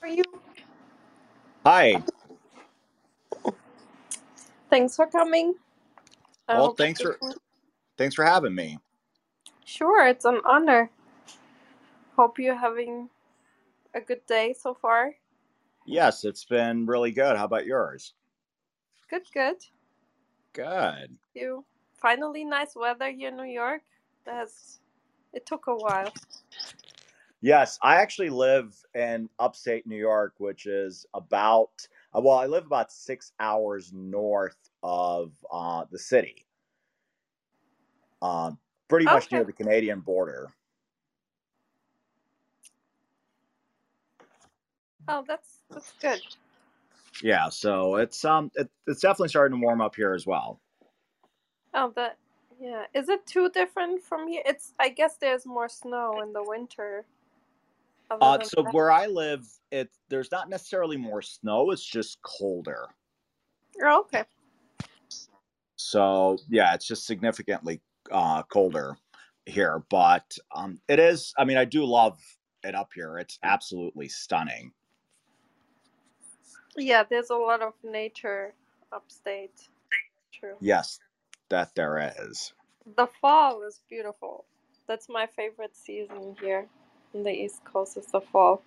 for 0.00 0.08
you. 0.08 0.24
Hi. 1.64 2.02
Thanks 4.70 4.96
for 4.96 5.06
coming. 5.06 5.54
I 6.48 6.54
Well, 6.54 6.66
hope 6.66 6.78
thanks 6.78 7.00
for 7.00 7.18
thanks 7.98 8.14
for 8.14 8.24
having 8.24 8.54
me. 8.54 8.78
Sure, 9.64 10.06
it's 10.06 10.24
an 10.24 10.40
honor. 10.44 10.90
Hope 12.16 12.38
you're 12.38 12.56
having 12.56 13.08
a 13.94 14.00
good 14.00 14.24
day 14.26 14.54
so 14.58 14.74
far. 14.74 15.14
Yes, 15.86 16.24
it's 16.24 16.44
been 16.44 16.86
really 16.86 17.10
good. 17.10 17.36
How 17.36 17.44
about 17.44 17.66
yours? 17.66 18.14
Good, 19.08 19.22
good. 19.32 19.56
Good. 20.52 21.16
You 21.34 21.64
finally 21.94 22.44
nice 22.44 22.74
weather 22.74 23.10
here 23.10 23.28
in 23.28 23.36
New 23.36 23.44
York. 23.44 23.82
That's 24.24 24.80
it 25.32 25.46
took 25.46 25.66
a 25.66 25.74
while. 25.74 26.12
Yes, 27.42 27.78
I 27.82 27.96
actually 27.96 28.30
live 28.30 28.74
in 28.94 29.28
upstate 29.38 29.86
New 29.86 29.96
York, 29.96 30.34
which 30.38 30.66
is 30.66 31.06
about 31.14 31.70
uh, 32.14 32.20
well, 32.20 32.36
I 32.36 32.46
live 32.46 32.66
about 32.66 32.92
six 32.92 33.32
hours 33.40 33.92
north 33.94 34.58
of 34.82 35.32
uh, 35.50 35.84
the 35.90 35.98
city, 35.98 36.46
um, 38.20 38.58
pretty 38.88 39.06
much 39.06 39.32
near 39.32 39.44
the 39.44 39.52
Canadian 39.52 40.00
border. 40.00 40.52
Oh, 45.08 45.24
that's 45.26 45.60
that's 45.70 45.92
good. 46.00 46.20
Yeah, 47.22 47.48
so 47.48 47.96
it's 47.96 48.24
um, 48.24 48.50
it, 48.54 48.68
it's 48.86 49.00
definitely 49.00 49.28
starting 49.28 49.58
to 49.58 49.64
warm 49.64 49.80
up 49.80 49.96
here 49.96 50.14
as 50.14 50.26
well. 50.26 50.60
Oh, 51.74 51.92
that 51.96 52.18
yeah. 52.60 52.84
Is 52.94 53.08
it 53.08 53.26
too 53.26 53.48
different 53.50 54.02
from 54.02 54.28
here? 54.28 54.42
It's 54.44 54.74
I 54.78 54.90
guess 54.90 55.16
there's 55.16 55.46
more 55.46 55.68
snow 55.68 56.20
in 56.22 56.32
the 56.32 56.42
winter. 56.42 57.04
Uh, 58.10 58.40
so 58.42 58.62
where 58.62 58.90
I 58.90 59.06
live, 59.06 59.46
it 59.70 59.90
there's 60.08 60.32
not 60.32 60.48
necessarily 60.50 60.96
more 60.96 61.22
snow; 61.22 61.70
it's 61.70 61.84
just 61.84 62.20
colder. 62.22 62.88
Oh, 63.82 64.00
okay. 64.02 64.24
So 65.76 66.38
yeah, 66.48 66.74
it's 66.74 66.86
just 66.86 67.06
significantly 67.06 67.80
uh, 68.10 68.42
colder 68.44 68.96
here, 69.46 69.84
but 69.90 70.36
um, 70.54 70.80
it 70.88 70.98
is. 71.00 71.34
I 71.38 71.44
mean, 71.44 71.58
I 71.58 71.64
do 71.66 71.84
love 71.84 72.20
it 72.64 72.74
up 72.74 72.90
here. 72.94 73.18
It's 73.18 73.38
absolutely 73.42 74.08
stunning. 74.08 74.72
Yeah, 76.76 77.04
there's 77.08 77.30
a 77.30 77.36
lot 77.36 77.62
of 77.62 77.74
nature 77.84 78.54
upstate. 78.92 79.68
True. 80.32 80.56
Yes, 80.60 81.00
that 81.50 81.74
there 81.74 82.12
is. 82.20 82.52
The 82.96 83.06
fall 83.06 83.62
is 83.64 83.80
beautiful. 83.88 84.44
That's 84.88 85.08
my 85.08 85.26
favorite 85.26 85.76
season 85.76 86.36
here 86.40 86.68
in 87.14 87.22
the 87.22 87.30
East 87.30 87.64
Coast 87.64 87.96
is 87.96 88.06
the 88.06 88.20
fall. 88.20 88.62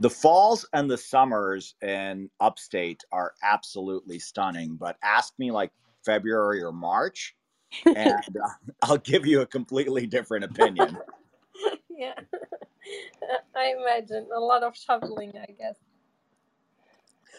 The 0.00 0.10
falls 0.10 0.66
and 0.72 0.90
the 0.90 0.98
summers 0.98 1.74
in 1.82 2.28
upstate 2.40 3.02
are 3.12 3.32
absolutely 3.42 4.18
stunning. 4.18 4.76
But 4.76 4.96
ask 5.02 5.32
me 5.38 5.50
like 5.50 5.72
February 6.04 6.62
or 6.62 6.72
March, 6.72 7.34
and 7.94 8.22
uh, 8.44 8.48
I'll 8.82 8.98
give 8.98 9.26
you 9.26 9.40
a 9.40 9.46
completely 9.46 10.06
different 10.06 10.44
opinion. 10.44 10.98
yeah. 11.90 12.14
I 13.56 13.74
imagine 13.80 14.28
a 14.34 14.40
lot 14.40 14.62
of 14.62 14.76
shoveling, 14.76 15.32
I 15.36 15.52
guess. 15.52 15.76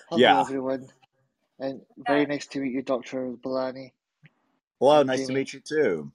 Hello, 0.10 0.22
Yeah. 0.22 0.42
everyone, 0.42 0.88
and 1.60 1.82
very 1.98 2.22
Yeah. 2.22 2.26
nice 2.26 2.48
to 2.48 2.60
meet 2.60 2.74
you, 2.74 2.82
Dr. 2.82 3.34
Boolani. 3.34 3.92
Hello, 4.80 5.00
and 5.00 5.08
nice 5.08 5.28
to 5.28 5.34
meet 5.34 5.54
you 5.54 5.60
too. 5.60 6.12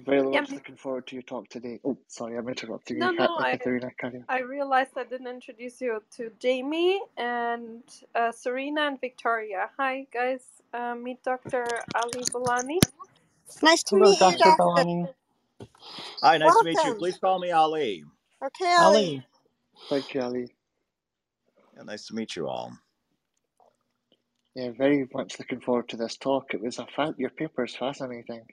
Very 0.00 0.22
Yeah, 0.30 0.42
much 0.42 0.50
me- 0.50 0.56
looking 0.56 0.76
forward 0.76 1.06
to 1.08 1.16
your 1.16 1.22
talk 1.22 1.48
today. 1.48 1.80
Oh, 1.84 1.98
sorry, 2.08 2.36
I'm 2.38 2.48
interrupting 2.48 2.98
No, 2.98 3.06
you, 3.06 3.10
no, 3.10 3.24
Kat- 3.24 3.32
I- 3.38 3.50
Katharina. 3.50 3.90
Carry 3.98 4.18
on. 4.18 4.28
I 4.28 4.40
realized 4.40 4.92
I 4.98 5.04
didn't 5.04 5.28
introduce 5.28 5.80
you 5.82 6.02
to 6.16 6.30
Jamie 6.40 7.02
and 7.16 7.82
uh, 8.14 8.32
Serena 8.32 8.82
and 8.82 9.00
Victoria. 9.00 9.70
Hi, 9.78 10.06
guys. 10.12 10.62
Uh, 10.74 10.94
meet 10.96 11.22
Dr. 11.24 11.86
Ali 11.94 12.26
Boolani. 12.26 12.82
Nice 13.62 13.82
to 13.84 13.96
Hello, 13.96 14.10
meet 14.10 14.20
you, 14.28 14.38
Dr. 14.38 14.52
Boolani. 14.52 15.08
Hi, 16.22 16.38
nice 16.38 16.58
to 16.58 16.64
meet 16.64 16.84
you. 16.84 16.94
Please 16.94 17.18
call 17.18 17.38
me 17.40 17.52
Ali. 17.52 18.04
Okay, 18.44 18.74
Ali. 18.74 19.12
Ali. 19.12 19.26
Thank 19.90 20.14
you, 20.14 20.22
Ali. 20.22 20.48
Yeah, 21.76 21.84
nice 21.84 22.06
to 22.08 22.14
meet 22.14 22.36
you 22.36 22.48
all. 22.48 22.72
Yeah, 24.56 24.72
very 24.76 25.06
much 25.14 25.38
looking 25.38 25.60
forward 25.60 25.88
to 25.90 25.98
this 25.98 26.16
talk. 26.18 26.54
It 26.54 26.62
was 26.62 26.78
a 26.78 26.86
fa- 26.96 27.14
your 27.18 27.30
paper 27.30 27.64
is 27.64 27.76
fascinating. 27.76 28.44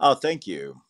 Oh, 0.00 0.14
thank 0.14 0.46
you. 0.46 0.80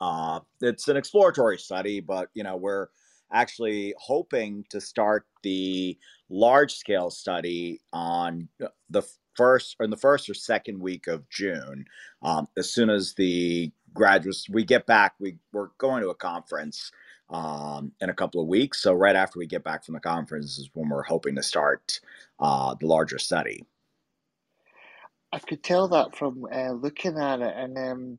Uh, 0.00 0.40
it's 0.60 0.88
an 0.88 0.96
exploratory 0.96 1.58
study, 1.58 2.00
but 2.00 2.28
you 2.34 2.42
know 2.42 2.56
we're 2.56 2.88
actually 3.32 3.94
hoping 3.98 4.64
to 4.70 4.80
start 4.80 5.26
the 5.42 5.98
large 6.28 6.74
scale 6.74 7.10
study 7.10 7.80
on 7.92 8.48
the 8.90 9.02
first 9.34 9.76
or 9.78 9.84
in 9.84 9.90
the 9.90 9.96
first 9.96 10.28
or 10.28 10.34
second 10.34 10.80
week 10.80 11.06
of 11.06 11.28
June. 11.28 11.84
Um, 12.22 12.48
as 12.56 12.72
soon 12.72 12.90
as 12.90 13.14
the 13.14 13.72
graduates 13.92 14.48
we 14.48 14.64
get 14.64 14.86
back, 14.86 15.14
we 15.18 15.38
we're 15.52 15.68
going 15.78 16.02
to 16.02 16.10
a 16.10 16.14
conference 16.14 16.90
um, 17.30 17.92
in 18.00 18.10
a 18.10 18.14
couple 18.14 18.40
of 18.40 18.48
weeks. 18.48 18.82
So 18.82 18.92
right 18.92 19.16
after 19.16 19.38
we 19.38 19.46
get 19.46 19.64
back 19.64 19.84
from 19.84 19.94
the 19.94 20.00
conference 20.00 20.58
is 20.58 20.70
when 20.74 20.88
we're 20.88 21.02
hoping 21.02 21.34
to 21.36 21.42
start 21.42 22.00
uh, 22.40 22.74
the 22.78 22.86
larger 22.86 23.18
study. 23.18 23.66
I 25.32 25.40
could 25.40 25.64
tell 25.64 25.88
that 25.88 26.16
from 26.16 26.46
uh, 26.52 26.70
looking 26.72 27.18
at 27.18 27.40
it, 27.40 27.54
and 27.56 27.76
um, 27.76 28.18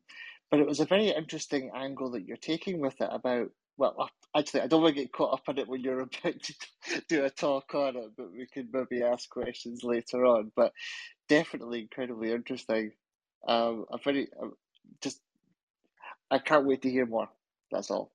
but 0.50 0.60
it 0.60 0.66
was 0.66 0.80
a 0.80 0.86
very 0.86 1.08
interesting 1.08 1.70
angle 1.74 2.12
that 2.12 2.26
you're 2.26 2.36
taking 2.36 2.80
with 2.80 3.00
it 3.00 3.08
about. 3.10 3.50
Well, 3.78 4.08
actually, 4.36 4.62
I 4.62 4.66
don't 4.68 4.82
want 4.82 4.96
to 4.96 5.02
get 5.02 5.12
caught 5.12 5.34
up 5.34 5.48
in 5.48 5.58
it 5.58 5.68
when 5.68 5.82
you're 5.82 6.00
about 6.24 6.42
to 6.42 6.54
do 7.08 7.24
a 7.24 7.30
talk 7.30 7.74
on 7.74 7.96
it, 7.96 8.12
but 8.16 8.32
we 8.32 8.46
could 8.46 8.68
maybe 8.72 9.02
ask 9.02 9.28
questions 9.28 9.82
later 9.84 10.24
on. 10.24 10.52
But 10.54 10.72
definitely 11.28 11.82
incredibly 11.82 12.32
interesting. 12.32 12.92
Um, 13.46 13.84
I'm 13.92 14.00
very 14.02 14.28
uh, 14.42 14.48
just. 15.02 15.20
I 16.30 16.38
can't 16.38 16.66
wait 16.66 16.82
to 16.82 16.90
hear 16.90 17.06
more. 17.06 17.28
That's 17.70 17.90
all. 17.90 18.10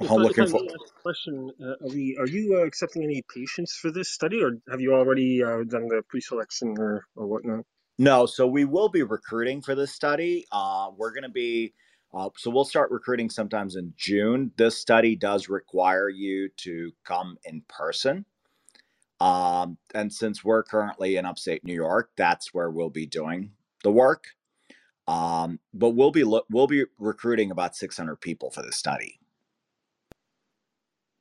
If 0.00 0.10
I'm 0.10 0.18
looking 0.18 0.44
I 0.44 0.46
for. 0.46 0.60
may 0.60 0.68
ask 0.68 0.94
a 0.96 1.02
question, 1.02 1.50
uh, 1.60 1.84
Ali, 1.84 2.16
are 2.20 2.28
you 2.28 2.58
uh, 2.58 2.66
accepting 2.66 3.02
any 3.02 3.22
patients 3.34 3.74
for 3.74 3.90
this 3.90 4.10
study, 4.10 4.42
or 4.42 4.52
have 4.70 4.80
you 4.80 4.94
already 4.94 5.42
uh, 5.42 5.64
done 5.64 5.88
the 5.88 6.02
pre-selection 6.08 6.76
or, 6.78 7.04
or 7.16 7.26
whatnot? 7.26 7.64
No, 7.98 8.26
so 8.26 8.46
we 8.46 8.66
will 8.66 8.90
be 8.90 9.04
recruiting 9.04 9.62
for 9.62 9.74
this 9.74 9.92
study. 9.92 10.46
Uh, 10.52 10.90
we're 10.96 11.12
going 11.12 11.24
to 11.24 11.30
be, 11.30 11.74
uh, 12.14 12.30
so 12.36 12.50
we'll 12.50 12.66
start 12.66 12.92
recruiting 12.92 13.30
sometimes 13.30 13.76
in 13.76 13.94
June. 13.96 14.52
This 14.58 14.78
study 14.78 15.16
does 15.16 15.48
require 15.48 16.10
you 16.10 16.50
to 16.58 16.92
come 17.04 17.38
in 17.46 17.62
person. 17.68 18.26
Um, 19.20 19.78
and 19.94 20.12
since 20.12 20.44
we're 20.44 20.62
currently 20.64 21.16
in 21.16 21.26
upstate 21.26 21.64
New 21.64 21.74
York, 21.74 22.10
that's 22.16 22.54
where 22.54 22.70
we'll 22.70 22.90
be 22.90 23.06
doing 23.06 23.52
the 23.84 23.92
work. 23.92 24.26
Um, 25.08 25.60
but 25.74 25.90
we'll 25.90 26.12
be 26.12 26.24
lo- 26.24 26.44
we'll 26.50 26.66
be 26.68 26.84
recruiting 26.98 27.50
about 27.50 27.76
600 27.76 28.16
people 28.16 28.50
for 28.50 28.62
this 28.62 28.76
study. 28.76 29.18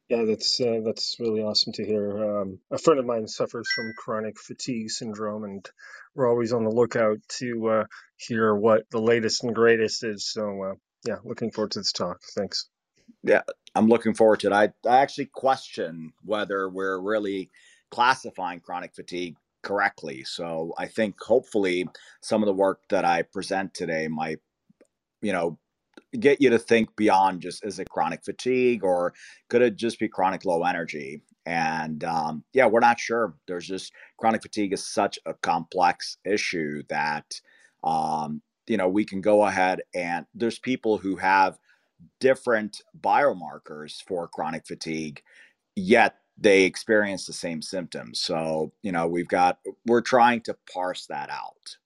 Yeah, 0.09 0.23
that's 0.23 0.61
uh, 0.61 0.79
that's 0.85 1.17
really 1.19 1.41
awesome 1.41 1.73
to 1.73 1.85
hear. 1.85 2.41
Um, 2.41 2.59
a 2.71 2.77
friend 2.77 2.99
of 2.99 3.05
mine 3.05 3.27
suffers 3.27 3.67
from 3.75 3.93
chronic 3.97 4.39
fatigue 4.39 4.89
syndrome, 4.89 5.43
and 5.43 5.69
we're 6.15 6.29
always 6.29 6.53
on 6.53 6.63
the 6.63 6.71
lookout 6.71 7.17
to 7.39 7.67
uh, 7.67 7.83
hear 8.15 8.55
what 8.55 8.83
the 8.89 9.01
latest 9.01 9.43
and 9.43 9.53
greatest 9.53 10.05
is. 10.05 10.31
So, 10.31 10.63
uh, 10.63 10.73
yeah, 11.05 11.17
looking 11.25 11.51
forward 11.51 11.71
to 11.71 11.79
this 11.79 11.91
talk. 11.91 12.19
Thanks. 12.37 12.69
Yeah, 13.23 13.41
I'm 13.75 13.87
looking 13.87 14.13
forward 14.13 14.39
to 14.41 14.47
it. 14.47 14.53
I, 14.53 14.69
I 14.89 14.99
actually 14.99 15.25
question 15.25 16.13
whether 16.23 16.69
we're 16.69 16.99
really 16.99 17.49
classifying 17.91 18.61
chronic 18.61 18.95
fatigue 18.95 19.35
correctly. 19.61 20.23
So 20.23 20.73
I 20.77 20.87
think 20.87 21.21
hopefully 21.21 21.87
some 22.21 22.41
of 22.41 22.47
the 22.47 22.53
work 22.53 22.79
that 22.89 23.03
I 23.03 23.23
present 23.23 23.73
today 23.73 24.07
might, 24.07 24.39
you 25.21 25.33
know, 25.33 25.57
get 26.19 26.41
you 26.41 26.49
to 26.49 26.59
think 26.59 26.95
beyond 26.95 27.41
just 27.41 27.65
is 27.65 27.79
it 27.79 27.89
chronic 27.89 28.23
fatigue 28.23 28.83
or 28.83 29.13
could 29.49 29.61
it 29.61 29.75
just 29.75 29.99
be 29.99 30.07
chronic 30.07 30.45
low 30.45 30.63
energy? 30.63 31.21
And 31.45 32.03
um, 32.03 32.43
yeah, 32.53 32.67
we're 32.67 32.79
not 32.81 32.99
sure. 32.99 33.35
There's 33.47 33.67
just 33.67 33.93
chronic 34.17 34.41
fatigue 34.41 34.73
is 34.73 34.85
such 34.87 35.19
a 35.25 35.33
complex 35.35 36.17
issue 36.25 36.83
that, 36.89 37.41
um, 37.83 38.41
you 38.67 38.77
know, 38.77 38.89
we 38.89 39.05
can 39.05 39.21
go 39.21 39.45
ahead 39.45 39.81
and 39.95 40.25
there's 40.35 40.59
people 40.59 40.97
who 40.97 41.17
have 41.17 41.59
different 42.21 42.81
biomarkers 43.01 44.03
for 44.07 44.27
chronic 44.29 44.67
fatigue, 44.67 45.23
yet 45.75 46.17
they 46.37 46.63
experience 46.63 47.27
the 47.27 47.33
same 47.33 47.61
symptoms. 47.61 48.19
So, 48.21 48.73
you 48.83 48.91
know, 48.93 49.07
we've 49.07 49.29
got, 49.29 49.59
we're 49.87 50.01
trying 50.01 50.41
to 50.43 50.57
parse 50.73 51.07
that 51.07 51.29
out. 51.31 51.77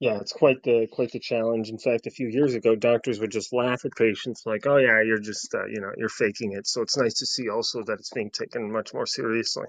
Yeah, 0.00 0.18
it's 0.20 0.32
quite 0.32 0.62
the 0.62 0.86
quite 0.92 1.12
the 1.12 1.18
challenge. 1.20 1.70
In 1.70 1.78
fact, 1.78 2.06
a 2.06 2.10
few 2.10 2.28
years 2.28 2.54
ago, 2.54 2.74
doctors 2.76 3.18
would 3.20 3.30
just 3.30 3.52
laugh 3.52 3.84
at 3.84 3.96
patients 3.96 4.42
like, 4.46 4.66
"Oh 4.66 4.76
yeah, 4.76 5.02
you're 5.02 5.18
just 5.18 5.54
uh, 5.54 5.66
you 5.66 5.80
know 5.80 5.92
you're 5.96 6.10
faking 6.10 6.52
it." 6.52 6.66
So 6.66 6.82
it's 6.82 6.96
nice 6.98 7.14
to 7.14 7.26
see 7.26 7.48
also 7.48 7.82
that 7.84 7.98
it's 8.00 8.10
being 8.10 8.30
taken 8.30 8.70
much 8.72 8.92
more 8.92 9.06
seriously. 9.06 9.66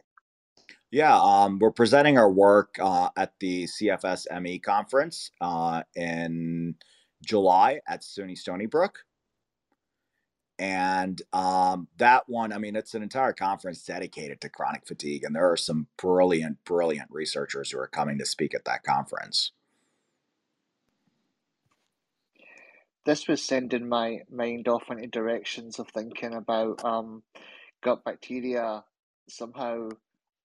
Yeah, 0.92 1.18
um, 1.20 1.60
we're 1.60 1.72
presenting 1.72 2.18
our 2.18 2.32
work 2.32 2.76
uh, 2.80 3.10
at 3.18 3.34
the 3.40 3.66
CFS 3.68 4.26
ME 4.42 4.60
conference 4.60 5.32
uh, 5.42 5.84
in 5.96 6.76
July 7.26 7.82
at 7.88 8.04
SUNY 8.04 8.38
Stony 8.38 8.66
Brook. 8.68 9.00
and 10.60 11.22
um, 11.34 11.88
that 11.98 12.24
one, 12.28 12.52
I 12.52 12.58
mean, 12.58 12.76
it's 12.76 12.96
an 12.96 13.04
entire 13.04 13.34
conference 13.34 13.84
dedicated 13.84 14.42
to 14.42 14.50
chronic 14.50 14.88
fatigue, 14.88 15.24
and 15.24 15.36
there 15.36 15.52
are 15.52 15.58
some 15.58 15.88
brilliant, 15.98 16.64
brilliant 16.66 17.10
researchers 17.12 17.72
who 17.72 17.80
are 17.80 17.88
coming 17.88 18.18
to 18.20 18.26
speak 18.26 18.56
at 18.56 18.66
that 18.66 18.84
conference. 18.84 19.52
This 23.08 23.26
was 23.26 23.42
sending 23.42 23.88
my 23.88 24.20
mind 24.30 24.68
off 24.68 24.92
into 24.92 25.08
directions 25.08 25.80
of 25.80 25.88
thinking 25.88 26.34
about 26.34 26.84
um, 26.84 27.24
gut 27.82 28.04
bacteria 28.04 28.84
somehow. 29.30 29.92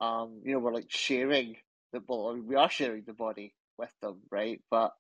Um, 0.01 0.43
you 0.45 0.53
know, 0.53 0.61
we're 0.61 0.73
like 0.73 0.89
sharing 0.89 1.57
the 1.93 2.01
well, 2.07 2.39
we 2.41 2.55
are 2.55 2.71
sharing 2.71 3.03
the 3.05 3.15
body 3.15 3.53
with 3.79 3.93
them, 4.01 4.21
right? 4.31 4.61
But 4.71 4.93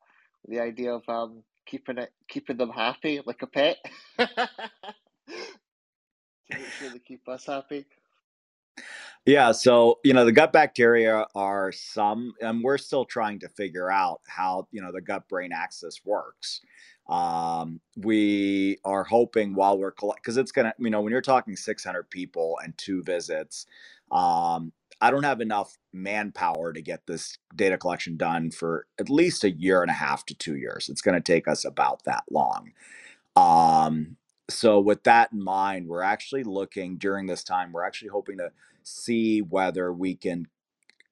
the 0.48 0.58
idea 0.58 0.92
of 0.92 1.08
um, 1.08 1.44
keeping 1.64 1.98
it, 1.98 2.10
keeping 2.28 2.56
them 2.56 2.70
happy 2.70 3.20
like 3.24 3.42
a 3.42 3.46
pet. 3.46 3.76
to 4.18 4.28
make 6.50 6.66
sure 6.80 6.90
they 6.90 6.98
keep 6.98 7.28
us 7.28 7.46
happy. 7.46 7.86
Yeah, 9.24 9.52
so 9.52 10.00
you 10.02 10.14
know 10.14 10.24
the 10.24 10.32
gut 10.32 10.52
bacteria 10.52 11.26
are 11.36 11.70
some, 11.70 12.32
and 12.40 12.60
we're 12.64 12.78
still 12.78 13.04
trying 13.04 13.38
to 13.40 13.48
figure 13.50 13.88
out 13.88 14.20
how 14.26 14.66
you 14.72 14.82
know 14.82 14.90
the 14.90 15.00
gut-brain 15.00 15.52
axis 15.52 16.00
works. 16.04 16.60
Um, 17.08 17.80
we 17.96 18.78
are 18.84 19.04
hoping 19.04 19.54
while 19.54 19.78
we're 19.78 19.92
collecting 19.92 20.22
because 20.22 20.36
it's 20.38 20.52
gonna, 20.52 20.74
you 20.78 20.90
know, 20.90 21.00
when 21.02 21.12
you're 21.12 21.20
talking 21.22 21.56
600 21.56 22.10
people 22.10 22.58
and 22.64 22.76
two 22.78 23.02
visits, 23.02 23.66
um, 24.12 24.72
I 25.00 25.10
don't 25.10 25.24
have 25.24 25.40
enough 25.40 25.76
manpower 25.92 26.72
to 26.72 26.82
get 26.82 27.06
this 27.06 27.38
data 27.56 27.78
collection 27.78 28.16
done 28.16 28.50
for 28.52 28.86
at 29.00 29.10
least 29.10 29.44
a 29.44 29.50
year 29.50 29.82
and 29.82 29.90
a 29.90 29.94
half 29.94 30.26
to 30.26 30.34
two 30.34 30.56
years. 30.56 30.88
It's 30.88 31.02
going 31.02 31.16
to 31.16 31.20
take 31.20 31.48
us 31.48 31.64
about 31.64 32.04
that 32.04 32.24
long. 32.30 32.72
Um, 33.36 34.16
so 34.50 34.80
with 34.80 35.04
that 35.04 35.32
in 35.32 35.42
mind, 35.42 35.88
we're 35.88 36.02
actually 36.02 36.44
looking 36.44 36.98
during 36.98 37.26
this 37.26 37.44
time, 37.44 37.72
we're 37.72 37.84
actually 37.86 38.08
hoping 38.08 38.38
to 38.38 38.52
see 38.84 39.40
whether 39.42 39.92
we 39.92 40.14
can 40.16 40.46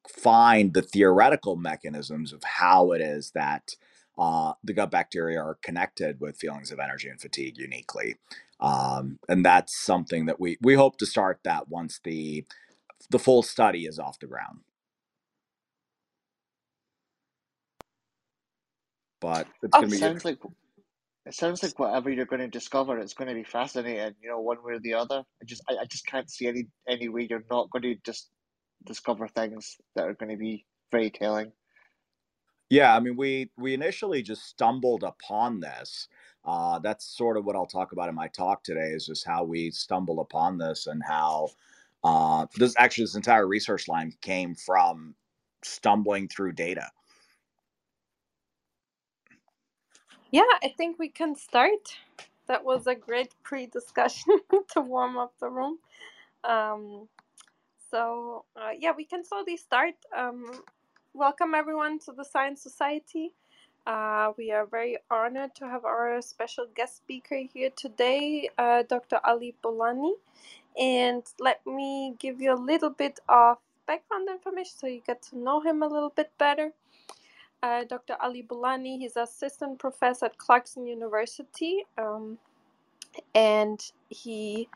find 0.08 0.74
the 0.74 0.82
theoretical 0.82 1.56
mechanisms 1.56 2.32
of 2.32 2.42
how 2.44 2.92
it 2.92 3.00
is 3.00 3.32
that 3.32 3.76
uh, 4.20 4.54
the 4.64 4.74
gut 4.74 4.92
bacteria 4.92 5.40
are 5.40 5.58
connected 5.64 6.20
with 6.20 6.38
feelings 6.38 6.72
of 6.72 6.80
energy 6.80 7.10
and 7.10 7.20
fatigue 7.22 7.58
uniquely. 7.58 8.16
Um, 8.60 9.20
and 9.28 9.44
that's 9.46 9.78
something 9.78 10.26
that 10.26 10.40
we 10.40 10.58
we 10.62 10.74
hope 10.76 10.98
to 10.98 11.06
start 11.06 11.40
that 11.44 11.68
once 11.70 12.00
the 12.04 12.46
the 13.10 13.18
full 13.20 13.42
study 13.42 13.86
is 13.86 13.98
off 13.98 14.20
the 14.20 14.26
ground. 14.28 14.60
But 19.20 19.48
it's 19.62 19.76
Oh, 19.76 19.78
going 19.78 19.92
to 19.92 19.98
be 19.98 20.00
sounds 20.00 20.24
like 20.24 20.38
it 21.26 21.34
sounds 21.34 21.62
like 21.62 21.78
whatever 21.78 22.10
you're 22.10 22.26
going 22.26 22.40
to 22.42 22.48
discover, 22.48 22.98
it's 22.98 23.14
going 23.14 23.28
to 23.28 23.34
be 23.34 23.44
fascinating. 23.44 24.14
You 24.22 24.30
know, 24.30 24.40
one 24.40 24.58
way 24.64 24.74
or 24.74 24.80
the 24.80 24.94
other. 24.94 25.24
I 25.42 25.46
just 25.46 25.62
I, 25.68 25.74
I 25.82 25.86
just 25.86 26.06
can't 26.06 26.30
see 26.30 26.48
any 26.48 26.66
any 26.88 27.08
way 27.08 27.26
you're 27.30 27.44
not 27.50 27.70
going 27.70 27.82
to 27.82 27.96
just 28.04 28.30
discover 28.84 29.28
things 29.28 29.76
that 29.96 30.06
are 30.08 30.14
going 30.14 30.30
to 30.32 30.38
be 30.38 30.66
very 30.92 31.10
telling. 31.10 31.52
Yeah, 32.70 32.96
I 32.96 33.00
mean, 33.00 33.16
we 33.16 33.50
we 33.58 33.74
initially 33.74 34.22
just 34.22 34.46
stumbled 34.46 35.04
upon 35.04 35.60
this. 35.60 36.08
Uh, 36.44 36.78
that's 36.80 37.04
sort 37.06 37.36
of 37.36 37.44
what 37.44 37.56
I'll 37.56 37.66
talk 37.66 37.92
about 37.92 38.08
in 38.08 38.14
my 38.14 38.28
talk 38.28 38.64
today. 38.64 38.90
Is 38.92 39.06
just 39.06 39.26
how 39.26 39.44
we 39.44 39.70
stumbled 39.70 40.18
upon 40.20 40.58
this 40.58 40.86
and 40.86 41.02
how 41.06 41.50
uh, 42.04 42.46
this 42.56 42.74
actually 42.78 43.04
this 43.04 43.16
entire 43.16 43.46
research 43.46 43.88
line 43.88 44.12
came 44.20 44.54
from 44.54 45.14
stumbling 45.62 46.28
through 46.28 46.52
data. 46.52 46.90
Yeah, 50.32 50.42
I 50.62 50.74
think 50.76 50.98
we 50.98 51.08
can 51.08 51.36
start. 51.36 51.98
That 52.48 52.64
was 52.64 52.86
a 52.86 52.94
great 52.94 53.34
pre-discussion 53.44 54.40
to 54.74 54.80
warm 54.82 55.18
up 55.18 55.34
the 55.40 55.50
room. 55.50 55.78
Um, 56.44 57.08
so 57.90 58.44
uh, 58.56 58.70
yeah, 58.78 58.92
we 58.96 59.04
can 59.06 59.24
slowly 59.24 59.56
start. 59.56 59.94
Um, 60.16 60.62
welcome 61.14 61.54
everyone 61.54 61.98
to 61.98 62.12
the 62.12 62.24
Science 62.24 62.62
Society. 62.62 63.32
Uh, 63.86 64.32
we 64.38 64.52
are 64.52 64.66
very 64.66 64.96
honored 65.10 65.54
to 65.56 65.66
have 65.66 65.84
our 65.84 66.22
special 66.22 66.66
guest 66.76 66.98
speaker 66.98 67.40
here 67.52 67.70
today, 67.76 68.48
uh, 68.58 68.82
Dr. 68.88 69.18
Ali 69.24 69.54
Boolani. 69.64 70.12
And 70.78 71.22
let 71.40 71.66
me 71.66 72.14
give 72.18 72.40
you 72.40 72.52
a 72.52 72.60
little 72.60 72.90
bit 72.90 73.18
of 73.28 73.58
background 73.86 74.28
information 74.30 74.72
so 74.78 74.86
you 74.86 75.02
get 75.04 75.22
to 75.22 75.38
know 75.38 75.60
him 75.60 75.82
a 75.82 75.88
little 75.88 76.10
bit 76.10 76.30
better. 76.38 76.72
Uh, 77.62 77.84
Dr. 77.84 78.16
Ali 78.22 78.42
Boolani, 78.42 78.98
he's 78.98 79.16
assistant 79.16 79.78
professor 79.78 80.26
at 80.26 80.38
Clarkson 80.38 80.86
University, 80.86 81.84
um, 81.98 82.38
and 83.34 83.80
he 84.08 84.68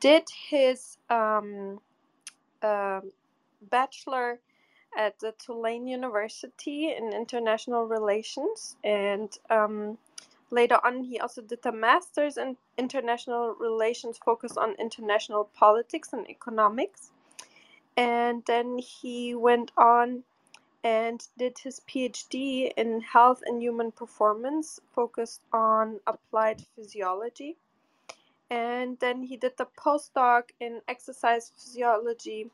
did 0.00 0.24
his 0.50 0.98
um, 1.08 1.80
uh, 2.62 3.00
bachelor 3.70 4.40
at 4.96 5.18
the 5.20 5.32
Tulane 5.38 5.86
University 5.86 6.94
in 6.96 7.12
international 7.12 7.84
relations, 7.84 8.76
and 8.82 9.36
um, 9.50 9.98
later 10.50 10.78
on 10.84 11.04
he 11.04 11.20
also 11.20 11.42
did 11.42 11.64
a 11.66 11.72
master's 11.72 12.36
in 12.36 12.56
international 12.76 13.54
relations, 13.58 14.18
focused 14.18 14.58
on 14.58 14.74
international 14.78 15.44
politics 15.54 16.12
and 16.12 16.28
economics, 16.28 17.10
and 17.96 18.42
then 18.46 18.78
he 18.78 19.34
went 19.34 19.72
on 19.76 20.24
and 20.84 21.26
did 21.36 21.58
his 21.58 21.80
PhD 21.80 22.72
in 22.76 23.00
health 23.00 23.42
and 23.44 23.60
human 23.60 23.90
performance, 23.90 24.80
focused 24.94 25.40
on 25.52 26.00
applied 26.06 26.62
physiology. 26.76 27.56
And 28.50 28.98
then 29.00 29.22
he 29.24 29.36
did 29.36 29.56
the 29.58 29.66
postdoc 29.66 30.44
in 30.60 30.80
exercise 30.88 31.52
physiology 31.54 32.50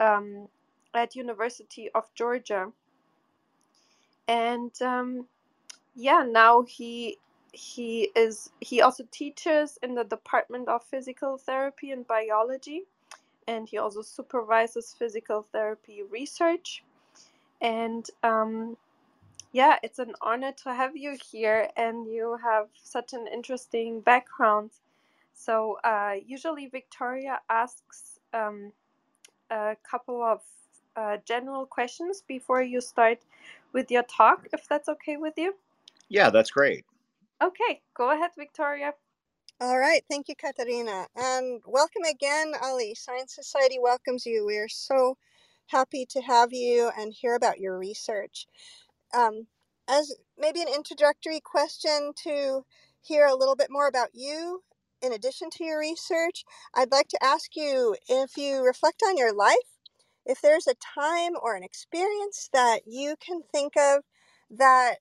um, 0.00 0.48
at 0.94 1.16
University 1.16 1.90
of 1.94 2.12
Georgia. 2.14 2.72
And 4.28 4.72
um, 4.82 5.26
yeah, 5.94 6.24
now 6.28 6.62
he 6.62 7.18
he 7.52 8.10
is 8.16 8.50
he 8.60 8.82
also 8.82 9.04
teaches 9.12 9.78
in 9.82 9.94
the 9.94 10.04
Department 10.04 10.68
of 10.68 10.84
Physical 10.84 11.38
Therapy 11.38 11.92
and 11.92 12.06
Biology, 12.06 12.84
and 13.48 13.68
he 13.68 13.78
also 13.78 14.02
supervises 14.02 14.94
physical 14.98 15.42
therapy 15.42 16.02
research 16.10 16.84
and 17.62 18.06
um, 18.24 18.76
yeah, 19.52 19.78
it's 19.82 19.98
an 19.98 20.14
honor 20.22 20.52
to 20.64 20.74
have 20.74 20.96
you 20.96 21.16
here, 21.32 21.68
and 21.76 22.06
you 22.06 22.38
have 22.42 22.68
such 22.82 23.14
an 23.14 23.26
interesting 23.32 24.00
background. 24.00 24.70
So, 25.34 25.78
uh, 25.84 26.14
usually, 26.26 26.66
Victoria 26.68 27.40
asks 27.50 28.18
um, 28.34 28.72
a 29.50 29.76
couple 29.90 30.22
of 30.22 30.42
uh, 30.96 31.18
general 31.24 31.66
questions 31.66 32.22
before 32.26 32.62
you 32.62 32.80
start 32.80 33.18
with 33.72 33.90
your 33.90 34.02
talk, 34.04 34.46
if 34.52 34.68
that's 34.68 34.88
okay 34.88 35.16
with 35.16 35.34
you. 35.36 35.54
Yeah, 36.08 36.30
that's 36.30 36.50
great. 36.50 36.84
Okay, 37.42 37.80
go 37.94 38.10
ahead, 38.12 38.30
Victoria. 38.36 38.92
All 39.60 39.78
right. 39.78 40.02
Thank 40.10 40.28
you, 40.28 40.34
Katarina. 40.34 41.06
And 41.14 41.62
welcome 41.66 42.02
again, 42.02 42.52
Ali. 42.60 42.94
Science 42.94 43.34
Society 43.34 43.78
welcomes 43.80 44.26
you. 44.26 44.44
We 44.44 44.56
are 44.56 44.68
so 44.68 45.16
happy 45.66 46.04
to 46.10 46.20
have 46.20 46.52
you 46.52 46.90
and 46.98 47.12
hear 47.12 47.34
about 47.34 47.60
your 47.60 47.78
research. 47.78 48.46
Um, 49.14 49.46
as 49.88 50.14
maybe 50.36 50.62
an 50.62 50.68
introductory 50.68 51.40
question 51.40 52.12
to 52.24 52.64
hear 53.00 53.26
a 53.26 53.36
little 53.36 53.56
bit 53.56 53.68
more 53.70 53.86
about 53.86 54.10
you, 54.14 54.62
in 55.00 55.12
addition 55.12 55.50
to 55.50 55.64
your 55.64 55.78
research, 55.78 56.44
I'd 56.74 56.92
like 56.92 57.08
to 57.08 57.22
ask 57.22 57.56
you 57.56 57.96
if 58.08 58.36
you 58.36 58.64
reflect 58.64 59.02
on 59.06 59.16
your 59.16 59.34
life, 59.34 59.56
if 60.26 60.40
there's 60.40 60.66
a 60.66 60.74
time 60.74 61.32
or 61.40 61.56
an 61.56 61.62
experience 61.62 62.48
that 62.52 62.80
you 62.86 63.16
can 63.24 63.42
think 63.52 63.76
of 63.76 64.02
that 64.50 64.96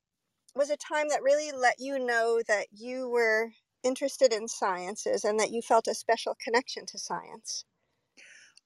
was 0.56 0.70
a 0.70 0.78
time 0.78 1.08
that 1.10 1.24
really 1.24 1.52
let 1.52 1.76
you 1.80 2.00
know 2.00 2.42
that 2.48 2.68
you 2.72 3.10
were 3.10 3.50
interested 3.84 4.34
in 4.34 4.48
sciences 4.48 5.24
and 5.24 5.40
that 5.40 5.52
you 5.52 5.62
felt 5.62 5.88
a 5.88 5.94
special 5.94 6.36
connection 6.44 6.86
to 6.86 7.00
science. 7.00 7.66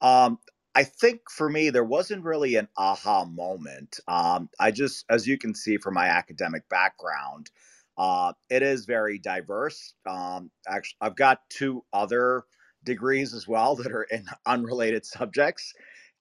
Um, 0.01 0.39
I 0.73 0.83
think 0.83 1.21
for 1.29 1.49
me, 1.49 1.69
there 1.69 1.85
wasn't 1.85 2.25
really 2.25 2.55
an 2.55 2.67
aha 2.77 3.25
moment. 3.25 3.99
Um, 4.07 4.49
I 4.59 4.71
just, 4.71 5.05
as 5.09 5.25
you 5.25 5.37
can 5.37 5.55
see 5.55 5.77
from 5.77 5.93
my 5.93 6.07
academic 6.07 6.67
background, 6.67 7.49
uh, 7.97 8.33
it 8.49 8.61
is 8.61 8.85
very 8.85 9.17
diverse. 9.17 9.93
Um, 10.05 10.51
actually, 10.67 10.97
I've 10.99 11.15
got 11.15 11.49
two 11.49 11.85
other 11.93 12.43
degrees 12.83 13.33
as 13.33 13.47
well 13.47 13.75
that 13.77 13.91
are 13.91 14.03
in 14.03 14.25
unrelated 14.45 15.05
subjects. 15.05 15.73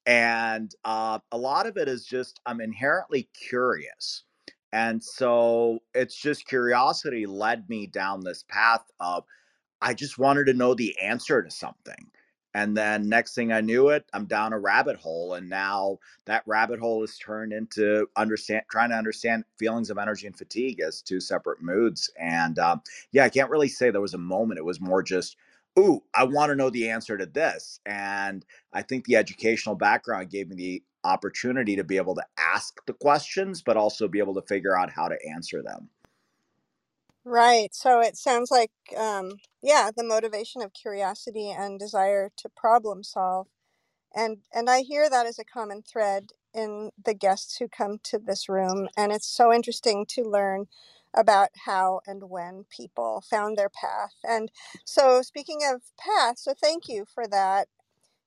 And 0.07 0.75
uh, 0.85 1.19
a 1.33 1.39
lot 1.39 1.67
of 1.67 1.77
it 1.77 1.89
is 1.89 2.05
just, 2.05 2.41
I'm 2.47 2.61
inherently 2.61 3.29
curious. 3.35 4.25
And 4.73 5.03
so 5.03 5.79
it's 5.95 6.17
just 6.17 6.47
curiosity 6.47 7.27
led 7.27 7.69
me 7.69 7.87
down 7.87 8.21
this 8.21 8.45
path 8.49 8.85
of, 9.01 9.25
I 9.81 9.95
just 9.95 10.19
wanted 10.19 10.47
to 10.47 10.55
know 10.55 10.75
the 10.75 10.99
answer 11.01 11.43
to 11.43 11.51
something 11.51 12.11
and 12.55 12.77
then 12.77 13.09
next 13.09 13.35
thing 13.35 13.53
i 13.53 13.61
knew 13.61 13.89
it 13.89 14.05
i'm 14.13 14.25
down 14.25 14.53
a 14.53 14.59
rabbit 14.59 14.97
hole 14.97 15.35
and 15.35 15.49
now 15.49 15.99
that 16.25 16.43
rabbit 16.47 16.79
hole 16.81 17.03
is 17.03 17.19
turned 17.19 17.53
into 17.53 18.07
understand 18.17 18.63
trying 18.71 18.91
to 18.91 18.97
understand 18.97 19.45
feelings 19.59 19.91
of 19.91 19.99
energy 19.99 20.27
and 20.27 20.39
fatigue 20.39 20.81
as 20.81 21.03
two 21.03 21.21
separate 21.21 21.61
moods 21.61 22.11
and 22.19 22.59
um, 22.59 22.81
yeah 23.13 23.25
i 23.25 23.29
can't 23.29 23.51
really 23.51 23.69
say 23.69 23.91
there 23.91 24.01
was 24.01 24.15
a 24.15 24.19
moment 24.19 24.59
it 24.59 24.65
was 24.65 24.81
more 24.81 25.03
just 25.03 25.37
ooh 25.79 26.03
i 26.15 26.25
want 26.25 26.51
to 26.51 26.57
know 26.57 26.71
the 26.71 26.89
answer 26.91 27.19
to 27.19 27.27
this 27.27 27.81
and 27.87 28.45
i 28.73 28.83
think 28.83 29.05
the 29.07 29.17
educational 29.17 29.75
background 29.75 30.31
gave 30.31 30.49
me 30.49 30.57
the 30.57 30.83
opportunity 31.05 31.77
to 31.77 31.85
be 31.85 31.97
able 31.99 32.15
to 32.15 32.25
ask 32.39 32.77
the 32.87 32.95
questions 32.95 33.63
but 33.63 33.77
also 33.77 34.09
be 34.09 34.19
able 34.21 34.35
to 34.35 34.43
figure 34.43 34.79
out 34.79 34.91
how 34.91 35.09
to 35.09 35.17
answer 35.35 35.63
them 35.63 35.89
Right. 37.25 37.75
So 37.75 38.01
it 38.01 38.17
sounds 38.19 38.51
like, 38.51 38.73
um, 38.99 39.35
yeah, 39.63 39.91
the 39.97 40.05
motivation 40.05 40.63
of 40.63 40.75
curiosity 40.75 41.51
and 41.53 41.79
desire 41.79 42.31
to 42.39 42.51
problem 42.51 43.05
solve. 43.05 43.49
And 44.15 44.39
and 44.55 44.71
I 44.71 44.83
hear 44.83 45.11
that 45.11 45.27
as 45.27 45.39
a 45.39 45.45
common 45.45 45.83
thread 45.83 46.31
in 46.55 46.91
the 47.05 47.15
guests 47.15 47.59
who 47.59 47.69
come 47.69 47.99
to 48.05 48.19
this 48.19 48.49
room. 48.49 48.89
And 48.97 49.13
it's 49.13 49.29
so 49.29 49.53
interesting 49.53 50.07
to 50.11 50.25
learn 50.25 50.67
about 51.15 51.51
how 51.67 52.01
and 52.07 52.31
when 52.31 52.67
people 52.77 53.23
found 53.29 53.57
their 53.59 53.71
path. 53.71 54.15
And 54.29 54.51
so 54.85 55.23
speaking 55.23 55.61
of 55.65 55.83
path, 55.99 56.39
so 56.39 56.55
thank 56.61 56.89
you 56.89 57.05
for 57.13 57.27
that. 57.29 57.69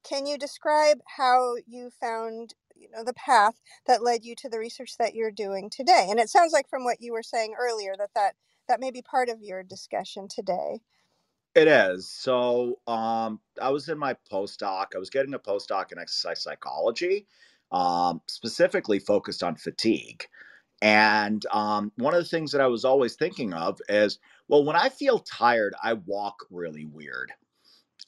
Can 0.03 0.25
you 0.27 0.38
describe 0.38 1.00
how 1.17 1.56
you 1.67 1.91
found 2.01 2.56
you 2.75 2.89
know 2.91 3.03
the 3.03 3.13
path 3.13 3.62
that 3.88 4.03
led 4.03 4.25
you 4.25 4.36
to 4.38 4.50
the 4.50 4.60
research 4.60 4.98
that 5.00 5.15
you're 5.15 5.32
doing 5.32 5.70
today? 5.70 6.08
And 6.10 6.20
it 6.20 6.29
sounds 6.29 6.53
like 6.53 6.70
from 6.70 6.84
what 6.86 7.01
you 7.01 7.13
were 7.13 7.24
saying 7.24 7.56
earlier 7.60 7.96
that 7.98 8.12
that 8.15 8.36
that 8.70 8.79
may 8.82 8.91
be 8.91 9.01
part 9.03 9.29
of 9.29 9.41
your 9.41 9.63
discussion 9.63 10.27
today. 10.29 10.79
It 11.56 11.67
is. 11.67 12.10
So 12.10 12.79
um, 12.88 13.41
I 13.62 13.70
was 13.70 13.89
in 13.89 13.98
my 13.98 14.15
postdoc. 14.32 14.88
I 14.96 15.00
was 15.00 15.10
getting 15.10 15.34
a 15.34 15.39
postdoc 15.39 15.91
in 15.91 16.00
exercise 16.00 16.41
psychology, 16.41 17.27
um, 17.72 18.22
specifically 18.27 19.00
focused 19.00 19.44
on 19.44 19.56
fatigue. 19.58 20.25
And 20.81 21.46
um, 21.51 21.91
one 21.96 22.13
of 22.13 22.24
the 22.24 22.29
things 22.29 22.51
that 22.51 22.62
I 22.62 22.67
was 22.67 22.86
always 22.86 23.15
thinking 23.15 23.53
of 23.53 23.79
is, 23.89 24.19
well, 24.48 24.63
when 24.63 24.75
I 24.75 24.89
feel 24.89 25.19
tired, 25.19 25.75
I 25.84 25.93
walk 25.93 26.46
really 26.51 26.86
weird. 26.86 27.31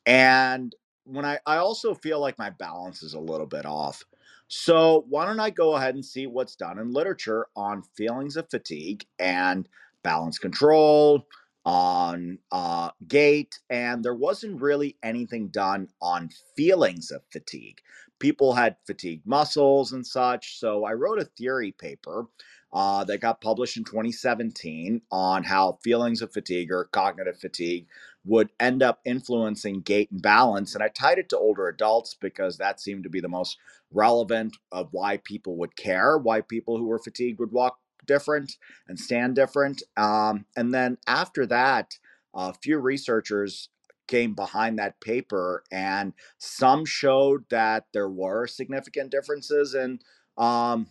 And 0.05 0.75
when 1.03 1.25
I, 1.25 1.39
I 1.45 1.57
also 1.57 1.93
feel 1.93 2.19
like 2.19 2.38
my 2.38 2.51
balance 2.51 3.01
is 3.03 3.13
a 3.15 3.19
little 3.19 3.47
bit 3.47 3.65
off. 3.65 4.03
So 4.47 5.05
why 5.09 5.25
don't 5.25 5.39
I 5.39 5.49
go 5.49 5.75
ahead 5.75 5.95
and 5.95 6.05
see 6.05 6.27
what's 6.27 6.55
done 6.55 6.79
in 6.79 6.91
literature 6.91 7.47
on 7.55 7.83
feelings 7.95 8.35
of 8.35 8.49
fatigue 8.49 9.05
and 9.19 9.67
balance 10.03 10.39
control, 10.39 11.27
on 11.65 12.39
uh, 12.51 12.89
gait, 13.07 13.59
and 13.69 14.03
there 14.03 14.15
wasn't 14.15 14.61
really 14.61 14.97
anything 15.03 15.49
done 15.49 15.88
on 16.01 16.29
feelings 16.55 17.11
of 17.11 17.21
fatigue. 17.31 17.79
People 18.17 18.53
had 18.53 18.75
fatigued 18.88 19.25
muscles 19.27 19.93
and 19.93 20.05
such. 20.05 20.59
So 20.59 20.83
I 20.83 20.93
wrote 20.93 21.19
a 21.19 21.25
theory 21.25 21.71
paper 21.71 22.25
uh, 22.71 23.03
that 23.03 23.21
got 23.21 23.41
published 23.41 23.77
in 23.77 23.83
2017 23.83 25.01
on 25.11 25.43
how 25.43 25.79
feelings 25.83 26.21
of 26.21 26.31
fatigue 26.31 26.71
or 26.71 26.85
cognitive 26.85 27.39
fatigue 27.39 27.88
would 28.25 28.49
end 28.59 28.83
up 28.83 28.99
influencing 29.05 29.81
gait 29.81 30.11
and 30.11 30.21
balance. 30.21 30.75
And 30.75 30.83
I 30.83 30.89
tied 30.89 31.17
it 31.17 31.29
to 31.29 31.38
older 31.38 31.67
adults 31.67 32.15
because 32.19 32.57
that 32.57 32.79
seemed 32.79 33.03
to 33.03 33.09
be 33.09 33.21
the 33.21 33.27
most 33.27 33.57
relevant 33.91 34.57
of 34.71 34.89
why 34.91 35.17
people 35.17 35.57
would 35.57 35.75
care, 35.75 36.17
why 36.17 36.41
people 36.41 36.77
who 36.77 36.85
were 36.85 36.99
fatigued 36.99 37.39
would 37.39 37.51
walk 37.51 37.79
different 38.05 38.57
and 38.88 38.99
stand 38.99 39.35
different. 39.35 39.81
Um, 39.97 40.45
and 40.55 40.73
then 40.73 40.97
after 41.07 41.45
that, 41.47 41.97
a 42.35 42.53
few 42.53 42.77
researchers 42.77 43.69
came 44.07 44.33
behind 44.33 44.79
that 44.79 44.99
paper, 45.01 45.63
and 45.71 46.13
some 46.39 46.83
showed 46.83 47.45
that 47.49 47.85
there 47.93 48.09
were 48.09 48.47
significant 48.47 49.11
differences 49.11 49.75
in 49.75 49.99
um, 50.38 50.88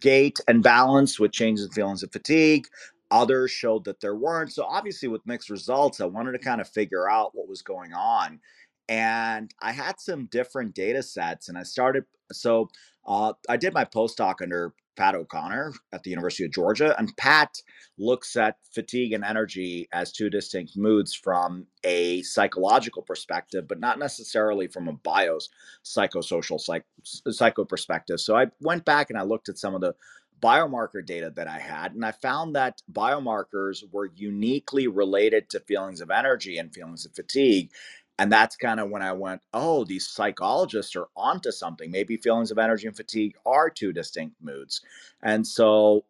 gait 0.00 0.40
and 0.48 0.62
balance 0.62 1.18
with 1.18 1.32
changes 1.32 1.66
in 1.66 1.72
feelings 1.72 2.02
of 2.02 2.12
fatigue. 2.12 2.66
Others 3.10 3.50
showed 3.50 3.84
that 3.84 4.00
there 4.00 4.16
weren't. 4.16 4.52
So, 4.52 4.64
obviously, 4.64 5.08
with 5.08 5.26
mixed 5.26 5.50
results, 5.50 6.00
I 6.00 6.06
wanted 6.06 6.32
to 6.32 6.38
kind 6.38 6.60
of 6.60 6.68
figure 6.68 7.08
out 7.10 7.34
what 7.34 7.48
was 7.48 7.62
going 7.62 7.92
on. 7.92 8.40
And 8.88 9.54
I 9.62 9.72
had 9.72 10.00
some 10.00 10.26
different 10.26 10.74
data 10.74 11.02
sets, 11.02 11.48
and 11.48 11.56
I 11.56 11.62
started. 11.62 12.04
So, 12.32 12.68
uh, 13.06 13.34
I 13.48 13.56
did 13.56 13.74
my 13.74 13.84
postdoc 13.84 14.42
under 14.42 14.74
Pat 14.96 15.14
O'Connor 15.14 15.72
at 15.92 16.02
the 16.02 16.10
University 16.10 16.44
of 16.44 16.52
Georgia. 16.52 16.94
And 16.98 17.16
Pat 17.16 17.60
looks 17.98 18.36
at 18.36 18.56
fatigue 18.72 19.12
and 19.12 19.24
energy 19.24 19.88
as 19.92 20.12
two 20.12 20.30
distinct 20.30 20.76
moods 20.76 21.14
from 21.14 21.66
a 21.84 22.22
psychological 22.22 23.02
perspective, 23.02 23.66
but 23.68 23.80
not 23.80 23.98
necessarily 23.98 24.66
from 24.66 24.88
a 24.88 24.92
bio 24.92 25.38
psychosocial 25.84 26.60
psych, 26.60 26.84
psycho 27.02 27.64
perspective. 27.64 28.20
So 28.20 28.36
I 28.36 28.46
went 28.60 28.84
back 28.84 29.10
and 29.10 29.18
I 29.18 29.22
looked 29.22 29.48
at 29.48 29.58
some 29.58 29.74
of 29.74 29.80
the 29.80 29.94
biomarker 30.42 31.04
data 31.04 31.32
that 31.36 31.48
I 31.48 31.58
had, 31.58 31.94
and 31.94 32.04
I 32.04 32.12
found 32.12 32.54
that 32.54 32.82
biomarkers 32.92 33.82
were 33.90 34.10
uniquely 34.14 34.86
related 34.88 35.48
to 35.50 35.60
feelings 35.60 36.02
of 36.02 36.10
energy 36.10 36.58
and 36.58 36.74
feelings 36.74 37.06
of 37.06 37.14
fatigue. 37.14 37.70
And 38.18 38.30
that's 38.30 38.56
kind 38.56 38.78
of 38.78 38.90
when 38.90 39.02
I 39.02 39.12
went, 39.12 39.42
oh, 39.52 39.84
these 39.84 40.06
psychologists 40.08 40.94
are 40.94 41.08
onto 41.16 41.50
something. 41.50 41.90
Maybe 41.90 42.16
feelings 42.16 42.50
of 42.50 42.58
energy 42.58 42.86
and 42.86 42.96
fatigue 42.96 43.34
are 43.44 43.68
two 43.70 43.92
distinct 43.92 44.36
moods. 44.40 44.82
And 45.22 45.46
so 45.46 46.04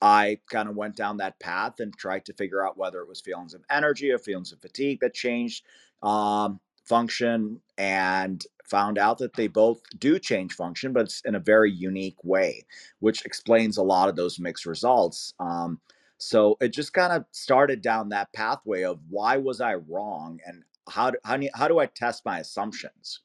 I 0.00 0.38
kind 0.50 0.68
of 0.68 0.76
went 0.76 0.96
down 0.96 1.16
that 1.16 1.40
path 1.40 1.80
and 1.80 1.96
tried 1.96 2.24
to 2.26 2.34
figure 2.34 2.64
out 2.66 2.76
whether 2.76 3.00
it 3.00 3.08
was 3.08 3.20
feelings 3.20 3.54
of 3.54 3.62
energy 3.70 4.10
or 4.10 4.18
feelings 4.18 4.52
of 4.52 4.60
fatigue 4.60 5.00
that 5.00 5.14
changed 5.14 5.64
um, 6.02 6.60
function 6.84 7.60
and 7.76 8.44
found 8.64 8.98
out 8.98 9.18
that 9.18 9.34
they 9.34 9.48
both 9.48 9.80
do 9.98 10.18
change 10.18 10.52
function, 10.52 10.92
but 10.92 11.06
it's 11.06 11.22
in 11.24 11.34
a 11.34 11.40
very 11.40 11.72
unique 11.72 12.22
way, 12.22 12.64
which 13.00 13.24
explains 13.24 13.78
a 13.78 13.82
lot 13.82 14.08
of 14.08 14.16
those 14.16 14.38
mixed 14.38 14.66
results. 14.66 15.34
Um, 15.40 15.80
so 16.18 16.56
it 16.60 16.72
just 16.72 16.92
kind 16.92 17.12
of 17.12 17.24
started 17.32 17.80
down 17.80 18.10
that 18.10 18.32
pathway 18.32 18.82
of 18.82 19.00
why 19.08 19.36
was 19.36 19.60
I 19.60 19.74
wrong 19.74 20.40
and 20.44 20.64
how 20.88 21.12
do, 21.12 21.18
how 21.24 21.36
do, 21.38 21.48
how 21.54 21.68
do 21.68 21.78
I 21.80 21.86
test 21.86 22.24
my 22.26 22.40
assumptions? 22.40 23.20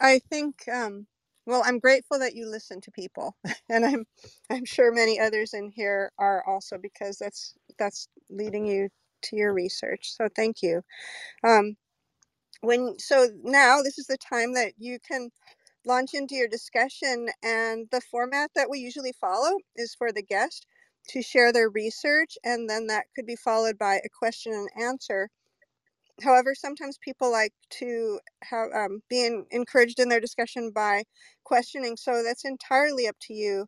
I 0.00 0.20
think 0.30 0.68
um 0.72 1.06
well 1.46 1.62
I'm 1.66 1.80
grateful 1.80 2.20
that 2.20 2.36
you 2.36 2.48
listen 2.50 2.80
to 2.82 2.92
people 2.92 3.36
and 3.70 3.84
I'm 3.86 4.06
I'm 4.50 4.64
sure 4.66 4.92
many 4.92 5.20
others 5.20 5.54
in 5.54 5.70
here 5.70 6.12
are 6.18 6.44
also 6.48 6.78
because 6.78 7.18
that's 7.18 7.54
that's 7.78 8.08
leading 8.30 8.66
you 8.66 8.90
to 9.24 9.36
your 9.36 9.54
research. 9.54 10.12
So 10.16 10.28
thank 10.36 10.62
you. 10.62 10.82
Um 11.44 11.76
when 12.62 12.96
so 12.98 13.28
now 13.44 13.82
this 13.82 13.98
is 13.98 14.06
the 14.06 14.18
time 14.18 14.54
that 14.54 14.74
you 14.78 14.98
can 15.06 15.30
launch 15.86 16.14
into 16.14 16.36
your 16.36 16.48
discussion 16.48 17.28
and 17.44 17.88
the 17.92 18.02
format 18.02 18.50
that 18.56 18.70
we 18.70 18.78
usually 18.80 19.12
follow 19.20 19.52
is 19.76 19.94
for 19.96 20.12
the 20.12 20.22
guest 20.22 20.66
to 21.10 21.22
share 21.22 21.52
their 21.52 21.70
research, 21.70 22.38
and 22.44 22.68
then 22.70 22.86
that 22.88 23.06
could 23.16 23.26
be 23.26 23.36
followed 23.36 23.78
by 23.78 23.96
a 23.96 24.08
question 24.18 24.52
and 24.52 24.68
answer. 24.82 25.30
However, 26.22 26.54
sometimes 26.54 26.98
people 26.98 27.30
like 27.32 27.52
to 27.80 28.20
have 28.44 28.68
um, 28.74 29.02
being 29.10 29.46
encouraged 29.50 30.00
in 30.00 30.08
their 30.08 30.20
discussion 30.20 30.70
by 30.74 31.04
questioning, 31.44 31.96
so 31.96 32.22
that's 32.24 32.44
entirely 32.44 33.06
up 33.08 33.16
to 33.22 33.34
you. 33.34 33.66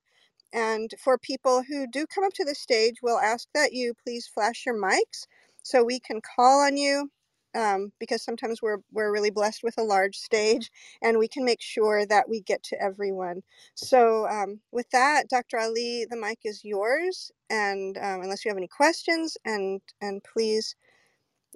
And 0.52 0.90
for 1.02 1.18
people 1.18 1.64
who 1.68 1.86
do 1.86 2.06
come 2.06 2.24
up 2.24 2.34
to 2.36 2.46
the 2.46 2.56
stage, 2.56 2.96
we'll 3.02 3.18
ask 3.20 3.48
that 3.54 3.74
you 3.74 3.94
please 4.04 4.28
flash 4.28 4.64
your 4.66 4.76
mics 4.80 5.26
so 5.62 5.84
we 5.84 6.00
can 6.00 6.20
call 6.36 6.60
on 6.62 6.76
you 6.78 7.10
um, 7.54 7.92
because 7.98 8.22
sometimes 8.22 8.60
we're 8.62 8.78
we're 8.92 9.12
really 9.12 9.30
blessed 9.30 9.62
with 9.62 9.78
a 9.78 9.82
large 9.82 10.16
stage, 10.16 10.70
and 11.02 11.18
we 11.18 11.28
can 11.28 11.44
make 11.44 11.60
sure 11.60 12.06
that 12.06 12.28
we 12.28 12.40
get 12.40 12.62
to 12.64 12.82
everyone. 12.82 13.42
So 13.74 14.28
um, 14.28 14.60
with 14.72 14.90
that, 14.90 15.28
Dr. 15.28 15.58
Ali, 15.58 16.06
the 16.08 16.16
mic 16.16 16.40
is 16.44 16.64
yours, 16.64 17.30
and 17.50 17.96
um, 17.98 18.22
unless 18.22 18.44
you 18.44 18.50
have 18.50 18.58
any 18.58 18.68
questions, 18.68 19.36
and 19.44 19.80
and 20.00 20.22
please 20.24 20.76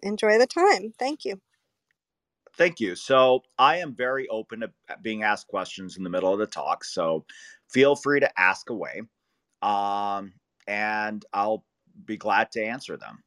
enjoy 0.03 0.39
the 0.39 0.47
time. 0.47 0.93
Thank 0.99 1.25
you. 1.25 1.41
Thank 2.57 2.81
you. 2.81 2.97
So 2.97 3.43
I 3.59 3.77
am 3.77 3.95
very 3.95 4.27
open 4.29 4.61
to 4.61 4.71
being 5.01 5.23
asked 5.23 5.47
questions 5.47 5.97
in 5.97 6.03
the 6.03 6.11
middle 6.11 6.33
of 6.33 6.41
the 6.41 6.47
talk. 6.47 6.85
So 6.85 7.25
feel 7.71 7.95
free 7.95 8.21
to 8.21 8.41
ask 8.41 8.69
away, 8.71 9.03
um, 9.63 10.33
and 10.67 11.25
I'll 11.33 11.65
be 12.05 12.17
glad 12.17 12.51
to 12.53 12.65
answer 12.65 12.97
them. 12.97 13.23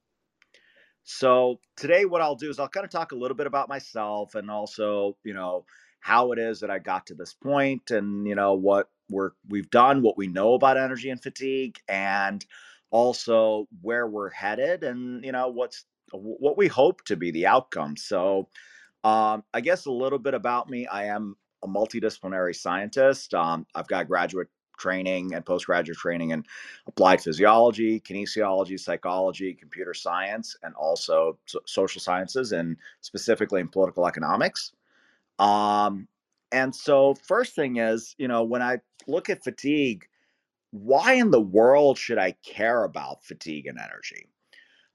So 1.03 1.59
today, 1.77 2.05
what 2.05 2.21
I'll 2.21 2.35
do 2.35 2.49
is 2.49 2.59
I'll 2.59 2.67
kind 2.69 2.85
of 2.85 2.91
talk 2.91 3.11
a 3.11 3.15
little 3.15 3.35
bit 3.35 3.47
about 3.47 3.69
myself 3.69 4.35
and 4.35 4.49
also, 4.51 5.17
you 5.23 5.33
know, 5.33 5.65
how 5.99 6.31
it 6.31 6.39
is 6.39 6.59
that 6.59 6.71
I 6.71 6.79
got 6.79 7.07
to 7.07 7.15
this 7.15 7.33
point, 7.33 7.91
and 7.91 8.27
you 8.27 8.35
know 8.35 8.53
what 8.53 8.89
we're 9.09 9.31
we've 9.49 9.69
done, 9.69 10.01
what 10.01 10.17
we 10.17 10.27
know 10.27 10.53
about 10.55 10.77
energy 10.77 11.09
and 11.09 11.21
fatigue, 11.21 11.77
and 11.87 12.43
also 12.91 13.67
where 13.81 14.07
we're 14.07 14.29
headed, 14.31 14.83
and 14.83 15.23
you 15.23 15.31
know 15.31 15.49
what's 15.49 15.85
what 16.11 16.57
we 16.57 16.67
hope 16.67 17.03
to 17.05 17.15
be 17.15 17.31
the 17.31 17.47
outcome. 17.47 17.95
So, 17.97 18.49
um, 19.03 19.43
I 19.53 19.61
guess 19.61 19.85
a 19.85 19.91
little 19.91 20.19
bit 20.19 20.33
about 20.33 20.69
me. 20.69 20.87
I 20.87 21.05
am 21.05 21.35
a 21.63 21.67
multidisciplinary 21.67 22.55
scientist. 22.55 23.33
Um, 23.33 23.65
I've 23.75 23.87
got 23.87 24.07
graduate 24.07 24.47
training 24.77 25.33
and 25.33 25.45
postgraduate 25.45 25.97
training 25.97 26.31
in 26.31 26.43
applied 26.87 27.21
physiology, 27.21 27.99
kinesiology, 27.99 28.79
psychology, 28.79 29.53
computer 29.53 29.93
science, 29.93 30.55
and 30.63 30.73
also 30.75 31.37
so- 31.45 31.61
social 31.65 32.01
sciences, 32.01 32.51
and 32.51 32.77
specifically 33.01 33.61
in 33.61 33.67
political 33.67 34.07
economics. 34.07 34.73
Um, 35.39 36.07
and 36.51 36.75
so, 36.75 37.15
first 37.15 37.55
thing 37.55 37.77
is, 37.77 38.15
you 38.17 38.27
know, 38.27 38.43
when 38.43 38.61
I 38.61 38.79
look 39.07 39.29
at 39.29 39.43
fatigue, 39.43 40.07
why 40.71 41.13
in 41.13 41.31
the 41.31 41.41
world 41.41 41.97
should 41.97 42.17
I 42.17 42.31
care 42.43 42.83
about 42.83 43.23
fatigue 43.23 43.67
and 43.67 43.77
energy? 43.79 44.27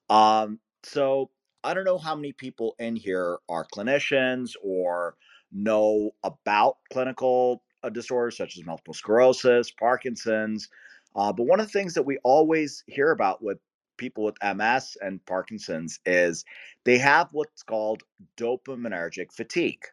Um, 0.08 0.58
so 0.82 1.30
I 1.64 1.74
don't 1.74 1.84
know 1.84 1.98
how 1.98 2.14
many 2.14 2.32
people 2.32 2.74
in 2.78 2.96
here 2.96 3.38
are 3.48 3.66
clinicians 3.74 4.52
or 4.62 5.16
know 5.52 6.12
about 6.22 6.78
clinical 6.92 7.62
disorders 7.92 8.36
such 8.36 8.56
as 8.56 8.64
multiple 8.64 8.94
sclerosis, 8.94 9.70
Parkinson's. 9.70 10.68
Uh, 11.14 11.32
but 11.32 11.44
one 11.46 11.60
of 11.60 11.66
the 11.66 11.72
things 11.72 11.94
that 11.94 12.04
we 12.04 12.18
always 12.24 12.84
hear 12.86 13.10
about 13.10 13.42
with 13.42 13.58
people 13.96 14.24
with 14.24 14.36
MS 14.42 14.96
and 15.00 15.24
Parkinson's 15.26 15.98
is 16.04 16.44
they 16.84 16.98
have 16.98 17.28
what's 17.32 17.62
called 17.62 18.02
dopaminergic 18.36 19.32
fatigue. 19.32 19.84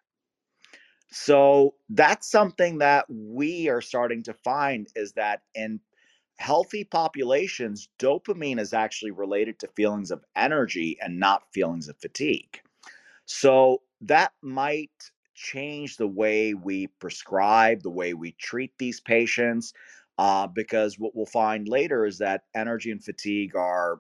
So 1.12 1.76
that's 1.90 2.30
something 2.30 2.80
that 2.80 3.06
we 3.08 3.70
are 3.70 3.82
starting 3.82 4.24
to 4.24 4.34
find 4.34 4.88
is 4.96 5.14
that 5.14 5.44
in 5.54 5.80
healthy 6.38 6.84
populations, 6.84 7.88
dopamine 8.00 8.60
is 8.60 8.74
actually 8.74 9.12
related 9.12 9.60
to 9.60 9.68
feelings 9.76 10.12
of 10.12 10.26
energy 10.36 10.98
and 11.00 11.20
not 11.20 11.44
feelings 11.54 11.88
of 11.88 11.98
fatigue. 11.98 12.60
So 13.26 13.84
that 14.02 14.34
might 14.42 15.12
change 15.36 15.98
the 15.98 16.08
way 16.08 16.54
we 16.54 16.88
prescribe, 16.88 17.82
the 17.82 17.90
way 17.90 18.14
we 18.14 18.34
treat 18.34 18.72
these 18.78 19.00
patients, 19.00 19.74
uh, 20.18 20.48
because 20.48 21.00
what 21.00 21.16
we'll 21.16 21.26
find 21.26 21.68
later 21.68 22.06
is 22.06 22.20
that 22.20 22.44
energy 22.56 22.92
and 22.92 23.04
fatigue 23.04 23.56
are 23.56 24.00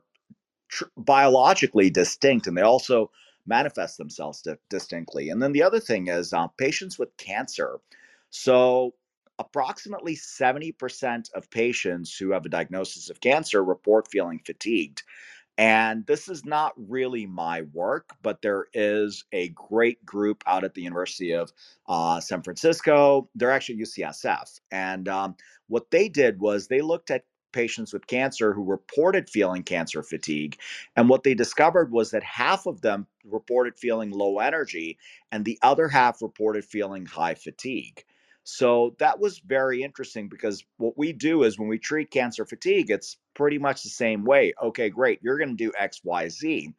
tr- 0.69 0.85
biologically 0.97 1.89
distinct 1.89 2.47
and 2.47 2.57
they 2.57 2.61
also 2.61 3.11
manifest 3.45 3.97
themselves 3.97 4.41
di- 4.41 4.55
distinctly. 4.69 5.29
And 5.29 5.41
then 5.41 5.51
the 5.51 5.63
other 5.63 5.79
thing 5.79 6.07
is 6.07 6.33
uh, 6.33 6.47
patients 6.57 6.97
with 6.97 7.15
cancer. 7.17 7.79
So, 8.29 8.93
approximately 9.39 10.15
70% 10.15 11.33
of 11.33 11.49
patients 11.49 12.15
who 12.17 12.31
have 12.31 12.45
a 12.45 12.49
diagnosis 12.49 13.09
of 13.09 13.19
cancer 13.19 13.63
report 13.63 14.07
feeling 14.11 14.39
fatigued. 14.45 15.03
And 15.57 16.05
this 16.07 16.29
is 16.29 16.45
not 16.45 16.73
really 16.77 17.27
my 17.27 17.63
work, 17.73 18.09
but 18.23 18.41
there 18.41 18.65
is 18.73 19.23
a 19.31 19.49
great 19.49 20.03
group 20.05 20.43
out 20.47 20.63
at 20.63 20.73
the 20.73 20.81
University 20.81 21.31
of 21.31 21.53
uh, 21.87 22.19
San 22.19 22.41
Francisco. 22.41 23.29
They're 23.35 23.51
actually 23.51 23.77
UCSF. 23.77 24.59
And 24.71 25.07
um, 25.07 25.35
what 25.67 25.91
they 25.91 26.09
did 26.09 26.39
was 26.39 26.67
they 26.67 26.81
looked 26.81 27.11
at 27.11 27.25
patients 27.51 27.93
with 27.93 28.07
cancer 28.07 28.51
who 28.51 28.63
reported 28.63 29.29
feeling 29.29 29.63
cancer 29.63 30.01
fatigue. 30.01 30.57
And 30.95 31.07
what 31.07 31.23
they 31.23 31.35
discovered 31.35 31.91
was 31.91 32.11
that 32.11 32.23
half 32.23 32.65
of 32.65 32.81
them 32.81 33.05
reported 33.23 33.77
feeling 33.77 34.09
low 34.09 34.39
energy, 34.39 34.97
and 35.31 35.45
the 35.45 35.59
other 35.61 35.87
half 35.87 36.21
reported 36.21 36.65
feeling 36.65 37.05
high 37.05 37.35
fatigue. 37.35 38.03
So 38.43 38.95
that 38.99 39.19
was 39.19 39.39
very 39.39 39.83
interesting 39.83 40.27
because 40.27 40.65
what 40.77 40.97
we 40.97 41.13
do 41.13 41.43
is 41.43 41.57
when 41.57 41.69
we 41.69 41.79
treat 41.79 42.11
cancer 42.11 42.45
fatigue, 42.45 42.91
it's 42.91 43.17
pretty 43.35 43.57
much 43.57 43.83
the 43.83 43.89
same 43.89 44.25
way. 44.25 44.53
Okay, 44.61 44.89
great, 44.89 45.19
you're 45.21 45.37
going 45.37 45.55
to 45.55 45.63
do 45.63 45.71
X, 45.77 46.01
Y, 46.03 46.27
Z. 46.29 46.73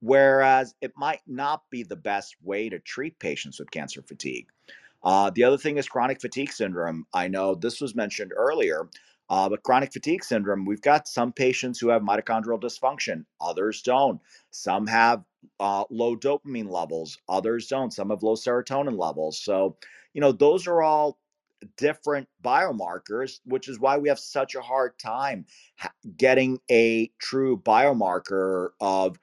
Whereas 0.00 0.74
it 0.80 0.92
might 0.96 1.22
not 1.26 1.62
be 1.70 1.82
the 1.82 1.96
best 1.96 2.36
way 2.42 2.68
to 2.68 2.78
treat 2.78 3.18
patients 3.18 3.58
with 3.58 3.70
cancer 3.72 4.00
fatigue. 4.00 4.46
Uh, 5.02 5.30
the 5.30 5.44
other 5.44 5.58
thing 5.58 5.76
is 5.76 5.88
chronic 5.88 6.20
fatigue 6.20 6.52
syndrome. 6.52 7.06
I 7.12 7.28
know 7.28 7.54
this 7.54 7.80
was 7.80 7.94
mentioned 7.96 8.32
earlier, 8.36 8.88
uh, 9.30 9.48
but 9.48 9.62
chronic 9.62 9.92
fatigue 9.92 10.24
syndrome, 10.24 10.64
we've 10.64 10.80
got 10.80 11.06
some 11.08 11.32
patients 11.32 11.78
who 11.78 11.88
have 11.88 12.02
mitochondrial 12.02 12.60
dysfunction, 12.60 13.24
others 13.40 13.82
don't. 13.82 14.20
Some 14.50 14.86
have 14.86 15.24
uh, 15.60 15.84
low 15.90 16.16
dopamine 16.16 16.70
levels, 16.70 17.18
others 17.28 17.66
don't. 17.66 17.92
Some 17.92 18.10
have 18.10 18.22
low 18.22 18.34
serotonin 18.34 18.98
levels. 18.98 19.38
So, 19.40 19.76
you 20.14 20.20
know, 20.20 20.32
those 20.32 20.66
are 20.66 20.82
all 20.82 21.18
different 21.76 22.28
biomarkers, 22.42 23.40
which 23.44 23.68
is 23.68 23.80
why 23.80 23.98
we 23.98 24.08
have 24.08 24.18
such 24.18 24.54
a 24.54 24.60
hard 24.60 24.98
time 24.98 25.44
getting 26.16 26.58
a 26.70 27.10
true 27.18 27.56
biomarker 27.58 28.70
of 28.80 29.18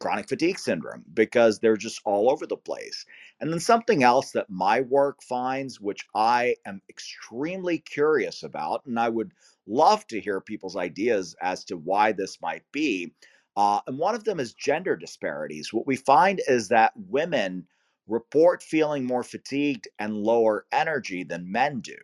chronic 0.00 0.28
fatigue 0.28 0.58
syndrome 0.58 1.04
because 1.14 1.58
they're 1.58 1.76
just 1.76 2.00
all 2.04 2.30
over 2.30 2.46
the 2.46 2.56
place. 2.56 3.04
And 3.40 3.52
then 3.52 3.60
something 3.60 4.02
else 4.02 4.30
that 4.32 4.48
my 4.48 4.80
work 4.80 5.22
finds, 5.22 5.80
which 5.80 6.06
I 6.14 6.56
am 6.66 6.80
extremely 6.88 7.78
curious 7.78 8.42
about, 8.42 8.84
and 8.86 8.98
I 8.98 9.08
would 9.08 9.32
love 9.66 10.06
to 10.08 10.20
hear 10.20 10.40
people's 10.40 10.76
ideas 10.76 11.34
as 11.42 11.64
to 11.64 11.76
why 11.76 12.12
this 12.12 12.40
might 12.40 12.64
be. 12.72 13.12
Uh, 13.56 13.80
and 13.88 13.98
one 13.98 14.14
of 14.14 14.24
them 14.24 14.38
is 14.38 14.54
gender 14.54 14.96
disparities. 14.96 15.72
What 15.72 15.86
we 15.86 15.96
find 15.96 16.40
is 16.46 16.68
that 16.68 16.92
women 16.94 17.66
report 18.08 18.62
feeling 18.62 19.04
more 19.04 19.22
fatigued 19.22 19.86
and 19.98 20.16
lower 20.16 20.66
energy 20.72 21.24
than 21.24 21.52
men 21.52 21.80
do. 21.80 21.96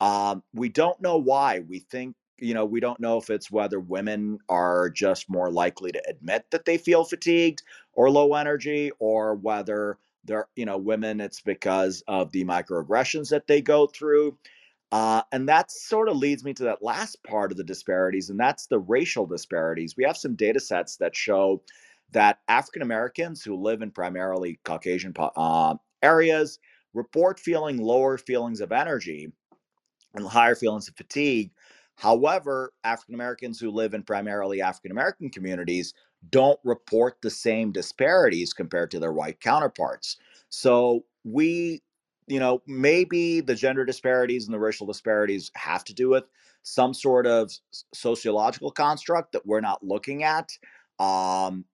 Um, 0.00 0.42
we 0.54 0.68
don't 0.68 1.00
know 1.00 1.16
why. 1.16 1.60
We 1.60 1.80
think, 1.80 2.16
you 2.38 2.54
know, 2.54 2.64
we 2.64 2.80
don't 2.80 2.98
know 2.98 3.18
if 3.18 3.30
it's 3.30 3.50
whether 3.50 3.78
women 3.78 4.38
are 4.48 4.90
just 4.90 5.30
more 5.30 5.50
likely 5.50 5.92
to 5.92 6.02
admit 6.08 6.46
that 6.50 6.64
they 6.64 6.78
feel 6.78 7.04
fatigued 7.04 7.62
or 7.92 8.10
low 8.10 8.34
energy, 8.34 8.90
or 8.98 9.34
whether 9.34 9.98
they're, 10.24 10.48
you 10.56 10.64
know, 10.64 10.78
women, 10.78 11.20
it's 11.20 11.40
because 11.40 12.02
of 12.08 12.32
the 12.32 12.44
microaggressions 12.44 13.28
that 13.30 13.46
they 13.46 13.60
go 13.60 13.86
through. 13.86 14.36
Uh, 14.90 15.22
and 15.32 15.48
that 15.48 15.70
sort 15.70 16.08
of 16.08 16.16
leads 16.16 16.44
me 16.44 16.52
to 16.52 16.64
that 16.64 16.82
last 16.82 17.22
part 17.24 17.50
of 17.50 17.56
the 17.56 17.64
disparities, 17.64 18.28
and 18.28 18.38
that's 18.38 18.66
the 18.66 18.78
racial 18.78 19.24
disparities. 19.24 19.96
We 19.96 20.04
have 20.04 20.16
some 20.16 20.34
data 20.34 20.60
sets 20.60 20.96
that 20.96 21.16
show 21.16 21.62
that 22.12 22.40
African 22.48 22.82
Americans 22.82 23.42
who 23.42 23.56
live 23.56 23.82
in 23.82 23.90
primarily 23.90 24.60
Caucasian 24.64 25.14
uh, 25.18 25.74
areas 26.02 26.58
report 26.94 27.40
feeling 27.40 27.78
lower 27.78 28.18
feelings 28.18 28.60
of 28.60 28.72
energy 28.72 29.32
and 30.14 30.26
higher 30.26 30.54
feelings 30.54 30.88
of 30.88 30.96
fatigue. 30.96 31.50
However, 31.96 32.72
African 32.84 33.14
Americans 33.14 33.60
who 33.60 33.70
live 33.70 33.94
in 33.94 34.02
primarily 34.02 34.60
African 34.60 34.90
American 34.90 35.30
communities 35.30 35.94
don't 36.30 36.58
report 36.64 37.16
the 37.22 37.30
same 37.30 37.72
disparities 37.72 38.52
compared 38.52 38.90
to 38.90 38.98
their 38.98 39.12
white 39.12 39.40
counterparts. 39.40 40.16
So 40.48 41.04
we, 41.24 41.82
you 42.26 42.38
know, 42.38 42.62
maybe 42.66 43.40
the 43.40 43.54
gender 43.54 43.84
disparities 43.84 44.46
and 44.46 44.54
the 44.54 44.58
racial 44.58 44.86
disparities 44.86 45.50
have 45.54 45.84
to 45.84 45.94
do 45.94 46.08
with 46.08 46.24
some 46.62 46.94
sort 46.94 47.26
of 47.26 47.50
sociological 47.92 48.70
construct 48.70 49.32
that 49.32 49.46
we're 49.46 49.60
not 49.60 49.82
looking 49.82 50.22
at. 50.22 50.50
Um, 50.98 51.64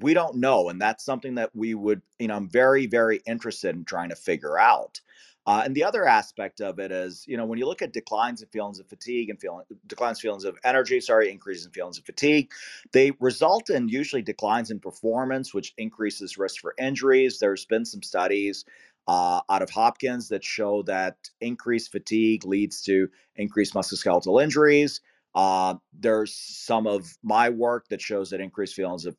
we 0.00 0.14
don't 0.14 0.36
know, 0.36 0.68
and 0.68 0.80
that's 0.80 1.04
something 1.04 1.36
that 1.36 1.54
we 1.54 1.74
would, 1.74 2.02
you 2.18 2.28
know, 2.28 2.36
I'm 2.36 2.48
very, 2.48 2.86
very 2.86 3.22
interested 3.26 3.74
in 3.74 3.84
trying 3.84 4.10
to 4.10 4.16
figure 4.16 4.58
out. 4.58 5.00
Uh, 5.46 5.62
and 5.64 5.74
the 5.74 5.82
other 5.82 6.06
aspect 6.06 6.60
of 6.60 6.78
it 6.78 6.92
is, 6.92 7.24
you 7.26 7.34
know, 7.34 7.46
when 7.46 7.58
you 7.58 7.64
look 7.64 7.80
at 7.80 7.94
declines 7.94 8.42
in 8.42 8.48
feelings 8.48 8.78
of 8.78 8.86
fatigue 8.86 9.30
and 9.30 9.40
feeling 9.40 9.64
declines 9.86 10.20
feelings 10.20 10.44
of 10.44 10.58
energy, 10.62 11.00
sorry, 11.00 11.30
increases 11.30 11.64
in 11.64 11.72
feelings 11.72 11.96
of 11.96 12.04
fatigue, 12.04 12.50
they 12.92 13.12
result 13.18 13.70
in 13.70 13.88
usually 13.88 14.20
declines 14.20 14.70
in 14.70 14.78
performance, 14.78 15.54
which 15.54 15.72
increases 15.78 16.36
risk 16.36 16.60
for 16.60 16.74
injuries. 16.78 17.38
There's 17.38 17.64
been 17.64 17.86
some 17.86 18.02
studies 18.02 18.66
uh, 19.06 19.40
out 19.48 19.62
of 19.62 19.70
Hopkins 19.70 20.28
that 20.28 20.44
show 20.44 20.82
that 20.82 21.16
increased 21.40 21.90
fatigue 21.90 22.44
leads 22.44 22.82
to 22.82 23.08
increased 23.36 23.72
musculoskeletal 23.72 24.42
injuries. 24.42 25.00
Uh, 25.34 25.76
there's 25.98 26.34
some 26.34 26.86
of 26.86 27.16
my 27.22 27.48
work 27.48 27.88
that 27.88 28.02
shows 28.02 28.28
that 28.30 28.40
increased 28.42 28.74
feelings 28.74 29.06
of 29.06 29.16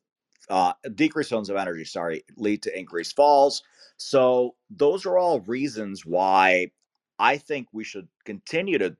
uh, 0.50 0.72
decreased 0.94 1.30
feelings 1.30 1.48
of 1.48 1.56
energy, 1.56 1.84
sorry, 1.84 2.24
lead 2.36 2.62
to 2.62 2.78
increased 2.78 3.16
falls. 3.16 3.62
So 3.96 4.56
those 4.68 5.06
are 5.06 5.16
all 5.16 5.40
reasons 5.40 6.04
why 6.04 6.70
I 7.18 7.36
think 7.36 7.68
we 7.72 7.84
should 7.84 8.08
continue 8.24 8.78
to 8.78 8.96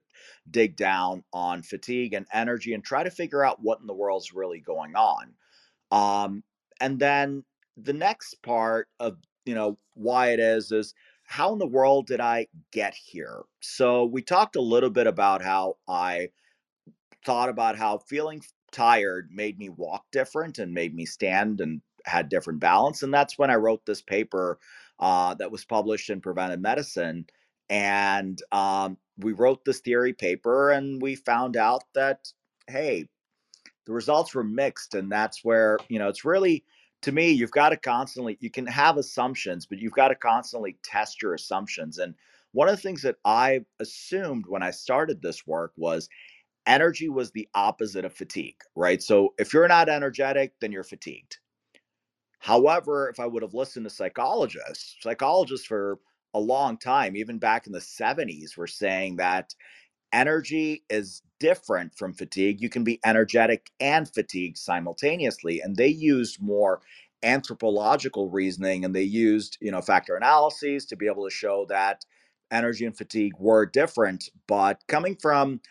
dig 0.49 0.75
down 0.75 1.23
on 1.33 1.61
fatigue 1.63 2.13
and 2.13 2.25
energy 2.33 2.73
and 2.73 2.83
try 2.83 3.03
to 3.03 3.11
figure 3.11 3.43
out 3.43 3.61
what 3.61 3.81
in 3.81 3.87
the 3.87 3.93
world's 3.93 4.33
really 4.33 4.59
going 4.59 4.95
on. 4.95 5.33
Um, 5.91 6.43
and 6.79 6.99
then 6.99 7.43
the 7.77 7.93
next 7.93 8.41
part 8.43 8.87
of 8.99 9.17
you 9.45 9.55
know 9.55 9.77
why 9.95 10.29
it 10.29 10.39
is 10.39 10.71
is 10.71 10.93
how 11.23 11.53
in 11.53 11.59
the 11.59 11.67
world 11.67 12.07
did 12.07 12.19
I 12.19 12.47
get 12.71 12.93
here? 12.93 13.43
So 13.61 14.05
we 14.05 14.21
talked 14.21 14.55
a 14.55 14.61
little 14.61 14.89
bit 14.89 15.07
about 15.07 15.41
how 15.41 15.77
I 15.87 16.29
thought 17.25 17.49
about 17.49 17.77
how 17.77 17.99
feeling 17.99 18.41
tired 18.71 19.29
made 19.31 19.59
me 19.59 19.69
walk 19.69 20.05
different 20.11 20.59
and 20.59 20.73
made 20.73 20.95
me 20.95 21.05
stand 21.05 21.61
and 21.61 21.81
had 22.05 22.29
different 22.29 22.59
balance. 22.59 23.03
And 23.03 23.13
that's 23.13 23.37
when 23.37 23.49
I 23.49 23.55
wrote 23.55 23.85
this 23.85 24.01
paper 24.01 24.59
uh, 24.99 25.33
that 25.35 25.51
was 25.51 25.65
published 25.65 26.09
in 26.09 26.21
Preventive 26.21 26.59
Medicine. 26.59 27.25
And 27.69 28.41
um, 28.51 28.97
we 29.17 29.33
wrote 29.33 29.63
this 29.65 29.79
theory 29.79 30.13
paper 30.13 30.71
and 30.71 31.01
we 31.01 31.15
found 31.15 31.57
out 31.57 31.83
that, 31.93 32.31
hey, 32.67 33.07
the 33.85 33.93
results 33.93 34.33
were 34.33 34.43
mixed. 34.43 34.95
And 34.95 35.11
that's 35.11 35.43
where, 35.43 35.77
you 35.89 35.99
know, 35.99 36.09
it's 36.09 36.25
really, 36.25 36.63
to 37.01 37.11
me, 37.11 37.31
you've 37.31 37.51
got 37.51 37.69
to 37.69 37.77
constantly, 37.77 38.37
you 38.41 38.49
can 38.49 38.67
have 38.67 38.97
assumptions, 38.97 39.65
but 39.65 39.79
you've 39.79 39.93
got 39.93 40.09
to 40.09 40.15
constantly 40.15 40.77
test 40.83 41.21
your 41.21 41.33
assumptions. 41.33 41.97
And 41.97 42.13
one 42.51 42.67
of 42.67 42.75
the 42.75 42.81
things 42.81 43.01
that 43.03 43.15
I 43.25 43.61
assumed 43.79 44.45
when 44.47 44.61
I 44.61 44.71
started 44.71 45.21
this 45.21 45.47
work 45.47 45.71
was 45.77 46.09
energy 46.65 47.09
was 47.09 47.31
the 47.31 47.47
opposite 47.53 48.05
of 48.05 48.13
fatigue, 48.13 48.61
right? 48.75 49.01
So 49.01 49.33
if 49.37 49.53
you're 49.53 49.67
not 49.67 49.89
energetic, 49.89 50.53
then 50.61 50.71
you're 50.71 50.83
fatigued. 50.83 51.37
However, 52.39 53.09
if 53.09 53.19
I 53.19 53.27
would 53.27 53.43
have 53.43 53.53
listened 53.53 53.85
to 53.85 53.89
psychologists, 53.89 54.95
psychologists 55.01 55.65
for 55.65 55.99
a 56.33 56.39
long 56.39 56.77
time, 56.77 57.15
even 57.15 57.37
back 57.37 57.67
in 57.67 57.73
the 57.73 57.79
70s, 57.79 58.57
were 58.57 58.67
saying 58.67 59.17
that 59.17 59.53
energy 60.13 60.83
is 60.89 61.21
different 61.39 61.95
from 61.95 62.13
fatigue. 62.13 62.61
You 62.61 62.69
can 62.69 62.83
be 62.83 62.99
energetic 63.05 63.71
and 63.79 64.11
fatigued 64.11 64.57
simultaneously. 64.57 65.61
And 65.61 65.75
they 65.75 65.87
used 65.87 66.41
more 66.41 66.81
anthropological 67.23 68.29
reasoning 68.29 68.83
and 68.83 68.95
they 68.95 69.03
used, 69.03 69.57
you 69.61 69.71
know, 69.71 69.81
factor 69.81 70.15
analyses 70.15 70.85
to 70.87 70.95
be 70.95 71.07
able 71.07 71.23
to 71.25 71.35
show 71.35 71.65
that 71.69 72.05
energy 72.51 72.85
and 72.85 72.97
fatigue 72.97 73.33
were 73.39 73.65
different. 73.65 74.29
But 74.47 74.81
coming 74.87 75.15
from 75.15 75.61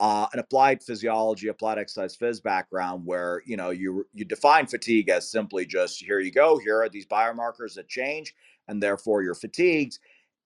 uh, 0.00 0.26
an 0.32 0.38
applied 0.38 0.82
physiology, 0.82 1.48
applied 1.48 1.78
exercise 1.78 2.16
phys 2.16 2.42
background, 2.42 3.04
where 3.04 3.42
you 3.46 3.56
know 3.56 3.70
you 3.70 4.06
you 4.12 4.24
define 4.24 4.66
fatigue 4.66 5.08
as 5.08 5.30
simply 5.30 5.66
just 5.66 6.02
here 6.02 6.20
you 6.20 6.32
go, 6.32 6.58
here 6.58 6.82
are 6.82 6.88
these 6.88 7.06
biomarkers 7.06 7.74
that 7.74 7.88
change, 7.88 8.34
and 8.68 8.82
therefore 8.82 9.22
you're 9.22 9.34
fatigued 9.34 9.98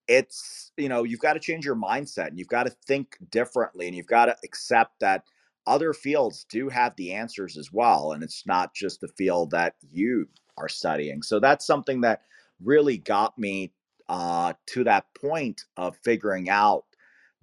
it's 0.09 0.73
you 0.79 0.89
know 0.89 1.05
you've 1.05 1.21
got 1.21 1.35
to 1.35 1.39
change 1.39 1.67
your 1.67 1.77
mindset 1.77 2.29
and 2.29 2.39
you've 2.39 2.49
got 2.49 2.65
to 2.65 2.75
think 2.87 3.19
differently 3.31 3.87
and 3.87 3.95
you've 3.95 4.07
got 4.07 4.25
to 4.25 4.37
accept 4.43 4.99
that 5.01 5.23
other 5.67 5.93
fields 5.93 6.47
do 6.49 6.71
have 6.71 6.97
the 6.97 7.13
answers 7.13 7.59
as 7.59 7.71
well 7.73 8.13
and 8.13 8.23
it's 8.23 8.47
not 8.47 8.75
just 8.75 9.03
the 9.03 9.09
field 9.09 9.51
that 9.51 9.75
you 9.91 10.27
are 10.59 10.69
studying. 10.69 11.23
So 11.23 11.41
that's 11.41 11.67
something 11.67 12.01
that 12.03 12.23
really 12.63 12.99
got 12.99 13.39
me 13.39 13.73
uh, 14.09 14.55
to 14.67 14.85
that 14.85 15.07
point 15.15 15.65
of 15.77 15.97
figuring 15.99 16.49
out 16.49 16.85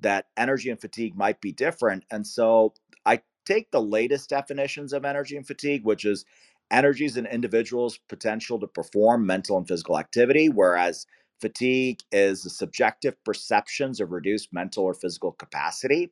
that 0.06 0.28
energy 0.38 0.70
and 0.70 0.80
fatigue 0.80 1.16
might 1.16 1.42
be 1.42 1.52
different 1.52 2.04
and 2.12 2.26
so 2.26 2.74
i 3.06 3.20
take 3.46 3.70
the 3.72 3.82
latest 3.82 4.30
definitions 4.30 4.94
of 4.94 5.06
energy 5.06 5.36
and 5.36 5.48
fatigue 5.48 5.84
which 5.84 6.06
is 6.06 6.26
energy 6.72 7.06
is 7.06 7.18
an 7.18 7.26
individual's 7.28 8.00
potential 8.10 8.60
to 8.60 8.68
perform 8.68 9.26
mental 9.26 9.58
and 9.58 9.68
physical 9.68 10.00
activity 10.00 10.50
whereas 10.50 11.06
Fatigue 11.42 12.00
is 12.12 12.44
the 12.44 12.50
subjective 12.50 13.22
perceptions 13.24 14.00
of 14.00 14.12
reduced 14.12 14.54
mental 14.54 14.84
or 14.84 14.94
physical 14.94 15.34
capacity. 15.34 16.12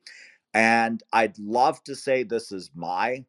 And 0.52 1.02
I'd 1.12 1.38
love 1.38 1.82
to 1.84 1.96
say 1.96 2.22
this 2.22 2.52
is 2.52 2.70
my 2.74 3.24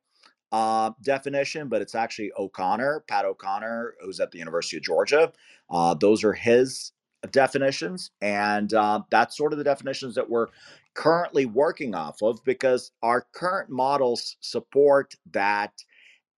uh, 0.52 0.92
definition, 1.02 1.70
but 1.70 1.82
it's 1.82 1.96
actually 1.96 2.32
O'Connor, 2.38 3.06
Pat 3.08 3.26
O'Connor, 3.26 3.96
who's 4.02 4.20
at 4.20 4.32
the 4.32 4.38
University 4.38 4.78
of 4.78 4.84
Georgia. 4.84 5.32
Uh, 5.70 5.94
those 5.96 6.24
are 6.24 6.34
his 6.34 6.92
definitions. 7.32 8.12
And 8.22 8.74
uh, 8.74 9.02
that's 9.10 9.38
sort 9.38 9.54
of 9.54 9.58
the 9.58 9.64
definitions 9.64 10.16
that 10.16 10.30
we're 10.30 10.48
currently 10.94 11.46
working 11.46 11.94
off 11.94 12.22
of 12.22 12.44
because 12.46 12.92
our 13.04 13.28
current 13.34 13.70
models 13.70 14.38
support 14.40 15.14
that 15.32 15.74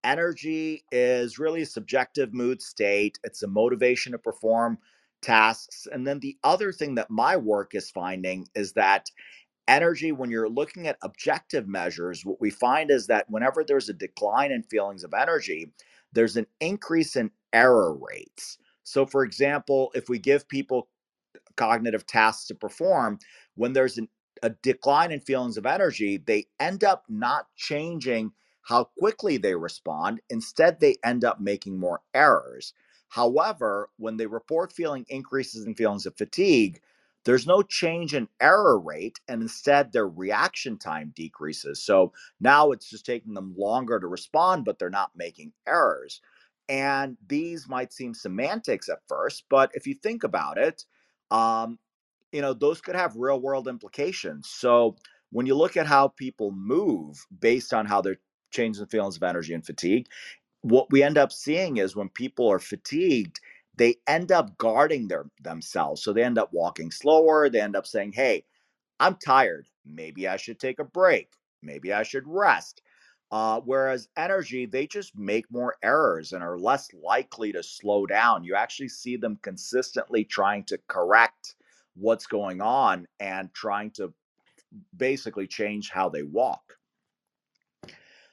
energy 0.04 0.84
is 0.92 1.40
really 1.40 1.62
a 1.62 1.66
subjective 1.66 2.34
mood 2.34 2.62
state, 2.62 3.20
it's 3.24 3.44
a 3.44 3.48
motivation 3.48 4.12
to 4.14 4.18
perform 4.18 4.78
tasks. 5.22 5.88
And 5.92 6.08
then 6.08 6.20
the 6.20 6.38
other 6.44 6.72
thing 6.72 6.96
that 6.96 7.10
my 7.10 7.36
work 7.38 7.76
is 7.76 7.90
finding 7.92 8.48
is 8.56 8.74
that 8.74 9.10
energy, 9.68 10.12
when 10.12 10.32
you're 10.32 10.50
looking 10.50 10.88
at 10.88 10.98
objective 11.04 11.68
measures, 11.68 12.26
what 12.26 12.40
we 12.40 12.50
find 12.50 12.90
is 12.92 13.08
that 13.08 13.30
whenever 13.30 13.64
there's 13.64 13.90
a 13.90 13.94
decline 13.94 14.52
in 14.52 14.64
feelings 14.64 15.04
of 15.04 15.14
energy, 15.14 15.72
there's 16.14 16.38
an 16.38 16.48
increase 16.62 17.16
in 17.16 17.32
error 17.54 17.94
rates. 17.94 18.58
So, 18.88 19.06
for 19.06 19.24
example, 19.24 19.92
if 19.96 20.10
we 20.10 20.20
give 20.20 20.48
people 20.48 20.88
cognitive 21.58 22.08
tasks 22.08 22.48
to 22.48 22.56
perform, 22.56 23.20
when 23.56 23.74
there's 23.74 24.00
an, 24.00 24.10
a 24.44 24.52
decline 24.52 25.12
in 25.14 25.22
feelings 25.22 25.58
of 25.58 25.68
energy, 25.68 26.18
they 26.18 26.48
end 26.60 26.84
up 26.86 27.06
not 27.10 27.48
changing 27.58 28.34
how 28.64 28.86
quickly 29.00 29.38
they 29.38 29.56
respond. 29.56 30.22
Instead, 30.30 30.80
they 30.80 30.98
end 31.06 31.26
up 31.26 31.42
making 31.42 31.80
more 31.80 32.02
errors. 32.16 32.74
However, 33.10 33.90
when 33.98 34.18
they 34.18 34.28
report 34.28 34.74
feeling 34.74 35.06
increases 35.10 35.66
in 35.66 35.76
feelings 35.76 36.08
of 36.08 36.18
fatigue, 36.18 36.82
there's 37.26 37.48
no 37.48 37.64
change 37.64 38.16
in 38.16 38.30
error 38.42 38.80
rate, 38.80 39.20
and 39.30 39.42
instead 39.44 39.94
their 39.94 40.08
reaction 40.08 40.78
time 40.78 41.14
decreases. 41.16 41.84
So 41.84 42.14
now 42.42 42.72
it's 42.72 42.90
just 42.90 43.06
taking 43.06 43.36
them 43.36 43.56
longer 43.58 44.00
to 44.00 44.08
respond, 44.08 44.66
but 44.66 44.80
they're 44.80 44.90
not 44.90 45.12
making 45.16 45.54
errors. 45.68 46.22
And 46.70 47.18
these 47.28 47.68
might 47.70 47.94
seem 47.94 48.14
semantics 48.14 48.90
at 48.90 49.00
first, 49.08 49.46
but 49.50 49.72
if 49.74 49.88
you 49.88 49.94
think 49.96 50.24
about 50.24 50.58
it, 50.58 50.86
um, 51.32 51.80
you 52.32 52.42
know, 52.42 52.54
those 52.54 52.82
could 52.82 52.96
have 52.96 53.16
real 53.16 53.40
world 53.40 53.68
implications. 53.68 54.50
So 54.50 54.98
when 55.32 55.46
you 55.46 55.56
look 55.56 55.78
at 55.78 55.88
how 55.88 56.10
people 56.10 56.52
move 56.52 57.26
based 57.40 57.74
on 57.74 57.86
how 57.86 58.02
they're 58.02 58.20
changing 58.52 58.86
feelings 58.88 59.18
of 59.18 59.24
energy 59.24 59.54
and 59.54 59.66
fatigue, 59.66 60.08
what 60.62 60.92
we 60.92 61.04
end 61.04 61.18
up 61.18 61.32
seeing 61.32 61.78
is 61.78 61.96
when 61.96 62.10
people 62.10 62.48
are 62.50 62.60
fatigued, 62.60 63.40
they 63.78 63.98
end 64.08 64.32
up 64.32 64.58
guarding 64.58 65.08
their 65.08 65.26
themselves. 65.42 66.04
So 66.04 66.14
they 66.14 66.24
end 66.24 66.38
up 66.38 66.52
walking 66.54 66.92
slower. 66.92 67.50
They 67.50 67.62
end 67.62 67.76
up 67.76 67.88
saying, 67.88 68.14
"Hey, 68.14 68.46
I'm 69.00 69.16
tired. 69.18 69.68
Maybe 69.86 70.28
I 70.28 70.38
should 70.38 70.60
take 70.60 70.80
a 70.80 70.84
break. 70.86 71.32
Maybe 71.64 71.94
I 71.94 72.04
should 72.04 72.28
rest." 72.28 72.82
Uh, 73.30 73.60
whereas 73.66 74.08
energy, 74.16 74.66
they 74.66 74.88
just 74.88 75.18
make 75.18 75.52
more 75.52 75.76
errors 75.84 76.32
and 76.32 76.42
are 76.42 76.58
less 76.58 76.90
likely 76.94 77.52
to 77.52 77.62
slow 77.62 78.06
down. 78.06 78.44
You 78.44 78.56
actually 78.56 78.88
see 78.90 79.18
them 79.18 79.38
consistently 79.42 80.24
trying 80.24 80.64
to 80.66 80.80
correct 80.88 81.56
what's 81.96 82.28
going 82.28 82.62
on 82.62 83.08
and 83.20 83.54
trying 83.54 83.92
to 83.92 84.14
basically 84.96 85.48
change 85.48 85.90
how 85.90 86.08
they 86.10 86.24
walk. 86.24 86.78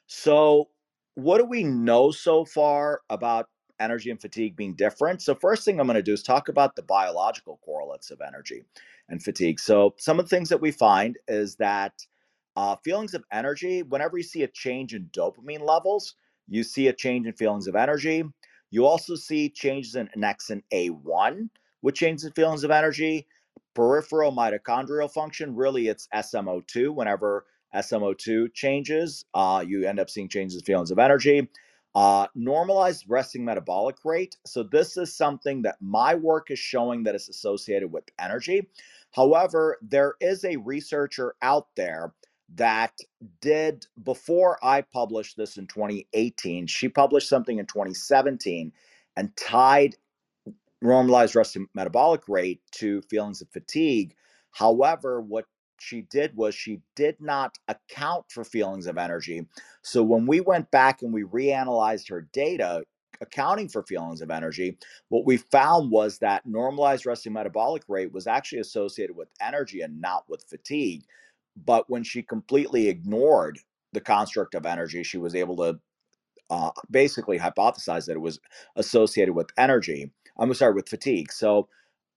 So 0.06 0.68
what 1.14 1.38
do 1.38 1.44
we 1.44 1.64
know 1.64 2.10
so 2.10 2.44
far 2.44 3.00
about 3.10 3.48
energy 3.80 4.10
and 4.10 4.20
fatigue 4.20 4.56
being 4.56 4.74
different? 4.74 5.22
So, 5.22 5.34
first 5.34 5.64
thing 5.64 5.80
I'm 5.80 5.86
going 5.86 5.96
to 5.96 6.02
do 6.02 6.12
is 6.12 6.22
talk 6.22 6.48
about 6.48 6.76
the 6.76 6.82
biological 6.82 7.58
correlates 7.64 8.10
of 8.10 8.20
energy 8.20 8.64
and 9.08 9.22
fatigue. 9.22 9.60
So, 9.60 9.94
some 9.96 10.18
of 10.18 10.28
the 10.28 10.36
things 10.36 10.48
that 10.48 10.60
we 10.60 10.70
find 10.70 11.16
is 11.28 11.56
that 11.56 11.92
uh, 12.56 12.76
feelings 12.84 13.14
of 13.14 13.24
energy, 13.32 13.82
whenever 13.82 14.16
you 14.16 14.22
see 14.22 14.42
a 14.42 14.48
change 14.48 14.94
in 14.94 15.08
dopamine 15.12 15.66
levels, 15.66 16.14
you 16.48 16.62
see 16.62 16.88
a 16.88 16.92
change 16.92 17.26
in 17.26 17.32
feelings 17.32 17.66
of 17.66 17.74
energy. 17.74 18.24
You 18.70 18.86
also 18.86 19.14
see 19.14 19.48
changes 19.48 19.94
in 19.96 20.08
annexin 20.16 20.62
A1, 20.72 21.48
which 21.80 21.98
changes 21.98 22.24
in 22.24 22.32
feelings 22.32 22.64
of 22.64 22.70
energy. 22.70 23.26
Peripheral 23.74 24.32
mitochondrial 24.32 25.10
function, 25.10 25.54
really, 25.54 25.88
it's 25.88 26.08
SMO2. 26.14 26.94
Whenever 26.94 27.46
SMO2 27.74 28.52
changes, 28.54 29.24
uh, 29.34 29.64
you 29.66 29.86
end 29.86 29.98
up 29.98 30.10
seeing 30.10 30.28
changes 30.28 30.58
in 30.58 30.64
feelings 30.64 30.90
of 30.90 30.98
energy. 30.98 31.48
Uh, 31.94 32.26
normalized 32.34 33.04
resting 33.08 33.44
metabolic 33.44 33.96
rate. 34.04 34.36
So, 34.44 34.64
this 34.64 34.96
is 34.96 35.16
something 35.16 35.62
that 35.62 35.76
my 35.80 36.14
work 36.14 36.50
is 36.50 36.58
showing 36.58 37.04
that 37.04 37.14
is 37.14 37.28
associated 37.28 37.92
with 37.92 38.04
energy. 38.18 38.68
However, 39.12 39.78
there 39.80 40.14
is 40.20 40.44
a 40.44 40.56
researcher 40.56 41.36
out 41.40 41.68
there 41.76 42.12
that 42.54 42.92
did, 43.40 43.86
before 44.02 44.58
I 44.62 44.82
published 44.82 45.36
this 45.36 45.56
in 45.56 45.66
2018, 45.66 46.66
she 46.66 46.88
published 46.88 47.28
something 47.28 47.58
in 47.58 47.66
2017 47.66 48.72
and 49.16 49.36
tied 49.36 49.96
normalized 50.82 51.34
resting 51.34 51.66
metabolic 51.74 52.28
rate 52.28 52.60
to 52.72 53.00
feelings 53.02 53.40
of 53.40 53.48
fatigue. 53.50 54.14
However, 54.50 55.20
what 55.20 55.46
she 55.80 56.02
did 56.02 56.36
was 56.36 56.54
she 56.54 56.80
did 56.94 57.16
not 57.20 57.58
account 57.68 58.26
for 58.30 58.44
feelings 58.44 58.86
of 58.86 58.98
energy. 58.98 59.46
So 59.82 60.02
when 60.02 60.26
we 60.26 60.40
went 60.40 60.70
back 60.70 61.02
and 61.02 61.12
we 61.12 61.24
reanalyzed 61.24 62.08
her 62.10 62.28
data, 62.32 62.82
accounting 63.20 63.68
for 63.68 63.82
feelings 63.82 64.20
of 64.20 64.30
energy, 64.30 64.78
what 65.08 65.24
we 65.24 65.36
found 65.36 65.90
was 65.90 66.18
that 66.18 66.46
normalized 66.46 67.06
resting 67.06 67.32
metabolic 67.32 67.82
rate 67.88 68.12
was 68.12 68.26
actually 68.26 68.60
associated 68.60 69.16
with 69.16 69.28
energy 69.40 69.80
and 69.80 70.00
not 70.00 70.28
with 70.28 70.44
fatigue. 70.48 71.02
But 71.56 71.88
when 71.90 72.04
she 72.04 72.22
completely 72.22 72.88
ignored 72.88 73.58
the 73.92 74.00
construct 74.00 74.54
of 74.54 74.66
energy, 74.66 75.02
she 75.02 75.18
was 75.18 75.34
able 75.34 75.56
to 75.58 75.80
uh, 76.50 76.70
basically 76.90 77.38
hypothesize 77.38 78.06
that 78.06 78.14
it 78.16 78.20
was 78.20 78.40
associated 78.76 79.34
with 79.34 79.48
energy. 79.58 80.10
I'm 80.38 80.52
sorry, 80.54 80.74
with 80.74 80.88
fatigue. 80.88 81.32
So 81.32 81.68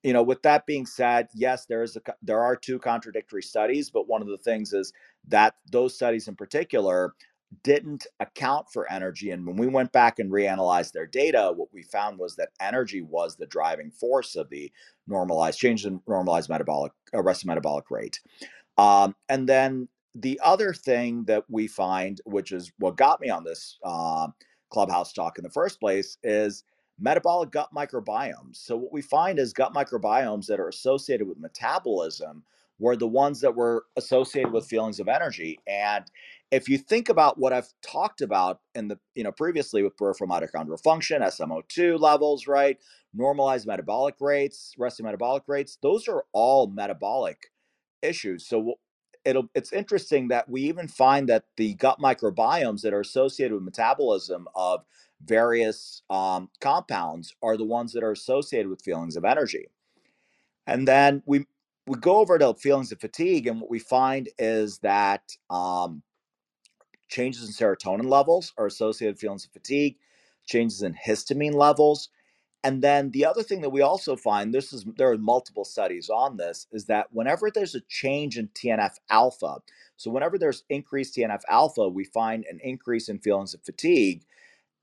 you 0.04 0.14
know 0.14 0.24
with 0.24 0.42
that 0.44 0.66
being 0.66 0.86
said 0.86 1.28
yes 1.34 1.66
there 1.66 1.84
is 1.84 1.96
a 1.98 2.02
there 2.22 2.42
are 2.42 2.56
two 2.56 2.80
contradictory 2.80 3.42
studies 3.42 3.90
but 3.90 4.08
one 4.08 4.22
of 4.22 4.28
the 4.28 4.38
things 4.38 4.74
is 4.74 4.94
that 5.28 5.56
those 5.72 5.96
studies 5.96 6.28
in 6.28 6.36
particular 6.36 7.14
didn't 7.64 8.06
account 8.20 8.68
for 8.72 8.90
energy 8.92 9.32
and 9.32 9.46
when 9.46 9.56
we 9.58 9.68
went 9.68 9.92
back 9.92 10.20
and 10.20 10.32
reanalyzed 10.32 10.92
their 10.92 11.08
data 11.08 11.52
what 11.56 11.70
we 11.74 11.82
found 11.82 12.18
was 12.20 12.36
that 12.36 12.50
energy 12.62 13.02
was 13.02 13.36
the 13.36 13.48
driving 13.48 13.90
force 13.92 14.36
of 14.36 14.50
the 14.50 14.72
normalized 15.08 15.60
change 15.60 15.86
in 15.86 16.00
normalized 16.08 16.50
metabolic 16.50 16.92
arrested 17.14 17.48
metabolic 17.48 17.90
rate 17.90 18.20
um, 18.78 19.16
and 19.30 19.48
then 19.50 19.88
the 20.16 20.40
other 20.44 20.74
thing 20.74 21.26
that 21.26 21.44
we 21.50 21.68
find 21.68 22.22
which 22.26 22.52
is 22.52 22.72
what 22.80 22.98
got 22.98 23.22
me 23.22 23.30
on 23.30 23.44
this 23.44 23.78
uh, 23.84 24.28
clubhouse 24.70 25.14
talk 25.14 25.38
in 25.38 25.44
the 25.44 25.50
first 25.50 25.80
place 25.80 26.18
is 26.24 26.64
metabolic 27.00 27.52
gut 27.52 27.70
microbiomes. 27.76 28.58
So, 28.58 28.76
what 28.78 28.94
we 28.94 29.02
find 29.02 29.40
is 29.40 29.54
gut 29.54 29.74
microbiomes 29.74 30.48
that 30.48 30.60
are 30.60 30.70
associated 30.70 31.28
with 31.28 31.40
metabolism 31.40 32.44
were 32.80 32.96
the 32.96 33.08
ones 33.08 33.42
that 33.42 33.56
were 33.56 33.86
associated 33.96 34.52
with 34.52 34.68
feelings 34.68 35.00
of 35.00 35.08
energy. 35.08 35.60
And 35.68 36.06
if 36.52 36.70
you 36.70 36.78
think 36.78 37.10
about 37.10 37.40
what 37.40 37.54
I've 37.54 37.74
talked 37.82 38.22
about 38.22 38.62
in 38.76 38.88
the, 38.90 39.00
you 39.16 39.24
know, 39.24 39.32
previously 39.32 39.82
with 39.82 39.98
peripheral 39.98 40.30
mitochondrial 40.30 40.82
function, 40.84 41.22
SMO2 41.22 42.00
levels, 42.00 42.48
right? 42.48 42.78
Normalized 43.14 43.66
metabolic 43.66 44.16
rates, 44.20 44.74
resting 44.78 45.06
metabolic 45.06 45.44
rates, 45.48 45.78
those 45.82 46.08
are 46.08 46.26
all 46.34 46.68
metabolic 46.68 47.52
issues. 48.02 48.48
So 48.48 48.76
it'll 49.26 49.50
it's 49.56 49.74
interesting 49.74 50.30
that 50.30 50.50
we 50.50 50.62
even 50.64 50.88
find 50.88 51.30
that 51.30 51.46
the 51.58 51.76
gut 51.76 52.00
microbiomes 52.00 52.82
that 52.82 52.94
are 52.94 53.02
associated 53.02 53.54
with 53.56 53.64
metabolism 53.64 54.48
of 54.56 54.86
various 55.26 56.04
um, 56.10 56.50
compounds 56.62 57.36
are 57.44 57.58
the 57.58 57.66
ones 57.66 57.94
that 57.94 58.04
are 58.04 58.12
associated 58.12 58.70
with 58.70 58.84
feelings 58.84 59.16
of 59.18 59.26
energy. 59.26 59.68
And 60.68 60.88
then 60.88 61.24
we 61.26 61.46
we 61.88 61.98
go 62.00 62.18
over 62.18 62.38
to 62.40 62.54
feelings 62.56 62.92
of 62.92 63.00
fatigue, 63.02 63.48
and 63.48 63.62
what 63.62 63.70
we 63.72 63.80
find 63.80 64.30
is 64.40 64.80
that 64.80 65.24
um, 65.50 66.04
changes 67.10 67.44
in 67.48 67.54
serotonin 67.54 68.10
levels 68.10 68.54
are 68.58 68.68
associated 68.68 69.16
with 69.16 69.22
feelings 69.22 69.46
of 69.46 69.52
fatigue, 69.52 69.98
changes 70.46 70.84
in 70.84 70.96
histamine 70.96 71.54
levels. 71.56 72.10
And 72.68 72.84
then 72.84 73.12
the 73.12 73.26
other 73.26 73.44
thing 73.44 73.62
that 73.62 73.72
we 73.72 73.82
also 73.82 74.18
find, 74.18 74.54
this 74.54 74.74
is 74.74 74.86
there 74.98 75.12
are 75.12 75.18
multiple 75.20 75.66
studies 75.66 76.10
on 76.10 76.38
this, 76.38 76.68
is 76.74 76.88
that 76.88 77.08
whenever 77.14 77.52
there's 77.52 77.76
a 77.76 77.82
change 77.90 78.38
in 78.38 78.50
TNF 78.50 78.96
alpha, 79.10 79.60
so 79.98 80.12
whenever 80.12 80.38
there's 80.38 80.66
increased 80.70 81.16
TNF 81.16 81.44
alpha, 81.50 81.90
we 81.90 82.06
find 82.06 82.46
an 82.52 82.60
increase 82.64 83.10
in 83.10 83.20
feelings 83.20 83.56
of 83.56 83.64
fatigue. 83.64 84.26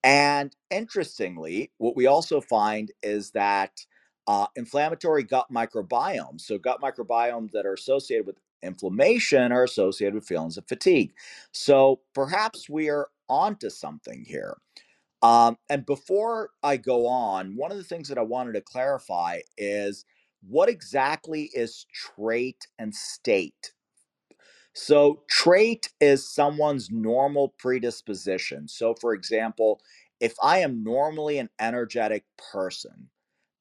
And 0.02 0.54
interestingly, 0.70 1.72
what 1.78 1.96
we 1.96 2.06
also 2.06 2.40
find 2.40 2.92
is 3.02 3.32
that 3.32 3.84
uh, 4.26 4.46
inflammatory 4.56 5.24
gut 5.24 5.46
microbiomes, 5.52 6.42
so 6.42 6.58
gut 6.58 6.80
microbiomes 6.80 7.52
that 7.52 7.66
are 7.66 7.74
associated 7.74 8.26
with 8.26 8.36
inflammation, 8.62 9.52
are 9.52 9.64
associated 9.64 10.14
with 10.14 10.26
feelings 10.26 10.56
of 10.56 10.66
fatigue. 10.68 11.12
So 11.52 12.00
perhaps 12.14 12.68
we 12.68 12.88
are 12.88 13.08
onto 13.28 13.70
something 13.70 14.24
here. 14.26 14.56
Um, 15.24 15.58
and 15.70 15.86
before 15.86 16.50
I 16.64 16.78
go 16.78 17.08
on, 17.08 17.56
one 17.56 17.72
of 17.72 17.78
the 17.78 17.84
things 17.84 18.08
that 18.10 18.18
I 18.18 18.22
wanted 18.22 18.54
to 18.54 18.62
clarify 18.62 19.40
is 19.58 20.06
what 20.48 20.70
exactly 20.70 21.50
is 21.54 21.86
trait 21.94 22.68
and 22.78 22.94
state? 22.94 23.74
So, 24.74 25.22
trait 25.30 25.90
is 26.00 26.28
someone's 26.32 26.90
normal 26.90 27.50
predisposition. 27.58 28.68
So, 28.68 28.94
for 28.94 29.14
example, 29.14 29.80
if 30.20 30.34
I 30.42 30.60
am 30.60 30.84
normally 30.84 31.38
an 31.38 31.50
energetic 31.60 32.24
person, 32.52 33.10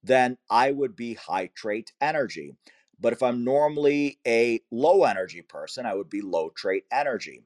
then 0.04 0.38
I 0.49 0.71
would 0.71 0.95
be 0.95 1.15
high 1.15 1.47
trait 1.56 1.93
energy. 2.02 2.56
But 2.99 3.13
if 3.13 3.23
I'm 3.23 3.43
normally 3.43 4.19
a 4.28 4.62
low 4.71 5.04
energy 5.06 5.41
person, 5.41 5.86
I 5.86 5.95
would 5.95 6.10
be 6.10 6.21
low 6.21 6.52
trait 6.52 6.86
energy. 6.91 7.41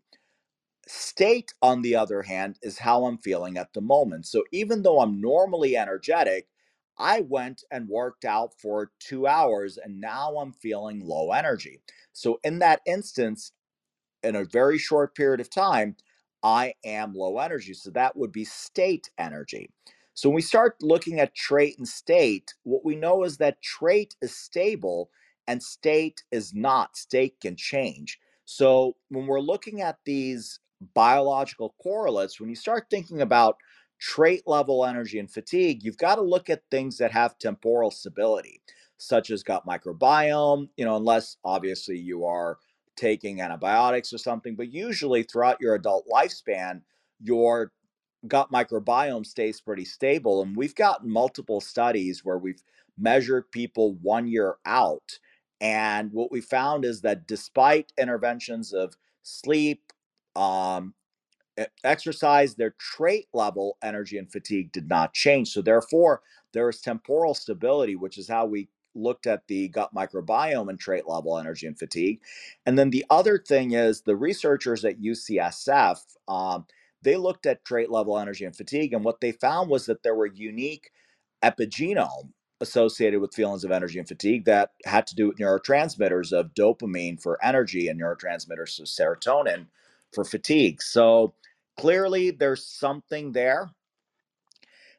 State, 0.87 1.53
on 1.61 1.81
the 1.83 1.95
other 1.95 2.23
hand, 2.23 2.59
is 2.63 2.79
how 2.79 3.05
I'm 3.05 3.19
feeling 3.19 3.57
at 3.57 3.73
the 3.73 3.81
moment. 3.81 4.27
So 4.27 4.43
even 4.53 4.83
though 4.83 5.01
I'm 5.01 5.21
normally 5.21 5.77
energetic, 5.77 6.47
I 6.97 7.21
went 7.21 7.63
and 7.71 7.89
worked 7.89 8.25
out 8.25 8.53
for 8.59 8.91
two 8.99 9.27
hours 9.27 9.77
and 9.77 10.01
now 10.01 10.37
I'm 10.37 10.53
feeling 10.53 11.01
low 11.01 11.31
energy. 11.33 11.81
So, 12.13 12.39
in 12.43 12.59
that 12.59 12.81
instance, 12.87 13.43
in 14.23 14.35
a 14.35 14.45
very 14.45 14.77
short 14.77 15.15
period 15.15 15.39
of 15.39 15.49
time, 15.49 15.95
I 16.43 16.73
am 16.85 17.13
low 17.13 17.39
energy. 17.39 17.73
So 17.73 17.89
that 17.91 18.15
would 18.15 18.31
be 18.31 18.45
state 18.45 19.09
energy. 19.17 19.69
So 20.13 20.29
when 20.29 20.35
we 20.35 20.41
start 20.41 20.75
looking 20.81 21.19
at 21.19 21.35
trait 21.35 21.77
and 21.77 21.87
state, 21.87 22.53
what 22.63 22.83
we 22.85 22.95
know 22.95 23.23
is 23.23 23.37
that 23.37 23.61
trait 23.61 24.15
is 24.21 24.35
stable 24.35 25.09
and 25.47 25.61
state 25.61 26.23
is 26.31 26.53
not. 26.53 26.97
State 26.97 27.39
can 27.41 27.55
change. 27.55 28.19
So 28.45 28.95
when 29.09 29.27
we're 29.27 29.39
looking 29.39 29.81
at 29.81 29.97
these 30.05 30.59
biological 30.93 31.75
correlates, 31.81 32.39
when 32.39 32.49
you 32.49 32.55
start 32.55 32.87
thinking 32.89 33.21
about 33.21 33.57
trait 33.99 34.43
level 34.45 34.85
energy 34.85 35.19
and 35.19 35.31
fatigue, 35.31 35.83
you've 35.83 35.97
got 35.97 36.15
to 36.15 36.21
look 36.21 36.49
at 36.49 36.61
things 36.69 36.97
that 36.97 37.11
have 37.11 37.37
temporal 37.39 37.91
stability, 37.91 38.61
such 38.97 39.31
as 39.31 39.43
gut 39.43 39.65
microbiome, 39.65 40.69
you 40.77 40.85
know, 40.85 40.95
unless 40.95 41.37
obviously 41.43 41.97
you 41.97 42.25
are 42.25 42.57
taking 42.95 43.41
antibiotics 43.41 44.11
or 44.11 44.17
something, 44.17 44.55
but 44.55 44.73
usually 44.73 45.23
throughout 45.23 45.61
your 45.61 45.75
adult 45.75 46.05
lifespan, 46.11 46.81
your 47.21 47.71
gut 48.27 48.51
microbiome 48.51 49.25
stays 49.25 49.61
pretty 49.61 49.85
stable. 49.85 50.41
And 50.41 50.55
we've 50.55 50.75
got 50.75 51.05
multiple 51.05 51.61
studies 51.61 52.25
where 52.25 52.37
we've 52.37 52.61
measured 52.97 53.51
people 53.51 53.95
one 54.01 54.27
year 54.27 54.57
out. 54.65 55.19
And 55.61 56.11
what 56.11 56.31
we 56.31 56.41
found 56.41 56.85
is 56.85 57.01
that 57.01 57.27
despite 57.27 57.93
interventions 57.97 58.73
of 58.73 58.95
sleep, 59.23 59.86
um, 60.37 60.93
exercise, 61.83 62.55
their 62.55 62.75
trait 62.79 63.27
level, 63.33 63.77
energy, 63.81 64.17
and 64.17 64.31
fatigue 64.31 64.71
did 64.71 64.87
not 64.87 65.13
change. 65.13 65.49
So, 65.49 65.61
therefore, 65.61 66.21
there 66.53 66.69
is 66.69 66.81
temporal 66.81 67.33
stability, 67.33 67.95
which 67.95 68.17
is 68.17 68.27
how 68.27 68.45
we 68.45 68.69
looked 68.95 69.27
at 69.27 69.47
the 69.47 69.67
gut 69.69 69.93
microbiome 69.93 70.69
and 70.69 70.79
trait 70.79 71.07
level 71.07 71.37
energy 71.37 71.67
and 71.67 71.77
fatigue. 71.77 72.19
And 72.65 72.77
then 72.77 72.89
the 72.89 73.05
other 73.09 73.37
thing 73.37 73.73
is 73.73 74.01
the 74.01 74.15
researchers 74.15 74.83
at 74.85 74.99
UCSF, 75.01 75.99
um, 76.27 76.65
they 77.03 77.15
looked 77.15 77.45
at 77.45 77.63
trait 77.63 77.91
level 77.91 78.17
energy 78.17 78.45
and 78.45 78.55
fatigue, 78.55 78.93
and 78.93 79.03
what 79.03 79.21
they 79.21 79.31
found 79.31 79.69
was 79.69 79.85
that 79.85 80.03
there 80.03 80.15
were 80.15 80.25
unique 80.25 80.91
epigenome 81.43 82.31
associated 82.59 83.21
with 83.21 83.35
feelings 83.35 83.63
of 83.63 83.71
energy 83.71 83.99
and 83.99 84.07
fatigue 84.07 84.45
that 84.45 84.71
had 84.85 85.05
to 85.05 85.15
do 85.15 85.27
with 85.27 85.37
neurotransmitters 85.37 86.33
of 86.33 86.53
dopamine 86.55 87.21
for 87.21 87.43
energy 87.45 87.87
and 87.87 88.01
neurotransmitters 88.01 88.79
of 88.79 88.87
serotonin 88.87 89.67
for 90.17 90.23
fatigue. 90.23 90.81
So 90.81 91.35
clearly 91.79 92.31
there's 92.31 92.65
something 92.65 93.33
there. 93.33 93.69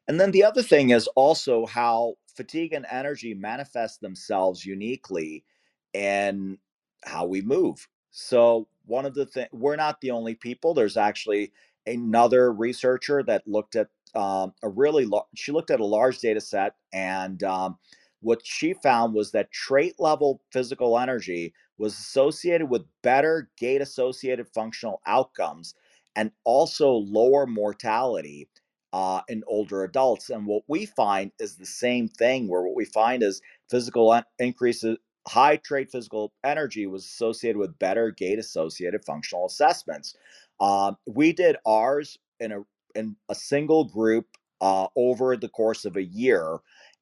And 0.07 0.20
then 0.20 0.31
the 0.31 0.44
other 0.44 0.62
thing 0.62 0.90
is 0.90 1.09
also 1.16 1.66
how 1.66 2.14
fatigue 2.37 2.72
and 2.72 2.87
energy 2.88 3.35
manifest 3.35 4.00
themselves 4.00 4.64
uniquely 4.64 5.44
in 5.92 6.57
how 7.02 7.26
we 7.26 7.42
move. 7.42 7.88
So, 8.12 8.68
one 8.87 9.04
of 9.04 9.14
the 9.14 9.26
things, 9.26 9.48
we're 9.52 9.76
not 9.76 10.00
the 10.00 10.12
only 10.12 10.37
people. 10.37 10.72
There's 10.72 10.96
actually 10.96 11.52
another 11.85 12.52
researcher 12.52 13.24
that 13.24 13.46
looked 13.46 13.74
at 13.74 13.88
um, 14.14 14.54
a 14.62 14.68
really, 14.68 15.07
she 15.35 15.50
looked 15.50 15.72
at 15.72 15.81
a 15.81 15.85
large 15.85 16.20
data 16.20 16.40
set. 16.40 16.74
And 16.92 17.42
um, 17.42 17.76
what 18.20 18.40
she 18.44 18.72
found 18.72 19.14
was 19.14 19.33
that 19.33 19.50
trait 19.50 19.96
level 19.98 20.40
physical 20.52 20.96
energy 20.96 21.52
was 21.79 21.99
associated 21.99 22.69
with 22.69 22.83
better 23.03 23.51
gait 23.57 23.81
associated 23.81 24.49
functional 24.49 25.01
outcomes 25.07 25.75
and 26.17 26.33
also 26.45 26.91
lower 26.91 27.47
mortality 27.47 28.49
uh, 28.93 29.21
in 29.29 29.43
older 29.47 29.85
adults. 29.85 30.31
And 30.31 30.47
what 30.47 30.64
we 30.69 30.87
find 30.87 31.33
is 31.38 31.57
the 31.57 31.67
same 31.67 32.09
thing, 32.09 32.49
where 32.49 32.62
what 32.62 32.77
we 32.77 32.85
find 32.85 33.23
is 33.23 33.41
physical 33.71 34.21
increases, 34.38 34.99
high 35.29 35.57
trait 35.57 35.91
physical 35.91 36.33
energy 36.45 36.87
was 36.87 37.05
associated 37.05 37.59
with 37.59 37.79
better 37.79 38.11
gait 38.11 38.38
associated 38.38 39.05
functional 39.05 39.47
assessments. 39.47 40.17
Um, 40.61 40.97
we 41.07 41.33
did 41.33 41.57
ours 41.67 42.19
in 42.41 42.53
a 42.53 42.61
in 42.95 43.17
a 43.29 43.35
single 43.35 43.85
group 43.85 44.27
uh, 44.61 44.88
over 44.97 45.37
the 45.37 45.49
course 45.49 45.85
of 45.85 45.97
a 45.97 46.03
year. 46.03 46.59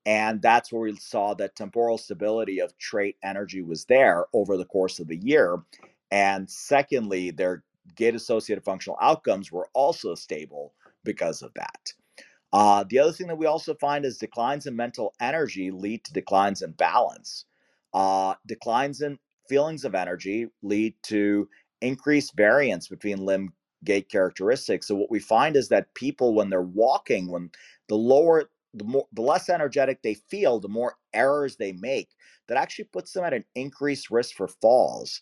And 0.07 0.41
that's 0.41 0.73
where 0.73 0.83
we 0.83 0.97
saw 0.97 1.35
that 1.35 1.57
temporal 1.57 1.99
stability 1.99 2.61
of 2.61 2.79
trait 2.79 3.17
energy 3.25 3.61
was 3.61 3.85
there 3.87 4.27
over 4.33 4.57
the 4.57 4.65
course 4.65 5.01
of 5.01 5.09
the 5.09 5.17
year. 5.19 5.59
And 6.13 6.49
secondly, 6.49 7.33
their 7.33 7.65
gait 7.97 8.15
associated 8.15 8.65
functional 8.65 8.99
outcomes 9.03 9.53
were 9.53 9.69
also 9.75 10.15
stable 10.15 10.73
because 11.05 11.43
of 11.43 11.53
that. 11.55 11.93
Uh, 12.53 12.85
the 12.89 12.99
other 12.99 13.13
thing 13.13 13.27
that 13.27 13.37
we 13.37 13.47
also 13.47 13.75
find 13.75 14.05
is 14.05 14.19
declines 14.19 14.67
in 14.67 14.77
mental 14.77 15.15
energy 15.21 15.71
lead 15.71 16.05
to 16.05 16.13
declines 16.13 16.63
in 16.63 16.71
balance. 16.73 17.45
Uh, 17.93 18.35
declines 18.47 19.01
in 19.03 19.19
feelings 19.49 19.85
of 19.85 19.95
energy 19.95 20.49
lead 20.63 20.95
to 21.03 21.49
increased 21.83 22.35
variance 22.37 22.89
between 22.89 23.19
limb 23.25 23.53
gait 23.85 24.09
characteristics. 24.09 24.87
So 24.87 24.95
what 24.95 25.11
we 25.11 25.19
find 25.19 25.57
is 25.57 25.69
that 25.69 25.93
people, 25.95 26.35
when 26.35 26.51
they're 26.51 26.63
walking, 26.63 27.31
when 27.31 27.51
the 27.89 27.97
lower, 27.97 28.51
the 28.77 28.85
more, 28.85 29.07
the 29.13 29.23
less 29.23 29.49
energetic 29.49 30.03
they 30.03 30.15
feel, 30.15 30.61
the 30.61 30.69
more 30.69 30.95
errors 31.15 31.57
they 31.57 31.73
make. 31.73 32.11
That 32.49 32.59
actually 32.59 32.87
puts 32.87 33.13
them 33.13 33.25
at 33.25 33.35
an 33.35 33.45
increased 33.55 34.11
risk 34.11 34.37
for 34.37 34.49
falls. 34.49 35.21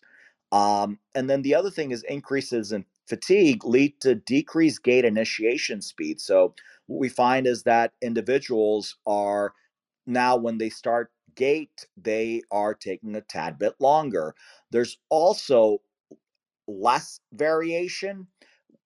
Um, 0.51 0.99
and 1.15 1.29
then 1.29 1.41
the 1.41 1.55
other 1.55 1.71
thing 1.71 1.91
is 1.91 2.03
increases 2.03 2.71
in 2.71 2.85
fatigue 3.07 3.65
lead 3.65 3.99
to 4.01 4.15
decreased 4.15 4.83
gait 4.83 5.05
initiation 5.05 5.81
speed. 5.81 6.21
So 6.21 6.53
what 6.87 6.99
we 6.99 7.09
find 7.09 7.47
is 7.47 7.63
that 7.63 7.93
individuals 8.01 8.97
are 9.07 9.53
now 10.05 10.35
when 10.35 10.57
they 10.57 10.69
start 10.69 11.11
gait, 11.35 11.87
they 11.97 12.41
are 12.51 12.73
taking 12.73 13.15
a 13.15 13.21
tad 13.21 13.57
bit 13.57 13.73
longer. 13.79 14.35
There's 14.71 14.97
also 15.09 15.81
less 16.67 17.19
variation 17.33 18.27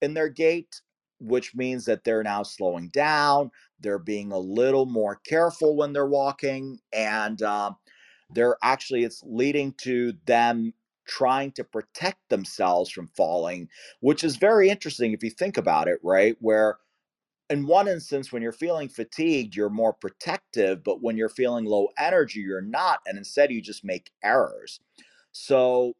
in 0.02 0.14
their 0.14 0.30
gait 0.30 0.82
which 1.20 1.56
means 1.56 1.86
that 1.86 2.04
they're 2.04 2.24
now 2.24 2.44
slowing 2.44 2.90
down. 2.90 3.52
They're 3.80 4.00
being 4.00 4.32
a 4.32 4.40
little 4.40 4.86
more 4.86 5.20
careful 5.26 5.76
when 5.76 5.94
they're 5.94 6.08
walking, 6.08 6.80
and 6.94 7.42
uh, 7.42 7.72
they're 8.30 8.58
actually 8.64 9.04
it's 9.04 9.24
leading 9.26 9.74
to 9.82 10.14
them 10.26 10.74
trying 11.08 11.52
to 11.52 11.64
protect 11.64 12.30
themselves 12.30 12.92
from 12.92 13.08
falling, 13.08 13.68
which 14.00 14.24
is 14.24 14.38
very 14.38 14.70
interesting 14.70 15.12
if 15.12 15.24
you 15.24 15.30
think 15.32 15.58
about 15.58 15.88
it, 15.88 16.00
right? 16.04 16.36
Where 16.40 16.78
in 17.50 17.66
one 17.66 17.88
instance, 17.88 18.32
when 18.32 18.44
you're 18.44 18.52
feeling 18.52 18.88
fatigued, 18.88 19.56
you're 19.56 19.70
more 19.70 19.94
protective, 19.94 20.84
but 20.84 21.02
when 21.02 21.18
you're 21.18 21.30
feeling 21.30 21.66
low 21.66 21.88
energy, 21.98 22.42
you're 22.42 22.62
not. 22.62 23.00
And 23.08 23.18
instead, 23.18 23.52
you 23.52 23.62
just 23.62 23.84
make 23.84 24.12
errors. 24.24 24.80
So 25.32 25.96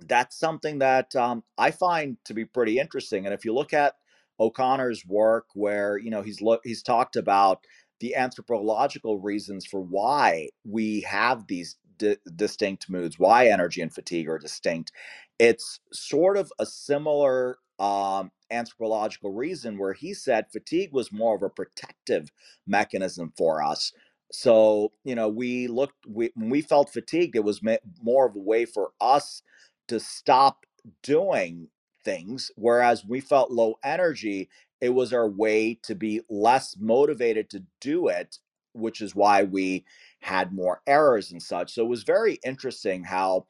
that's 0.00 0.38
something 0.38 0.78
that 0.80 1.14
um, 1.14 1.44
I 1.56 1.70
find 1.70 2.16
to 2.24 2.34
be 2.34 2.44
pretty 2.44 2.78
interesting. 2.78 3.24
And 3.24 3.34
if 3.34 3.44
you 3.44 3.54
look 3.54 3.72
at 3.72 3.94
O'Connor's 4.40 5.04
work, 5.06 5.46
where 5.54 5.98
you 5.98 6.10
know 6.10 6.22
he's 6.22 6.40
he's 6.64 6.82
talked 6.82 7.16
about 7.16 7.64
the 8.00 8.14
anthropological 8.16 9.18
reasons 9.20 9.66
for 9.66 9.80
why 9.80 10.48
we 10.64 11.02
have 11.02 11.46
these 11.48 11.76
di- 11.98 12.16
distinct 12.36 12.90
moods, 12.90 13.18
why 13.18 13.48
energy 13.48 13.82
and 13.82 13.94
fatigue 13.94 14.28
are 14.28 14.38
distinct. 14.38 14.92
It's 15.38 15.80
sort 15.92 16.36
of 16.36 16.52
a 16.58 16.66
similar 16.66 17.58
um, 17.78 18.30
anthropological 18.50 19.32
reason 19.32 19.78
where 19.78 19.94
he 19.94 20.14
said 20.14 20.46
fatigue 20.52 20.92
was 20.92 21.12
more 21.12 21.36
of 21.36 21.42
a 21.42 21.50
protective 21.50 22.30
mechanism 22.66 23.32
for 23.36 23.62
us. 23.62 23.92
So 24.32 24.92
you 25.04 25.14
know, 25.14 25.28
we 25.28 25.68
looked 25.68 26.06
we, 26.08 26.30
when 26.34 26.50
we 26.50 26.62
felt 26.62 26.90
fatigued, 26.92 27.36
it 27.36 27.44
was 27.44 27.60
more 28.02 28.26
of 28.28 28.36
a 28.36 28.40
way 28.40 28.66
for 28.66 28.90
us 29.00 29.42
to 29.88 30.00
stop 30.00 30.66
doing 31.02 31.68
things. 32.08 32.50
Whereas 32.56 33.04
we 33.06 33.20
felt 33.20 33.52
low 33.52 33.76
energy, 33.84 34.50
it 34.80 34.90
was 34.90 35.12
our 35.12 35.28
way 35.28 35.78
to 35.84 35.94
be 35.96 36.22
less 36.30 36.76
motivated 36.80 37.50
to 37.50 37.64
do 37.80 38.08
it, 38.08 38.38
which 38.74 39.00
is 39.02 39.14
why 39.14 39.44
we 39.44 39.84
had 40.20 40.52
more 40.54 40.82
errors 40.86 41.32
and 41.32 41.42
such. 41.42 41.72
So 41.74 41.84
it 41.84 41.88
was 41.90 42.04
very 42.04 42.38
interesting 42.44 43.04
how, 43.04 43.46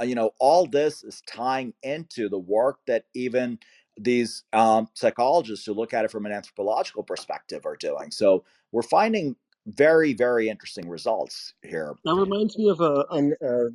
uh, 0.00 0.04
you 0.04 0.16
know, 0.16 0.32
all 0.40 0.66
this 0.66 1.04
is 1.04 1.22
tying 1.26 1.74
into 1.82 2.28
the 2.28 2.38
work 2.40 2.78
that 2.88 3.04
even 3.14 3.58
these 3.98 4.44
um, 4.52 4.88
psychologists 4.94 5.66
who 5.66 5.74
look 5.74 5.94
at 5.94 6.04
it 6.04 6.12
from 6.12 6.26
an 6.26 6.32
anthropological 6.32 7.04
perspective 7.04 7.66
are 7.66 7.76
doing. 7.76 8.10
So 8.12 8.44
we're 8.72 8.82
finding 8.82 9.36
very 9.66 10.14
very 10.14 10.48
interesting 10.48 10.88
results 10.88 11.54
here 11.62 11.94
that 12.04 12.14
reminds 12.14 12.58
me 12.58 12.68
of 12.70 12.80
a, 12.80 13.04
a, 13.12 13.66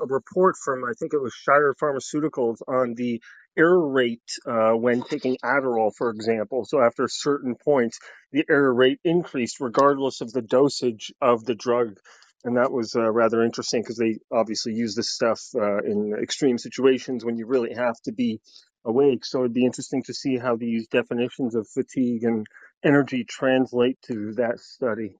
a 0.00 0.06
report 0.06 0.56
from 0.64 0.84
i 0.84 0.92
think 0.98 1.14
it 1.14 1.22
was 1.22 1.34
shire 1.34 1.74
pharmaceuticals 1.82 2.58
on 2.68 2.94
the 2.94 3.20
error 3.56 3.88
rate 3.88 4.20
uh, 4.46 4.72
when 4.72 5.02
taking 5.02 5.36
adderall 5.44 5.92
for 5.96 6.10
example. 6.10 6.64
So 6.64 6.80
after 6.80 7.06
certain 7.08 7.54
points 7.54 7.98
the 8.32 8.44
error 8.48 8.74
rate 8.74 9.00
increased 9.04 9.60
regardless 9.60 10.20
of 10.20 10.32
the 10.32 10.42
dosage 10.42 11.12
of 11.20 11.44
the 11.44 11.54
drug. 11.54 11.98
And 12.44 12.56
that 12.56 12.72
was 12.72 12.96
uh, 12.96 13.10
rather 13.10 13.42
interesting 13.42 13.82
because 13.82 13.98
they 13.98 14.18
obviously 14.32 14.72
use 14.72 14.96
this 14.96 15.10
stuff 15.10 15.40
uh, 15.54 15.78
in 15.78 16.12
extreme 16.20 16.58
situations 16.58 17.24
when 17.24 17.36
you 17.36 17.46
really 17.46 17.74
have 17.74 17.94
to 18.04 18.12
be 18.12 18.40
awake. 18.84 19.24
So 19.24 19.40
it'd 19.40 19.52
be 19.52 19.64
interesting 19.64 20.02
to 20.04 20.14
see 20.14 20.38
how 20.38 20.56
these 20.56 20.88
definitions 20.88 21.54
of 21.54 21.68
fatigue 21.68 22.24
and 22.24 22.46
energy 22.84 23.24
translate 23.24 23.98
to 24.06 24.34
that 24.34 24.58
study. 24.58 25.16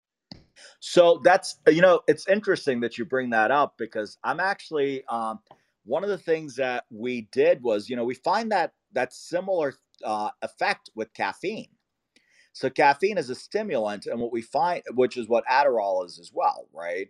So 0.80 1.20
that's 1.22 1.56
you 1.68 1.80
know 1.80 2.00
it's 2.06 2.28
interesting 2.28 2.80
that 2.80 2.98
you 2.98 3.04
bring 3.04 3.30
that 3.30 3.50
up 3.50 3.74
because 3.78 4.18
I'm 4.22 4.40
actually 4.40 5.04
um, 5.06 5.40
one 5.84 6.04
of 6.04 6.10
the 6.10 6.18
things 6.18 6.56
that 6.56 6.84
we 6.90 7.22
did 7.32 7.62
was 7.62 7.88
you 7.88 7.96
know 7.96 8.04
we 8.04 8.14
find 8.14 8.52
that 8.52 8.72
that 8.92 9.12
similar 9.12 9.74
uh, 10.04 10.30
effect 10.42 10.90
with 10.94 11.14
caffeine. 11.14 11.68
So 12.52 12.70
caffeine 12.70 13.18
is 13.18 13.30
a 13.30 13.34
stimulant, 13.36 14.06
and 14.06 14.20
what 14.20 14.32
we 14.32 14.42
find, 14.42 14.82
which 14.94 15.16
is 15.16 15.28
what 15.28 15.46
Adderall 15.46 16.06
is 16.06 16.18
as 16.18 16.32
well, 16.34 16.68
right? 16.74 17.08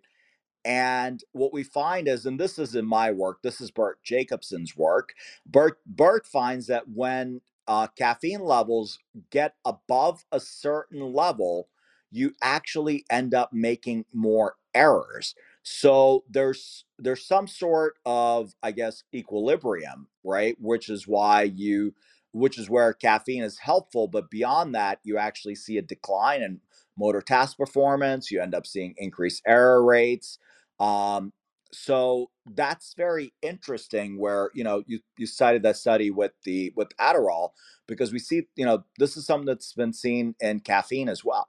And 0.64 1.22
what 1.32 1.52
we 1.54 1.64
find 1.64 2.08
is, 2.08 2.26
and 2.26 2.40
this 2.40 2.58
is 2.61 2.76
in 2.76 2.87
my 2.87 3.12
work, 3.12 3.42
this 3.42 3.61
is 3.61 3.72
Bert 3.72 4.02
Jacobson's 4.04 4.76
work. 4.76 5.14
Bert 5.46 5.78
Bert 5.87 6.26
finds 6.26 6.68
that 6.68 6.88
when 6.88 7.42
uh, 7.68 7.88
caffeine 7.98 8.42
levels 8.44 9.00
get 9.30 9.56
above 9.66 10.24
a 10.32 10.40
certain 10.40 11.14
level, 11.14 11.68
you 12.12 12.35
actually 12.42 13.04
end 13.11 13.35
up 13.35 13.52
making 13.52 14.06
more 14.14 14.56
errors. 14.74 15.35
So 15.62 16.25
there's 16.29 16.85
there's 16.98 17.25
some 17.27 17.46
sort 17.46 17.94
of 18.05 18.55
I 18.62 18.72
guess 18.72 19.05
equilibrium, 19.14 20.09
right? 20.25 20.57
Which 20.61 20.88
is 20.88 21.07
why 21.07 21.42
you 21.44 21.94
which 22.33 22.59
is 22.59 22.68
where 22.70 22.92
caffeine 22.94 23.42
is 23.42 23.59
helpful, 23.59 24.09
but 24.09 24.31
beyond 24.31 24.75
that, 24.75 25.01
you 25.05 25.18
actually 25.18 25.55
see 25.55 25.79
a 25.79 25.83
decline 25.83 26.42
in 26.42 26.61
motor 26.98 27.20
task 27.20 27.59
performance. 27.59 28.31
You 28.31 28.40
end 28.40 28.55
up 28.55 28.66
seeing 28.66 28.94
increased 28.96 29.42
error 29.46 29.85
rates. 29.85 30.38
Um, 30.81 31.33
so 31.72 32.31
that's 32.55 32.94
very 32.94 33.33
interesting. 33.42 34.18
Where 34.18 34.51
you 34.55 34.64
know 34.64 34.83
you 34.87 35.01
you 35.16 35.27
cited 35.27 35.62
that 35.62 35.77
study 35.77 36.11
with 36.11 36.33
the 36.44 36.72
with 36.77 36.88
Adderall 36.98 37.51
because 37.87 38.12
we 38.12 38.18
see 38.18 38.42
you 38.57 38.64
know 38.66 38.85
this 38.98 39.16
is 39.16 39.27
something 39.27 39.46
that's 39.46 39.72
been 39.75 39.92
seen 39.92 40.35
in 40.40 40.61
caffeine 40.61 41.09
as 41.09 41.25
well 41.25 41.48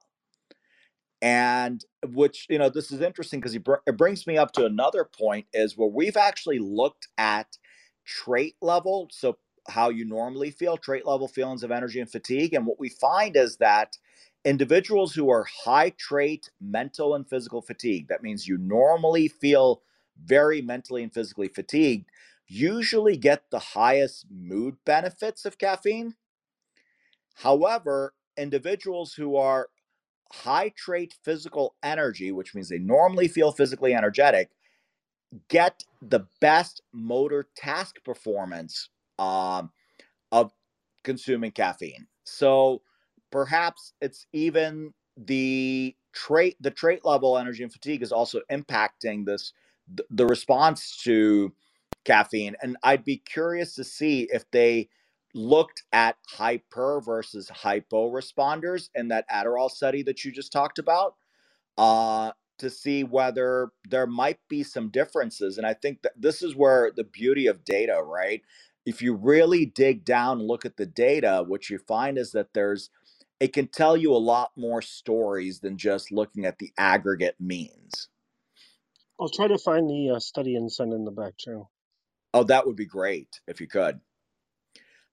and 1.24 1.86
which 2.10 2.48
you 2.52 2.60
know 2.60 2.70
this 2.70 2.92
is 2.92 3.02
interesting 3.02 3.42
because 3.42 3.58
br- 3.60 3.76
it 3.88 3.98
brings 3.98 4.28
me 4.28 4.38
up 4.38 4.54
to 4.54 4.66
another 4.68 5.06
point 5.06 5.48
is 5.54 5.78
where 5.78 5.90
we've 5.90 6.18
actually 6.18 6.60
looked 6.60 7.10
at 7.18 7.58
trait 8.06 8.58
level 8.62 9.10
so 9.12 9.38
how 9.70 9.90
you 9.90 10.06
normally 10.06 10.52
feel 10.52 10.78
trait 10.78 11.08
level 11.08 11.30
feelings 11.30 11.64
of 11.64 11.72
energy 11.72 12.02
and 12.02 12.12
fatigue 12.12 12.54
and 12.54 12.68
what 12.68 12.80
we 12.80 12.90
find 12.90 13.38
is 13.38 13.58
that 13.58 13.98
individuals 14.46 15.16
who 15.16 15.32
are 15.32 15.48
high 15.66 15.92
trait 16.00 16.52
mental 16.62 17.16
and 17.16 17.30
physical 17.30 17.64
fatigue 17.64 18.08
that 18.10 18.24
means 18.24 18.48
you 18.48 18.60
normally 18.60 19.30
feel 19.30 19.84
very 20.26 20.62
mentally 20.62 21.04
and 21.04 21.14
physically 21.16 21.50
fatigued 21.50 22.08
usually 22.48 23.18
get 23.18 23.50
the 23.52 23.60
highest 23.60 24.28
mood 24.32 24.78
benefits 24.86 25.46
of 25.46 25.60
caffeine. 25.60 26.16
However 27.36 28.14
individuals 28.38 29.14
who 29.16 29.38
are 29.38 29.70
high 30.34 30.70
trait 30.76 31.16
physical 31.24 31.76
energy, 31.84 32.32
which 32.32 32.56
means 32.56 32.70
they 32.70 32.80
normally 32.80 33.28
feel 33.28 33.52
physically 33.52 33.94
energetic, 33.94 34.50
get 35.48 35.84
the 36.02 36.28
best 36.42 36.82
motor 36.92 37.48
task 37.56 38.04
performance 38.04 38.90
um, 39.20 39.72
of 40.32 40.52
consuming 41.04 41.52
caffeine. 41.52 42.08
So 42.24 42.82
perhaps 43.32 43.94
it's 44.02 44.26
even 44.34 44.94
the 45.18 45.96
trait 46.14 46.56
the 46.60 46.72
trait 46.72 47.06
level 47.06 47.38
energy 47.38 47.64
and 47.64 47.72
fatigue 47.72 48.02
is 48.02 48.12
also 48.12 48.40
impacting 48.52 49.26
this 49.26 49.54
the 50.10 50.26
response 50.26 50.98
to 50.98 51.52
caffeine 52.06 52.56
and 52.62 52.78
i'd 52.84 53.04
be 53.04 53.18
curious 53.18 53.76
to 53.76 53.84
see 53.84 54.28
if 54.32 54.50
they 54.52 54.88
looked 55.34 55.84
at 55.94 56.18
hyper 56.28 57.02
versus 57.02 57.50
hypo 57.50 58.12
responders 58.12 58.90
in 58.96 59.10
that 59.10 59.30
Adderall 59.30 59.70
study 59.70 60.04
that 60.04 60.26
you 60.26 60.32
just 60.32 60.52
talked 60.52 60.80
about 60.80 61.16
uh, 61.78 62.32
to 62.60 62.70
see 62.70 63.04
whether 63.04 63.72
there 63.90 64.08
might 64.08 64.40
be 64.50 64.64
some 64.64 64.90
differences. 64.90 65.58
And 65.58 65.68
I 65.68 65.76
think 65.76 66.04
that 66.04 66.14
this 66.18 66.44
is 66.44 66.56
where 66.56 66.92
the 66.96 67.06
beauty 67.06 67.48
of 67.48 67.66
data, 67.66 68.02
right? 68.04 68.42
If 68.86 69.02
you 69.02 69.16
really 69.16 69.66
dig 69.66 70.06
down 70.06 70.40
and 70.40 70.48
look 70.48 70.66
at 70.66 70.78
the 70.78 70.86
data, 70.88 71.44
what 71.48 71.70
you 71.70 71.80
find 71.80 72.18
is 72.18 72.34
that 72.34 72.54
there's 72.54 72.92
it 73.40 73.54
can 73.54 73.68
tell 73.68 73.98
you 73.98 74.14
a 74.14 74.18
lot 74.18 74.52
more 74.56 74.82
stories 74.82 75.60
than 75.60 75.78
just 75.78 76.12
looking 76.14 76.46
at 76.46 76.60
the 76.60 76.72
aggregate 76.78 77.36
means. 77.42 78.10
I'll 79.20 79.30
try 79.30 79.48
to 79.48 79.58
find 79.58 79.90
the 79.90 80.16
uh, 80.16 80.20
study 80.20 80.56
and 80.56 80.72
send 80.72 80.94
in 80.94 81.06
the 81.06 81.12
back 81.12 81.38
channel. 81.38 81.72
Oh, 82.34 82.44
that 82.46 82.66
would 82.66 82.76
be 82.78 82.86
great 82.86 83.42
if 83.48 83.62
you 83.62 83.68
could. 83.68 84.00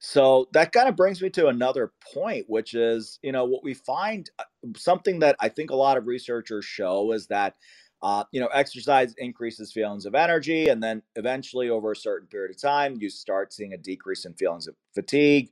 So 0.00 0.48
that 0.52 0.72
kind 0.72 0.88
of 0.88 0.96
brings 0.96 1.20
me 1.20 1.28
to 1.30 1.48
another 1.48 1.92
point, 2.14 2.46
which 2.48 2.72
is, 2.74 3.18
you 3.22 3.32
know, 3.32 3.44
what 3.44 3.62
we 3.62 3.74
find 3.74 4.30
uh, 4.38 4.44
something 4.74 5.18
that 5.20 5.36
I 5.40 5.50
think 5.50 5.70
a 5.70 5.76
lot 5.76 5.98
of 5.98 6.06
researchers 6.06 6.64
show 6.64 7.12
is 7.12 7.26
that, 7.26 7.54
uh, 8.02 8.24
you 8.32 8.40
know, 8.40 8.46
exercise 8.46 9.14
increases 9.18 9.72
feelings 9.72 10.06
of 10.06 10.14
energy. 10.14 10.68
And 10.68 10.82
then 10.82 11.02
eventually, 11.16 11.68
over 11.68 11.92
a 11.92 11.96
certain 11.96 12.28
period 12.28 12.50
of 12.50 12.60
time, 12.60 12.96
you 12.98 13.10
start 13.10 13.52
seeing 13.52 13.74
a 13.74 13.78
decrease 13.78 14.24
in 14.24 14.32
feelings 14.32 14.66
of 14.66 14.74
fatigue. 14.94 15.50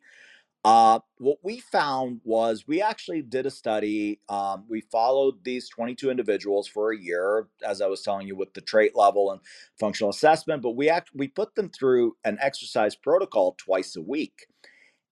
Uh, 0.65 1.01
what 1.19 1.39
we 1.43 1.61
found 1.61 2.21
was 2.25 2.67
we 2.69 2.83
actually 2.83 3.23
did 3.23 3.47
a 3.47 3.51
study. 3.51 4.21
Um, 4.29 4.65
we 4.69 4.83
followed 4.83 5.45
these 5.45 5.69
22 5.71 6.11
individuals 6.11 6.69
for 6.69 6.93
a 6.93 6.99
year, 6.99 7.49
as 7.67 7.81
I 7.81 7.87
was 7.87 8.03
telling 8.03 8.29
you, 8.29 8.37
with 8.37 8.55
the 8.55 8.61
trait 8.61 8.97
level 8.97 9.33
and 9.33 9.41
functional 9.81 10.11
assessment. 10.11 10.63
But 10.63 10.73
we 10.77 10.91
act 10.91 11.11
we 11.15 11.29
put 11.29 11.55
them 11.55 11.71
through 11.71 12.17
an 12.25 12.39
exercise 12.43 12.97
protocol 12.97 13.57
twice 13.59 13.97
a 13.97 14.03
week. 14.03 14.47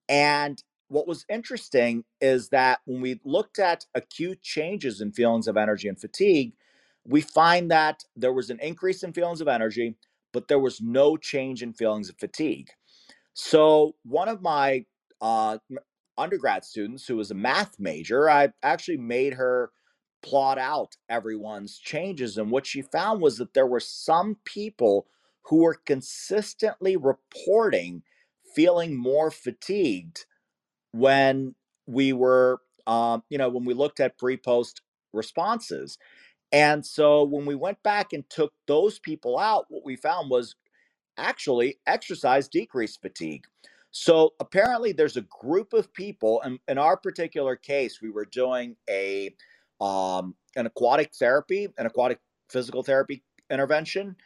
And 0.08 0.62
what 0.88 1.08
was 1.08 1.26
interesting 1.30 2.04
is 2.20 2.50
that 2.50 2.80
when 2.86 3.00
we 3.02 3.20
looked 3.24 3.58
at 3.58 3.86
acute 3.94 4.42
changes 4.42 5.00
in 5.00 5.12
feelings 5.12 5.48
of 5.48 5.56
energy 5.56 5.88
and 5.88 6.00
fatigue, 6.00 6.54
we 7.06 7.22
find 7.22 7.70
that 7.70 8.04
there 8.16 8.32
was 8.32 8.50
an 8.50 8.60
increase 8.60 9.02
in 9.02 9.12
feelings 9.12 9.40
of 9.40 9.48
energy, 9.48 9.96
but 10.32 10.48
there 10.48 10.60
was 10.60 10.80
no 10.80 11.16
change 11.16 11.62
in 11.62 11.72
feelings 11.72 12.10
of 12.10 12.16
fatigue. 12.18 12.70
So 13.34 13.96
one 14.04 14.28
of 14.28 14.42
my 14.42 14.86
uh, 15.20 15.58
undergrad 16.18 16.64
students 16.64 17.06
who 17.06 17.16
was 17.16 17.30
a 17.30 17.34
math 17.34 17.78
major, 17.78 18.28
I 18.28 18.52
actually 18.62 18.98
made 18.98 19.34
her 19.34 19.70
plot 20.22 20.58
out 20.58 20.96
everyone's 21.08 21.78
changes. 21.78 22.36
And 22.38 22.50
what 22.50 22.66
she 22.66 22.82
found 22.82 23.20
was 23.20 23.38
that 23.38 23.54
there 23.54 23.66
were 23.66 23.80
some 23.80 24.36
people 24.44 25.06
who 25.42 25.58
were 25.58 25.80
consistently 25.86 26.96
reporting 26.96 28.02
feeling 28.54 28.96
more 28.96 29.30
fatigued 29.30 30.24
when 30.92 31.54
we 31.86 32.12
were, 32.12 32.60
um, 32.86 33.22
you 33.28 33.38
know, 33.38 33.48
when 33.48 33.64
we 33.64 33.74
looked 33.74 34.00
at 34.00 34.18
pre 34.18 34.36
post 34.36 34.80
responses. 35.12 35.98
And 36.52 36.84
so 36.86 37.24
when 37.24 37.44
we 37.44 37.54
went 37.54 37.82
back 37.82 38.12
and 38.12 38.28
took 38.30 38.52
those 38.66 38.98
people 38.98 39.38
out, 39.38 39.66
what 39.68 39.84
we 39.84 39.96
found 39.96 40.30
was 40.30 40.54
actually 41.18 41.78
exercise 41.86 42.48
decreased 42.48 43.02
fatigue. 43.02 43.44
So 43.92 44.34
apparently 44.40 44.92
there's 44.92 45.16
a 45.18 45.22
group 45.22 45.72
of 45.74 45.92
people, 45.94 46.42
and 46.42 46.60
in 46.68 46.78
our 46.78 46.96
particular 46.96 47.56
case, 47.56 48.00
we 48.02 48.10
were 48.10 48.26
doing 48.26 48.76
a 48.90 49.34
um, 49.80 50.34
an 50.56 50.66
aquatic 50.66 51.14
therapy, 51.14 51.68
an 51.78 51.86
aquatic 51.86 52.20
physical 52.50 52.82
therapy 52.82 53.24
intervention. 53.50 54.16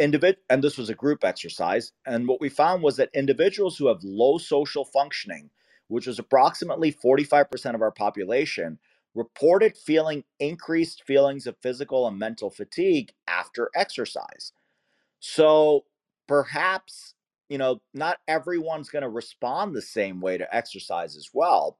Individ- 0.00 0.38
and 0.50 0.62
this 0.64 0.78
was 0.78 0.90
a 0.90 0.94
group 0.94 1.24
exercise. 1.24 1.92
And 2.06 2.28
what 2.28 2.40
we 2.40 2.48
found 2.50 2.82
was 2.82 2.96
that 2.98 3.10
individuals 3.14 3.76
who 3.78 3.88
have 3.88 4.02
low 4.04 4.38
social 4.38 4.84
functioning, 4.84 5.50
which 5.88 6.06
was 6.06 6.18
approximately 6.18 6.92
45% 6.92 7.74
of 7.74 7.82
our 7.82 7.92
population, 7.92 8.78
reported 9.14 9.76
feeling 9.76 10.24
increased 10.40 11.04
feelings 11.06 11.46
of 11.46 11.56
physical 11.62 12.06
and 12.08 12.18
mental 12.18 12.50
fatigue 12.50 13.12
after 13.28 13.70
exercise. 13.76 14.52
So 15.20 15.84
perhaps, 16.28 17.13
you 17.48 17.58
know, 17.58 17.80
not 17.92 18.18
everyone's 18.28 18.88
going 18.90 19.02
to 19.02 19.08
respond 19.08 19.74
the 19.74 19.82
same 19.82 20.20
way 20.20 20.38
to 20.38 20.54
exercise 20.54 21.16
as 21.16 21.30
well. 21.32 21.78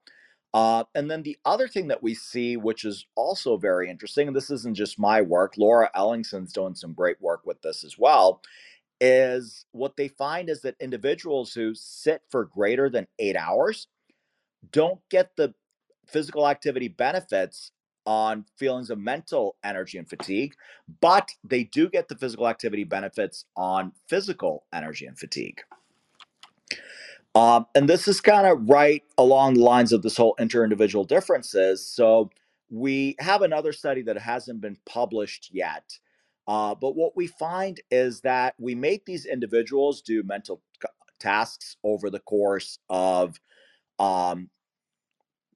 Uh, 0.53 0.85
and 0.95 1.11
then 1.11 1.23
the 1.23 1.37
other 1.45 1.67
thing 1.67 1.89
that 1.89 2.03
we 2.03 2.15
see, 2.15 2.57
which 2.57 2.85
is 2.85 3.07
also 3.17 3.57
very 3.57 3.91
interesting, 3.91 4.29
and 4.29 4.37
this 4.37 4.51
isn't 4.51 4.77
just 4.77 5.01
my 5.01 5.21
work, 5.21 5.55
Laura 5.57 5.91
Ellingson's 5.97 6.53
doing 6.53 6.77
some 6.77 6.93
great 6.93 7.21
work 7.21 7.41
with 7.45 7.61
this 7.63 7.83
as 7.83 7.99
well, 7.99 8.41
is 9.01 9.67
what 9.73 9.97
they 9.97 10.07
find 10.07 10.49
is 10.49 10.63
that 10.63 10.77
individuals 10.81 11.53
who 11.53 11.75
sit 11.75 12.23
for 12.31 12.45
greater 12.45 12.89
than 12.89 13.09
eight 13.19 13.37
hours 13.37 13.89
don't 14.71 15.01
get 15.11 15.31
the 15.37 15.53
physical 16.07 16.47
activity 16.49 16.89
benefits 16.89 17.73
on 18.07 18.45
feelings 18.57 18.91
of 18.91 18.99
mental 18.99 19.57
energy 19.65 19.99
and 19.99 20.09
fatigue, 20.09 20.55
but 21.01 21.31
they 21.43 21.65
do 21.65 21.89
get 21.89 22.09
the 22.09 22.17
physical 22.17 22.49
activity 22.49 22.85
benefits 22.85 23.45
on 23.57 23.93
physical 24.09 24.65
energy 24.73 25.07
and 25.07 25.19
fatigue. 25.19 25.61
Um, 27.35 27.67
and 27.75 27.89
this 27.89 28.07
is 28.07 28.21
kind 28.21 28.47
of 28.47 28.69
right 28.69 29.03
along 29.19 29.55
the 29.55 29.65
lines 29.65 29.93
of 29.93 30.03
this 30.03 30.17
whole 30.17 30.37
inter-individual 30.39 31.05
differences. 31.05 31.85
So 31.85 32.31
we 32.71 33.17
have 33.19 33.43
another 33.43 33.73
study 33.73 34.03
that 34.03 34.19
hasn't 34.19 34.61
been 34.61 34.77
published 34.87 35.51
yet. 35.53 35.99
Uh, 36.47 36.75
but 36.75 36.95
what 36.95 37.17
we 37.17 37.27
find 37.27 37.81
is 37.91 38.21
that 38.21 38.55
we 38.59 38.75
make 38.75 39.07
these 39.07 39.25
individuals 39.25 40.03
do 40.03 40.23
mental 40.23 40.63
tasks 41.19 41.77
over 41.83 42.11
the 42.11 42.21
course 42.21 42.79
of 42.91 43.41
um, 43.99 44.51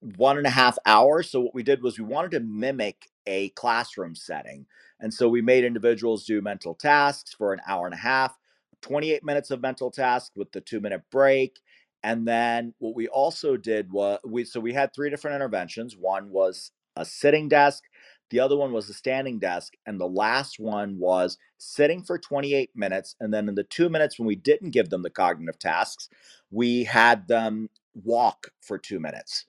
one 0.01 0.38
and 0.38 0.46
a 0.46 0.51
half 0.51 0.78
hours. 0.86 1.30
So 1.30 1.40
what 1.40 1.55
we 1.55 1.62
did 1.62 1.82
was 1.82 1.99
we 1.99 2.05
wanted 2.05 2.32
to 2.32 2.40
mimic 2.40 3.11
a 3.26 3.51
classroom 3.51 4.14
setting. 4.14 4.66
And 5.01 5.12
so 5.12 5.28
we 5.28 5.42
made 5.42 5.64
individuals 5.64 6.24
do 6.24 6.40
mental 6.40 6.74
tasks 6.74 7.34
for 7.34 7.53
an 7.53 7.61
hour 7.66 7.86
and 7.86 7.94
a 7.94 7.99
half, 7.99 8.36
28 8.82 9.24
minutes 9.24 9.51
of 9.51 9.61
mental 9.61 9.90
task 9.90 10.32
with 10.34 10.53
the 10.53 10.61
two 10.61 10.80
minute 10.80 11.03
break. 11.11 11.61
And 12.03 12.26
then 12.26 12.74
what 12.78 12.94
we 12.94 13.09
also 13.09 13.57
did 13.57 13.92
was 13.92 14.20
we 14.24 14.44
so 14.44 14.61
we 14.61 14.72
had 14.72 14.94
three 14.94 15.11
different 15.11 15.34
interventions. 15.34 15.96
One 15.96 16.30
was 16.30 16.70
a 16.96 17.05
sitting 17.05 17.49
desk, 17.49 17.84
the 18.30 18.40
other 18.40 18.57
one 18.57 18.72
was 18.72 18.88
a 18.88 18.94
standing 18.94 19.38
desk, 19.38 19.74
and 19.86 20.01
the 20.01 20.09
last 20.09 20.59
one 20.61 20.99
was 20.99 21.38
sitting 21.59 22.03
for 22.03 22.18
28 22.18 22.70
minutes. 22.74 23.16
And 23.20 23.32
then 23.32 23.49
in 23.49 23.55
the 23.57 23.64
two 23.64 23.88
minutes 23.88 24.18
when 24.18 24.26
we 24.26 24.36
didn't 24.36 24.70
give 24.70 24.90
them 24.90 25.03
the 25.03 25.11
cognitive 25.11 25.59
tasks, 25.59 26.09
we 26.51 26.84
had 26.84 27.26
them 27.28 27.68
walk 27.94 28.49
for 28.61 28.78
two 28.78 29.01
minutes. 29.01 29.46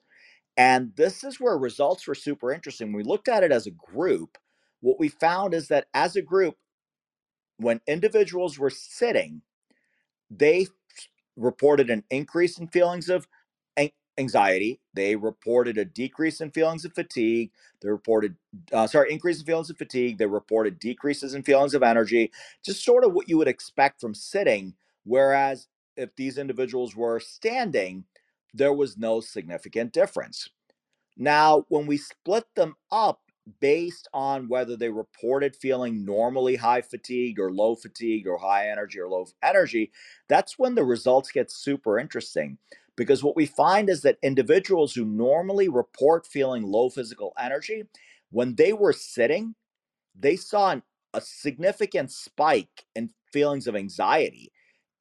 And 0.60 0.92
this 0.96 1.24
is 1.24 1.40
where 1.40 1.58
results 1.58 2.06
were 2.08 2.16
super 2.16 2.52
interesting. 2.52 2.88
When 2.88 2.98
we 2.98 3.04
looked 3.10 3.28
at 3.28 3.44
it 3.44 3.52
as 3.52 3.66
a 3.66 3.72
group, 3.72 4.38
what 4.82 5.00
we 5.00 5.08
found 5.08 5.54
is 5.54 5.68
that 5.70 5.88
as 5.94 6.16
a 6.16 6.22
group, 6.22 6.56
when 7.58 7.80
individuals 7.88 8.58
were 8.58 8.70
sitting, 8.70 9.42
they 10.30 10.66
reported 11.36 11.90
an 11.90 12.04
increase 12.10 12.58
in 12.58 12.68
feelings 12.68 13.08
of 13.08 13.28
anxiety. 14.18 14.80
They 14.94 15.16
reported 15.16 15.78
a 15.78 15.84
decrease 15.86 16.40
in 16.40 16.50
feelings 16.52 16.84
of 16.84 16.94
fatigue. 16.94 17.50
They 17.82 17.88
reported, 17.90 18.36
uh, 18.72 18.86
sorry, 18.86 19.12
increase 19.12 19.40
in 19.40 19.46
feelings 19.46 19.70
of 19.70 19.78
fatigue. 19.78 20.18
They 20.18 20.26
reported 20.26 20.78
decreases 20.78 21.34
in 21.34 21.42
feelings 21.42 21.74
of 21.74 21.82
energy, 21.82 22.32
just 22.64 22.84
sort 22.84 23.04
of 23.04 23.14
what 23.14 23.28
you 23.28 23.38
would 23.38 23.48
expect 23.48 24.00
from 24.00 24.14
sitting. 24.14 24.74
Whereas 25.04 25.68
if 25.96 26.14
these 26.16 26.38
individuals 26.38 26.96
were 26.96 27.20
standing, 27.20 28.04
there 28.54 28.72
was 28.72 28.96
no 28.96 29.20
significant 29.20 29.92
difference. 29.92 30.48
Now, 31.16 31.64
when 31.68 31.86
we 31.86 31.96
split 31.96 32.44
them 32.54 32.76
up 32.90 33.20
based 33.60 34.08
on 34.12 34.48
whether 34.48 34.76
they 34.76 34.88
reported 34.88 35.56
feeling 35.56 36.04
normally 36.04 36.56
high 36.56 36.82
fatigue 36.82 37.38
or 37.38 37.52
low 37.52 37.74
fatigue 37.74 38.26
or 38.26 38.38
high 38.38 38.68
energy 38.68 39.00
or 39.00 39.08
low 39.08 39.26
energy, 39.42 39.90
that's 40.28 40.58
when 40.58 40.74
the 40.74 40.84
results 40.84 41.30
get 41.30 41.50
super 41.50 41.98
interesting. 41.98 42.58
Because 42.96 43.22
what 43.24 43.36
we 43.36 43.46
find 43.46 43.88
is 43.88 44.02
that 44.02 44.18
individuals 44.22 44.94
who 44.94 45.04
normally 45.04 45.68
report 45.68 46.26
feeling 46.26 46.62
low 46.62 46.90
physical 46.90 47.32
energy, 47.38 47.84
when 48.30 48.54
they 48.54 48.72
were 48.72 48.92
sitting, 48.92 49.54
they 50.18 50.36
saw 50.36 50.70
an, 50.70 50.82
a 51.14 51.20
significant 51.20 52.10
spike 52.10 52.84
in 52.94 53.10
feelings 53.32 53.66
of 53.66 53.76
anxiety. 53.76 54.52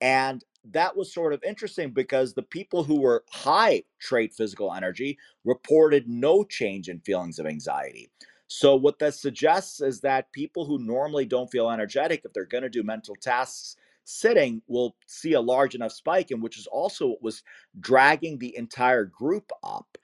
And 0.01 0.43
that 0.65 0.95
was 0.95 1.13
sort 1.13 1.33
of 1.33 1.43
interesting 1.43 1.91
because 1.91 2.33
the 2.33 2.43
people 2.43 2.83
who 2.83 2.99
were 2.99 3.23
high 3.29 3.83
trait 3.99 4.33
physical 4.33 4.73
energy 4.73 5.17
reported 5.43 6.07
no 6.07 6.43
change 6.43 6.89
in 6.89 6.99
feelings 7.01 7.39
of 7.39 7.45
anxiety. 7.45 8.09
So, 8.47 8.75
what 8.75 8.99
that 8.99 9.13
suggests 9.13 9.79
is 9.79 10.01
that 10.01 10.31
people 10.31 10.65
who 10.65 10.79
normally 10.79 11.25
don't 11.25 11.51
feel 11.51 11.69
energetic, 11.69 12.21
if 12.25 12.33
they're 12.33 12.45
going 12.45 12.63
to 12.63 12.69
do 12.69 12.83
mental 12.83 13.15
tasks 13.15 13.75
sitting, 14.05 14.61
will 14.67 14.95
see 15.05 15.33
a 15.33 15.41
large 15.41 15.75
enough 15.75 15.91
spike, 15.91 16.31
and 16.31 16.41
which 16.41 16.57
is 16.57 16.65
also 16.67 17.07
what 17.07 17.21
was 17.21 17.43
dragging 17.79 18.39
the 18.39 18.55
entire 18.57 19.05
group 19.05 19.51
up. 19.63 19.97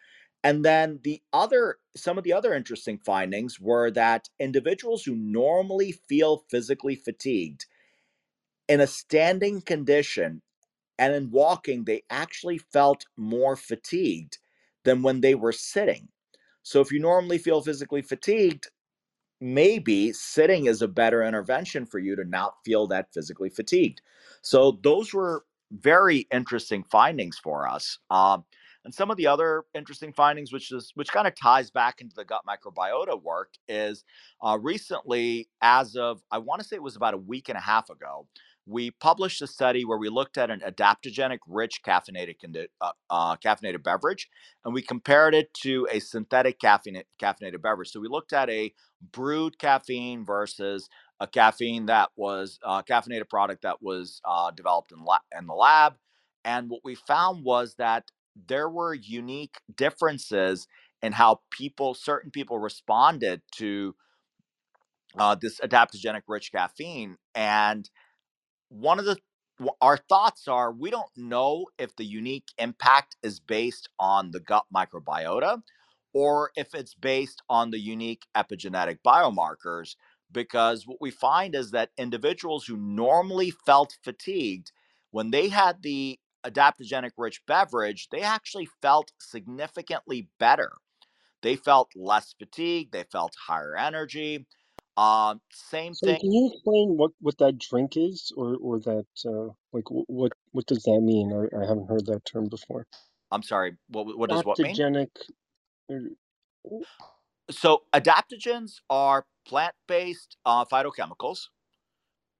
And 0.44 0.64
then 0.64 1.00
the 1.04 1.24
other, 1.34 1.80
some 1.98 2.20
of 2.20 2.24
the 2.24 2.34
other 2.34 2.54
interesting 2.54 3.00
findings 3.00 3.60
were 3.60 3.90
that 3.92 4.30
individuals 4.40 5.04
who 5.04 5.16
normally 5.16 5.92
feel 5.92 6.46
physically 6.52 6.96
fatigued 6.96 7.66
in 8.68 8.82
a 8.82 8.88
standing 8.88 9.62
condition 9.62 10.42
and 10.98 11.14
in 11.14 11.32
walking, 11.32 11.84
they 11.84 12.04
actually 12.10 12.58
felt 12.58 13.06
more 13.18 13.56
fatigued 13.56 14.38
than 14.84 15.02
when 15.02 15.22
they 15.22 15.36
were 15.36 15.52
sitting. 15.52 16.08
So 16.64 16.82
if 16.82 16.92
you 16.92 17.00
normally 17.00 17.38
feel 17.38 17.62
physically 17.62 18.02
fatigued, 18.02 18.70
maybe 19.42 20.14
sitting 20.14 20.66
is 20.66 20.82
a 20.82 20.88
better 20.88 21.24
intervention 21.24 21.86
for 21.86 22.00
you 22.00 22.16
to 22.16 22.24
not 22.24 22.56
feel 22.64 22.88
that 22.88 23.14
physically 23.14 23.50
fatigued. 23.50 24.02
So 24.42 24.80
those 24.84 25.14
were 25.14 25.46
very 25.72 26.28
interesting 26.32 26.84
findings 26.84 27.38
for 27.38 27.68
us. 27.68 28.00
Um, 28.10 28.46
and 28.86 28.94
some 28.94 29.10
of 29.10 29.18
the 29.18 29.28
other 29.28 29.64
interesting 29.74 30.14
findings, 30.14 30.54
which 30.54 30.72
is 30.72 30.92
which 30.94 31.12
kind 31.12 31.28
of 31.28 31.36
ties 31.36 31.72
back 31.72 32.02
into 32.02 32.16
the 32.16 32.24
gut 32.24 32.42
microbiota 32.48 33.22
work, 33.22 33.54
is 33.68 34.04
uh, 34.44 34.58
recently, 34.62 35.50
as 35.62 35.96
of 35.96 36.22
I 36.32 36.38
want 36.38 36.62
to 36.62 36.68
say 36.68 36.76
it 36.76 36.84
was 36.84 36.96
about 36.96 37.16
a 37.16 37.18
week 37.18 37.50
and 37.50 37.58
a 37.58 37.62
half 37.62 37.90
ago, 37.90 38.28
we 38.68 38.92
published 38.92 39.42
a 39.42 39.48
study 39.48 39.86
where 39.86 39.98
we 39.98 40.10
looked 40.10 40.38
at 40.38 40.52
an 40.52 40.62
adaptogenic 40.62 41.40
rich 41.48 41.82
caffeinated 41.86 42.36
uh, 42.82 42.92
uh, 43.10 43.36
caffeinated 43.38 43.84
beverage 43.84 44.30
and 44.64 44.74
we 44.74 44.82
compared 44.82 45.34
it 45.36 45.54
to 45.54 45.88
a 45.92 46.00
synthetic 46.00 46.60
caffeinated, 46.60 47.06
caffeinated 47.22 47.62
beverage. 47.62 47.92
So 47.92 48.00
we 48.00 48.08
looked 48.08 48.34
at 48.34 48.50
a 48.50 48.74
brewed 49.12 49.58
caffeine 49.60 50.26
versus 50.26 50.90
a 51.20 51.28
caffeine 51.28 51.88
that 51.88 52.10
was 52.16 52.60
a 52.64 52.68
uh, 52.68 52.82
caffeinated 52.84 53.30
product 53.30 53.64
that 53.64 53.82
was 53.82 54.22
uh, 54.26 54.52
developed 54.52 54.92
in, 54.92 55.04
la- 55.04 55.20
in 55.38 55.48
the 55.48 55.54
lab. 55.54 55.96
And 56.46 56.70
what 56.70 56.82
we 56.84 56.96
found 56.96 57.44
was 57.44 57.76
that 57.76 58.12
there 58.48 58.70
were 58.70 58.94
unique 58.94 59.58
differences 59.76 60.68
in 61.02 61.14
how 61.14 61.42
people 61.52 61.94
certain 61.94 62.32
people 62.32 62.60
responded 62.60 63.42
to 63.58 63.96
uh, 65.18 65.36
this 65.36 65.60
adaptogenic 65.62 66.24
rich 66.28 66.52
caffeine. 66.52 67.18
And 67.36 67.90
one 68.70 69.00
of 69.00 69.06
the 69.06 69.18
our 69.82 69.98
thoughts 69.98 70.48
are 70.48 70.72
we 70.74 70.92
don't 70.92 71.12
know 71.16 71.66
if 71.78 71.96
the 71.96 72.06
unique 72.06 72.48
impact 72.58 73.16
is 73.24 73.40
based 73.40 73.90
on 74.00 74.32
the 74.32 74.40
gut 74.42 74.66
microbiota 74.76 75.62
or 76.14 76.52
if 76.58 76.76
it's 76.76 76.94
based 76.94 77.42
on 77.50 77.72
the 77.72 77.80
unique 77.80 78.26
epigenetic 78.36 78.98
biomarkers 79.06 79.96
because 80.32 80.86
what 80.88 80.98
we 81.00 81.12
find 81.12 81.56
is 81.56 81.72
that 81.72 81.92
individuals 81.98 82.66
who 82.66 82.78
normally 82.78 83.52
felt 83.52 83.98
fatigued 84.04 84.72
when 85.12 85.32
they 85.32 85.50
had 85.50 85.82
the 85.84 86.20
adaptogenic 86.46 87.12
rich 87.18 87.42
beverage, 87.48 88.10
they 88.12 88.22
actually 88.22 88.68
felt 88.82 89.12
significantly 89.20 90.30
better. 90.40 90.74
They 91.44 91.56
felt 91.56 91.92
less 91.96 92.36
fatigue, 92.38 92.92
they 92.92 93.04
felt 93.04 93.36
higher 93.48 93.76
energy. 93.78 94.48
Um, 94.98 95.42
same 95.52 95.96
So 95.96 96.06
thing. 96.06 96.20
can 96.20 96.32
you 96.32 96.52
explain 96.54 96.98
what, 96.98 97.12
what 97.22 97.38
that 97.40 97.60
drink 97.60 97.98
is, 97.98 98.32
or 98.38 98.58
or 98.62 98.80
that 98.82 99.08
uh, 99.26 99.54
like 99.74 99.86
what 99.90 100.34
what 100.52 100.66
does 100.68 100.84
that 100.84 101.02
mean? 101.02 101.34
I, 101.34 101.58
I 101.58 101.68
haven't 101.68 101.90
heard 101.90 102.06
that 102.08 102.26
term 102.26 102.50
before. 102.50 102.88
I'm 103.32 103.44
sorry, 103.44 103.78
what, 103.90 104.18
what 104.18 104.30
does 104.30 104.46
what 104.46 104.62
mean? 104.62 104.84
Adaptogenic. 104.88 105.10
uh, 105.92 105.96
So, 107.52 107.84
adaptogens 107.94 108.82
are 108.90 109.26
plant 109.48 109.76
based 109.88 110.38
uh, 110.46 110.66
phytochemicals. 110.66 111.48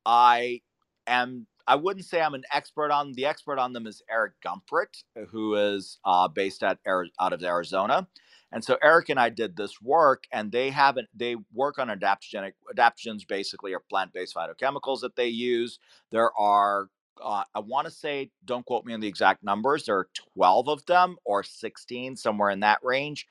I 0.06 0.62
am. 1.08 1.48
I 1.68 1.76
wouldn't 1.78 2.06
say 2.06 2.22
I'm 2.22 2.36
an 2.36 2.44
expert 2.54 2.92
on 2.92 3.14
the 3.14 3.26
expert 3.26 3.60
on 3.60 3.74
them 3.74 3.88
is 3.88 4.04
Eric 4.12 4.34
Gumpert, 4.46 5.04
who 5.30 5.56
is 5.56 6.00
uh, 6.06 6.28
based 6.30 6.64
at 6.64 6.80
out 7.20 7.34
of 7.34 7.44
Arizona, 7.44 8.08
and 8.56 8.66
so 8.66 8.80
Eric 8.84 9.10
and 9.10 9.20
I 9.22 9.30
did 9.30 9.58
this 9.58 9.82
work, 9.84 10.26
and 10.34 10.52
they 10.54 10.72
haven't. 10.72 11.10
They 11.16 11.38
work 11.54 11.80
on 11.80 11.90
adaptogenic 11.90 12.54
adaptogens. 12.76 13.28
Basically, 13.28 13.76
are 13.76 13.82
plant 13.82 14.14
based 14.14 14.36
phytochemicals 14.36 15.02
that 15.02 15.18
they 15.18 15.30
use. 15.30 15.80
There 16.12 16.32
are. 16.40 16.90
Uh, 17.24 17.46
I 17.56 17.62
want 17.62 17.88
to 17.88 17.92
say, 17.94 18.32
don't 18.46 18.66
quote 18.66 18.86
me 18.86 18.96
on 18.96 19.02
the 19.02 19.10
exact 19.10 19.44
numbers. 19.44 19.86
There 19.86 19.98
are 20.00 20.10
12 20.36 20.70
of 20.70 20.88
them 20.88 21.18
or 21.26 21.44
16, 21.44 22.18
somewhere 22.18 22.52
in 22.52 22.62
that 22.62 22.80
range. 22.84 23.28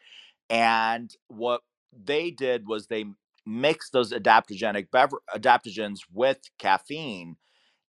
And 0.50 1.10
what 1.28 1.62
they 1.92 2.30
did 2.30 2.68
was 2.68 2.88
they 2.88 3.06
mixed 3.46 3.92
those 3.92 4.12
adaptogenic 4.12 4.90
bever- 4.92 5.22
adaptogens 5.36 6.00
with 6.12 6.40
caffeine 6.60 7.36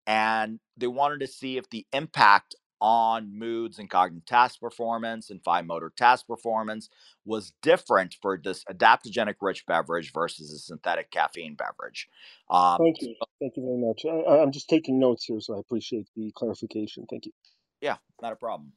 and 0.07 0.61
they 0.79 0.89
wanted 0.89 1.21
to 1.23 1.29
see 1.29 1.59
if 1.59 1.71
the 1.71 1.87
impact 1.95 2.57
on 2.85 3.39
moods 3.39 3.79
and 3.79 3.89
cognitive 3.89 4.27
task 4.27 4.61
performance 4.61 5.31
and 5.31 5.43
fine 5.43 5.67
motor 5.67 5.91
task 5.97 6.27
performance 6.27 6.91
was 7.25 7.55
different 7.63 8.15
for 8.21 8.37
this 8.37 8.63
adaptogenic 8.65 9.37
rich 9.41 9.65
beverage 9.65 10.13
versus 10.13 10.53
a 10.53 10.59
synthetic 10.59 11.11
caffeine 11.11 11.55
beverage. 11.55 12.11
Um, 12.51 12.77
Thank 12.79 13.01
you. 13.01 13.15
Thank 13.41 13.57
you 13.57 13.63
very 13.65 13.79
much. 13.79 14.05
I, 14.05 14.43
I'm 14.43 14.53
just 14.53 14.69
taking 14.69 14.99
notes 14.99 15.25
here, 15.25 15.41
so 15.41 15.57
I 15.57 15.61
appreciate 15.61 16.09
the 16.15 16.31
clarification. 16.35 17.07
Thank 17.09 17.25
you. 17.25 17.33
yeah, 17.81 17.97
not 18.21 18.35
a 18.35 18.37
problem. 18.37 18.73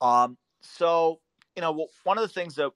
Um, 0.00 0.36
so 0.60 1.20
you 1.54 1.62
know, 1.62 1.86
one 2.02 2.18
of 2.18 2.22
the 2.22 2.34
things 2.34 2.56
that 2.56 2.72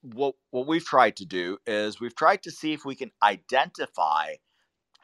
what 0.00 0.36
what 0.52 0.66
we've 0.66 0.86
tried 0.86 1.16
to 1.16 1.26
do 1.26 1.58
is 1.66 2.00
we've 2.00 2.16
tried 2.16 2.44
to 2.44 2.50
see 2.50 2.72
if 2.72 2.86
we 2.86 2.94
can 2.94 3.10
identify 3.22 4.36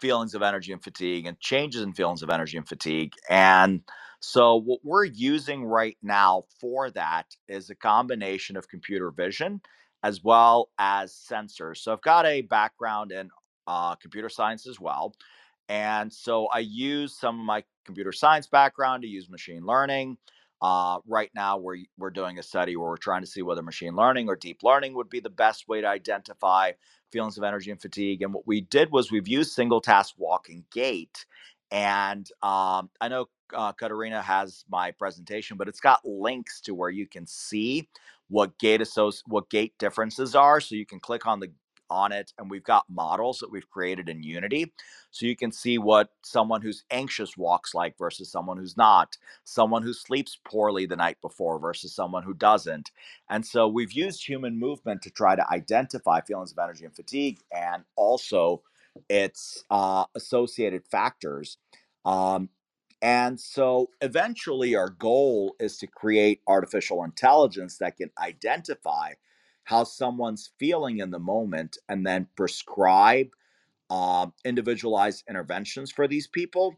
feelings 0.00 0.34
of 0.34 0.42
energy 0.42 0.72
and 0.72 0.82
fatigue 0.82 1.26
and 1.26 1.38
changes 1.40 1.82
in 1.82 1.92
feelings 1.92 2.22
of 2.22 2.30
energy 2.30 2.56
and 2.56 2.68
fatigue. 2.68 3.12
And 3.30 3.82
so, 4.20 4.56
what 4.56 4.80
we're 4.84 5.04
using 5.04 5.64
right 5.64 5.96
now 6.02 6.44
for 6.60 6.90
that 6.92 7.26
is 7.48 7.70
a 7.70 7.74
combination 7.74 8.56
of 8.56 8.68
computer 8.68 9.10
vision 9.10 9.60
as 10.02 10.22
well 10.24 10.70
as 10.78 11.12
sensors. 11.12 11.78
So, 11.78 11.92
I've 11.92 12.02
got 12.02 12.26
a 12.26 12.42
background 12.42 13.12
in 13.12 13.30
uh, 13.66 13.94
computer 13.96 14.28
science 14.28 14.66
as 14.66 14.80
well. 14.80 15.14
And 15.68 16.12
so, 16.12 16.46
I 16.46 16.60
use 16.60 17.16
some 17.18 17.38
of 17.40 17.46
my 17.46 17.64
computer 17.84 18.12
science 18.12 18.46
background 18.46 19.02
to 19.02 19.08
use 19.08 19.28
machine 19.30 19.64
learning. 19.66 20.18
Uh, 20.62 20.98
right 21.06 21.30
now, 21.34 21.58
we're, 21.58 21.78
we're 21.98 22.10
doing 22.10 22.38
a 22.38 22.42
study 22.42 22.76
where 22.76 22.88
we're 22.88 22.96
trying 22.96 23.22
to 23.22 23.26
see 23.28 23.42
whether 23.42 23.62
machine 23.62 23.94
learning 23.94 24.28
or 24.28 24.36
deep 24.36 24.62
learning 24.62 24.94
would 24.94 25.10
be 25.10 25.20
the 25.20 25.30
best 25.30 25.68
way 25.68 25.82
to 25.82 25.86
identify 25.88 26.72
feelings 27.12 27.38
of 27.38 27.44
energy 27.44 27.70
and 27.70 27.80
fatigue. 27.80 28.22
And 28.22 28.34
what 28.34 28.46
we 28.46 28.62
did 28.62 28.90
was 28.92 29.10
we've 29.10 29.28
used 29.28 29.52
single 29.52 29.80
task 29.80 30.14
walking 30.18 30.64
gait. 30.72 31.26
And 31.70 32.28
um, 32.42 32.90
I 33.00 33.08
know 33.08 33.28
uh, 33.54 33.72
Katarina 33.72 34.22
has 34.22 34.64
my 34.70 34.92
presentation, 34.92 35.56
but 35.56 35.68
it's 35.68 35.80
got 35.80 36.04
links 36.04 36.60
to 36.62 36.74
where 36.74 36.90
you 36.90 37.06
can 37.06 37.26
see 37.26 37.88
what 38.28 38.58
gait 38.58 38.80
associ- 38.80 39.22
what 39.26 39.50
gait 39.50 39.74
differences 39.78 40.34
are. 40.34 40.60
So 40.60 40.74
you 40.74 40.86
can 40.86 41.00
click 41.00 41.26
on 41.26 41.40
the 41.40 41.52
on 41.90 42.12
it, 42.12 42.32
and 42.38 42.50
we've 42.50 42.64
got 42.64 42.84
models 42.88 43.38
that 43.38 43.50
we've 43.50 43.68
created 43.70 44.08
in 44.08 44.22
Unity, 44.22 44.72
so 45.10 45.26
you 45.26 45.36
can 45.36 45.52
see 45.52 45.78
what 45.78 46.10
someone 46.22 46.62
who's 46.62 46.84
anxious 46.90 47.36
walks 47.36 47.74
like 47.74 47.96
versus 47.98 48.30
someone 48.30 48.56
who's 48.56 48.76
not, 48.76 49.16
someone 49.44 49.82
who 49.82 49.92
sleeps 49.92 50.38
poorly 50.44 50.86
the 50.86 50.96
night 50.96 51.16
before 51.22 51.58
versus 51.58 51.94
someone 51.94 52.22
who 52.22 52.34
doesn't. 52.34 52.90
And 53.30 53.44
so 53.44 53.68
we've 53.68 53.92
used 53.92 54.26
human 54.26 54.58
movement 54.58 55.02
to 55.02 55.10
try 55.10 55.36
to 55.36 55.50
identify 55.50 56.20
feelings 56.20 56.52
of 56.52 56.58
energy 56.58 56.84
and 56.84 56.94
fatigue 56.94 57.40
and 57.54 57.84
also 57.96 58.62
its 59.08 59.64
uh, 59.70 60.04
associated 60.14 60.86
factors. 60.86 61.58
Um, 62.04 62.48
and 63.02 63.38
so 63.38 63.90
eventually, 64.00 64.74
our 64.74 64.88
goal 64.88 65.54
is 65.60 65.76
to 65.78 65.86
create 65.86 66.40
artificial 66.46 67.04
intelligence 67.04 67.78
that 67.78 67.98
can 67.98 68.10
identify 68.18 69.12
how 69.66 69.84
someone's 69.84 70.52
feeling 70.58 71.00
in 71.00 71.10
the 71.12 71.20
moment 71.20 71.78
and 71.90 72.06
then 72.06 72.28
prescribe 72.36 73.28
um, 73.90 74.32
individualized 74.44 75.24
interventions 75.28 75.92
for 75.92 76.08
these 76.08 76.26
people. 76.26 76.76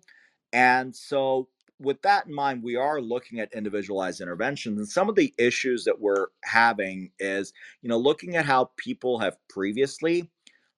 And 0.52 0.94
so, 0.94 1.48
with 1.80 2.02
that 2.02 2.26
in 2.26 2.34
mind, 2.34 2.62
we 2.62 2.76
are 2.76 3.00
looking 3.00 3.40
at 3.40 3.54
individualized 3.54 4.20
interventions. 4.20 4.78
And 4.78 4.88
some 4.88 5.08
of 5.08 5.14
the 5.14 5.32
issues 5.38 5.84
that 5.84 6.00
we're 6.00 6.26
having 6.44 7.12
is, 7.20 7.52
you 7.82 7.88
know, 7.88 7.98
looking 7.98 8.36
at 8.36 8.46
how 8.46 8.70
people 8.76 9.20
have 9.20 9.36
previously 9.48 10.28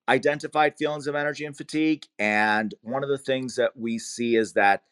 identified 0.09 0.77
feelings 0.79 1.07
of 1.07 1.15
energy 1.15 1.45
and 1.47 1.57
fatigue. 1.57 2.05
And 2.19 2.75
one 2.83 3.03
of 3.05 3.11
the 3.11 3.19
things 3.19 3.57
that 3.57 3.77
we 3.77 3.99
see 3.99 4.37
is 4.37 4.53
that 4.55 4.83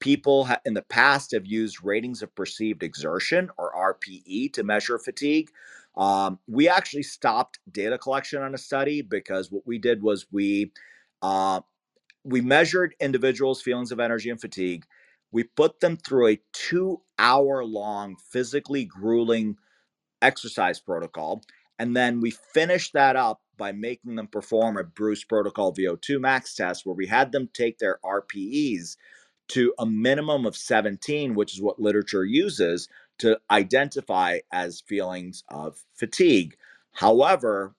people 0.00 0.44
ha- 0.44 0.60
in 0.64 0.74
the 0.74 0.82
past 0.82 1.32
have 1.32 1.46
used 1.46 1.84
ratings 1.84 2.22
of 2.22 2.34
perceived 2.34 2.82
exertion 2.82 3.50
or 3.58 3.72
RPE 3.74 4.52
to 4.54 4.62
measure 4.64 4.98
fatigue. 4.98 5.50
Um, 5.96 6.38
we 6.46 6.68
actually 6.68 7.02
stopped 7.02 7.58
data 7.70 7.98
collection 7.98 8.42
on 8.42 8.54
a 8.54 8.58
study 8.58 9.02
because 9.02 9.50
what 9.50 9.66
we 9.66 9.78
did 9.78 10.02
was 10.02 10.26
we 10.32 10.72
uh, 11.20 11.60
we 12.24 12.40
measured 12.40 12.94
individuals' 13.00 13.62
feelings 13.62 13.92
of 13.92 14.00
energy 14.00 14.30
and 14.30 14.40
fatigue. 14.40 14.84
We 15.32 15.44
put 15.44 15.80
them 15.80 15.96
through 15.96 16.28
a 16.28 16.40
two 16.52 17.02
hour 17.18 17.64
long, 17.64 18.16
physically 18.30 18.84
grueling 18.84 19.56
exercise 20.20 20.80
protocol. 20.80 21.42
And 21.78 21.96
then 21.96 22.20
we 22.20 22.30
finished 22.30 22.92
that 22.94 23.16
up 23.16 23.40
by 23.56 23.72
making 23.72 24.16
them 24.16 24.28
perform 24.28 24.76
a 24.76 24.84
Bruce 24.84 25.24
Protocol 25.24 25.74
VO2 25.74 26.20
max 26.20 26.54
test 26.54 26.86
where 26.86 26.94
we 26.94 27.06
had 27.06 27.32
them 27.32 27.48
take 27.52 27.78
their 27.78 27.98
RPEs 28.04 28.96
to 29.48 29.74
a 29.78 29.86
minimum 29.86 30.46
of 30.46 30.56
17, 30.56 31.34
which 31.34 31.54
is 31.54 31.60
what 31.60 31.80
literature 31.80 32.24
uses 32.24 32.88
to 33.18 33.38
identify 33.50 34.40
as 34.52 34.80
feelings 34.80 35.44
of 35.48 35.78
fatigue. 35.94 36.56
However, 36.92 37.74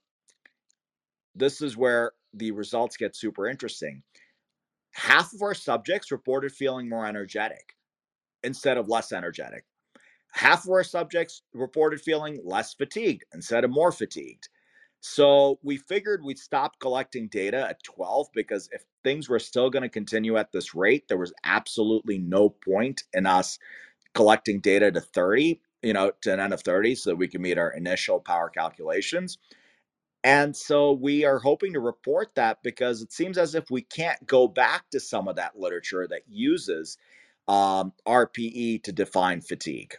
this 1.35 1.61
is 1.61 1.77
where 1.77 2.13
the 2.33 2.51
results 2.51 2.97
get 2.97 3.15
super 3.15 3.47
interesting. 3.47 4.03
Half 4.93 5.33
of 5.33 5.41
our 5.41 5.55
subjects 5.55 6.11
reported 6.11 6.51
feeling 6.51 6.87
more 6.87 7.05
energetic 7.05 7.75
instead 8.43 8.77
of 8.77 8.89
less 8.89 9.11
energetic. 9.11 9.65
Half 10.31 10.65
of 10.65 10.71
our 10.71 10.83
subjects 10.83 11.43
reported 11.53 12.01
feeling 12.01 12.39
less 12.43 12.73
fatigued 12.73 13.23
instead 13.33 13.63
of 13.63 13.71
more 13.71 13.91
fatigued. 13.91 14.49
So 14.99 15.59
we 15.61 15.77
figured 15.77 16.23
we'd 16.23 16.39
stop 16.39 16.79
collecting 16.79 17.27
data 17.27 17.67
at 17.69 17.83
12 17.83 18.27
because 18.33 18.69
if 18.71 18.85
things 19.03 19.27
were 19.29 19.39
still 19.39 19.69
going 19.69 19.83
to 19.83 19.89
continue 19.89 20.37
at 20.37 20.51
this 20.51 20.73
rate, 20.73 21.07
there 21.07 21.17
was 21.17 21.33
absolutely 21.43 22.17
no 22.17 22.49
point 22.49 23.03
in 23.13 23.25
us 23.25 23.59
collecting 24.13 24.59
data 24.59 24.91
to 24.91 25.01
30, 25.01 25.59
you 25.81 25.93
know, 25.93 26.11
to 26.21 26.33
an 26.33 26.39
n 26.39 26.53
of 26.53 26.61
30 26.61 26.95
so 26.95 27.11
that 27.11 27.15
we 27.15 27.27
can 27.27 27.41
meet 27.41 27.57
our 27.57 27.71
initial 27.71 28.19
power 28.19 28.49
calculations. 28.49 29.37
And 30.23 30.55
so 30.55 30.93
we 30.93 31.25
are 31.25 31.39
hoping 31.39 31.73
to 31.73 31.81
report 31.81 32.35
that 32.35 32.63
because 32.63 33.01
it 33.01 33.11
seems 33.11 33.37
as 33.37 33.55
if 33.55 33.69
we 33.69 33.81
can't 33.81 34.25
go 34.25 34.47
back 34.47 34.89
to 34.91 34.99
some 34.99 35.27
of 35.27 35.35
that 35.35 35.59
literature 35.59 36.07
that 36.07 36.21
uses 36.29 36.97
um, 37.47 37.91
RPE 38.07 38.83
to 38.83 38.91
define 38.93 39.41
fatigue. 39.41 39.95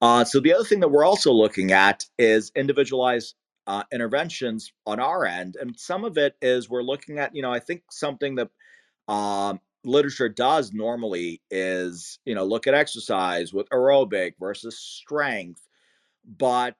Uh, 0.00 0.24
so 0.24 0.40
the 0.40 0.54
other 0.54 0.64
thing 0.64 0.80
that 0.80 0.90
we're 0.90 1.04
also 1.04 1.32
looking 1.32 1.72
at 1.72 2.06
is 2.18 2.50
individualized 2.56 3.34
uh, 3.66 3.84
interventions 3.92 4.72
on 4.86 4.98
our 4.98 5.26
end, 5.26 5.56
and 5.60 5.78
some 5.78 6.04
of 6.04 6.16
it 6.16 6.36
is 6.40 6.68
we're 6.68 6.82
looking 6.82 7.18
at, 7.18 7.34
you 7.36 7.42
know, 7.42 7.52
I 7.52 7.58
think 7.60 7.82
something 7.90 8.36
that 8.36 8.48
um, 9.12 9.60
literature 9.84 10.28
does 10.28 10.72
normally 10.72 11.40
is, 11.50 12.18
you 12.24 12.34
know, 12.34 12.44
look 12.44 12.66
at 12.66 12.74
exercise 12.74 13.52
with 13.52 13.68
aerobic 13.70 14.34
versus 14.38 14.78
strength, 14.78 15.62
but 16.24 16.76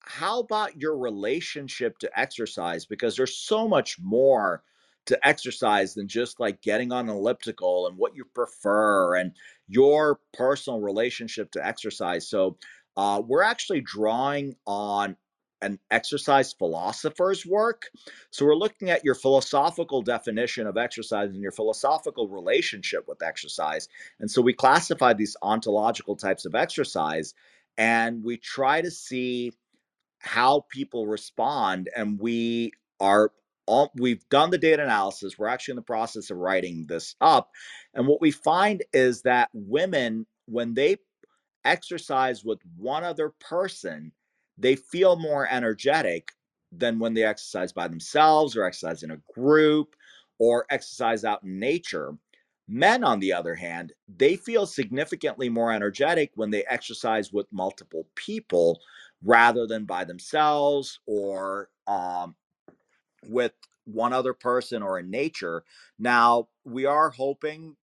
how 0.00 0.40
about 0.40 0.80
your 0.80 0.96
relationship 0.96 1.98
to 1.98 2.18
exercise? 2.18 2.86
Because 2.86 3.16
there's 3.16 3.36
so 3.36 3.66
much 3.66 3.98
more 4.00 4.62
to 5.06 5.26
exercise 5.26 5.94
than 5.94 6.08
just 6.08 6.40
like 6.40 6.62
getting 6.62 6.92
on 6.92 7.08
an 7.08 7.14
elliptical 7.14 7.86
and 7.86 7.96
what 7.96 8.14
you 8.16 8.24
prefer 8.24 9.16
and 9.16 9.32
your 9.68 10.20
personal 10.32 10.80
relationship 10.80 11.50
to 11.52 11.64
exercise. 11.64 12.28
So 12.28 12.58
uh, 12.96 13.22
we're 13.24 13.42
actually 13.42 13.80
drawing 13.80 14.54
on 14.66 15.16
an 15.62 15.78
exercise 15.90 16.52
philosopher's 16.52 17.46
work. 17.46 17.84
So 18.30 18.44
we're 18.44 18.56
looking 18.56 18.90
at 18.90 19.04
your 19.04 19.14
philosophical 19.14 20.02
definition 20.02 20.66
of 20.66 20.76
exercise 20.76 21.30
and 21.30 21.40
your 21.40 21.52
philosophical 21.52 22.28
relationship 22.28 23.08
with 23.08 23.22
exercise. 23.22 23.88
And 24.20 24.30
so 24.30 24.42
we 24.42 24.52
classify 24.52 25.14
these 25.14 25.36
ontological 25.42 26.16
types 26.16 26.44
of 26.44 26.54
exercise 26.54 27.34
and 27.78 28.24
we 28.24 28.36
try 28.36 28.80
to 28.80 28.90
see 28.90 29.52
how 30.18 30.64
people 30.70 31.06
respond 31.06 31.88
and 31.96 32.18
we 32.18 32.72
are 33.00 33.32
all 33.66 33.92
we've 33.96 34.26
done 34.28 34.50
the 34.50 34.58
data 34.58 34.82
analysis 34.82 35.38
we're 35.38 35.48
actually 35.48 35.72
in 35.72 35.76
the 35.76 35.82
process 35.82 36.30
of 36.30 36.38
writing 36.38 36.86
this 36.88 37.16
up 37.20 37.50
and 37.94 38.06
what 38.06 38.20
we 38.20 38.30
find 38.30 38.82
is 38.92 39.22
that 39.22 39.50
women 39.52 40.26
when 40.46 40.74
they 40.74 40.96
exercise 41.64 42.44
with 42.44 42.60
one 42.76 43.04
other 43.04 43.34
person 43.40 44.12
they 44.58 44.76
feel 44.76 45.16
more 45.16 45.46
energetic 45.48 46.32
than 46.72 46.98
when 46.98 47.14
they 47.14 47.24
exercise 47.24 47.72
by 47.72 47.88
themselves 47.88 48.56
or 48.56 48.64
exercise 48.64 49.02
in 49.02 49.10
a 49.10 49.20
group 49.34 49.94
or 50.38 50.66
exercise 50.70 51.24
out 51.24 51.42
in 51.42 51.58
nature. 51.58 52.16
Men, 52.68 53.04
on 53.04 53.20
the 53.20 53.32
other 53.32 53.54
hand, 53.54 53.92
they 54.08 54.36
feel 54.36 54.66
significantly 54.66 55.48
more 55.48 55.72
energetic 55.72 56.32
when 56.34 56.50
they 56.50 56.64
exercise 56.64 57.32
with 57.32 57.46
multiple 57.52 58.06
people 58.16 58.80
rather 59.22 59.66
than 59.66 59.84
by 59.84 60.04
themselves 60.04 60.98
or 61.06 61.70
um, 61.86 62.34
with 63.28 63.52
one 63.84 64.12
other 64.12 64.34
person 64.34 64.82
or 64.82 64.98
in 64.98 65.10
nature. 65.10 65.62
Now, 65.98 66.48
we 66.64 66.86
are 66.86 67.10
hoping 67.10 67.76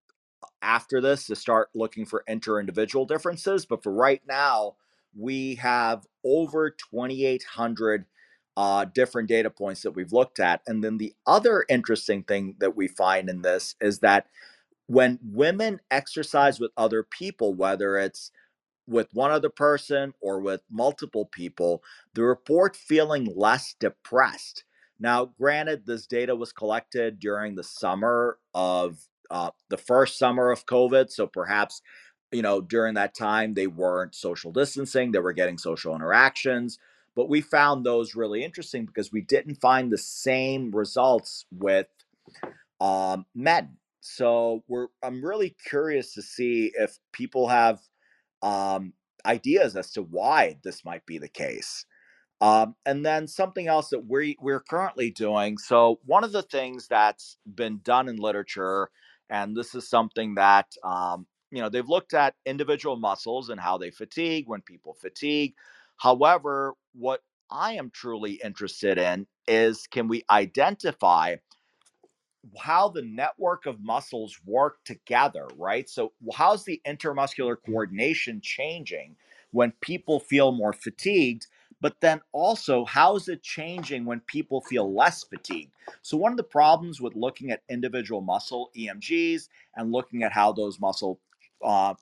after 0.62 1.00
this 1.00 1.28
to 1.28 1.36
start 1.36 1.70
looking 1.74 2.06
for 2.06 2.24
inter 2.28 2.60
individual 2.60 3.06
differences, 3.06 3.66
but 3.66 3.84
for 3.84 3.94
right 3.94 4.22
now, 4.28 4.76
we 5.18 5.56
have 5.56 6.06
over 6.24 6.70
2,800 6.70 8.06
uh, 8.56 8.86
different 8.86 9.28
data 9.30 9.50
points 9.50 9.82
that 9.82 9.92
we've 9.92 10.14
looked 10.14 10.40
at. 10.40 10.62
And 10.68 10.84
then 10.84 10.98
the 10.98 11.14
other 11.26 11.66
interesting 11.70 12.24
thing 12.24 12.56
that 12.60 12.76
we 12.76 12.88
find 12.88 13.30
in 13.30 13.42
this 13.42 13.76
is 13.82 14.00
that 14.00 14.28
when 14.88 15.20
women 15.24 15.80
exercise 15.90 16.60
with 16.60 16.72
other 16.78 17.04
people, 17.04 17.54
whether 17.54 17.98
it's 17.98 18.32
with 18.88 19.08
one 19.14 19.32
other 19.32 19.50
person 19.50 20.14
or 20.22 20.40
with 20.40 20.62
multiple 20.70 21.26
people, 21.26 21.84
the 22.14 22.24
report 22.24 22.76
feeling 22.76 23.32
less 23.36 23.76
depressed. 23.80 24.66
Now, 25.00 25.26
granted, 25.40 25.86
this 25.86 26.06
data 26.06 26.36
was 26.36 26.52
collected 26.52 27.20
during 27.20 27.56
the 27.56 27.64
summer 27.64 28.38
of 28.54 29.00
uh, 29.32 29.52
the 29.70 29.78
first 29.78 30.20
summer 30.20 30.52
of 30.52 30.66
COVID. 30.66 31.10
So 31.10 31.26
perhaps 31.28 31.82
you 32.34 32.44
know, 32.44 32.62
during 32.62 32.96
that 32.96 33.16
time, 33.16 33.56
they 33.56 33.68
weren't 33.68 34.16
social 34.16 34.52
distancing, 34.54 35.12
they 35.14 35.20
were 35.20 35.34
getting 35.34 35.60
social 35.60 35.96
interactions. 35.96 36.80
But 37.16 37.30
we 37.30 37.42
found 37.42 37.86
those 37.86 38.16
really 38.16 38.44
interesting 38.44 38.86
because 38.86 39.12
we 39.12 39.22
didn't 39.22 39.62
find 39.62 39.92
the 39.92 40.00
same 40.00 40.72
results 40.72 41.46
with 41.52 41.88
um, 42.82 43.26
men. 43.36 43.78
So 44.02 44.64
we're 44.68 44.88
I'm 45.04 45.24
really 45.24 45.56
curious 45.68 46.14
to 46.16 46.22
see 46.22 46.72
if 46.76 47.00
people 47.14 47.48
have 47.50 47.80
um, 48.42 48.94
ideas 49.26 49.76
as 49.76 49.92
to 49.94 50.04
why 50.04 50.58
this 50.64 50.86
might 50.86 51.06
be 51.06 51.18
the 51.18 51.30
case. 51.30 51.86
Um, 52.42 52.76
and 52.86 53.06
then 53.06 53.28
something 53.28 53.68
else 53.68 53.90
that 53.90 54.08
we 54.08 54.38
we're 54.42 54.62
currently 54.62 55.12
doing. 55.12 55.58
So 55.58 56.00
one 56.06 56.24
of 56.24 56.34
the 56.34 56.44
things 56.44 56.88
that's 56.88 57.38
been 57.56 57.80
done 57.84 58.10
in 58.10 58.18
literature, 58.18 58.90
and 59.30 59.56
this 59.56 59.76
is 59.76 59.90
something 59.90 60.36
that 60.36 60.68
um, 60.84 61.28
you 61.54 61.62
know 61.62 61.70
they've 61.70 61.88
looked 61.88 62.14
at 62.14 62.36
individual 62.46 62.96
muscles 62.96 63.50
and 63.50 63.62
how 63.62 63.78
they 63.78 63.92
fatigue 63.92 64.48
when 64.48 64.62
people 64.62 64.94
fatigue. 64.94 65.54
However 65.98 66.74
what 66.94 67.22
i 67.52 67.74
am 67.74 67.92
truly 67.92 68.34
interested 68.44 68.98
in 68.98 69.28
is 69.48 69.86
can 69.88 70.08
we 70.08 70.24
identify 70.30 71.36
how 72.58 72.90
the 72.90 73.02
network 73.04 73.66
of 73.66 73.82
muscles 73.82 74.40
work 74.46 74.84
together 74.84 75.48
right? 75.58 75.88
So 75.90 76.14
how's 76.34 76.64
the 76.66 76.82
intermuscular 76.88 77.56
coordination 77.66 78.42
changing 78.42 79.16
when 79.52 79.72
people 79.82 80.20
feel 80.20 80.52
more 80.52 80.74
fatigued 80.74 81.48
but 81.84 82.00
then 82.00 82.22
also 82.32 82.86
how 82.86 83.18
is 83.18 83.28
it 83.28 83.44
changing 83.44 84.06
when 84.06 84.22
people 84.22 84.62
feel 84.62 84.94
less 84.94 85.24
fatigued? 85.26 85.74
So 86.02 86.16
one 86.16 86.32
of 86.32 86.38
the 86.38 86.44
problems 86.44 87.02
with 87.02 87.14
looking 87.14 87.52
at 87.52 87.62
individual 87.70 88.22
muscle 88.22 88.72
emgs 88.78 89.50
and 89.76 89.92
looking 89.92 90.24
at 90.24 90.32
how 90.32 90.54
those 90.54 90.80
muscle 90.80 91.20
uh, 91.64 91.96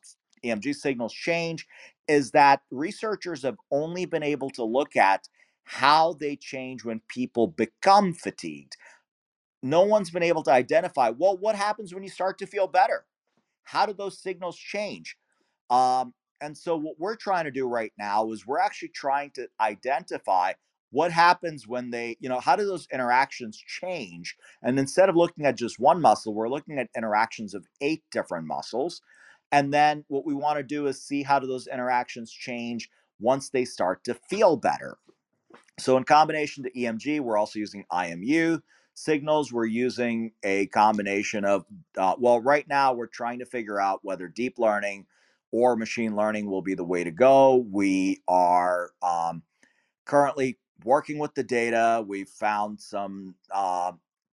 EMG 0.46 0.76
signals 0.76 1.14
change 1.14 1.68
is 2.08 2.32
that 2.32 2.62
researchers 2.72 3.44
have 3.44 3.58
only 3.72 4.06
been 4.06 4.24
able 4.24 4.50
to 4.52 4.64
look 4.64 4.96
at 4.96 5.28
how 5.66 6.14
they 6.20 6.36
change 6.36 6.84
when 6.84 7.02
people 7.08 7.48
become 7.48 8.14
fatigued. 8.14 8.76
No 9.64 9.82
one's 9.84 10.12
been 10.12 10.24
able 10.24 10.44
to 10.44 10.52
identify, 10.52 11.10
well, 11.10 11.38
what 11.38 11.56
happens 11.56 11.94
when 11.94 12.04
you 12.04 12.10
start 12.10 12.38
to 12.40 12.48
feel 12.48 12.68
better? 12.68 13.06
How 13.64 13.86
do 13.86 13.94
those 13.94 14.20
signals 14.20 14.58
change? 14.58 15.18
Um, 15.70 16.14
and 16.42 16.58
so, 16.58 16.78
what 16.78 16.96
we're 17.00 17.16
trying 17.18 17.46
to 17.46 17.52
do 17.52 17.68
right 17.68 17.94
now 18.00 18.32
is 18.32 18.48
we're 18.48 18.60
actually 18.60 18.90
trying 18.90 19.32
to 19.32 19.48
identify 19.62 20.54
what 20.92 21.12
happens 21.12 21.68
when 21.68 21.90
they 21.92 22.18
you 22.20 22.30
know 22.30 22.40
how 22.40 22.56
do 22.56 22.66
those 22.66 22.88
interactions 22.94 23.58
change 23.58 24.36
and 24.64 24.80
instead 24.80 25.10
of 25.10 25.16
looking 25.16 25.46
at 25.46 25.58
just 25.58 25.80
one 25.80 26.02
muscle 26.02 26.34
we're 26.34 26.50
looking 26.50 26.80
at 26.80 26.90
interactions 26.98 27.54
of 27.54 27.66
eight 27.82 28.04
different 28.12 28.46
muscles 28.48 29.02
and 29.52 29.74
then 29.74 30.04
what 30.08 30.26
we 30.26 30.34
want 30.34 30.58
to 30.58 30.64
do 30.64 30.88
is 30.88 31.02
see 31.02 31.24
how 31.24 31.40
do 31.40 31.48
those 31.48 31.68
interactions 31.68 32.32
change 32.32 32.90
once 33.20 33.50
they 33.50 33.66
start 33.66 34.04
to 34.04 34.14
feel 34.14 34.56
better 34.56 34.98
so 35.80 35.98
in 35.98 36.04
combination 36.04 36.64
to 36.64 36.72
emg 36.72 37.20
we're 37.20 37.38
also 37.38 37.60
using 37.60 37.86
imu 37.92 38.62
signals 38.94 39.54
we're 39.54 39.66
using 39.66 40.32
a 40.44 40.68
combination 40.68 41.46
of 41.46 41.66
uh, 41.98 42.16
well 42.20 42.40
right 42.40 42.68
now 42.68 42.94
we're 42.94 43.08
trying 43.08 43.40
to 43.40 43.46
figure 43.46 43.80
out 43.80 44.00
whether 44.04 44.28
deep 44.28 44.58
learning 44.60 45.06
or 45.52 45.76
machine 45.76 46.16
learning 46.16 46.50
will 46.50 46.62
be 46.62 46.76
the 46.76 46.84
way 46.84 47.04
to 47.04 47.12
go 47.12 47.56
we 47.72 48.22
are 48.28 48.92
um, 49.02 49.42
currently 50.06 50.58
working 50.84 51.18
with 51.18 51.34
the 51.36 51.44
data, 51.44 52.04
we've 52.08 52.30
found 52.30 52.80
some 52.80 53.36
uh, 53.54 53.92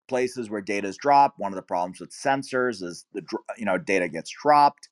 places 0.08 0.50
where 0.50 0.60
data 0.60 0.88
is 0.88 0.96
dropped. 0.96 1.38
One 1.38 1.52
of 1.52 1.56
the 1.56 1.62
problems 1.62 2.00
with 2.00 2.10
sensors 2.10 2.82
is 2.82 3.06
the 3.12 3.22
you 3.56 3.64
know 3.64 3.78
data 3.78 4.08
gets 4.08 4.30
dropped. 4.30 4.88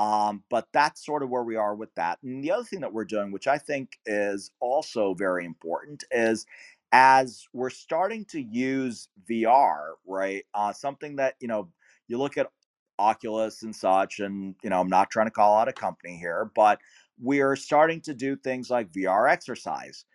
Um, 0.00 0.44
but 0.48 0.66
that's 0.72 1.04
sort 1.04 1.22
of 1.22 1.28
where 1.28 1.42
we 1.42 1.56
are 1.56 1.74
with 1.74 1.94
that. 1.96 2.18
And 2.22 2.42
the 2.42 2.52
other 2.52 2.64
thing 2.64 2.80
that 2.80 2.92
we're 2.94 3.04
doing, 3.04 3.32
which 3.32 3.46
I 3.46 3.58
think 3.58 3.98
is 4.06 4.50
also 4.58 5.12
very 5.12 5.44
important, 5.44 6.04
is 6.10 6.46
as 6.90 7.46
we're 7.52 7.68
starting 7.68 8.24
to 8.26 8.40
use 8.40 9.08
VR, 9.30 9.90
right? 10.06 10.44
Uh, 10.54 10.72
something 10.72 11.16
that 11.16 11.34
you 11.40 11.48
know 11.48 11.68
you 12.08 12.16
look 12.16 12.38
at 12.38 12.50
Oculus 12.98 13.62
and 13.62 13.76
such, 13.76 14.20
and 14.20 14.54
you 14.62 14.70
know 14.70 14.80
I'm 14.80 14.88
not 14.88 15.10
trying 15.10 15.26
to 15.26 15.32
call 15.32 15.58
out 15.58 15.68
a 15.68 15.72
company 15.74 16.16
here, 16.16 16.50
but 16.54 16.80
we 17.22 17.42
are 17.42 17.54
starting 17.54 18.00
to 18.02 18.14
do 18.14 18.36
things 18.36 18.70
like 18.70 18.92
VR 18.92 19.30
exercise 19.30 20.06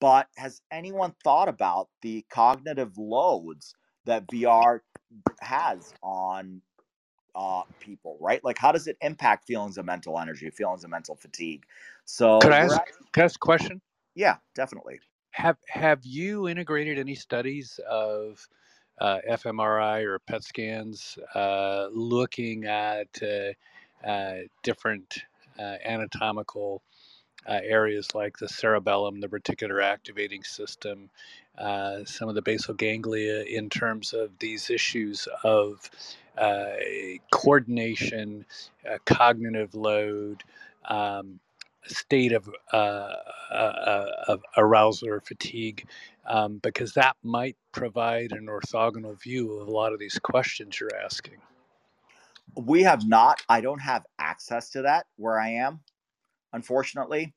but 0.00 0.28
has 0.36 0.62
anyone 0.70 1.14
thought 1.24 1.48
about 1.48 1.88
the 2.02 2.24
cognitive 2.30 2.96
loads 2.96 3.74
that 4.06 4.26
VR 4.28 4.80
has 5.40 5.92
on 6.02 6.62
uh, 7.34 7.62
people, 7.78 8.16
right? 8.20 8.42
Like, 8.44 8.58
how 8.58 8.72
does 8.72 8.86
it 8.86 8.96
impact 9.00 9.46
feelings 9.46 9.78
of 9.78 9.84
mental 9.84 10.18
energy, 10.18 10.50
feelings 10.50 10.84
of 10.84 10.90
mental 10.90 11.16
fatigue? 11.16 11.64
So, 12.04 12.38
could 12.40 12.52
I 12.52 12.58
ask, 12.58 12.76
at, 12.76 12.88
could 13.12 13.20
I 13.22 13.24
ask 13.24 13.36
a 13.36 13.38
question? 13.38 13.80
Yeah, 14.14 14.36
definitely. 14.54 15.00
Have 15.32 15.56
Have 15.68 16.04
you 16.04 16.48
integrated 16.48 16.98
any 16.98 17.14
studies 17.14 17.78
of 17.88 18.46
uh, 19.00 19.18
fMRI 19.30 20.04
or 20.04 20.18
PET 20.18 20.44
scans 20.44 21.18
uh, 21.34 21.86
looking 21.92 22.66
at 22.66 23.08
uh, 23.22 24.06
uh 24.06 24.40
different 24.62 25.22
uh, 25.58 25.76
anatomical 25.84 26.82
uh, 27.48 27.60
areas 27.62 28.14
like 28.14 28.36
the 28.38 28.48
cerebellum, 28.48 29.20
the 29.20 29.28
reticular 29.28 29.82
activating 29.82 30.44
system, 30.44 31.10
uh, 31.58 32.04
some 32.04 32.28
of 32.28 32.34
the 32.34 32.42
basal 32.42 32.74
ganglia 32.74 33.42
in 33.42 33.68
terms 33.68 34.12
of 34.12 34.30
these 34.38 34.70
issues 34.70 35.26
of 35.44 35.90
uh, 36.40 36.76
coordination, 37.32 38.46
uh, 38.90 38.98
cognitive 39.06 39.74
load, 39.74 40.42
um, 40.88 41.40
state 41.86 42.32
of, 42.32 42.48
uh, 42.72 43.14
uh, 43.50 44.06
of 44.28 44.42
arousal 44.56 45.08
or 45.08 45.20
fatigue, 45.20 45.86
um, 46.26 46.58
because 46.62 46.92
that 46.94 47.16
might 47.22 47.56
provide 47.72 48.32
an 48.32 48.46
orthogonal 48.46 49.20
view 49.20 49.52
of 49.60 49.68
a 49.68 49.70
lot 49.70 49.92
of 49.92 49.98
these 49.98 50.18
questions 50.18 50.80
you're 50.80 50.96
asking. 51.04 51.36
We 52.56 52.82
have 52.82 53.06
not. 53.06 53.42
I 53.48 53.60
don't 53.60 53.80
have 53.80 54.04
access 54.18 54.70
to 54.70 54.82
that 54.82 55.06
where 55.16 55.38
I 55.38 55.50
am 55.50 55.80
unfortunately. 56.52 57.34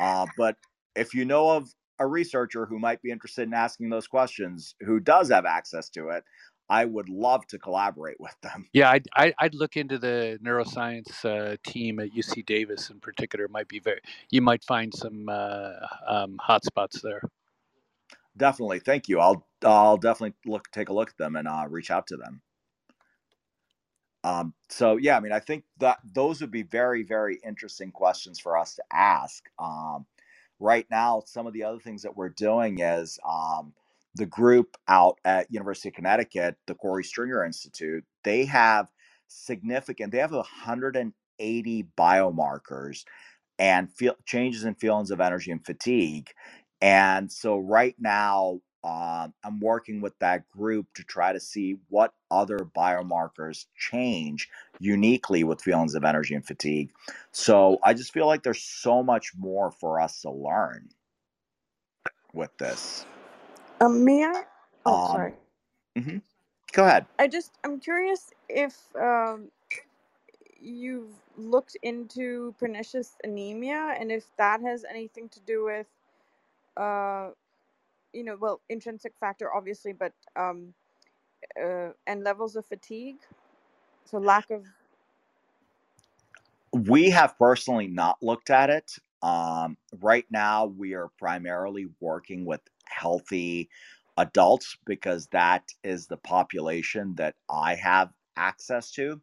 Uh, 0.00 0.26
but 0.36 0.56
if 0.94 1.14
you 1.14 1.24
know 1.24 1.50
of 1.50 1.72
a 1.98 2.06
researcher 2.06 2.66
who 2.66 2.78
might 2.78 3.00
be 3.02 3.10
interested 3.10 3.42
in 3.48 3.54
asking 3.54 3.90
those 3.90 4.06
questions, 4.06 4.74
who 4.80 5.00
does 5.00 5.30
have 5.30 5.46
access 5.46 5.88
to 5.90 6.10
it, 6.10 6.24
I 6.68 6.84
would 6.84 7.08
love 7.08 7.46
to 7.48 7.58
collaborate 7.58 8.18
with 8.18 8.34
them. 8.42 8.68
Yeah, 8.72 8.90
I'd, 8.90 9.06
I, 9.14 9.32
I'd 9.38 9.54
look 9.54 9.76
into 9.76 9.98
the 9.98 10.38
neuroscience 10.44 11.24
uh, 11.24 11.56
team 11.64 12.00
at 12.00 12.10
UC 12.10 12.44
Davis 12.46 12.90
in 12.90 12.98
particular. 13.00 13.46
Might 13.48 13.68
be 13.68 13.78
very, 13.78 14.00
you 14.30 14.42
might 14.42 14.64
find 14.64 14.92
some 14.92 15.28
uh, 15.28 15.72
um, 16.06 16.38
hotspots 16.48 17.00
there. 17.02 17.22
Definitely, 18.36 18.80
thank 18.80 19.08
you. 19.08 19.20
I'll 19.20 19.46
I'll 19.64 19.96
definitely 19.96 20.34
look 20.44 20.70
take 20.70 20.88
a 20.90 20.92
look 20.92 21.10
at 21.10 21.16
them 21.16 21.36
and 21.36 21.48
uh, 21.48 21.64
reach 21.68 21.90
out 21.90 22.06
to 22.08 22.16
them. 22.16 22.42
Um, 24.24 24.54
so 24.68 24.96
yeah, 24.96 25.16
I 25.16 25.20
mean, 25.20 25.32
I 25.32 25.38
think 25.40 25.64
that 25.78 25.98
those 26.04 26.40
would 26.40 26.50
be 26.50 26.62
very 26.62 27.02
very 27.02 27.38
interesting 27.44 27.92
questions 27.92 28.38
for 28.38 28.58
us 28.58 28.74
to 28.74 28.82
ask. 28.92 29.44
Um, 29.58 30.04
right 30.58 30.86
now, 30.90 31.22
some 31.24 31.46
of 31.46 31.54
the 31.54 31.64
other 31.64 31.78
things 31.78 32.02
that 32.02 32.16
we're 32.16 32.28
doing 32.28 32.80
is 32.80 33.18
um, 33.26 33.72
the 34.16 34.26
group 34.26 34.76
out 34.88 35.18
at 35.24 35.52
University 35.52 35.88
of 35.88 35.94
Connecticut, 35.94 36.56
the 36.66 36.74
Corey 36.74 37.04
Stringer 37.04 37.44
Institute, 37.44 38.04
they 38.24 38.46
have 38.46 38.88
significant, 39.28 40.12
they 40.12 40.18
have 40.18 40.32
180 40.32 41.86
biomarkers 41.98 43.04
and 43.58 43.92
feel, 43.92 44.16
changes 44.26 44.64
in 44.64 44.74
feelings 44.74 45.10
of 45.10 45.20
energy 45.20 45.50
and 45.50 45.64
fatigue. 45.64 46.30
And 46.82 47.30
so 47.30 47.58
right 47.58 47.94
now, 47.98 48.60
um, 48.84 49.34
I'm 49.44 49.60
working 49.60 50.00
with 50.00 50.18
that 50.20 50.48
group 50.50 50.86
to 50.94 51.04
try 51.04 51.32
to 51.32 51.40
see 51.40 51.78
what 51.88 52.14
other 52.30 52.58
biomarkers 52.76 53.66
change 53.76 54.48
uniquely 54.78 55.44
with 55.44 55.60
feelings 55.62 55.94
of 55.96 56.04
energy 56.04 56.34
and 56.36 56.46
fatigue. 56.46 56.92
So 57.32 57.78
I 57.84 57.94
just 57.94 58.12
feel 58.12 58.26
like 58.26 58.44
there's 58.44 58.62
so 58.62 59.02
much 59.02 59.32
more 59.36 59.72
for 59.72 60.00
us 60.00 60.22
to 60.22 60.30
learn 60.30 60.88
with 62.32 62.56
this. 62.58 63.06
Um, 63.80 64.04
may 64.04 64.24
I? 64.24 64.44
Oh, 64.86 65.00
Um, 65.04 65.04
sorry. 65.04 65.34
mhm. 65.98 66.22
Go 66.72 66.84
ahead. 66.86 67.06
I 67.18 67.28
just 67.28 67.52
I'm 67.64 67.80
curious 67.80 68.30
if 68.48 68.76
um 68.96 69.50
you've 70.60 71.12
looked 71.36 71.76
into 71.82 72.54
pernicious 72.58 73.16
anemia 73.24 73.96
and 74.00 74.12
if 74.12 74.24
that 74.38 74.62
has 74.62 74.84
anything 74.88 75.28
to 75.30 75.40
do 75.40 75.64
with 75.64 75.86
uh 76.76 77.30
you 78.12 78.24
know 78.24 78.36
well 78.40 78.60
intrinsic 78.70 79.14
factor 79.20 79.54
obviously 79.54 79.92
but 79.92 80.12
um 80.36 80.74
uh 81.62 81.90
and 82.06 82.24
levels 82.24 82.56
of 82.56 82.66
fatigue 82.66 83.18
so 84.06 84.18
lack 84.18 84.50
of 84.50 84.64
We 86.72 87.10
have 87.10 87.38
personally 87.38 87.88
not 87.88 88.18
looked 88.22 88.50
at 88.50 88.70
it. 88.70 88.92
Um, 89.22 89.78
right 90.00 90.26
now, 90.30 90.66
we 90.66 90.94
are 90.94 91.10
primarily 91.18 91.88
working 92.00 92.46
with 92.46 92.62
healthy 92.96 93.68
adults 94.18 94.76
because 94.86 95.26
that 95.28 95.64
is 95.84 96.06
the 96.06 96.16
population 96.18 97.14
that 97.16 97.34
I 97.50 97.74
have 97.76 98.10
access 98.36 98.90
to. 98.92 99.20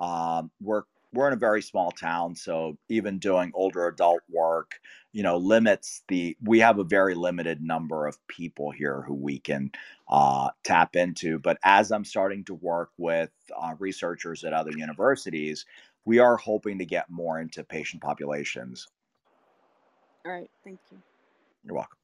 Um, 0.00 0.50
we're 0.60 0.84
we're 1.14 1.28
in 1.28 1.34
a 1.34 1.36
very 1.36 1.62
small 1.62 1.90
town, 1.92 2.34
so 2.34 2.78
even 2.88 3.18
doing 3.18 3.52
older 3.54 3.86
adult 3.86 4.22
work, 4.30 4.72
you 5.12 5.22
know, 5.22 5.36
limits 5.36 6.02
the. 6.08 6.36
We 6.42 6.60
have 6.60 6.78
a 6.78 6.84
very 6.84 7.14
limited 7.14 7.62
number 7.62 8.06
of 8.06 8.16
people 8.28 8.70
here 8.70 9.02
who 9.06 9.14
we 9.14 9.38
can 9.38 9.72
uh, 10.10 10.50
tap 10.64 10.96
into. 10.96 11.38
But 11.38 11.58
as 11.64 11.92
I'm 11.92 12.04
starting 12.06 12.44
to 12.46 12.54
work 12.54 12.90
with 12.98 13.30
uh, 13.56 13.74
researchers 13.78 14.44
at 14.44 14.54
other 14.54 14.72
universities, 14.72 15.66
we 16.06 16.18
are 16.18 16.36
hoping 16.38 16.78
to 16.78 16.86
get 16.86 17.10
more 17.10 17.40
into 17.40 17.62
patient 17.64 18.02
populations. 18.02 18.88
all 20.26 20.32
right 20.32 20.50
thank 20.64 20.80
you 20.90 20.98
You're 21.64 21.76
welcome. 21.76 21.98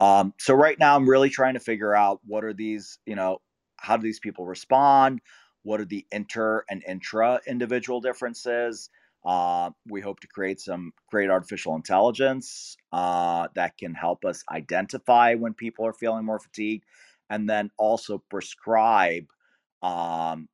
Um, 0.00 0.34
so 0.38 0.54
right 0.54 0.78
now, 0.78 0.96
I'm 0.96 1.08
really 1.08 1.30
trying 1.30 1.54
to 1.54 1.60
figure 1.60 1.94
out 1.94 2.20
what 2.26 2.44
are 2.44 2.52
these, 2.52 2.98
you 3.06 3.14
know, 3.14 3.40
how 3.76 3.96
do 3.96 4.02
these 4.02 4.20
people 4.20 4.46
respond? 4.46 5.20
What 5.62 5.80
are 5.80 5.84
the 5.84 6.06
inter 6.12 6.64
and 6.70 6.82
intra 6.86 7.40
individual 7.46 8.00
differences? 8.00 8.90
Uh, 9.24 9.70
we 9.88 10.00
hope 10.00 10.20
to 10.20 10.28
create 10.28 10.60
some 10.60 10.92
great 11.10 11.30
artificial 11.30 11.74
intelligence 11.74 12.76
uh, 12.92 13.48
that 13.56 13.76
can 13.76 13.92
help 13.92 14.24
us 14.24 14.44
identify 14.52 15.34
when 15.34 15.52
people 15.52 15.84
are 15.84 15.92
feeling 15.92 16.24
more 16.24 16.38
fatigued 16.38 16.84
and 17.28 17.50
then 17.50 17.68
also 17.76 18.22
prescribe 18.30 19.26
um, 19.82 20.48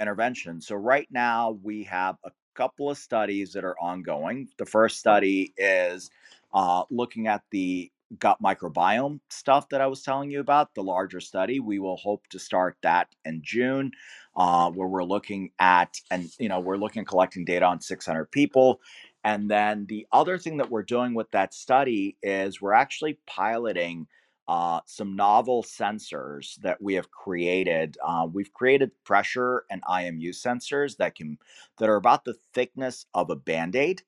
intervention. 0.00 0.60
So 0.60 0.76
right 0.76 1.08
now 1.10 1.58
we 1.62 1.82
have 1.84 2.16
a 2.24 2.30
couple 2.54 2.90
of 2.90 2.98
studies 2.98 3.52
that 3.54 3.64
are 3.64 3.76
ongoing. 3.80 4.48
The 4.56 4.66
first 4.66 5.00
study 5.00 5.52
is 5.56 6.10
uh, 6.54 6.84
looking 6.90 7.26
at 7.26 7.42
the 7.50 7.90
gut 8.18 8.38
microbiome 8.42 9.20
stuff 9.30 9.68
that 9.70 9.80
I 9.80 9.86
was 9.86 10.02
telling 10.02 10.30
you 10.30 10.40
about, 10.40 10.74
the 10.74 10.82
larger 10.82 11.20
study. 11.20 11.60
We 11.60 11.78
will 11.78 11.96
hope 11.96 12.26
to 12.28 12.38
start 12.38 12.76
that 12.82 13.08
in 13.24 13.40
June, 13.42 13.92
uh, 14.36 14.70
where 14.70 14.88
we're 14.88 15.04
looking 15.04 15.50
at, 15.58 16.00
and 16.10 16.30
you 16.38 16.48
know, 16.48 16.60
we're 16.60 16.76
looking 16.76 17.04
collecting 17.04 17.44
data 17.44 17.64
on 17.66 17.80
600 17.80 18.30
people. 18.30 18.80
And 19.24 19.50
then 19.50 19.86
the 19.86 20.06
other 20.12 20.36
thing 20.36 20.56
that 20.56 20.70
we're 20.70 20.82
doing 20.82 21.14
with 21.14 21.30
that 21.30 21.54
study 21.54 22.16
is 22.22 22.60
we're 22.60 22.72
actually 22.72 23.18
piloting 23.26 24.06
uh, 24.48 24.80
some 24.86 25.14
novel 25.14 25.62
sensors 25.62 26.56
that 26.56 26.82
we 26.82 26.94
have 26.94 27.10
created. 27.10 27.96
Uh, 28.04 28.26
we've 28.30 28.52
created 28.52 28.90
pressure 29.04 29.64
and 29.70 29.82
IMU 29.84 30.30
sensors 30.30 30.96
that 30.96 31.14
can 31.14 31.38
that 31.78 31.88
are 31.88 31.96
about 31.96 32.24
the 32.24 32.34
thickness 32.52 33.06
of 33.14 33.30
a 33.30 33.36
band-aid 33.36 34.02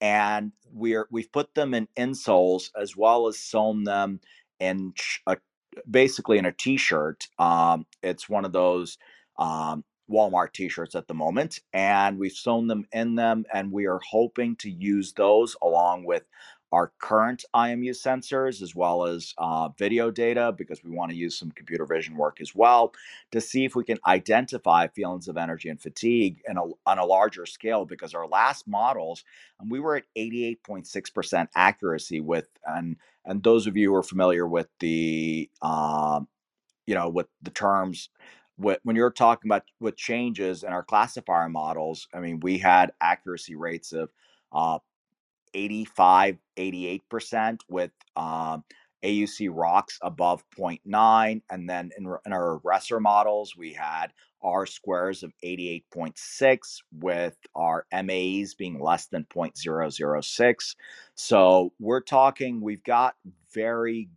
and 0.00 0.52
we're 0.72 1.06
we've 1.10 1.32
put 1.32 1.54
them 1.54 1.74
in 1.74 1.88
insoles 1.96 2.70
as 2.80 2.96
well 2.96 3.26
as 3.28 3.38
sewn 3.38 3.84
them 3.84 4.20
in 4.60 4.92
a, 5.26 5.36
basically 5.90 6.38
in 6.38 6.46
a 6.46 6.52
t-shirt 6.52 7.26
um, 7.38 7.86
it's 8.02 8.28
one 8.28 8.44
of 8.44 8.52
those 8.52 8.98
um, 9.38 9.84
walmart 10.10 10.52
t-shirts 10.52 10.94
at 10.94 11.08
the 11.08 11.14
moment 11.14 11.60
and 11.72 12.18
we've 12.18 12.32
sewn 12.32 12.66
them 12.66 12.84
in 12.92 13.14
them 13.14 13.44
and 13.52 13.72
we 13.72 13.86
are 13.86 14.00
hoping 14.08 14.54
to 14.56 14.70
use 14.70 15.12
those 15.14 15.56
along 15.62 16.04
with 16.04 16.24
our 16.76 16.92
current 16.98 17.42
imu 17.54 17.90
sensors 17.92 18.60
as 18.60 18.74
well 18.74 19.06
as 19.06 19.32
uh, 19.38 19.70
video 19.78 20.10
data 20.10 20.52
because 20.58 20.84
we 20.84 20.90
want 20.90 21.10
to 21.10 21.16
use 21.16 21.38
some 21.38 21.50
computer 21.52 21.86
vision 21.86 22.14
work 22.18 22.38
as 22.42 22.54
well 22.54 22.92
to 23.32 23.40
see 23.40 23.64
if 23.64 23.74
we 23.74 23.82
can 23.82 23.96
identify 24.06 24.86
feelings 24.86 25.26
of 25.26 25.38
energy 25.38 25.70
and 25.70 25.80
fatigue 25.80 26.42
a, 26.46 26.60
on 26.84 26.98
a 26.98 27.04
larger 27.04 27.46
scale 27.46 27.86
because 27.86 28.12
our 28.12 28.28
last 28.28 28.68
models 28.68 29.24
and 29.58 29.70
we 29.70 29.80
were 29.80 29.96
at 29.96 30.04
88.6% 30.18 31.48
accuracy 31.54 32.20
with 32.20 32.48
and 32.66 32.96
and 33.24 33.42
those 33.42 33.66
of 33.66 33.76
you 33.76 33.90
who 33.90 33.96
are 33.96 34.02
familiar 34.02 34.46
with 34.46 34.68
the 34.80 35.48
um, 35.62 36.28
you 36.86 36.94
know 36.94 37.08
with 37.08 37.28
the 37.40 37.50
terms 37.50 38.10
when 38.58 38.96
you're 38.96 39.10
talking 39.10 39.50
about 39.50 39.64
with 39.80 39.96
changes 39.96 40.62
in 40.62 40.72
our 40.72 40.82
classifier 40.82 41.48
models 41.48 42.06
i 42.12 42.20
mean 42.20 42.40
we 42.40 42.58
had 42.58 42.92
accuracy 43.00 43.54
rates 43.54 43.92
of 43.92 44.10
uh, 44.52 44.78
85 45.56 46.38
88% 46.58 47.60
with 47.68 47.90
um, 48.16 48.64
auc 49.04 49.50
ROCs 49.50 49.98
above 50.02 50.44
0.9 50.58 51.42
and 51.50 51.70
then 51.70 51.90
in, 51.98 52.06
in 52.24 52.32
our 52.32 52.60
regressor 52.60 53.00
models 53.00 53.56
we 53.56 53.72
had 53.72 54.08
r 54.42 54.66
squares 54.66 55.22
of 55.22 55.32
88.6 55.44 56.58
with 56.92 57.36
our 57.54 57.86
MAEs 57.92 58.56
being 58.56 58.80
less 58.80 59.06
than 59.06 59.24
0.006 59.24 60.76
so 61.14 61.72
we're 61.78 62.00
talking 62.00 62.60
we've 62.60 62.84
got 62.84 63.14
very 63.52 64.08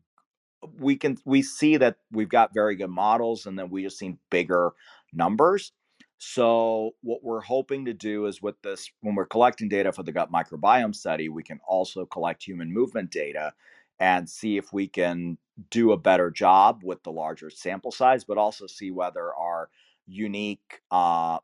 we 0.78 0.96
can 0.98 1.18
we 1.26 1.42
see 1.42 1.78
that 1.78 1.98
we've 2.12 2.30
got 2.30 2.54
very 2.54 2.76
good 2.76 2.90
models 2.90 3.46
and 3.46 3.58
then 3.58 3.70
we 3.70 3.84
just 3.84 3.98
seen 3.98 4.18
bigger 4.30 4.72
numbers 5.14 5.72
so 6.20 6.92
what 7.02 7.24
we're 7.24 7.42
hoping 7.42 7.86
to 7.86 7.94
do 7.94 8.26
is 8.28 8.42
with 8.42 8.62
this 8.62 8.92
when 9.02 9.16
we're 9.16 9.26
collecting 9.26 9.70
data 9.70 9.92
for 9.92 10.04
the 10.04 10.12
gut 10.12 10.32
microbiome 10.32 10.96
study 10.96 11.30
we 11.30 11.44
can 11.44 11.60
also 11.68 12.06
collect 12.06 12.44
human 12.44 12.72
movement 12.72 13.10
data 13.10 13.54
and 14.00 14.30
see 14.30 14.58
if 14.58 14.72
we 14.72 14.88
can 14.88 15.38
do 15.72 15.92
a 15.92 15.98
better 15.98 16.30
job 16.30 16.82
with 16.84 17.02
the 17.04 17.12
larger 17.12 17.50
sample 17.50 17.92
size 17.92 18.24
but 18.24 18.38
also 18.38 18.68
see 18.68 18.92
whether 18.92 19.34
our 19.34 19.70
unique 20.08 20.82
uh, 20.92 21.40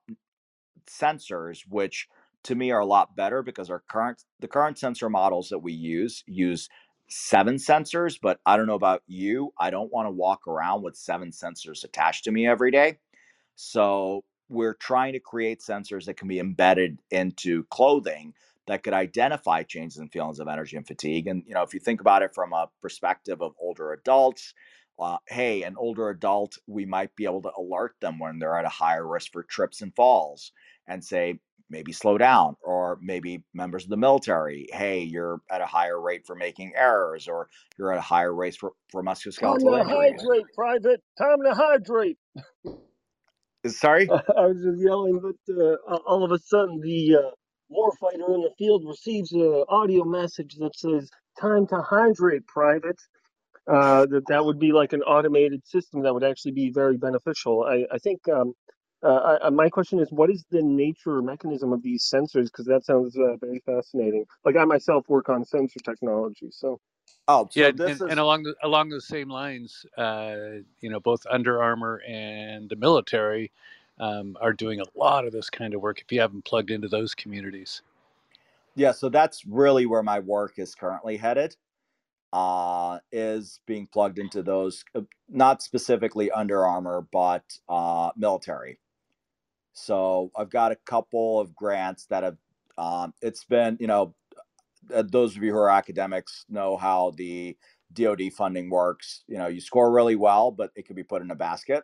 sensors, 0.87 1.61
which 1.69 2.07
to 2.43 2.55
me 2.55 2.71
are 2.71 2.79
a 2.79 2.85
lot 2.85 3.15
better 3.15 3.41
because 3.41 3.69
our 3.69 3.83
current 3.87 4.23
the 4.39 4.47
current 4.47 4.77
sensor 4.77 5.09
models 5.09 5.49
that 5.49 5.59
we 5.59 5.73
use 5.73 6.23
use 6.27 6.69
seven 7.07 7.55
sensors, 7.55 8.17
but 8.21 8.39
I 8.45 8.57
don't 8.57 8.67
know 8.67 8.75
about 8.75 9.03
you. 9.07 9.53
I 9.59 9.69
don't 9.69 9.91
want 9.91 10.07
to 10.07 10.11
walk 10.11 10.47
around 10.47 10.83
with 10.83 10.95
seven 10.95 11.31
sensors 11.31 11.83
attached 11.83 12.23
to 12.25 12.31
me 12.31 12.47
every 12.47 12.71
day. 12.71 12.97
So 13.55 14.23
we're 14.49 14.75
trying 14.75 15.13
to 15.13 15.19
create 15.19 15.61
sensors 15.61 16.05
that 16.05 16.17
can 16.17 16.27
be 16.27 16.39
embedded 16.39 16.99
into 17.11 17.63
clothing 17.65 18.33
that 18.67 18.83
could 18.83 18.93
identify 18.93 19.63
changes 19.63 19.99
in 19.99 20.09
feelings 20.09 20.39
of 20.39 20.47
energy 20.47 20.75
and 20.77 20.87
fatigue. 20.87 21.27
And 21.27 21.43
you 21.47 21.53
know, 21.53 21.63
if 21.63 21.73
you 21.73 21.79
think 21.79 22.01
about 22.01 22.23
it 22.23 22.33
from 22.33 22.53
a 22.53 22.69
perspective 22.81 23.41
of 23.41 23.53
older 23.59 23.93
adults, 23.93 24.53
uh, 24.99 25.17
hey, 25.27 25.63
an 25.63 25.75
older 25.77 26.09
adult, 26.09 26.57
we 26.67 26.85
might 26.85 27.15
be 27.15 27.25
able 27.25 27.41
to 27.43 27.51
alert 27.57 27.95
them 28.01 28.17
when 28.19 28.39
they're 28.39 28.57
at 28.57 28.65
a 28.65 28.69
higher 28.69 29.07
risk 29.07 29.31
for 29.33 29.43
trips 29.43 29.81
and 29.81 29.93
falls, 29.95 30.51
and 30.87 31.03
say, 31.03 31.39
maybe 31.69 31.91
slow 31.91 32.17
down, 32.17 32.55
or 32.63 32.97
maybe 33.01 33.43
members 33.53 33.83
of 33.83 33.89
the 33.89 33.97
military, 33.97 34.67
hey, 34.71 35.01
you're 35.01 35.41
at 35.51 35.61
a 35.61 35.65
higher 35.65 35.99
rate 35.99 36.25
for 36.25 36.35
making 36.35 36.71
errors, 36.75 37.27
or 37.27 37.49
you're 37.77 37.91
at 37.91 37.97
a 37.97 38.01
higher 38.01 38.33
rate 38.33 38.55
for, 38.55 38.71
for 38.89 39.03
Time 39.41 39.57
musculoskeletal 39.57 39.59
to 39.59 39.77
injuries. 39.79 40.21
hydrate, 40.21 40.45
Private. 40.55 41.03
Time 41.17 41.43
to 41.43 41.53
hydrate. 41.53 42.17
Sorry? 43.67 44.09
I 44.37 44.47
was 44.47 44.57
just 44.63 44.81
yelling, 44.83 45.19
but 45.21 45.53
uh, 45.55 45.97
all 46.07 46.23
of 46.23 46.31
a 46.31 46.39
sudden 46.39 46.81
the 46.81 47.17
uh, 47.17 47.31
warfighter 47.71 48.35
in 48.35 48.41
the 48.41 48.51
field 48.57 48.83
receives 48.87 49.31
an 49.33 49.65
audio 49.69 50.05
message 50.05 50.55
that 50.59 50.75
says, 50.75 51.09
"Time 51.39 51.67
to 51.67 51.81
hydrate, 51.81 52.47
Private." 52.47 52.99
Uh, 53.67 54.05
that 54.07 54.23
that 54.27 54.45
would 54.45 54.59
be 54.59 54.71
like 54.73 54.93
an 54.93 55.03
automated 55.03 55.65
system 55.67 56.03
that 56.03 56.13
would 56.13 56.23
actually 56.23 56.53
be 56.53 56.71
very 56.71 56.97
beneficial. 56.97 57.63
I 57.63 57.85
I 57.93 57.99
think. 57.99 58.27
Um, 58.29 58.53
uh, 59.03 59.37
I, 59.43 59.49
my 59.51 59.69
question 59.69 59.99
is, 59.99 60.09
what 60.11 60.31
is 60.31 60.45
the 60.51 60.63
nature 60.63 61.17
or 61.17 61.21
mechanism 61.21 61.73
of 61.73 61.83
these 61.83 62.09
sensors? 62.13 62.45
Because 62.45 62.65
that 62.67 62.85
sounds 62.85 63.17
uh, 63.17 63.37
very 63.37 63.61
fascinating. 63.65 64.25
Like 64.45 64.57
I 64.57 64.65
myself 64.65 65.05
work 65.09 65.29
on 65.29 65.45
sensor 65.45 65.79
technology, 65.85 66.49
so. 66.51 66.79
Oh, 67.27 67.47
so 67.51 67.59
Yeah, 67.59 67.71
this 67.71 68.01
and, 68.01 68.09
is 68.09 68.11
and 68.11 68.19
along 68.19 68.43
the 68.43 68.55
along 68.63 68.89
the 68.89 69.01
same 69.01 69.29
lines, 69.29 69.85
uh, 69.97 70.35
you 70.81 70.89
know, 70.89 70.99
both 70.99 71.25
Under 71.29 71.61
Armour 71.63 72.01
and 72.07 72.69
the 72.69 72.75
military 72.75 73.51
um, 73.99 74.37
are 74.41 74.53
doing 74.53 74.79
a 74.79 74.85
lot 74.95 75.25
of 75.25 75.33
this 75.33 75.49
kind 75.49 75.73
of 75.73 75.81
work. 75.81 76.01
If 76.01 76.11
you 76.11 76.19
haven't 76.21 76.45
plugged 76.45 76.69
into 76.71 76.87
those 76.87 77.15
communities, 77.15 77.81
yeah, 78.75 78.91
so 78.91 79.09
that's 79.09 79.45
really 79.45 79.85
where 79.85 80.03
my 80.03 80.19
work 80.19 80.59
is 80.59 80.75
currently 80.75 81.17
headed. 81.17 81.55
Uh, 82.33 82.99
is 83.13 83.61
being 83.65 83.87
plugged 83.87 84.19
into 84.19 84.43
those, 84.43 84.83
uh, 84.93 85.01
not 85.29 85.61
specifically 85.63 86.29
Under 86.31 86.65
Armour, 86.65 87.07
but 87.13 87.43
uh, 87.69 88.11
military. 88.17 88.77
So 89.73 90.31
I've 90.37 90.49
got 90.49 90.73
a 90.73 90.75
couple 90.75 91.39
of 91.39 91.55
grants 91.55 92.05
that 92.07 92.23
have. 92.23 92.37
Um, 92.77 93.13
it's 93.21 93.45
been, 93.45 93.77
you 93.79 93.87
know, 93.87 94.13
uh, 94.93 95.03
those 95.07 95.35
of 95.35 95.43
you 95.43 95.51
who 95.51 95.57
are 95.57 95.69
academics 95.69 96.45
know 96.49 96.77
how 96.77 97.11
the 97.15 97.57
DoD 97.93 98.33
funding 98.33 98.69
works. 98.69 99.23
You 99.27 99.37
know, 99.37 99.47
you 99.47 99.61
score 99.61 99.91
really 99.91 100.15
well, 100.15 100.51
but 100.51 100.71
it 100.75 100.85
can 100.85 100.95
be 100.95 101.03
put 101.03 101.21
in 101.21 101.31
a 101.31 101.35
basket. 101.35 101.83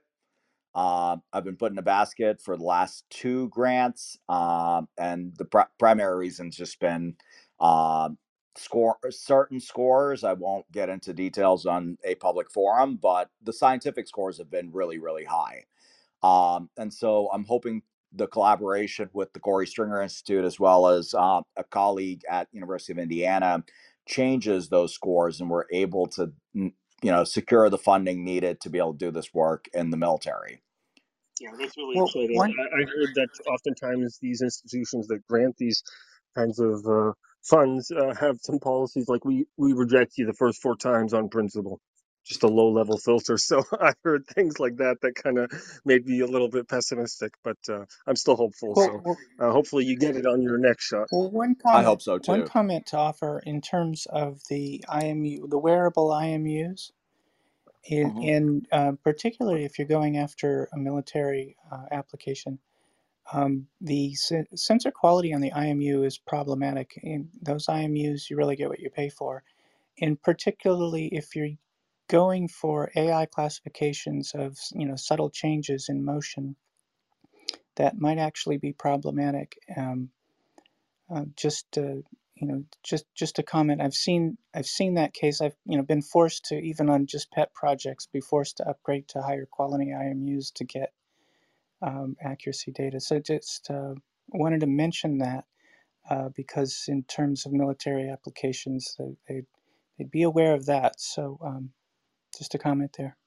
Um, 0.73 1.21
I've 1.33 1.43
been 1.43 1.57
put 1.57 1.71
in 1.71 1.77
a 1.77 1.83
basket 1.83 2.41
for 2.41 2.55
the 2.55 2.63
last 2.63 3.03
two 3.09 3.49
grants, 3.49 4.17
um, 4.29 4.87
and 4.97 5.33
the 5.37 5.45
pr- 5.45 5.71
primary 5.77 6.17
reason's 6.17 6.55
just 6.55 6.79
been 6.79 7.15
um, 7.59 8.17
score 8.55 8.97
certain 9.09 9.59
scores. 9.59 10.23
I 10.23 10.33
won't 10.33 10.69
get 10.71 10.89
into 10.89 11.13
details 11.13 11.65
on 11.65 11.97
a 12.05 12.15
public 12.15 12.49
forum, 12.49 12.97
but 13.01 13.29
the 13.43 13.51
scientific 13.53 14.07
scores 14.07 14.37
have 14.37 14.49
been 14.49 14.71
really, 14.71 14.97
really 14.97 15.25
high. 15.25 15.65
Um, 16.23 16.69
and 16.77 16.93
so 16.93 17.29
I'm 17.33 17.43
hoping 17.43 17.81
the 18.13 18.27
collaboration 18.27 19.09
with 19.13 19.33
the 19.33 19.39
Corey 19.39 19.67
Stringer 19.67 20.01
Institute 20.01 20.45
as 20.45 20.59
well 20.59 20.87
as 20.87 21.13
uh, 21.13 21.41
a 21.57 21.63
colleague 21.63 22.23
at 22.29 22.47
University 22.51 22.93
of 22.93 22.99
Indiana 22.99 23.63
changes 24.07 24.69
those 24.69 24.93
scores, 24.93 25.41
and 25.41 25.49
we're 25.49 25.65
able 25.71 26.07
to, 26.07 26.33
mm, 26.55 26.73
you 27.03 27.11
know, 27.11 27.23
secure 27.23 27.69
the 27.69 27.77
funding 27.77 28.23
needed 28.25 28.61
to 28.61 28.69
be 28.69 28.79
able 28.79 28.93
to 28.93 28.99
do 28.99 29.11
this 29.11 29.33
work 29.33 29.67
in 29.73 29.91
the 29.91 29.97
military. 29.97 30.61
Yeah, 31.39 31.51
that's 31.59 31.77
really 31.77 31.95
Well, 31.95 32.05
exciting. 32.05 32.37
one 32.37 32.53
I, 32.59 32.81
I 32.81 32.85
heard 32.85 33.15
that 33.15 33.29
oftentimes 33.47 34.19
these 34.21 34.41
institutions 34.41 35.07
that 35.07 35.25
grant 35.27 35.57
these 35.57 35.83
kinds 36.35 36.59
of 36.59 36.85
uh, 36.87 37.13
funds 37.43 37.91
uh, 37.91 38.15
have 38.19 38.37
some 38.41 38.59
policies 38.59 39.09
like 39.09 39.25
we 39.25 39.45
we 39.57 39.73
reject 39.73 40.13
you 40.17 40.25
the 40.25 40.33
first 40.33 40.61
four 40.61 40.75
times 40.77 41.13
on 41.13 41.29
principle, 41.29 41.81
just 42.25 42.43
a 42.43 42.47
low 42.47 42.71
level 42.71 42.97
filter. 42.97 43.37
So 43.51 43.63
I 43.73 43.93
heard 44.03 44.25
things 44.27 44.59
like 44.59 44.77
that 44.77 44.97
that 45.01 45.15
kind 45.15 45.37
of 45.39 45.51
made 45.85 46.05
me 46.05 46.21
a 46.21 46.27
little 46.27 46.49
bit 46.49 46.67
pessimistic, 46.69 47.33
but 47.43 47.57
uh, 47.69 47.85
I'm 48.07 48.15
still 48.15 48.35
hopeful. 48.35 48.73
well, 48.75 48.87
So 48.87 49.01
well, 49.05 49.17
uh, 49.39 49.51
hopefully 49.51 49.85
you 49.85 49.97
get 49.97 50.15
it 50.15 50.25
on 50.25 50.41
your 50.41 50.57
next 50.57 50.85
shot. 50.85 51.07
well, 51.11 51.31
one 51.31 51.55
comment, 51.55 51.65
I 51.65 51.71
comment, 51.71 51.85
hope 51.85 52.01
so 52.01 52.17
too. 52.19 52.31
one 52.31 52.47
comment 52.47 52.85
to 52.87 52.97
offer 52.97 53.41
in 53.45 53.61
terms 53.61 54.05
of 54.09 54.41
the 54.49 54.83
IMU, 54.89 55.49
the 55.49 55.57
wearable 55.59 56.09
IMUs, 56.09 56.91
in, 57.85 58.11
Mhm. 58.11 58.23
in 58.23 58.67
uh, 58.71 58.91
particularly 59.03 59.65
if 59.65 59.79
you're 59.79 59.87
going 59.87 60.17
after 60.17 60.69
a 60.73 60.77
military 60.77 61.57
uh, 61.71 61.85
application. 61.91 62.59
Um, 63.33 63.67
the 63.79 64.13
sen- 64.15 64.47
sensor 64.55 64.91
quality 64.91 65.33
on 65.33 65.41
the 65.41 65.51
IMU 65.51 66.05
is 66.05 66.17
problematic. 66.17 66.99
In 67.01 67.29
those 67.41 67.67
IMUs, 67.67 68.29
you 68.29 68.37
really 68.37 68.55
get 68.55 68.69
what 68.69 68.79
you 68.79 68.89
pay 68.89 69.09
for. 69.09 69.43
And 69.99 70.21
particularly 70.21 71.07
if 71.07 71.35
you're 71.35 71.49
going 72.11 72.49
for 72.49 72.91
AI 72.95 73.25
classifications 73.25 74.33
of 74.35 74.57
you 74.73 74.85
know 74.85 74.97
subtle 74.97 75.29
changes 75.29 75.87
in 75.89 76.03
motion, 76.03 76.57
that 77.77 77.97
might 77.97 78.17
actually 78.19 78.57
be 78.57 78.73
problematic. 78.73 79.55
Um, 79.75 80.09
uh, 81.13 81.23
just 81.37 81.77
uh, 81.77 82.01
you 82.35 82.47
know, 82.47 82.63
just 82.83 83.05
just 83.15 83.39
a 83.39 83.43
comment. 83.43 83.81
I've 83.81 83.93
seen 83.93 84.37
I've 84.53 84.65
seen 84.65 84.95
that 84.95 85.13
case. 85.13 85.39
I've 85.41 85.55
you 85.65 85.77
know 85.77 85.83
been 85.83 86.01
forced 86.01 86.45
to 86.45 86.55
even 86.55 86.89
on 86.89 87.07
just 87.07 87.31
pet 87.31 87.53
projects 87.53 88.07
be 88.07 88.19
forced 88.19 88.57
to 88.57 88.69
upgrade 88.69 89.07
to 89.09 89.21
higher 89.21 89.47
quality 89.49 89.91
IMUs 89.91 90.51
to 90.55 90.65
get 90.65 90.91
um, 91.81 92.17
accuracy 92.21 92.71
data. 92.71 92.99
So 92.99 93.19
just 93.19 93.71
uh, 93.71 93.93
wanted 94.27 94.59
to 94.61 94.67
mention 94.67 95.19
that 95.19 95.45
uh, 96.09 96.29
because 96.35 96.85
in 96.89 97.03
terms 97.03 97.45
of 97.45 97.53
military 97.53 98.09
applications, 98.09 98.95
they, 98.99 99.15
they 99.27 99.41
they'd 99.97 100.11
be 100.11 100.23
aware 100.23 100.53
of 100.53 100.65
that. 100.65 100.99
So 100.99 101.39
um, 101.41 101.69
just 102.37 102.55
a 102.55 102.59
comment 102.59 102.95
there. 102.97 103.17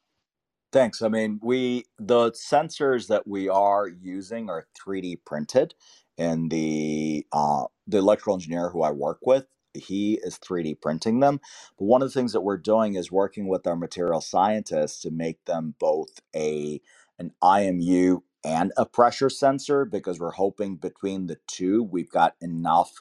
Thanks. 0.73 1.01
I 1.03 1.09
mean, 1.09 1.41
we 1.43 1.85
the 1.99 2.33
sensors 2.33 3.09
that 3.09 3.27
we 3.27 3.49
are 3.49 3.89
using 3.89 4.51
are 4.51 4.67
3D 4.79 5.25
printed, 5.25 5.75
and 6.19 6.51
the 6.51 7.27
uh, 7.33 7.65
the 7.87 7.99
electrical 7.99 8.35
engineer 8.35 8.69
who 8.71 8.83
I 8.83 8.91
work 8.91 9.21
with, 9.25 9.47
he 9.73 10.21
is 10.23 10.39
3D 10.39 10.81
printing 10.83 11.21
them. 11.21 11.41
But 11.79 11.87
one 11.87 12.03
of 12.03 12.09
the 12.09 12.13
things 12.13 12.33
that 12.35 12.43
we're 12.43 12.59
doing 12.59 12.97
is 12.97 13.11
working 13.11 13.49
with 13.49 13.67
our 13.67 13.77
material 13.77 14.21
scientists 14.21 15.01
to 15.03 15.11
make 15.11 15.45
them 15.47 15.75
both 15.79 16.21
a 16.37 16.81
an 17.19 17.33
IMU 17.43 18.21
and 18.45 18.73
a 18.77 18.85
pressure 18.85 19.31
sensor 19.31 19.87
because 19.87 20.21
we're 20.21 20.33
hoping 20.33 20.77
between 20.77 21.27
the 21.27 21.39
two 21.47 21.83
we've 21.83 22.11
got 22.11 22.35
enough 22.43 22.93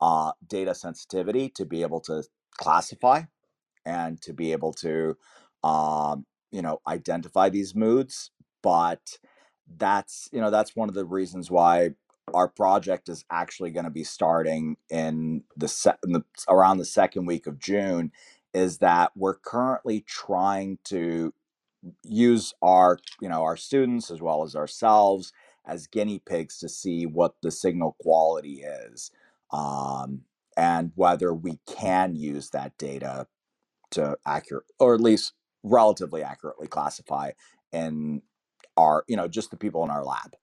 uh, 0.00 0.32
data 0.46 0.74
sensitivity 0.74 1.48
to 1.50 1.64
be 1.66 1.82
able 1.82 2.00
to 2.00 2.24
classify 2.56 3.22
and 3.88 4.22
to 4.22 4.34
be 4.34 4.52
able 4.52 4.74
to 4.74 5.16
um, 5.64 6.26
you 6.52 6.62
know 6.62 6.80
identify 6.88 7.50
these 7.50 7.74
moods 7.76 8.32
but 8.62 9.18
that's 9.78 10.30
you 10.32 10.40
know 10.40 10.50
that's 10.52 10.76
one 10.76 10.90
of 10.90 10.96
the 10.96 11.06
reasons 11.06 11.50
why 11.50 11.90
our 12.34 12.48
project 12.48 13.10
is 13.10 13.24
actually 13.32 13.72
going 13.72 13.84
to 13.86 13.90
be 13.90 14.04
starting 14.04 14.76
in 14.90 15.44
the, 15.56 15.68
se- 15.68 15.96
in 16.06 16.12
the 16.14 16.24
around 16.48 16.78
the 16.78 16.86
second 16.86 17.26
week 17.26 17.48
of 17.48 17.60
June 17.60 18.12
is 18.54 18.78
that 18.80 19.12
we're 19.16 19.36
currently 19.36 20.02
trying 20.02 20.78
to 20.84 21.34
use 22.04 22.54
our 22.62 22.98
you 23.22 23.28
know 23.30 23.42
our 23.44 23.58
students 23.58 24.10
as 24.10 24.22
well 24.22 24.44
as 24.44 24.56
ourselves 24.56 25.32
as 25.66 25.88
guinea 25.88 26.20
pigs 26.20 26.58
to 26.58 26.68
see 26.68 27.06
what 27.06 27.34
the 27.42 27.52
signal 27.52 27.96
quality 28.00 28.62
is 28.62 29.12
um, 29.52 30.22
and 30.56 30.92
whether 30.96 31.34
we 31.34 31.60
can 31.68 32.16
use 32.16 32.50
that 32.50 32.76
data 32.78 33.28
to 33.92 34.16
accurate 34.26 34.64
or 34.80 34.94
at 34.94 35.00
least 35.02 35.34
relatively 35.64 36.22
accurately 36.22 36.68
classify 36.68 37.32
in 37.72 38.22
our 38.76 39.04
you 39.08 39.16
know 39.16 39.28
just 39.28 39.50
the 39.52 39.58
people 39.58 39.84
in 39.84 39.90
our 39.90 40.04
lab 40.04 40.34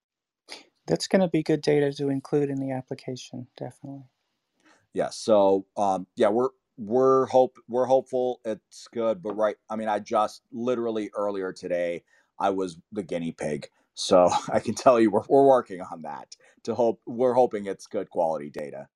That's 0.88 1.08
going 1.08 1.22
to 1.22 1.30
be 1.30 1.44
good 1.44 1.62
data 1.62 1.94
to 1.94 2.10
include 2.10 2.50
in 2.50 2.60
the 2.60 2.72
application, 2.72 3.48
definitely. 3.58 4.06
yeah 4.94 5.10
so 5.12 5.68
um 5.78 6.08
yeah 6.18 6.30
we're 6.30 6.50
we're 6.78 7.28
hope 7.28 7.58
we're 7.70 7.88
hopeful 7.88 8.42
it's 8.46 8.90
good 8.94 9.24
but 9.24 9.34
right 9.36 9.58
i 9.70 9.78
mean 9.78 9.90
i 9.90 10.00
just 10.00 10.44
literally 10.54 11.12
earlier 11.16 11.54
today 11.54 12.04
i 12.40 12.50
was 12.52 12.78
the 12.94 13.04
guinea 13.04 13.34
pig 13.34 13.70
so 13.96 14.32
i 14.54 14.60
can 14.60 14.76
tell 14.76 15.00
you 15.00 15.12
we're, 15.12 15.24
we're 15.30 15.48
working 15.48 15.82
on 15.82 16.04
that 16.04 16.36
to 16.64 16.76
hope 16.76 17.02
we're 17.08 17.36
hoping 17.36 17.68
it's 17.68 17.88
good 17.88 18.10
quality 18.12 18.50
data 18.52 18.88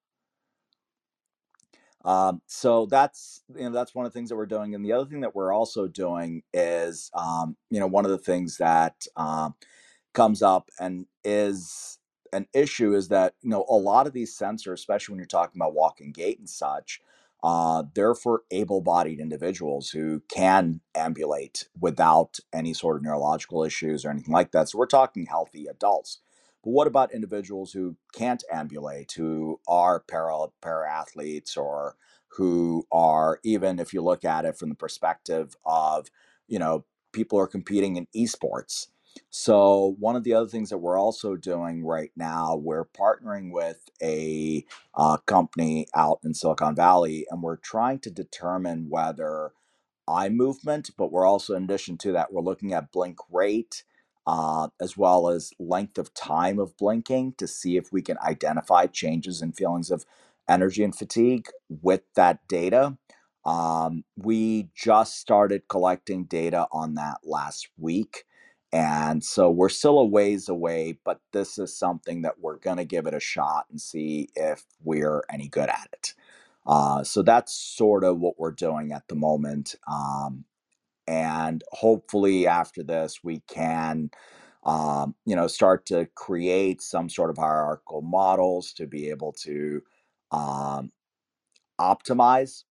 um, 2.06 2.42
so 2.48 2.86
that's 2.88 3.44
you 3.56 3.64
know 3.64 3.72
that's 3.72 3.96
one 3.96 4.06
of 4.06 4.14
the 4.14 4.18
things 4.20 4.30
that 4.30 4.38
we're 4.38 4.46
doing 4.48 4.76
and 4.76 4.86
the 4.86 4.94
other 4.94 5.06
thing 5.10 5.22
that 5.22 5.36
we're 5.36 5.54
also 5.54 5.88
doing 5.88 6.44
is 6.54 7.12
um, 7.14 7.58
you 7.72 7.80
know 7.80 7.88
one 7.88 8.06
of 8.06 8.12
the 8.12 8.18
things 8.20 8.58
that 8.58 9.06
um, 9.18 9.56
comes 10.14 10.42
up 10.44 10.70
and 10.80 11.08
is 11.26 12.00
an 12.34 12.48
issue 12.54 12.96
is 12.96 13.10
that 13.10 13.36
you 13.44 13.50
know 13.52 13.66
a 13.70 13.76
lot 13.76 14.08
of 14.08 14.14
these 14.14 14.38
sensors 14.38 14.74
especially 14.76 15.14
when 15.14 15.20
you're 15.20 15.28
talking 15.28 15.60
about 15.62 15.76
walk 15.76 16.02
and 16.02 16.14
gait 16.14 16.40
and 16.40 16.50
such 16.50 17.02
uh, 17.44 17.84
they're 17.96 18.16
for 18.16 18.44
able-bodied 18.52 19.20
individuals 19.20 19.92
who 19.92 20.22
can 20.30 20.82
ambulate 20.96 21.70
without 21.80 22.40
any 22.54 22.74
sort 22.74 22.98
of 22.98 23.04
neurological 23.04 23.64
issues 23.64 24.06
or 24.06 24.12
anything 24.12 24.34
like 24.34 24.52
that. 24.52 24.70
So 24.70 24.78
we're 24.78 24.88
talking 24.88 25.26
healthy 25.26 25.68
adults 25.68 26.20
but 26.64 26.72
what 26.72 26.88
about 26.88 27.14
individuals 27.14 27.74
who 27.74 27.98
can't 28.14 28.44
ambulate 28.52 29.14
who 29.14 29.60
are 29.68 30.00
para 30.02 30.48
para 30.62 30.90
athletes 30.92 31.58
or 31.58 31.96
who 32.38 32.88
are 32.92 33.40
even 33.44 33.80
if 33.80 33.94
you 33.94 34.02
look 34.02 34.26
at 34.26 34.46
it 34.46 34.58
from 34.58 34.70
the 34.70 34.76
perspective 34.76 35.56
of 35.66 36.08
you 36.48 36.60
know 36.60 36.86
people 37.14 37.40
are 37.40 37.48
competing 37.48 37.98
in 37.98 38.08
esports? 38.16 38.88
So 39.32 39.96
one 40.00 40.16
of 40.16 40.24
the 40.24 40.34
other 40.36 40.48
things 40.50 40.70
that 40.70 40.80
we're 40.80 41.00
also 41.00 41.36
doing 41.36 41.84
right 41.86 42.12
now, 42.16 42.56
we're 42.56 42.86
partnering 42.86 43.52
with 43.52 43.90
a 44.02 44.66
uh, 44.96 45.18
company 45.26 45.88
out 45.96 46.20
in 46.24 46.34
Silicon 46.34 46.76
Valley, 46.76 47.26
and 47.32 47.44
we're 47.44 47.58
trying 47.58 48.00
to 48.02 48.12
determine 48.12 48.88
whether 48.90 49.52
eye 50.10 50.30
movement, 50.30 50.92
but 50.98 51.12
we're 51.12 51.28
also, 51.28 51.56
in 51.56 51.66
addition 51.66 51.98
to 52.00 52.14
that, 52.14 52.34
we're 52.34 52.44
looking 52.44 52.74
at 52.74 52.94
blink 52.94 53.20
rate 53.32 53.86
uh, 54.30 54.70
as 54.82 54.98
well 54.98 55.30
as 55.30 55.54
length 55.60 55.98
of 56.00 56.14
time 56.14 56.60
of 56.60 56.78
blinking 56.78 57.36
to 57.40 57.48
see 57.48 57.78
if 57.78 57.94
we 57.94 58.04
can 58.04 58.20
identify 58.20 58.88
changes 58.88 59.42
in 59.42 59.54
feelings 59.54 59.92
of 59.92 60.06
energy 60.50 60.84
and 60.86 60.96
fatigue 60.96 61.48
with 61.70 62.04
that 62.16 62.48
data. 62.48 62.98
Um, 63.46 64.06
we 64.18 64.70
just 64.76 65.20
started 65.20 65.70
collecting 65.70 66.26
data 66.26 66.68
on 66.72 66.96
that 66.96 67.20
last 67.26 67.70
week. 67.78 68.26
And 68.74 69.24
so 69.26 69.52
we're 69.52 69.70
still 69.70 70.00
a 70.00 70.06
ways 70.06 70.50
away, 70.50 71.00
but 71.06 71.22
this 71.34 71.60
is 71.60 71.78
something 71.78 72.24
that 72.24 72.42
we're 72.42 72.58
going 72.60 72.78
to 72.78 72.86
give 72.86 73.08
it 73.08 73.16
a 73.16 73.22
shot 73.22 73.68
and 73.72 73.82
see 73.82 74.30
if 74.36 74.66
we're 74.84 75.24
any 75.32 75.50
good 75.50 75.70
at 75.70 75.90
it. 75.94 76.16
Uh, 76.68 77.04
so 77.04 77.24
that's 77.24 77.54
sort 77.54 78.06
of 78.06 78.20
what 78.20 78.40
we're 78.40 78.52
doing 78.52 78.94
at 78.94 79.08
the 79.10 79.16
moment. 79.16 79.76
Um, 79.92 80.46
and 81.10 81.64
hopefully 81.72 82.48
after 82.48 82.84
this, 82.84 83.22
we 83.24 83.42
can, 83.50 84.12
um, 84.64 85.16
you 85.26 85.36
know, 85.36 85.48
start 85.48 85.88
to 85.88 86.08
create 86.16 86.82
some 86.84 87.10
sort 87.10 87.32
of 87.32 87.38
hierarchical 87.38 88.04
models 88.04 88.74
to 88.74 88.88
be 88.88 89.10
able 89.10 89.34
to 89.34 89.82
um, 90.32 90.92
optimize 91.80 92.64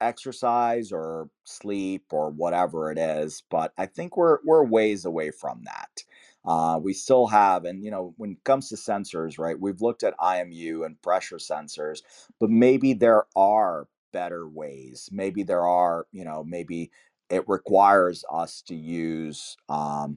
exercise 0.00 0.92
or 0.92 1.30
sleep 1.44 2.04
or 2.12 2.30
whatever 2.30 2.90
it 2.92 2.98
is. 2.98 3.42
But 3.50 3.72
I 3.78 3.86
think 3.86 4.16
we're 4.16 4.38
we're 4.44 4.64
ways 4.64 5.04
away 5.04 5.30
from 5.30 5.62
that. 5.64 6.04
Uh, 6.44 6.78
we 6.82 6.92
still 6.92 7.26
have, 7.28 7.64
and 7.64 7.84
you 7.84 7.90
know, 7.90 8.14
when 8.18 8.32
it 8.32 8.44
comes 8.44 8.68
to 8.68 8.76
sensors, 8.76 9.38
right? 9.38 9.58
We've 9.58 9.80
looked 9.80 10.02
at 10.02 10.14
IMU 10.20 10.84
and 10.84 11.00
pressure 11.02 11.36
sensors, 11.38 12.02
but 12.40 12.50
maybe 12.50 12.92
there 12.94 13.24
are 13.36 13.88
better 14.12 14.48
ways. 14.48 15.08
Maybe 15.12 15.42
there 15.42 15.66
are, 15.66 16.06
you 16.12 16.24
know, 16.24 16.44
maybe 16.44 16.90
it 17.34 17.48
requires 17.48 18.24
us 18.30 18.62
to 18.62 18.74
use 18.74 19.56
um, 19.68 20.16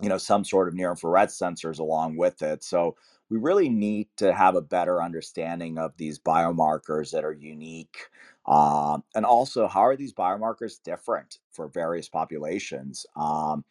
you 0.00 0.08
know 0.08 0.18
some 0.18 0.44
sort 0.44 0.66
of 0.68 0.74
near 0.74 0.90
infrared 0.90 1.28
sensors 1.28 1.78
along 1.78 2.16
with 2.16 2.42
it 2.42 2.64
so 2.64 2.96
we 3.30 3.38
really 3.38 3.68
need 3.68 4.08
to 4.16 4.32
have 4.32 4.56
a 4.56 4.60
better 4.60 5.02
understanding 5.02 5.78
of 5.78 5.96
these 5.96 6.18
biomarkers 6.18 7.12
that 7.12 7.24
are 7.24 7.32
unique 7.32 8.08
um, 8.46 9.04
and 9.14 9.24
also 9.24 9.68
how 9.68 9.80
are 9.84 9.96
these 9.96 10.12
biomarkers 10.12 10.82
different 10.82 11.38
for 11.52 11.68
various 11.68 12.08
populations 12.08 13.06
um, 13.16 13.64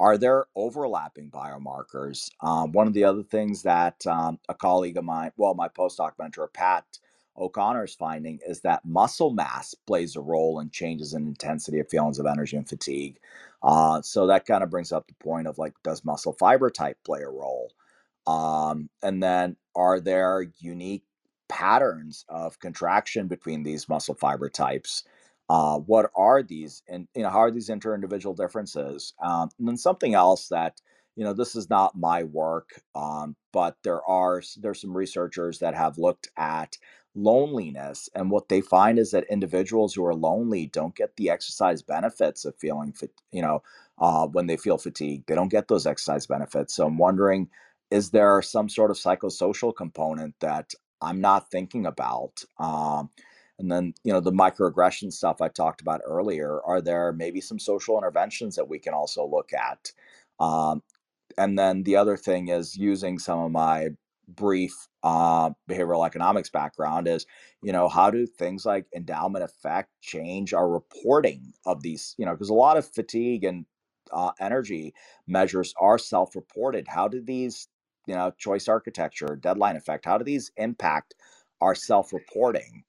are 0.00 0.16
there 0.16 0.46
overlapping 0.56 1.30
biomarkers? 1.30 2.30
Um, 2.40 2.72
one 2.72 2.86
of 2.86 2.94
the 2.94 3.04
other 3.04 3.22
things 3.22 3.62
that 3.64 4.06
um, 4.06 4.38
a 4.48 4.54
colleague 4.54 4.96
of 4.96 5.04
mine, 5.04 5.30
well, 5.36 5.52
my 5.52 5.68
postdoc 5.68 6.12
mentor, 6.18 6.48
Pat 6.48 6.86
O'Connor, 7.40 7.84
is 7.84 7.94
finding 7.94 8.40
is 8.46 8.60
that 8.62 8.84
muscle 8.84 9.32
mass 9.32 9.74
plays 9.86 10.16
a 10.16 10.20
role 10.22 10.60
in 10.60 10.70
changes 10.70 11.14
in 11.14 11.26
intensity 11.28 11.80
of 11.80 11.88
feelings 11.90 12.18
of 12.20 12.26
energy 12.26 12.56
and 12.56 12.68
fatigue. 12.68 13.18
Uh, 13.62 14.02
so 14.02 14.26
that 14.28 14.46
kind 14.46 14.62
of 14.64 14.70
brings 14.70 14.92
up 14.92 15.06
the 15.08 15.14
point 15.14 15.46
of 15.48 15.58
like, 15.58 15.74
does 15.84 16.04
muscle 16.04 16.34
fiber 16.34 16.70
type 16.70 16.98
play 17.04 17.22
a 17.22 17.30
role? 17.30 17.72
Um, 18.26 18.90
and 19.02 19.22
then 19.22 19.56
are 19.76 20.00
there 20.00 20.46
unique 20.60 21.04
patterns 21.48 22.24
of 22.28 22.58
contraction 22.60 23.28
between 23.28 23.64
these 23.64 23.88
muscle 23.88 24.14
fiber 24.14 24.50
types? 24.50 25.04
uh, 25.50 25.78
what 25.80 26.10
are 26.16 26.42
these 26.42 26.82
and 26.88 27.08
you 27.14 27.22
know 27.22 27.30
how 27.30 27.40
are 27.40 27.50
these 27.52 27.68
inter-individual 27.70 28.34
differences 28.34 29.14
um, 29.24 29.50
and 29.58 29.68
then 29.68 29.76
something 29.76 30.14
else 30.14 30.48
that 30.48 30.80
you 31.16 31.24
know 31.24 31.32
this 31.32 31.56
is 31.56 31.68
not 31.70 31.98
my 31.98 32.22
work 32.24 32.82
um, 32.94 33.36
but 33.52 33.76
there 33.84 34.02
are 34.08 34.42
there's 34.58 34.80
some 34.80 34.96
researchers 34.96 35.58
that 35.58 35.74
have 35.74 35.98
looked 35.98 36.28
at 36.36 36.76
loneliness 37.14 38.08
and 38.14 38.30
what 38.30 38.48
they 38.48 38.60
find 38.60 38.98
is 38.98 39.10
that 39.10 39.24
individuals 39.30 39.94
who 39.94 40.04
are 40.04 40.14
lonely 40.14 40.66
don't 40.66 40.94
get 40.96 41.16
the 41.16 41.30
exercise 41.30 41.82
benefits 41.82 42.44
of 42.44 42.54
feeling 42.56 42.92
fit, 42.92 43.12
you 43.32 43.42
know 43.42 43.62
uh, 43.98 44.26
when 44.28 44.46
they 44.46 44.56
feel 44.56 44.78
fatigued. 44.78 45.26
They 45.28 45.34
don't 45.34 45.48
get 45.50 45.68
those 45.68 45.86
exercise 45.86 46.26
benefits. 46.26 46.74
So 46.74 46.86
i'm 46.86 46.98
wondering 46.98 47.48
is 47.90 48.10
there 48.10 48.40
some 48.42 48.68
sort 48.68 48.90
of 48.92 48.96
psychosocial 48.96 49.74
component 49.76 50.34
that 50.40 50.72
i'm 51.02 51.20
not 51.20 51.50
thinking 51.50 51.86
about? 51.86 52.44
Um, 52.58 53.10
and 53.60 53.70
then, 53.70 53.94
you 54.04 54.12
know, 54.12 54.20
the 54.20 54.32
microaggression 54.32 55.12
stuff 55.12 55.42
I 55.42 55.48
talked 55.48 55.82
about 55.82 56.00
earlier, 56.06 56.62
are 56.64 56.80
there 56.80 57.12
maybe 57.12 57.42
some 57.42 57.58
social 57.58 57.98
interventions 57.98 58.56
that 58.56 58.68
we 58.70 58.78
can 58.78 58.94
also 58.94 59.26
look 59.26 59.52
at? 59.52 59.92
Um, 60.40 60.82
and 61.36 61.58
then 61.58 61.82
the 61.82 61.96
other 61.96 62.16
thing 62.16 62.48
is 62.48 62.76
using 62.76 63.18
some 63.18 63.38
of 63.40 63.50
my 63.50 63.90
brief 64.28 64.88
uh, 65.02 65.50
behavioral 65.68 66.06
economics 66.06 66.50
background 66.50 67.08
is, 67.08 67.26
you 67.62 67.72
know, 67.72 67.88
how 67.88 68.10
do 68.10 68.26
things 68.26 68.66
like 68.66 68.86
endowment 68.94 69.44
effect 69.44 69.90
change 70.00 70.52
our 70.52 70.68
reporting 70.68 71.52
of 71.64 71.82
these, 71.82 72.14
you 72.18 72.26
know, 72.26 72.32
because 72.32 72.50
a 72.50 72.54
lot 72.54 72.76
of 72.76 72.86
fatigue 72.86 73.44
and 73.44 73.64
uh, 74.12 74.32
energy 74.40 74.94
measures 75.26 75.74
are 75.80 75.98
self 75.98 76.36
reported. 76.36 76.86
How 76.88 77.08
do 77.08 77.20
these, 77.20 77.68
you 78.06 78.14
know, 78.14 78.32
choice 78.38 78.68
architecture, 78.68 79.38
deadline 79.40 79.76
effect, 79.76 80.04
how 80.04 80.18
do 80.18 80.24
these 80.24 80.50
impact 80.56 81.14
our 81.60 81.74
self 81.74 82.12
reporting? 82.12 82.84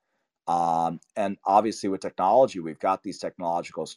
Um, 0.47 0.99
and 1.15 1.37
obviously, 1.45 1.89
with 1.89 2.01
technology, 2.01 2.59
we've 2.59 2.79
got 2.79 3.03
these 3.03 3.19
technological 3.19 3.87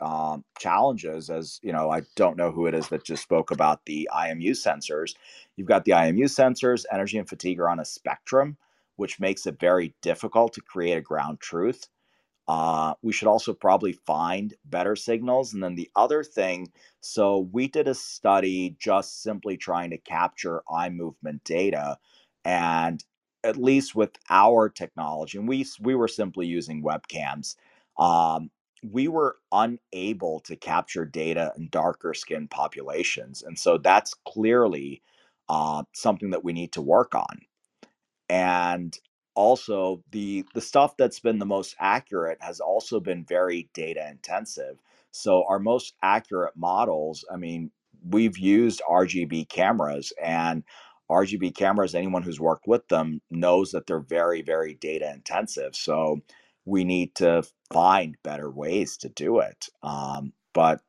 um, 0.00 0.44
challenges. 0.58 1.30
As 1.30 1.60
you 1.62 1.72
know, 1.72 1.90
I 1.90 2.02
don't 2.16 2.36
know 2.36 2.50
who 2.50 2.66
it 2.66 2.74
is 2.74 2.88
that 2.88 3.04
just 3.04 3.22
spoke 3.22 3.50
about 3.50 3.86
the 3.86 4.08
IMU 4.12 4.50
sensors. 4.52 5.14
You've 5.56 5.68
got 5.68 5.84
the 5.84 5.92
IMU 5.92 6.24
sensors, 6.24 6.84
energy 6.92 7.18
and 7.18 7.28
fatigue 7.28 7.60
are 7.60 7.68
on 7.68 7.80
a 7.80 7.84
spectrum, 7.84 8.56
which 8.96 9.20
makes 9.20 9.46
it 9.46 9.60
very 9.60 9.94
difficult 10.02 10.52
to 10.54 10.60
create 10.60 10.96
a 10.96 11.02
ground 11.02 11.40
truth. 11.40 11.88
Uh, 12.48 12.94
we 13.02 13.12
should 13.12 13.28
also 13.28 13.52
probably 13.54 13.92
find 13.92 14.54
better 14.64 14.96
signals. 14.96 15.54
And 15.54 15.62
then 15.62 15.76
the 15.76 15.90
other 15.94 16.24
thing, 16.24 16.72
so 17.00 17.48
we 17.52 17.68
did 17.68 17.86
a 17.86 17.94
study 17.94 18.76
just 18.78 19.22
simply 19.22 19.56
trying 19.56 19.90
to 19.90 19.98
capture 19.98 20.62
eye 20.68 20.88
movement 20.88 21.44
data. 21.44 21.98
And 22.44 23.04
at 23.44 23.56
least 23.56 23.94
with 23.94 24.10
our 24.28 24.68
technology, 24.68 25.38
and 25.38 25.48
we 25.48 25.66
we 25.80 25.94
were 25.94 26.08
simply 26.08 26.46
using 26.46 26.82
webcams. 26.82 27.56
Um, 27.98 28.50
we 28.88 29.08
were 29.08 29.36
unable 29.52 30.40
to 30.40 30.56
capture 30.56 31.04
data 31.04 31.52
in 31.56 31.68
darker 31.70 32.14
skin 32.14 32.48
populations, 32.48 33.42
and 33.42 33.58
so 33.58 33.78
that's 33.78 34.14
clearly 34.26 35.02
uh, 35.48 35.82
something 35.92 36.30
that 36.30 36.44
we 36.44 36.52
need 36.52 36.72
to 36.72 36.82
work 36.82 37.14
on. 37.14 37.40
And 38.28 38.96
also, 39.34 40.02
the 40.10 40.44
the 40.54 40.60
stuff 40.60 40.96
that's 40.96 41.20
been 41.20 41.38
the 41.38 41.46
most 41.46 41.74
accurate 41.78 42.38
has 42.40 42.60
also 42.60 43.00
been 43.00 43.24
very 43.24 43.68
data 43.74 44.08
intensive. 44.08 44.78
So 45.12 45.44
our 45.48 45.58
most 45.58 45.94
accurate 46.02 46.56
models, 46.56 47.24
I 47.32 47.36
mean, 47.36 47.70
we've 48.08 48.38
used 48.38 48.82
RGB 48.88 49.48
cameras 49.48 50.12
and 50.22 50.62
RGB 51.10 51.54
cameras, 51.56 51.94
anyone 51.94 52.22
who's 52.22 52.40
worked 52.40 52.68
with 52.68 52.86
them 52.88 53.20
knows 53.30 53.72
that 53.72 53.86
they're 53.86 54.00
very, 54.00 54.42
very 54.42 54.74
data 54.74 55.10
intensive. 55.12 55.74
So 55.74 56.20
we 56.70 56.84
need 56.84 57.14
to 57.16 57.42
find 57.72 58.16
better 58.22 58.50
ways 58.50 58.96
to 58.98 59.08
do 59.10 59.40
it. 59.40 59.68
Um, 59.82 60.32
but 60.54 60.80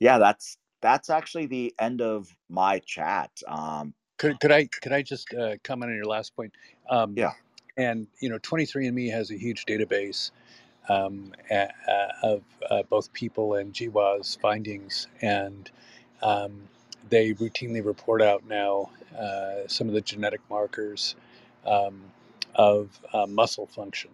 yeah, 0.00 0.18
that's 0.18 0.58
that's 0.82 1.10
actually 1.10 1.46
the 1.46 1.74
end 1.80 2.02
of 2.02 2.28
my 2.48 2.80
chat. 2.80 3.30
Um, 3.48 3.94
could 4.18 4.38
could 4.40 4.52
I 4.52 4.66
could 4.66 4.92
I 4.92 5.02
just 5.02 5.32
uh, 5.34 5.56
comment 5.64 5.90
on 5.90 5.96
your 5.96 6.06
last 6.06 6.36
point? 6.36 6.52
Um, 6.90 7.14
yeah. 7.16 7.32
And 7.76 8.06
you 8.20 8.28
know, 8.28 8.38
23andMe 8.38 9.10
has 9.12 9.30
a 9.32 9.36
huge 9.36 9.66
database 9.66 10.30
um, 10.88 11.32
a, 11.50 11.68
a, 11.88 12.08
of 12.22 12.42
uh, 12.70 12.82
both 12.84 13.12
people 13.12 13.54
and 13.54 13.72
GWAS 13.72 14.38
findings, 14.40 15.08
and 15.22 15.70
um, 16.22 16.62
they 17.08 17.32
routinely 17.34 17.84
report 17.84 18.22
out 18.22 18.46
now 18.46 18.90
uh, 19.18 19.66
some 19.66 19.88
of 19.88 19.94
the 19.94 20.00
genetic 20.00 20.40
markers 20.50 21.16
um, 21.66 22.02
of 22.54 23.00
uh, 23.12 23.26
muscle 23.26 23.66
function. 23.66 24.10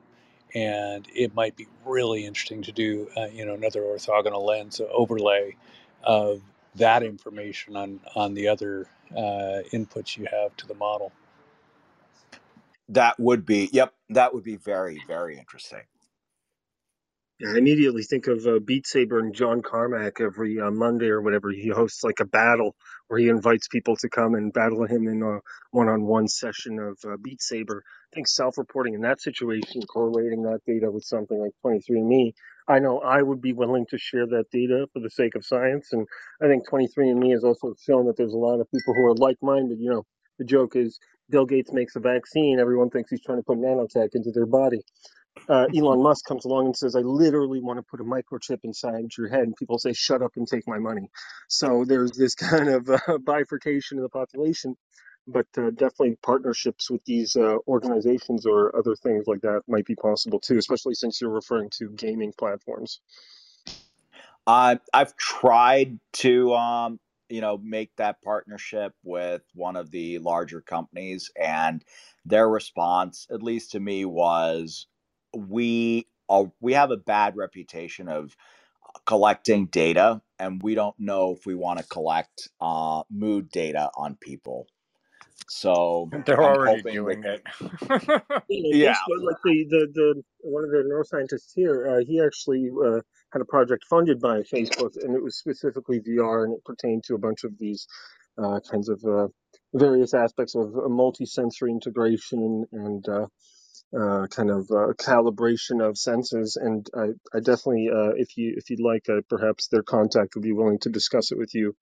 And 0.54 1.06
it 1.14 1.34
might 1.34 1.56
be 1.56 1.66
really 1.84 2.26
interesting 2.26 2.62
to 2.62 2.72
do, 2.72 3.08
uh, 3.16 3.26
you 3.26 3.44
know, 3.44 3.54
another 3.54 3.82
orthogonal 3.82 4.44
lens 4.44 4.80
overlay 4.92 5.56
of 6.02 6.42
that 6.76 7.02
information 7.02 7.76
on 7.76 8.00
on 8.16 8.34
the 8.34 8.48
other 8.48 8.86
uh, 9.12 9.62
inputs 9.72 10.16
you 10.16 10.26
have 10.30 10.56
to 10.56 10.66
the 10.66 10.74
model. 10.74 11.12
That 12.88 13.18
would 13.20 13.46
be, 13.46 13.68
yep, 13.72 13.94
that 14.10 14.34
would 14.34 14.44
be 14.44 14.56
very, 14.56 15.00
very 15.06 15.38
interesting. 15.38 15.82
I 17.42 17.56
immediately 17.56 18.02
think 18.02 18.26
of 18.26 18.46
uh, 18.46 18.58
Beat 18.58 18.86
Saber 18.86 19.18
and 19.18 19.34
John 19.34 19.62
Carmack 19.62 20.20
every 20.20 20.60
uh, 20.60 20.70
Monday 20.70 21.06
or 21.06 21.22
whatever. 21.22 21.50
He 21.50 21.68
hosts 21.68 22.04
like 22.04 22.20
a 22.20 22.26
battle 22.26 22.76
where 23.08 23.18
he 23.18 23.28
invites 23.28 23.66
people 23.68 23.96
to 23.96 24.10
come 24.10 24.34
and 24.34 24.52
battle 24.52 24.84
him 24.84 25.08
in 25.08 25.22
a 25.22 25.38
one-on-one 25.70 26.28
session 26.28 26.78
of 26.78 26.98
uh, 27.04 27.16
Beat 27.22 27.40
Saber. 27.40 27.82
I 28.12 28.14
think 28.14 28.28
self-reporting 28.28 28.92
in 28.92 29.02
that 29.02 29.22
situation, 29.22 29.82
correlating 29.82 30.42
that 30.42 30.60
data 30.66 30.90
with 30.90 31.04
something 31.04 31.38
like 31.38 31.52
23andMe, 31.64 32.32
I 32.68 32.78
know 32.78 32.98
I 33.00 33.22
would 33.22 33.40
be 33.40 33.54
willing 33.54 33.86
to 33.90 33.98
share 33.98 34.26
that 34.26 34.50
data 34.52 34.86
for 34.92 35.00
the 35.00 35.10
sake 35.10 35.34
of 35.34 35.46
science. 35.46 35.88
And 35.92 36.06
I 36.42 36.46
think 36.46 36.68
23andMe 36.68 37.32
has 37.32 37.44
also 37.44 37.74
shown 37.80 38.06
that 38.06 38.18
there's 38.18 38.34
a 38.34 38.38
lot 38.38 38.60
of 38.60 38.70
people 38.70 38.92
who 38.94 39.06
are 39.06 39.14
like 39.14 39.38
minded. 39.40 39.78
You 39.80 39.90
know, 39.90 40.06
the 40.38 40.44
joke 40.44 40.76
is 40.76 40.98
Bill 41.30 41.46
Gates 41.46 41.72
makes 41.72 41.96
a 41.96 42.00
vaccine, 42.00 42.58
everyone 42.60 42.90
thinks 42.90 43.10
he's 43.10 43.22
trying 43.22 43.38
to 43.38 43.44
put 43.44 43.56
nanotech 43.58 44.10
into 44.14 44.30
their 44.32 44.46
body. 44.46 44.80
Uh, 45.48 45.66
Elon 45.74 46.02
Musk 46.02 46.24
comes 46.26 46.44
along 46.44 46.66
and 46.66 46.76
says, 46.76 46.94
I 46.94 47.00
literally 47.00 47.60
want 47.60 47.78
to 47.78 47.82
put 47.82 48.00
a 48.00 48.04
microchip 48.04 48.60
inside 48.64 49.04
your 49.16 49.28
head. 49.28 49.42
And 49.42 49.56
people 49.56 49.78
say, 49.78 49.92
shut 49.92 50.22
up 50.22 50.32
and 50.36 50.46
take 50.46 50.66
my 50.66 50.78
money. 50.78 51.08
So 51.48 51.84
there's 51.86 52.12
this 52.12 52.34
kind 52.36 52.68
of 52.68 52.88
uh, 52.88 53.18
bifurcation 53.18 53.98
of 53.98 54.02
the 54.02 54.10
population 54.10 54.76
but 55.26 55.46
uh, 55.58 55.70
definitely 55.70 56.16
partnerships 56.22 56.90
with 56.90 57.04
these 57.04 57.36
uh, 57.36 57.56
organizations 57.68 58.46
or 58.46 58.76
other 58.76 58.96
things 58.96 59.24
like 59.26 59.40
that 59.42 59.62
might 59.68 59.84
be 59.84 59.94
possible 59.94 60.40
too, 60.40 60.58
especially 60.58 60.94
since 60.94 61.20
you're 61.20 61.30
referring 61.30 61.70
to 61.70 61.90
gaming 61.90 62.32
platforms. 62.36 63.00
I've 64.46 65.16
tried 65.16 66.00
to, 66.14 66.54
um, 66.54 66.98
you 67.28 67.40
know, 67.40 67.58
make 67.58 67.94
that 67.96 68.20
partnership 68.22 68.92
with 69.04 69.42
one 69.54 69.76
of 69.76 69.92
the 69.92 70.18
larger 70.18 70.60
companies, 70.60 71.30
and 71.40 71.84
their 72.24 72.48
response, 72.48 73.28
at 73.30 73.42
least 73.42 73.72
to 73.72 73.80
me, 73.80 74.04
was 74.04 74.88
we 75.36 76.06
are, 76.28 76.52
we 76.60 76.74
have 76.74 76.90
a 76.90 76.96
bad 76.96 77.36
reputation 77.36 78.08
of 78.08 78.36
collecting 79.06 79.66
data, 79.66 80.22
and 80.38 80.62
we 80.62 80.74
don't 80.74 80.98
know 80.98 81.32
if 81.32 81.46
we 81.46 81.54
want 81.54 81.78
to 81.80 81.86
collect 81.86 82.48
uh, 82.60 83.02
mood 83.10 83.50
data 83.50 83.90
on 83.96 84.16
people. 84.16 84.66
So 85.48 86.10
They're 86.26 86.42
I'm 86.42 86.42
already 86.42 86.82
doing 86.92 87.22
that, 87.22 87.40
it. 87.60 88.22
yeah, 88.48 88.96
Basically, 89.06 89.18
like 89.26 89.36
the, 89.44 89.66
the, 89.70 89.88
the 89.94 90.22
one 90.42 90.64
of 90.64 90.70
the 90.70 90.84
neuroscientists 90.88 91.52
here, 91.54 91.88
uh, 91.88 92.04
he 92.06 92.20
actually 92.24 92.70
uh, 92.84 93.00
had 93.32 93.42
a 93.42 93.46
project 93.46 93.84
funded 93.90 94.20
by 94.20 94.40
Facebook, 94.42 94.96
and 95.02 95.14
it 95.16 95.22
was 95.22 95.38
specifically 95.38 96.00
VR, 96.00 96.44
and 96.44 96.54
it 96.54 96.64
pertained 96.64 97.04
to 97.06 97.14
a 97.14 97.18
bunch 97.18 97.44
of 97.44 97.58
these 97.58 97.86
uh, 98.42 98.60
kinds 98.70 98.88
of 98.88 99.02
uh, 99.04 99.28
various 99.74 100.14
aspects 100.14 100.54
of 100.54 100.74
uh, 100.76 100.88
multi-sensory 100.88 101.70
integration 101.70 102.64
and 102.72 103.06
uh, 103.98 104.26
kind 104.28 104.50
of 104.50 104.70
uh, 104.70 104.92
calibration 104.94 105.86
of 105.86 105.98
senses. 105.98 106.56
And 106.56 106.86
I, 106.96 107.08
I 107.36 107.40
definitely, 107.40 107.90
uh, 107.90 108.12
if 108.16 108.36
you 108.36 108.54
if 108.56 108.70
you'd 108.70 108.80
like, 108.80 109.08
uh, 109.08 109.22
perhaps 109.28 109.68
their 109.68 109.82
contact 109.82 110.34
would 110.34 110.44
be 110.44 110.52
willing 110.52 110.78
to 110.80 110.90
discuss 110.90 111.32
it 111.32 111.38
with 111.38 111.54
you. 111.54 111.74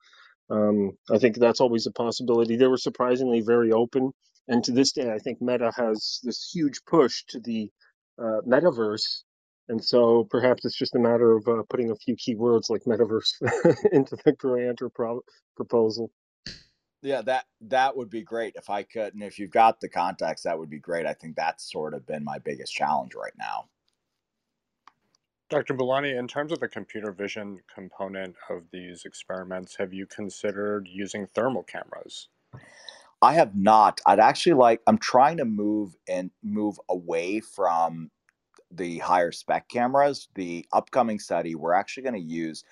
Um, 0.51 0.93
I 1.11 1.19
think 1.19 1.37
that's 1.37 1.61
always 1.61 1.87
a 1.87 1.93
possibility. 1.93 2.57
They 2.57 2.67
were 2.67 2.79
surprisingly 2.79 3.41
very 3.43 3.73
open, 3.73 4.13
and 4.49 4.63
to 4.65 4.73
this 4.73 4.93
day, 4.93 5.11
I 5.13 5.19
think 5.19 5.43
Meta 5.43 5.73
has 5.77 6.21
this 6.23 6.51
huge 6.55 6.81
push 6.87 7.25
to 7.31 7.41
the 7.41 7.71
uh, 8.19 8.41
metaverse, 8.47 9.23
and 9.69 9.85
so 9.85 10.27
perhaps 10.31 10.65
it's 10.65 10.79
just 10.79 10.95
a 10.95 11.01
matter 11.01 11.37
of 11.37 11.47
putting 11.69 11.91
a 11.91 11.97
few 11.97 12.17
keywords 12.17 12.71
like 12.71 12.85
metaverse 12.85 13.33
into 13.93 14.17
the 14.25 14.33
grant 14.33 14.83
or 14.83 14.91
pro- 14.91 15.23
proposal. 15.57 16.11
Yeah, 17.03 17.23
that 17.23 17.45
that 17.61 17.97
would 17.97 18.11
be 18.11 18.23
great 18.23 18.55
if 18.57 18.69
I 18.71 18.83
could, 18.83 19.15
and 19.15 19.23
if 19.23 19.39
you've 19.39 19.53
got 19.53 19.81
the 19.81 19.89
contacts, 19.89 20.43
that 20.43 20.59
would 20.59 20.71
be 20.71 20.81
great. 20.81 21.07
I 21.07 21.15
think 21.15 21.37
that's 21.37 21.71
sort 21.71 21.95
of 21.95 22.07
been 22.07 22.25
my 22.25 22.39
biggest 22.39 22.75
challenge 22.75 23.15
right 23.15 23.33
now. 23.39 23.69
Dr. 25.49 25.75
Boolani, 25.75 26.19
in 26.19 26.29
terms 26.29 26.53
of 26.53 26.61
the 26.61 26.69
computer 26.69 27.11
vision 27.11 27.61
component 27.73 28.37
of 28.51 28.65
these 28.71 29.05
experiments, 29.07 29.77
have 29.77 29.95
you 29.95 30.07
considered 30.07 30.89
using 30.91 31.27
thermal 31.27 31.63
cameras? 31.63 32.29
I 33.23 33.33
have 33.35 33.55
not. 33.57 34.01
I'd 34.07 34.21
actually 34.21 34.55
like. 34.55 34.81
I'm 34.87 34.99
trying 34.99 35.39
to 35.39 35.45
move 35.45 35.97
and 36.09 36.31
move 36.43 36.79
away 36.89 37.41
from 37.41 38.11
the 38.71 38.99
higher 38.99 39.33
spec 39.33 39.69
cameras. 39.69 40.29
The 40.35 40.67
upcoming 40.73 41.19
study, 41.19 41.55
we're 41.55 41.73
actually 41.73 42.03
going 42.03 42.15
to 42.15 42.21
use 42.21 42.65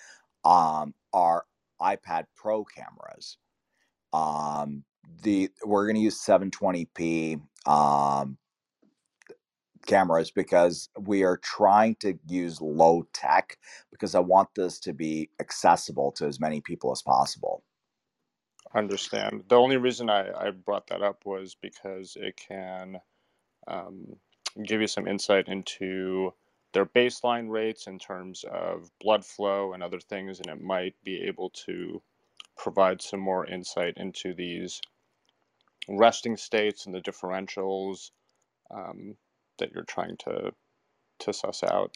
um, 0.45 0.95
our 1.13 1.47
iPad 1.81 2.25
Pro 2.37 2.65
cameras. 2.65 3.39
Um, 4.13 4.85
the 5.23 5.51
we're 5.65 5.87
going 5.87 5.97
to 5.97 6.01
use 6.03 6.23
720p 6.25 7.41
um, 7.67 8.39
cameras 9.87 10.31
because 10.31 10.89
we 11.01 11.25
are 11.25 11.39
trying 11.39 11.97
to 11.97 12.19
use 12.29 12.61
low 12.61 13.07
tech 13.13 13.59
because 13.91 14.15
I 14.15 14.21
want 14.21 14.51
this 14.57 14.79
to 14.81 14.93
be 14.93 15.31
accessible 15.41 16.13
to 16.13 16.27
as 16.27 16.41
many 16.41 16.61
people 16.61 16.93
as 16.93 17.03
possible. 17.03 17.65
Understand. 18.75 19.45
The 19.49 19.57
only 19.57 19.77
reason 19.79 20.11
I, 20.11 20.31
I 20.33 20.51
brought 20.51 20.89
that 20.89 21.03
up 21.03 21.25
was 21.25 21.57
because 21.61 22.17
it 22.21 22.37
can 22.37 23.01
um, 23.69 24.17
give 24.65 24.81
you 24.81 24.87
some 24.87 25.09
insight 25.09 25.49
into 25.49 26.33
their 26.75 26.87
baseline 26.87 27.51
rates 27.51 27.87
in 27.87 27.99
terms 27.99 28.45
of 28.53 28.91
blood 29.01 29.25
flow 29.25 29.73
and 29.73 29.83
other 29.83 30.01
things, 30.01 30.41
and 30.41 30.49
it 30.49 30.63
might 30.63 30.95
be 31.05 31.23
able 31.23 31.51
to 31.51 32.03
provide 32.57 33.03
some 33.03 33.21
more 33.21 33.47
insight 33.47 33.95
into 33.97 34.35
these 34.35 34.81
resting 35.89 36.37
states 36.37 36.87
and 36.87 36.95
the 36.95 37.01
differentials 37.01 38.11
um, 38.75 39.17
that 39.59 39.73
you're 39.73 39.85
trying 39.85 40.17
to 40.19 40.53
to 41.19 41.33
suss 41.33 41.63
out. 41.63 41.95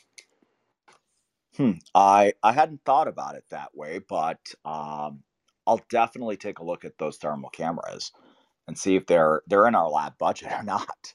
Hmm. 1.57 1.73
I 1.95 2.33
I 2.43 2.53
hadn't 2.53 2.85
thought 2.85 3.09
about 3.09 3.35
it 3.35 3.45
that 3.51 3.77
way, 3.77 3.99
but 3.99 4.41
um, 4.65 5.23
I'll 5.67 5.83
definitely 5.91 6.37
take 6.37 6.59
a 6.59 6.65
look 6.65 6.85
at 6.85 6.99
those 6.99 7.17
thermal 7.19 7.51
cameras 7.51 8.13
and 8.67 8.79
see 8.79 8.97
if 8.97 9.07
they're 9.07 9.43
they're 9.47 9.67
in 9.67 9.75
our 9.75 9.89
lab 9.89 10.17
budget 10.19 10.53
or 10.53 10.63
not. 10.65 11.15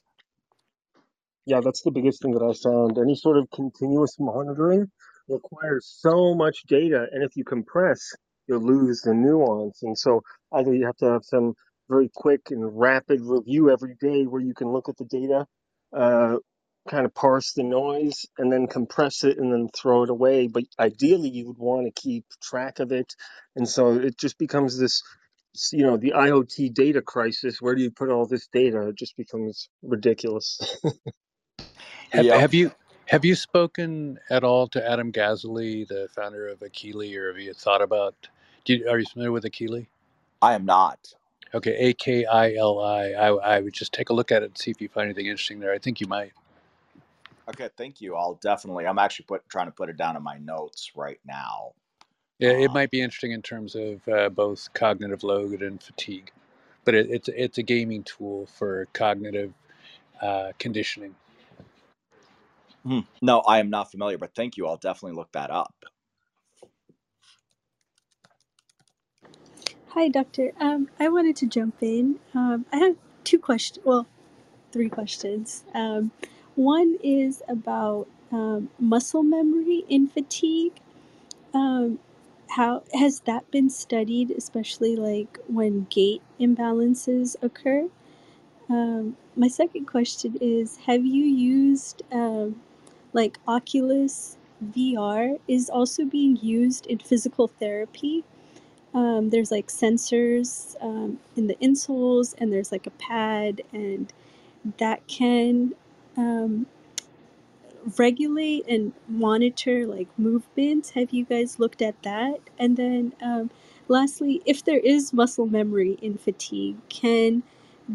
Yeah, 1.46 1.60
that's 1.64 1.82
the 1.82 1.92
biggest 1.92 2.22
thing 2.22 2.32
that 2.32 2.42
I 2.42 2.52
found. 2.54 2.98
Any 2.98 3.14
sort 3.14 3.38
of 3.38 3.48
continuous 3.54 4.16
monitoring 4.18 4.90
requires 5.28 5.86
so 6.00 6.34
much 6.34 6.64
data, 6.68 7.06
and 7.12 7.22
if 7.24 7.36
you 7.36 7.44
compress, 7.44 8.14
you'll 8.48 8.62
lose 8.64 9.02
the 9.02 9.14
nuance. 9.14 9.82
And 9.82 9.98
so 9.98 10.22
either 10.52 10.74
you 10.74 10.86
have 10.86 10.96
to 10.98 11.06
have 11.12 11.24
some 11.24 11.54
very 11.88 12.10
quick 12.14 12.50
and 12.50 12.78
rapid 12.78 13.20
review 13.22 13.70
every 13.70 13.96
day 14.00 14.24
where 14.24 14.42
you 14.42 14.54
can 14.54 14.68
look 14.70 14.88
at 14.88 14.96
the 14.98 15.06
data, 15.06 15.46
uh, 15.96 16.38
kind 16.88 17.06
of 17.06 17.14
parse 17.14 17.52
the 17.54 17.64
noise, 17.64 18.26
and 18.38 18.52
then 18.52 18.66
compress 18.68 19.24
it 19.24 19.38
and 19.38 19.52
then 19.52 19.68
throw 19.76 20.04
it 20.04 20.10
away. 20.10 20.48
But 20.48 20.64
ideally, 20.80 21.30
you 21.30 21.48
would 21.48 21.58
want 21.58 21.86
to 21.86 22.00
keep 22.02 22.26
track 22.42 22.80
of 22.80 22.92
it. 22.92 23.14
And 23.56 23.68
so 23.68 23.94
it 23.94 24.18
just 24.18 24.38
becomes 24.38 24.78
this, 24.78 25.02
you 25.72 25.84
know, 25.86 25.96
the 25.98 26.12
IoT 26.16 26.74
data 26.74 27.02
crisis. 27.02 27.62
Where 27.62 27.74
do 27.76 27.82
you 27.82 27.90
put 27.92 28.10
all 28.10 28.26
this 28.26 28.48
data? 28.52 28.88
It 28.88 28.96
just 28.96 29.16
becomes 29.16 29.68
ridiculous. 29.82 30.60
Have, 32.12 32.28
Yep. 32.28 32.34
have 32.34 32.54
you 32.54 32.72
have 33.06 33.24
you 33.24 33.34
spoken 33.36 34.18
at 34.30 34.44
all 34.44 34.68
to 34.68 34.86
Adam 34.90 35.12
Gazzaley, 35.12 35.86
the 35.88 36.08
founder 36.14 36.48
of 36.48 36.60
Akili, 36.60 37.16
or 37.16 37.28
have 37.32 37.40
you 37.40 37.54
thought 37.54 37.82
about? 37.82 38.28
You, 38.66 38.88
are 38.90 38.98
you 38.98 39.06
familiar 39.06 39.32
with 39.32 39.44
Akili? 39.44 39.88
I 40.42 40.54
am 40.54 40.64
not. 40.66 41.14
Okay, 41.54 41.76
A 41.78 41.94
K 41.94 42.24
I 42.26 42.54
L 42.54 42.80
I. 42.80 43.12
I 43.12 43.60
would 43.60 43.74
just 43.74 43.92
take 43.92 44.10
a 44.10 44.14
look 44.14 44.32
at 44.32 44.42
it 44.42 44.46
and 44.46 44.58
see 44.58 44.70
if 44.70 44.80
you 44.80 44.88
find 44.88 45.06
anything 45.06 45.26
interesting 45.26 45.60
there. 45.60 45.72
I 45.72 45.78
think 45.78 46.00
you 46.00 46.06
might. 46.08 46.32
Okay, 47.48 47.70
thank 47.76 48.00
you. 48.00 48.16
I'll 48.16 48.36
definitely. 48.42 48.86
I'm 48.86 48.98
actually 48.98 49.26
put 49.26 49.48
trying 49.48 49.66
to 49.66 49.72
put 49.72 49.90
it 49.90 49.96
down 49.98 50.16
in 50.16 50.22
my 50.22 50.38
notes 50.38 50.92
right 50.96 51.20
now. 51.26 51.72
Yeah, 52.38 52.50
it 52.50 52.70
Um, 52.70 52.74
might 52.74 52.90
be 52.90 53.02
interesting 53.02 53.32
in 53.32 53.42
terms 53.42 53.76
of 53.76 54.06
uh, 54.08 54.28
both 54.30 54.72
cognitive 54.74 55.24
load 55.24 55.62
and 55.62 55.82
fatigue, 55.82 56.32
but 56.84 56.94
it, 56.94 57.10
it's 57.10 57.28
it's 57.30 57.58
a 57.58 57.64
gaming 57.64 58.04
tool 58.04 58.46
for 58.46 58.88
cognitive 58.94 59.54
uh, 60.22 60.52
conditioning. 60.58 61.16
hmm. 62.84 63.00
No, 63.22 63.40
I 63.40 63.60
am 63.60 63.70
not 63.70 63.90
familiar, 63.90 64.18
but 64.18 64.34
thank 64.34 64.56
you. 64.56 64.66
I'll 64.66 64.76
definitely 64.78 65.16
look 65.16 65.32
that 65.32 65.50
up. 65.50 65.74
Hi, 69.98 70.08
Doctor. 70.08 70.52
Um, 70.60 70.90
I 71.00 71.08
wanted 71.08 71.36
to 71.36 71.46
jump 71.46 71.76
in. 71.80 72.20
Um, 72.34 72.66
I 72.70 72.76
have 72.76 72.96
two 73.24 73.38
questions. 73.38 73.82
Well, 73.82 74.06
three 74.70 74.90
questions. 74.90 75.64
Um, 75.72 76.10
one 76.54 76.98
is 77.02 77.42
about 77.48 78.06
um, 78.30 78.68
muscle 78.78 79.22
memory 79.22 79.86
in 79.88 80.06
fatigue. 80.06 80.74
Um, 81.54 81.98
how 82.50 82.82
has 82.92 83.20
that 83.20 83.50
been 83.50 83.70
studied, 83.70 84.30
especially 84.32 84.96
like 84.96 85.38
when 85.46 85.86
gait 85.88 86.20
imbalances 86.38 87.34
occur? 87.40 87.88
Um, 88.68 89.16
my 89.34 89.48
second 89.48 89.86
question 89.86 90.36
is: 90.42 90.76
Have 90.84 91.06
you 91.06 91.24
used 91.24 92.02
um, 92.12 92.60
like 93.14 93.38
Oculus 93.48 94.36
VR? 94.62 95.40
Is 95.48 95.70
also 95.70 96.04
being 96.04 96.36
used 96.36 96.84
in 96.84 96.98
physical 96.98 97.48
therapy 97.48 98.24
um, 98.94 99.30
there's 99.30 99.50
like 99.50 99.68
sensors 99.68 100.76
um, 100.82 101.18
in 101.36 101.46
the 101.46 101.56
insoles, 101.56 102.34
and 102.38 102.52
there's 102.52 102.72
like 102.72 102.86
a 102.86 102.90
pad, 102.92 103.62
and 103.72 104.12
that 104.78 105.06
can 105.06 105.74
um, 106.16 106.66
regulate 107.98 108.66
and 108.68 108.92
monitor 109.08 109.86
like 109.86 110.08
movements. 110.18 110.90
Have 110.90 111.12
you 111.12 111.24
guys 111.24 111.58
looked 111.58 111.82
at 111.82 112.02
that? 112.02 112.40
And 112.58 112.76
then, 112.76 113.14
um, 113.22 113.50
lastly, 113.88 114.42
if 114.46 114.64
there 114.64 114.80
is 114.80 115.12
muscle 115.12 115.46
memory 115.46 115.98
in 116.02 116.18
fatigue, 116.18 116.76
can 116.88 117.42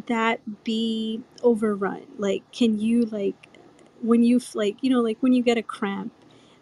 that 0.07 0.63
be 0.63 1.21
overrun? 1.43 2.05
Like, 2.17 2.49
can 2.51 2.79
you 2.79 3.03
like 3.05 3.47
when 4.01 4.23
you 4.23 4.39
like 4.55 4.77
you 4.81 4.89
know 4.89 5.01
like 5.01 5.17
when 5.21 5.33
you 5.33 5.43
get 5.43 5.57
a 5.57 5.63
cramp? 5.63 6.13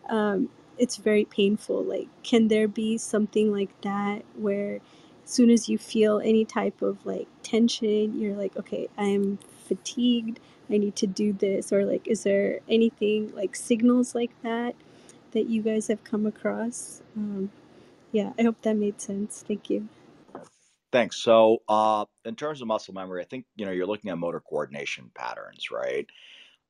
um, 0.09 0.49
it's 0.79 0.97
very 0.97 1.25
painful. 1.25 1.83
Like, 1.83 2.07
can 2.23 2.47
there 2.47 2.67
be 2.67 2.97
something 2.97 3.51
like 3.51 3.69
that 3.81 4.23
where 4.35 4.79
as 5.23 5.29
soon 5.31 5.51
as 5.51 5.69
you 5.69 5.77
feel 5.77 6.19
any 6.19 6.45
type 6.45 6.81
of 6.81 7.05
like 7.05 7.27
tension, 7.43 8.19
you're 8.19 8.35
like, 8.35 8.57
okay, 8.57 8.87
I 8.97 9.05
am 9.05 9.37
fatigued. 9.67 10.39
I 10.69 10.77
need 10.77 10.95
to 10.97 11.07
do 11.07 11.33
this. 11.33 11.71
Or 11.71 11.85
like, 11.85 12.07
is 12.07 12.23
there 12.23 12.59
anything 12.67 13.35
like 13.35 13.55
signals 13.55 14.15
like 14.15 14.31
that 14.41 14.75
that 15.31 15.47
you 15.47 15.61
guys 15.61 15.87
have 15.87 16.03
come 16.03 16.25
across? 16.25 17.01
Um, 17.15 17.51
yeah, 18.11 18.33
I 18.39 18.43
hope 18.43 18.61
that 18.63 18.75
made 18.75 19.01
sense. 19.01 19.43
Thank 19.47 19.69
you. 19.69 19.87
Thanks. 20.91 21.17
So, 21.17 21.61
uh, 21.69 22.05
in 22.25 22.35
terms 22.35 22.61
of 22.61 22.67
muscle 22.67 22.95
memory, 22.95 23.21
I 23.21 23.25
think 23.25 23.45
you 23.55 23.65
know 23.65 23.71
you're 23.71 23.85
looking 23.85 24.09
at 24.09 24.17
motor 24.17 24.39
coordination 24.39 25.11
patterns, 25.13 25.69
right? 25.69 26.07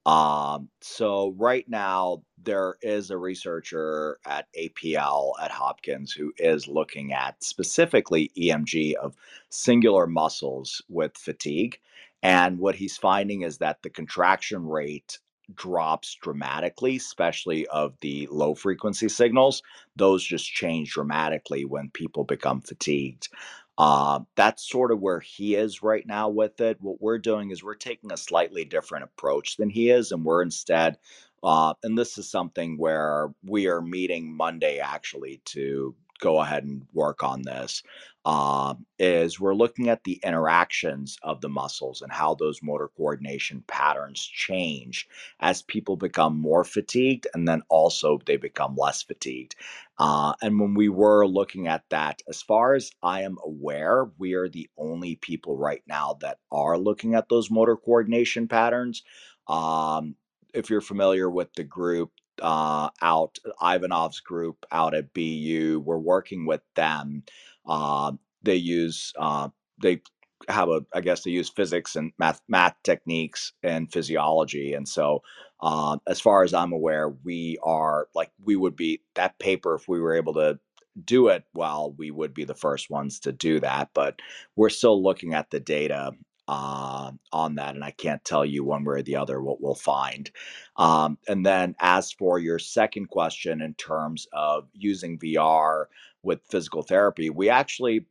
Um, 0.05 0.69
so 0.81 1.33
right 1.37 1.69
now 1.69 2.23
there 2.43 2.77
is 2.83 3.11
a 3.11 3.17
researcher 3.17 4.19
at 4.25 4.47
APL 4.59 5.33
at 5.41 5.51
Hopkins 5.51 6.11
who 6.13 6.33
is 6.39 6.67
looking 6.67 7.13
at 7.13 7.43
specifically 7.43 8.31
EMG 8.37 8.95
of 8.95 9.15
singular 9.49 10.07
muscles 10.07 10.83
with 10.89 11.17
fatigue. 11.17 11.79
And 12.23 12.59
what 12.59 12.75
he's 12.75 12.97
finding 12.97 13.43
is 13.43 13.59
that 13.59 13.83
the 13.83 13.91
contraction 13.91 14.67
rate 14.67 15.19
drops 15.55 16.15
dramatically, 16.15 16.97
especially 16.97 17.67
of 17.67 17.95
the 18.01 18.27
low 18.31 18.55
frequency 18.55 19.09
signals. 19.09 19.63
Those 19.95 20.23
just 20.25 20.47
change 20.51 20.93
dramatically 20.93 21.65
when 21.65 21.91
people 21.91 22.25
become 22.25 22.61
fatigued. 22.61 23.29
Uh, 23.79 24.21
that's 24.37 24.69
sort 24.69 24.91
of 24.91 25.01
where 25.01 25.21
he 25.21 25.55
is 25.55 25.83
right 25.83 26.07
now 26.07 26.29
with 26.29 26.61
it. 26.61 26.77
What 26.81 27.01
we're 27.01 27.19
doing 27.19 27.51
is 27.51 27.63
we're 27.63 27.75
taking 27.75 28.13
a 28.13 28.17
slightly 28.17 28.65
different 28.65 29.05
approach 29.05 29.57
than 29.57 29.71
he 29.71 29.91
is, 29.91 30.13
and 30.13 30.25
we're 30.25 30.43
instead, 30.43 30.99
uh, 31.43 31.75
and 31.83 31.97
this 31.97 32.19
is 32.19 32.29
something 32.29 32.77
where 32.77 33.33
we 33.45 33.67
are 33.67 33.81
meeting 33.81 34.35
Monday 34.35 34.79
actually 34.79 35.41
to 35.47 35.95
go 36.21 36.41
ahead 36.41 36.65
and 36.65 36.85
work 36.93 37.23
on 37.23 37.43
this. 37.43 37.83
Uh, 38.25 38.75
is 38.99 39.39
we're 39.39 39.55
looking 39.55 39.89
at 39.89 40.03
the 40.05 40.19
interactions 40.23 41.17
of 41.23 41.41
the 41.41 41.49
muscles 41.49 42.03
and 42.03 42.11
how 42.11 42.35
those 42.35 42.63
motor 42.63 42.89
coordination 42.97 43.63
patterns 43.67 44.21
change 44.23 45.07
as 45.41 45.63
people 45.63 45.97
become 45.97 46.37
more 46.37 46.65
fatigued 46.65 47.27
and 47.33 47.47
then 47.47 47.63
also 47.69 48.19
they 48.27 48.37
become 48.37 48.75
less 48.77 49.03
fatigued. 49.03 49.55
Uh, 49.99 50.33
and 50.41 50.59
when 50.59 50.75
we 50.75 50.89
were 50.89 51.27
looking 51.27 51.67
at 51.67 51.83
that, 51.91 52.21
as 52.29 52.41
far 52.41 52.75
as 52.75 52.91
I 53.03 53.23
am 53.23 53.37
aware, 53.45 54.09
we 54.19 54.33
are 54.35 54.49
the 54.49 54.69
only 54.77 55.17
people 55.17 55.57
right 55.57 55.83
now 55.87 56.17
that 56.21 56.39
are 56.51 56.77
looking 56.79 57.15
at 57.15 57.29
those 57.29 57.51
motor 57.51 57.77
coordination 57.77 58.47
patterns. 58.47 59.03
Um, 59.47 60.15
if 60.53 60.69
you're 60.71 60.81
familiar 60.81 61.29
with 61.29 61.53
the 61.55 61.65
group 61.65 62.11
uh, 62.41 62.89
out, 63.01 63.39
Ivanov's 63.61 64.21
group 64.21 64.65
out 64.71 64.95
at 64.95 65.13
BU, 65.13 65.83
we're 65.85 65.99
working 65.99 66.45
with 66.45 66.61
them. 66.75 67.23
Uh, 67.67 68.13
they 68.43 68.55
use 68.57 69.13
uh, 69.19 69.49
they 69.81 70.01
have 70.47 70.69
a 70.69 70.85
I 70.93 71.01
guess 71.01 71.23
they 71.23 71.31
use 71.31 71.49
physics 71.49 71.95
and 71.95 72.11
math 72.17 72.41
math 72.47 72.75
techniques 72.83 73.53
and 73.63 73.91
physiology, 73.91 74.73
and 74.73 74.87
so 74.87 75.21
uh, 75.61 75.97
as 76.07 76.21
far 76.21 76.43
as 76.43 76.53
I'm 76.53 76.71
aware, 76.71 77.09
we 77.09 77.57
are 77.63 78.07
like 78.15 78.31
we 78.43 78.55
would 78.55 78.75
be 78.75 79.01
that 79.15 79.39
paper 79.39 79.75
if 79.75 79.87
we 79.87 79.99
were 79.99 80.15
able 80.15 80.33
to 80.35 80.59
do 81.05 81.27
it 81.27 81.43
well, 81.53 81.93
we 81.97 82.11
would 82.11 82.33
be 82.33 82.43
the 82.45 82.55
first 82.55 82.89
ones 82.89 83.19
to 83.21 83.31
do 83.31 83.59
that. 83.59 83.89
But 83.93 84.19
we're 84.55 84.69
still 84.69 85.01
looking 85.01 85.33
at 85.33 85.49
the 85.51 85.59
data 85.59 86.11
uh, 86.47 87.11
on 87.31 87.55
that, 87.55 87.75
and 87.75 87.83
I 87.83 87.91
can't 87.91 88.23
tell 88.25 88.45
you 88.45 88.63
one 88.63 88.83
way 88.83 88.95
or 88.95 89.01
the 89.03 89.17
other 89.17 89.41
what 89.41 89.61
we'll 89.61 89.75
find. 89.75 90.31
Um, 90.77 91.17
and 91.27 91.45
then, 91.45 91.75
as 91.79 92.11
for 92.11 92.39
your 92.39 92.57
second 92.59 93.09
question, 93.09 93.61
in 93.61 93.75
terms 93.75 94.27
of 94.33 94.67
using 94.73 95.19
VR 95.19 95.85
with 96.23 96.41
physical 96.49 96.81
therapy, 96.81 97.29
we 97.29 97.49
actually 97.49 98.05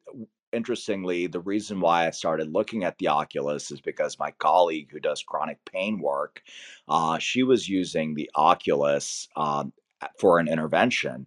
interestingly, 0.52 1.26
the 1.26 1.40
reason 1.40 1.80
why 1.80 2.06
I 2.06 2.10
started 2.10 2.52
looking 2.52 2.84
at 2.84 2.98
the 2.98 3.08
Oculus 3.08 3.70
is 3.70 3.80
because 3.80 4.18
my 4.18 4.30
colleague 4.32 4.90
who 4.90 5.00
does 5.00 5.22
chronic 5.22 5.58
pain 5.64 6.00
work, 6.00 6.42
uh, 6.88 7.18
she 7.18 7.42
was 7.42 7.68
using 7.68 8.14
the 8.14 8.30
Oculus 8.34 9.28
um, 9.36 9.72
for 10.18 10.38
an 10.38 10.48
intervention. 10.48 11.26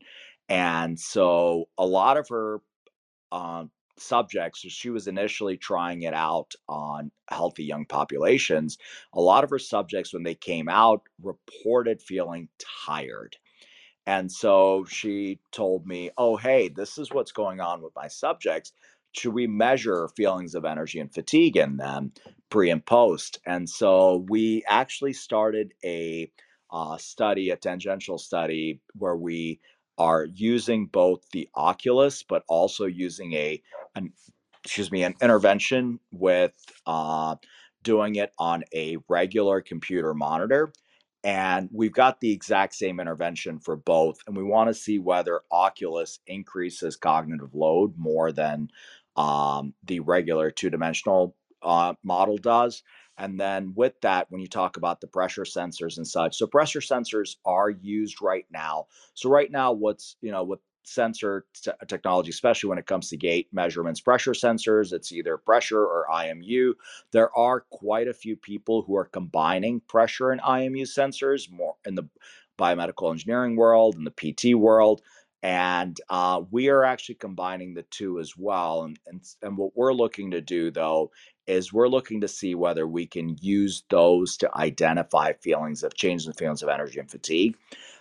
And 0.49 0.99
so 0.99 1.69
a 1.77 1.85
lot 1.85 2.18
of 2.18 2.27
her 2.30 2.61
uh, 3.31 3.65
subjects, 3.98 4.60
she 4.60 4.89
was 4.89 5.07
initially 5.07 5.57
trying 5.57 6.02
it 6.02 6.14
out 6.14 6.53
on 6.68 7.11
healthy 7.30 7.64
young 7.64 7.85
populations. 7.85 8.77
A 9.14 9.22
lot 9.22 9.43
of 9.43 9.49
her 9.49 9.60
subjects, 9.60 10.14
when 10.14 10.23
they 10.23 10.35
came 10.35 10.68
out, 10.68 11.03
reported 11.22 12.02
feeling 12.02 12.49
tired. 12.85 13.38
And 14.07 14.31
so 14.31 14.85
she 14.89 15.39
told 15.52 15.85
me, 15.85 16.10
Oh, 16.18 16.35
hey, 16.35 16.69
this 16.69 16.98
is 16.98 17.11
what's 17.11 17.31
going 17.31 17.60
on 17.60 17.81
with 17.81 17.93
my 17.95 18.07
subjects 18.07 18.73
should 19.14 19.34
we 19.34 19.48
measure 19.48 20.10
feelings 20.16 20.56
of 20.56 20.66
energy 20.66 21.00
and 21.00 21.14
fatigue 21.14 21.58
in 21.58 21.78
them 21.78 22.14
pre 22.50 22.70
and 22.70 22.86
post? 22.86 23.40
And 23.46 23.70
so 23.70 24.26
we 24.30 24.64
actually 24.68 25.14
started 25.14 25.74
a 25.84 26.32
uh, 26.72 26.98
study, 26.98 27.50
a 27.50 27.58
tangential 27.58 28.18
study, 28.18 28.82
where 28.94 29.16
we 29.16 29.60
are 29.98 30.26
using 30.26 30.86
both 30.88 31.22
the 31.32 31.50
Oculus, 31.56 32.24
but 32.24 32.44
also 32.48 32.86
using 32.86 33.34
a, 33.34 33.62
an, 33.96 34.14
excuse 34.64 34.92
me, 34.92 35.04
an 35.04 35.16
intervention 35.22 36.00
with 36.12 36.54
uh, 36.86 37.36
doing 37.84 38.16
it 38.16 38.32
on 38.40 38.64
a 38.74 38.98
regular 39.10 39.62
computer 39.62 40.14
monitor. 40.14 40.72
And 41.24 41.70
we've 41.72 41.94
got 41.94 42.20
the 42.20 42.32
exact 42.32 42.74
same 42.74 43.00
intervention 43.00 43.60
for 43.60 43.76
both. 43.76 44.18
And 44.26 44.36
we 44.36 44.44
want 44.44 44.70
to 44.70 44.74
see 44.74 44.98
whether 44.98 45.42
Oculus 45.52 46.20
increases 46.26 46.96
cognitive 46.96 47.54
load 47.54 47.94
more 47.96 48.32
than 48.32 48.70
um, 49.16 49.74
the 49.84 50.00
regular 50.00 50.52
two 50.52 50.70
dimensional 50.70 51.36
uh, 51.62 51.94
model 52.04 52.38
does. 52.38 52.84
And 53.18 53.40
then 53.40 53.74
with 53.76 54.00
that, 54.02 54.28
when 54.30 54.42
you 54.42 54.48
talk 54.48 54.78
about 54.78 55.02
the 55.02 55.08
pressure 55.08 55.44
sensors 55.44 55.98
and 55.98 56.08
such, 56.08 56.38
so 56.38 56.48
pressure 56.48 56.80
sensors 56.80 57.36
are 57.46 57.70
used 57.70 58.22
right 58.22 58.46
now. 58.52 58.88
So 59.14 59.30
right 59.30 59.52
now, 59.52 59.74
what's 59.74 60.16
you 60.22 60.32
know 60.32 60.44
with 60.44 60.60
sensor 60.84 61.46
t- 61.54 61.72
technology, 61.88 62.30
especially 62.30 62.70
when 62.70 62.80
it 62.80 62.88
comes 62.88 63.10
to 63.10 63.18
gait 63.18 63.48
measurements, 63.52 64.02
pressure 64.02 64.32
sensors, 64.32 64.94
it's 64.94 65.12
either 65.12 65.38
pressure 65.38 65.82
or 65.84 66.08
IMU. 66.12 66.74
There 67.12 67.36
are 67.38 67.66
quite 67.70 68.08
a 68.08 68.14
few 68.14 68.36
people 68.36 68.82
who 68.82 68.96
are 68.96 69.06
combining 69.06 69.82
pressure 69.82 70.32
and 70.32 70.42
IMU 70.42 70.84
sensors 70.84 71.52
more 71.52 71.76
in 71.86 71.96
the 71.96 72.08
biomedical 72.58 73.12
engineering 73.12 73.56
world 73.56 73.96
and 73.96 74.06
the 74.06 74.12
PT 74.12 74.56
world 74.56 75.02
and 75.43 75.99
uh, 76.09 76.41
we 76.51 76.69
are 76.69 76.84
actually 76.84 77.15
combining 77.15 77.73
the 77.73 77.84
two 77.84 78.19
as 78.19 78.34
well 78.38 78.84
and, 78.84 78.99
and 79.07 79.22
and 79.41 79.57
what 79.57 79.76
we're 79.76 79.93
looking 79.93 80.31
to 80.31 80.41
do 80.41 80.72
though 80.72 81.11
is 81.47 81.73
we're 81.73 81.88
looking 81.89 82.22
to 82.22 82.27
see 82.27 82.55
whether 82.55 82.88
we 82.88 83.05
can 83.05 83.35
use 83.41 83.84
those 83.89 84.38
to 84.38 84.49
identify 84.57 85.34
feelings 85.34 85.84
of 85.84 85.95
changes 85.95 86.27
in 86.27 86.34
feelings 86.34 86.63
of 86.63 86.69
energy 86.69 86.99
and 86.99 87.11
fatigue. 87.11 87.55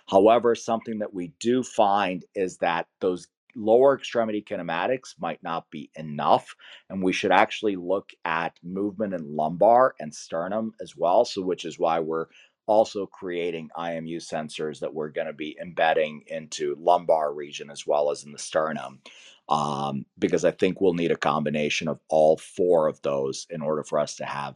However 0.08 0.54
something 0.54 0.98
that 1.00 1.14
we 1.14 1.32
do 1.40 1.62
find 1.62 2.24
is 2.34 2.58
that 2.58 2.86
those 3.00 3.28
lower 3.56 3.96
extremity 3.96 4.42
kinematics 4.42 5.14
might 5.20 5.42
not 5.42 5.70
be 5.70 5.90
enough 5.96 6.54
and 6.88 7.02
we 7.02 7.12
should 7.12 7.32
actually 7.32 7.76
look 7.76 8.10
at 8.24 8.56
movement 8.62 9.12
in 9.12 9.36
lumbar 9.36 9.94
and 10.00 10.14
sternum 10.14 10.72
as 10.80 10.96
well 10.96 11.24
so 11.24 11.42
which 11.42 11.64
is 11.66 11.78
why 11.78 12.00
we're 12.00 12.26
also 12.66 13.07
creating 13.07 13.70
IMU 13.77 14.16
sensors 14.16 14.81
that 14.81 14.95
we're 14.95 15.09
going 15.09 15.27
to 15.27 15.32
be 15.32 15.57
embedding 15.61 16.23
into 16.27 16.77
lumbar 16.78 17.32
region 17.32 17.70
as 17.70 17.87
well 17.87 18.11
as 18.11 18.24
in 18.24 18.32
the 18.32 18.39
sternum. 18.39 19.01
Um, 19.49 20.07
because 20.19 20.45
I 20.45 20.53
think 20.53 20.81
we'll 20.81 20.95
need 20.95 21.11
a 21.11 21.16
combination 21.16 21.89
of 21.89 21.99
all 22.09 22.37
four 22.37 22.87
of 22.87 23.03
those 23.03 23.49
in 23.51 23.62
order 23.62 23.82
for 23.82 23.99
us 23.99 24.15
to 24.16 24.24
have 24.24 24.55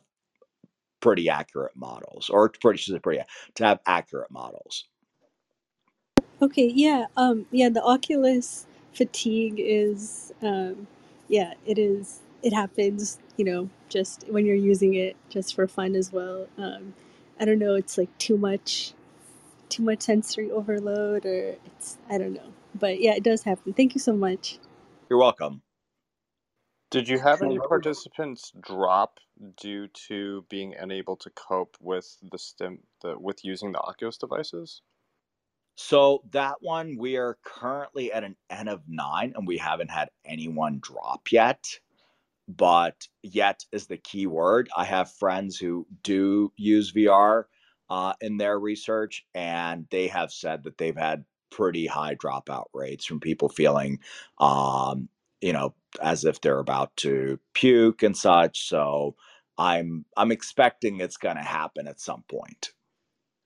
pretty 1.01 1.29
accurate 1.29 1.77
models, 1.77 2.31
or 2.31 2.49
pretty 2.49 2.99
pretty 3.01 3.23
to 3.57 3.65
have 3.65 3.81
accurate 3.87 4.31
models. 4.31 4.85
Okay, 6.41 6.67
yeah, 6.67 7.07
um, 7.17 7.47
yeah, 7.51 7.69
the 7.69 7.83
Oculus 7.83 8.67
fatigue 8.93 9.57
is, 9.59 10.33
um, 10.43 10.87
yeah, 11.29 11.55
it 11.67 11.79
is. 11.79 12.21
It 12.43 12.53
happens, 12.53 13.19
you 13.37 13.45
know, 13.45 13.69
just 13.89 14.25
when 14.29 14.47
you're 14.47 14.55
using 14.55 14.95
it 14.95 15.17
just 15.29 15.55
for 15.55 15.67
fun 15.67 15.95
as 15.95 16.13
well. 16.13 16.47
Um, 16.59 16.95
I 17.41 17.45
don't 17.45 17.59
know, 17.59 17.75
it's 17.75 17.99
like 17.99 18.17
too 18.19 18.39
much 18.39 18.95
too 19.69 19.83
much 19.83 20.03
sensory 20.03 20.51
overload 20.51 21.27
or 21.27 21.57
it's 21.67 21.99
I 22.11 22.19
don't 22.19 22.35
know. 22.35 22.53
But 22.75 23.01
yeah, 23.01 23.15
it 23.15 23.25
does 23.25 23.43
happen. 23.43 23.73
Thank 23.73 23.95
you 23.95 24.01
so 24.01 24.15
much. 24.15 24.59
You're 25.11 25.19
welcome. 25.19 25.63
Did 26.91 27.09
you 27.09 27.19
have 27.19 27.43
any 27.43 27.61
participants 27.61 28.53
drop 28.61 29.19
due 29.61 29.89
to 30.09 30.47
being 30.49 30.75
unable 30.79 31.17
to 31.17 31.31
cope 31.31 31.77
with 31.81 32.17
the 32.31 32.39
stim 32.39 32.81
the 33.03 33.19
with 33.19 33.45
using 33.45 33.73
the 33.73 33.81
Oculus 33.81 34.19
devices? 34.19 34.83
So 35.77 36.23
that 36.33 36.57
one 36.61 36.97
we 36.99 37.17
are 37.17 37.39
currently 37.45 38.13
at 38.13 38.25
an 38.25 38.37
N 38.51 38.69
of 38.69 38.83
nine 38.89 39.33
and 39.37 39.47
we 39.47 39.59
haven't 39.59 39.91
had 39.91 40.11
anyone 40.25 40.81
drop 40.81 41.33
yet 41.33 41.81
but 42.49 43.09
yet 43.23 43.65
is 43.73 43.87
the 43.87 43.97
key 43.97 44.27
word. 44.27 44.69
I 44.77 44.85
have 44.85 45.13
friends 45.13 45.57
who 45.59 45.87
do 46.03 46.53
use 46.57 46.93
VR 46.93 47.45
uh, 47.91 48.15
in 48.21 48.39
their 48.39 48.59
research, 48.59 49.27
and 49.35 49.87
they 49.91 50.09
have 50.09 50.33
said 50.33 50.65
that 50.65 50.79
they've 50.79 50.97
had 50.97 51.25
pretty 51.51 51.87
high 51.87 52.17
dropout 52.17 52.67
rates 52.75 53.05
from 53.07 53.21
people 53.21 53.49
feeling, 53.49 54.01
um, 54.39 55.09
you 55.41 55.53
know, 55.53 55.75
as 56.03 56.25
if 56.25 56.41
they're 56.41 56.59
about 56.59 56.97
to 56.99 57.39
puke 57.55 58.03
and 58.03 58.17
such. 58.17 58.69
So 58.69 59.17
I'm 59.59 60.05
I'm 60.17 60.33
expecting 60.33 61.01
it's 61.01 61.17
going 61.17 61.37
to 61.37 61.43
happen 61.43 61.87
at 61.89 62.01
some 62.01 62.25
point. 62.29 62.73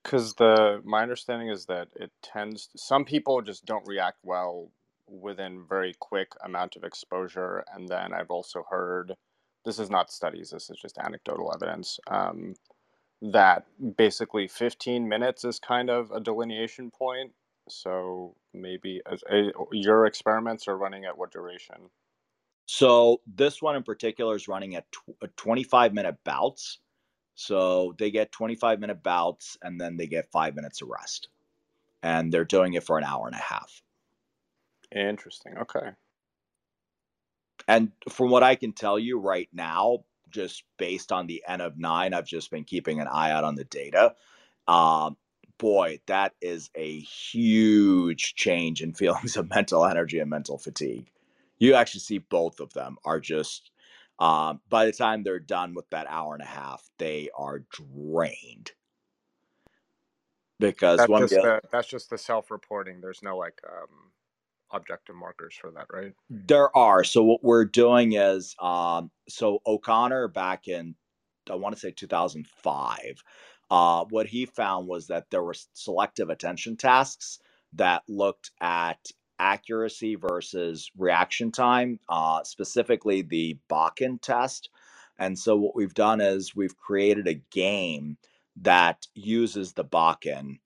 Because 0.03 0.35
the 0.35 0.81
my 0.85 1.03
understanding 1.03 1.49
is 1.51 1.67
that 1.67 1.89
it 1.97 2.11
tends 2.23 2.69
to, 2.69 2.79
some 2.79 3.05
people 3.05 3.43
just 3.43 3.67
don't 3.67 3.87
react 3.87 4.19
well 4.25 4.71
within 5.09 5.65
very 5.69 5.95
quick 5.99 6.33
amount 6.45 6.77
of 6.77 6.85
exposure, 6.85 7.65
and 7.75 7.89
then 7.89 8.13
I've 8.13 8.31
also 8.31 8.65
heard 8.71 9.15
this 9.65 9.79
is 9.79 9.91
not 9.91 10.11
studies, 10.11 10.51
this 10.51 10.71
is 10.71 10.79
just 10.81 10.99
anecdotal 10.99 11.53
evidence. 11.55 11.99
Um, 12.09 12.55
that 13.21 13.67
basically 13.97 14.47
15 14.49 15.09
minutes 15.09 15.45
is 15.45 15.59
kind 15.59 15.91
of 15.91 16.11
a 16.13 16.21
delineation 16.21 16.91
point. 16.91 17.33
So 17.69 18.37
maybe 18.55 19.03
as 19.11 19.23
a, 19.31 19.51
your 19.73 20.07
experiments 20.07 20.69
are 20.69 20.79
running 20.79 21.05
at 21.05 21.19
what 21.19 21.33
duration? 21.33 21.91
So 22.67 23.21
this 23.27 23.61
one 23.61 23.77
in 23.77 23.83
particular 23.83 24.37
is 24.37 24.49
running 24.49 24.77
at 24.77 24.91
tw- 24.93 25.37
25 25.37 25.93
minute 25.95 26.17
bouts. 26.25 26.79
So 27.35 27.95
they 27.99 28.11
get 28.11 28.33
25 28.33 28.81
minute 28.81 29.03
bouts 29.03 29.57
and 29.63 29.81
then 29.81 29.97
they 29.97 30.07
get 30.07 30.31
five 30.31 30.55
minutes 30.55 30.83
of 30.83 30.89
rest. 30.89 31.29
And 32.03 32.33
they're 32.33 32.45
doing 32.45 32.75
it 32.75 32.85
for 32.85 32.99
an 32.99 33.05
hour 33.05 33.27
and 33.27 33.35
a 33.35 33.39
half. 33.39 33.83
Interesting. 34.95 35.59
Okay. 35.59 35.91
And 37.67 37.93
from 38.09 38.31
what 38.31 38.43
I 38.43 38.55
can 38.55 38.73
tell 38.73 38.99
you 38.99 39.19
right 39.19 39.49
now, 39.53 40.05
just 40.31 40.65
based 40.79 41.13
on 41.13 41.27
the 41.27 41.43
N 41.47 41.61
of 41.61 41.79
nine, 41.79 42.15
I've 42.15 42.27
just 42.27 42.51
been 42.51 42.65
keeping 42.65 43.01
an 43.01 43.09
eye 43.09 43.31
out 43.31 43.45
on 43.45 43.55
the 43.55 43.65
data. 43.65 44.15
Um, 44.67 45.17
boy, 45.59 46.01
that 46.07 46.35
is 46.41 46.71
a 46.75 47.01
huge 47.01 48.35
change 48.35 48.83
in 48.83 48.93
feelings 48.95 49.37
of 49.37 49.51
mental 49.51 49.85
energy 49.85 50.19
and 50.19 50.31
mental 50.31 50.59
fatigue. 50.59 51.11
You 51.59 51.75
actually 51.75 52.01
see 52.01 52.19
both 52.19 52.61
of 52.61 52.73
them 52.73 52.97
are 53.05 53.21
just, 53.21 53.71
um, 54.19 54.61
by 54.69 54.87
the 54.87 54.93
time 54.93 55.23
they're 55.23 55.41
done 55.41 55.75
with 55.75 55.91
that 55.91 56.07
hour 56.09 56.35
and 56.35 56.43
a 56.43 56.47
half, 56.47 56.89
they 56.99 57.31
are 57.37 57.65
drained. 57.71 58.73
Because 60.61 60.99
that's 60.99 61.09
one 61.09 61.23
just 61.23 61.35
the, 61.35 61.43
the, 61.43 61.61
that's 61.71 61.89
just 61.89 62.11
the 62.11 62.19
self-reporting. 62.19 63.01
There's 63.01 63.23
no 63.23 63.37
like 63.37 63.61
um, 63.69 64.13
objective 64.73 65.17
markers 65.17 65.55
for 65.61 65.71
that, 65.73 65.87
right? 65.93 66.13
There 66.31 66.77
are. 66.77 67.05
So 67.05 67.23
what 67.23 67.43
we're 67.43 67.65
doing 67.65 68.13
is, 68.15 68.55
um, 68.61 69.11
so 69.29 69.61
O'Connor 69.67 70.29
back 70.29 70.69
in, 70.69 70.95
I 71.51 71.55
want 71.55 71.75
to 71.75 71.81
say 71.81 71.91
2005, 71.91 73.23
uh, 73.71 74.05
what 74.11 74.27
he 74.27 74.47
found 74.47 74.87
was 74.87 75.09
that 75.09 75.31
there 75.31 75.43
were 75.43 75.55
selective 75.73 76.31
attention 76.31 76.77
tasks 76.77 77.39
that 77.75 78.03
looked 78.09 78.51
at 78.61 78.99
accuracy 79.39 80.17
versus 80.17 80.91
reaction 80.97 81.53
time, 81.53 82.01
uh, 82.09 82.43
specifically 82.45 83.23
the 83.23 83.59
Bakan 83.71 84.21
test. 84.21 84.71
And 85.19 85.39
so 85.39 85.57
what 85.57 85.77
we've 85.77 85.95
done 85.95 86.21
is 86.21 86.57
we've 86.57 86.77
created 86.77 87.29
a 87.29 87.43
game 87.51 88.17
that 88.63 89.07
uses 89.15 89.73
the 89.73 89.85
Bakan 89.85 90.59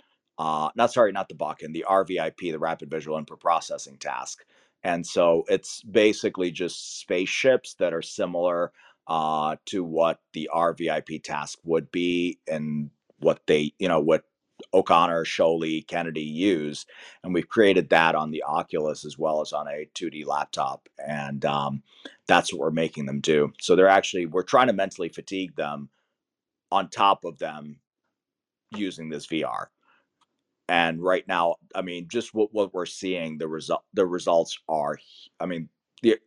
uh, 0.43 0.71
not 0.75 0.93
sorry, 0.93 1.13
not 1.13 1.29
the 1.29 1.37
Bakan, 1.37 1.73
the 1.73 1.85
RVIP, 1.89 2.37
the 2.41 2.59
Rapid 2.59 2.91
Visual 2.91 3.17
Input 3.17 3.39
Processing 3.39 3.97
task. 3.97 4.45
And 4.83 5.07
so 5.07 5.45
it's 5.47 5.83
basically 5.83 6.51
just 6.51 6.99
spaceships 6.99 7.75
that 7.75 7.95
are 7.95 8.03
similar 8.03 8.73
uh, 9.07 9.55
to 9.67 9.85
what 9.85 10.19
the 10.33 10.51
RVIP 10.53 11.23
task 11.23 11.61
would 11.63 11.93
be 11.93 12.41
and 12.49 12.91
what 13.21 13.39
they, 13.47 13.73
you 13.79 13.87
know, 13.87 14.01
what 14.01 14.25
O'Connor, 14.75 15.27
Scholey, 15.27 15.87
Kennedy 15.87 16.23
use. 16.23 16.87
And 17.23 17.33
we've 17.33 17.49
created 17.49 17.91
that 17.91 18.17
on 18.17 18.33
the 18.33 18.43
Oculus 18.43 19.05
as 19.05 19.17
well 19.17 19.43
as 19.43 19.53
on 19.53 19.69
a 19.69 19.89
2D 19.95 20.27
laptop. 20.27 20.89
And 20.99 21.45
um, 21.45 21.85
that's 22.27 22.53
what 22.53 22.59
we're 22.59 22.73
making 22.73 23.07
them 23.07 23.21
do. 23.21 23.53
So 23.61 23.77
they're 23.77 23.87
actually, 23.87 24.27
we're 24.27 24.43
trying 24.43 24.67
to 24.67 24.73
mentally 24.73 25.09
fatigue 25.09 25.55
them 25.55 25.89
on 26.73 26.89
top 26.89 27.25
of 27.25 27.39
them 27.39 27.79
using 28.73 29.09
this 29.09 29.29
VR 29.29 29.67
and 30.73 31.03
right 31.03 31.29
now 31.29 31.55
i 31.75 31.83
mean 31.83 32.09
just 32.09 32.35
what, 32.35 32.49
what 32.53 32.73
we're 32.73 32.87
seeing 32.87 33.37
the 33.37 33.47
result 33.47 33.85
the 33.93 34.07
results 34.07 34.59
are 34.69 34.99
i 35.39 35.47
mean 35.47 35.69
the 36.03 36.19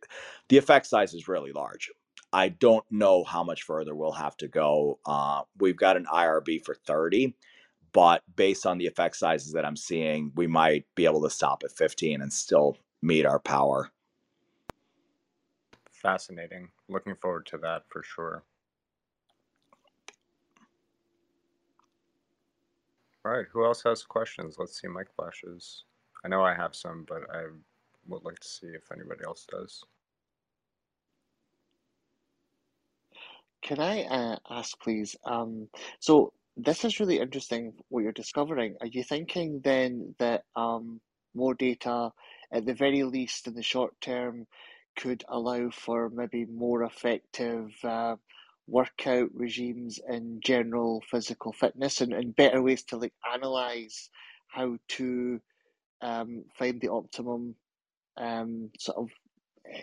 the 0.48 0.56
effect 0.56 0.86
size 0.86 1.12
is 1.12 1.28
really 1.28 1.52
large. 1.52 1.90
I 2.32 2.48
don't 2.48 2.84
know 2.90 3.24
how 3.24 3.44
much 3.44 3.62
further 3.62 3.94
we'll 3.94 4.12
have 4.12 4.36
to 4.38 4.48
go 4.48 4.98
uh, 5.04 5.42
we've 5.58 5.76
got 5.76 5.96
an 5.96 6.06
irb 6.12 6.64
for 6.64 6.74
30 6.74 7.34
but 7.92 8.22
based 8.36 8.66
on 8.66 8.78
the 8.78 8.86
effect 8.86 9.16
sizes 9.16 9.52
that 9.52 9.64
i'm 9.64 9.76
seeing 9.76 10.32
we 10.36 10.46
might 10.46 10.86
be 10.94 11.04
able 11.04 11.22
to 11.22 11.30
stop 11.30 11.62
at 11.64 11.72
15 11.72 12.22
and 12.22 12.32
still 12.32 12.76
meet 13.02 13.26
our 13.26 13.38
power. 13.38 13.90
Fascinating. 15.92 16.68
Looking 16.88 17.16
forward 17.16 17.46
to 17.46 17.58
that 17.58 17.82
for 17.88 18.02
sure 18.02 18.44
All 23.26 23.32
right, 23.32 23.46
who 23.52 23.64
else 23.64 23.82
has 23.82 24.04
questions? 24.04 24.54
Let's 24.56 24.80
see 24.80 24.86
mic 24.86 25.08
flashes. 25.16 25.82
I 26.24 26.28
know 26.28 26.44
I 26.44 26.54
have 26.54 26.76
some, 26.76 27.04
but 27.08 27.22
I 27.28 27.46
would 28.06 28.22
like 28.22 28.38
to 28.38 28.46
see 28.46 28.68
if 28.68 28.92
anybody 28.92 29.22
else 29.26 29.44
does. 29.50 29.82
Can 33.64 33.80
I 33.80 34.04
uh, 34.04 34.36
ask, 34.48 34.78
please? 34.80 35.16
Um, 35.24 35.66
so 35.98 36.34
this 36.56 36.84
is 36.84 37.00
really 37.00 37.18
interesting 37.18 37.72
what 37.88 38.04
you're 38.04 38.12
discovering. 38.12 38.76
Are 38.80 38.86
you 38.86 39.02
thinking 39.02 39.60
then 39.64 40.14
that 40.20 40.44
um, 40.54 41.00
more 41.34 41.54
data, 41.54 42.12
at 42.52 42.64
the 42.64 42.74
very 42.74 43.02
least 43.02 43.48
in 43.48 43.54
the 43.54 43.62
short 43.64 44.00
term, 44.00 44.46
could 44.96 45.24
allow 45.28 45.70
for 45.70 46.10
maybe 46.10 46.44
more 46.44 46.84
effective 46.84 47.72
uh, 47.82 48.14
workout 48.66 49.28
regimes 49.34 50.00
and 50.06 50.42
general 50.42 51.02
physical 51.10 51.52
fitness 51.52 52.00
and, 52.00 52.12
and 52.12 52.36
better 52.36 52.62
ways 52.62 52.82
to 52.84 52.96
like 52.96 53.12
analyze 53.32 54.10
how 54.48 54.76
to 54.88 55.40
um, 56.02 56.44
find 56.58 56.80
the 56.80 56.88
optimum 56.88 57.54
um, 58.16 58.70
sort 58.78 58.98
of 58.98 59.10
eh, 59.72 59.82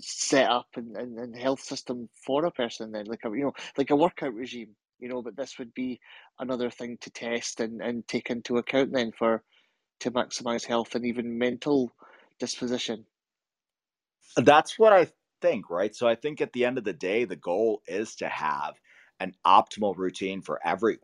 set 0.00 0.50
up 0.50 0.68
and, 0.76 0.96
and, 0.96 1.18
and 1.18 1.36
health 1.36 1.60
system 1.60 2.08
for 2.26 2.44
a 2.44 2.50
person 2.50 2.92
then 2.92 3.06
like 3.06 3.24
a 3.24 3.30
you 3.30 3.44
know 3.44 3.52
like 3.76 3.90
a 3.90 3.96
workout 3.96 4.34
regime 4.34 4.74
you 4.98 5.08
know 5.08 5.22
but 5.22 5.36
this 5.36 5.58
would 5.58 5.72
be 5.74 6.00
another 6.38 6.70
thing 6.70 6.98
to 7.00 7.10
test 7.10 7.60
and, 7.60 7.80
and 7.80 8.06
take 8.06 8.30
into 8.30 8.58
account 8.58 8.92
then 8.92 9.12
for 9.12 9.42
to 10.00 10.10
maximize 10.10 10.64
health 10.66 10.94
and 10.94 11.06
even 11.06 11.38
mental 11.38 11.92
disposition. 12.38 13.06
That's 14.36 14.78
what 14.78 14.92
i 14.92 15.08
think, 15.44 15.68
right? 15.68 15.94
So 15.94 16.08
I 16.08 16.14
think 16.14 16.40
at 16.40 16.52
the 16.54 16.64
end 16.64 16.78
of 16.78 16.84
the 16.84 16.92
day, 16.94 17.24
the 17.24 17.36
goal 17.36 17.82
is 17.86 18.16
to 18.16 18.28
have 18.28 18.80
an 19.20 19.34
optimal 19.46 19.94
routine 19.94 20.40
for 20.40 20.58
everyone. 20.64 21.00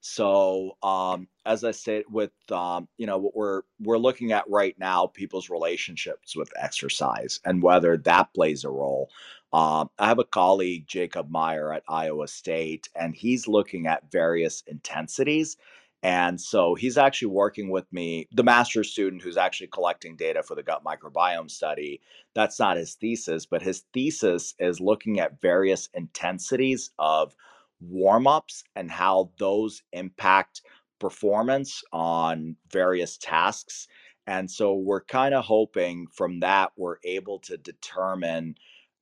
So 0.00 0.78
um, 0.82 1.28
as 1.44 1.64
I 1.64 1.72
said, 1.72 2.04
with 2.08 2.32
um, 2.50 2.88
you 2.96 3.06
know 3.06 3.18
what 3.18 3.36
we're 3.36 3.62
we're 3.80 3.98
looking 3.98 4.32
at 4.32 4.48
right 4.48 4.74
now, 4.78 5.08
people's 5.08 5.50
relationships 5.50 6.34
with 6.34 6.50
exercise 6.56 7.40
and 7.44 7.62
whether 7.62 7.98
that 7.98 8.32
plays 8.32 8.64
a 8.64 8.70
role. 8.70 9.10
Um, 9.52 9.90
I 9.98 10.08
have 10.08 10.18
a 10.18 10.24
colleague, 10.24 10.86
Jacob 10.86 11.30
Meyer 11.30 11.72
at 11.72 11.82
Iowa 11.88 12.28
State, 12.28 12.88
and 12.94 13.14
he's 13.14 13.48
looking 13.48 13.86
at 13.86 14.10
various 14.10 14.62
intensities 14.66 15.56
and 16.02 16.40
so 16.40 16.74
he's 16.74 16.96
actually 16.96 17.28
working 17.28 17.70
with 17.70 17.92
me, 17.92 18.28
the 18.32 18.44
master's 18.44 18.90
student 18.90 19.22
who's 19.22 19.36
actually 19.36 19.66
collecting 19.68 20.16
data 20.16 20.42
for 20.42 20.54
the 20.54 20.62
gut 20.62 20.84
microbiome 20.84 21.50
study. 21.50 22.00
That's 22.34 22.60
not 22.60 22.76
his 22.76 22.94
thesis, 22.94 23.46
but 23.46 23.62
his 23.62 23.84
thesis 23.92 24.54
is 24.60 24.80
looking 24.80 25.18
at 25.18 25.40
various 25.40 25.88
intensities 25.94 26.90
of 26.98 27.34
warm 27.80 28.26
ups 28.28 28.62
and 28.76 28.90
how 28.90 29.32
those 29.38 29.82
impact 29.92 30.62
performance 31.00 31.82
on 31.92 32.56
various 32.70 33.16
tasks. 33.18 33.88
And 34.26 34.48
so 34.48 34.74
we're 34.74 35.04
kind 35.04 35.34
of 35.34 35.44
hoping 35.44 36.06
from 36.12 36.40
that 36.40 36.72
we're 36.76 36.98
able 37.02 37.40
to 37.40 37.56
determine 37.56 38.54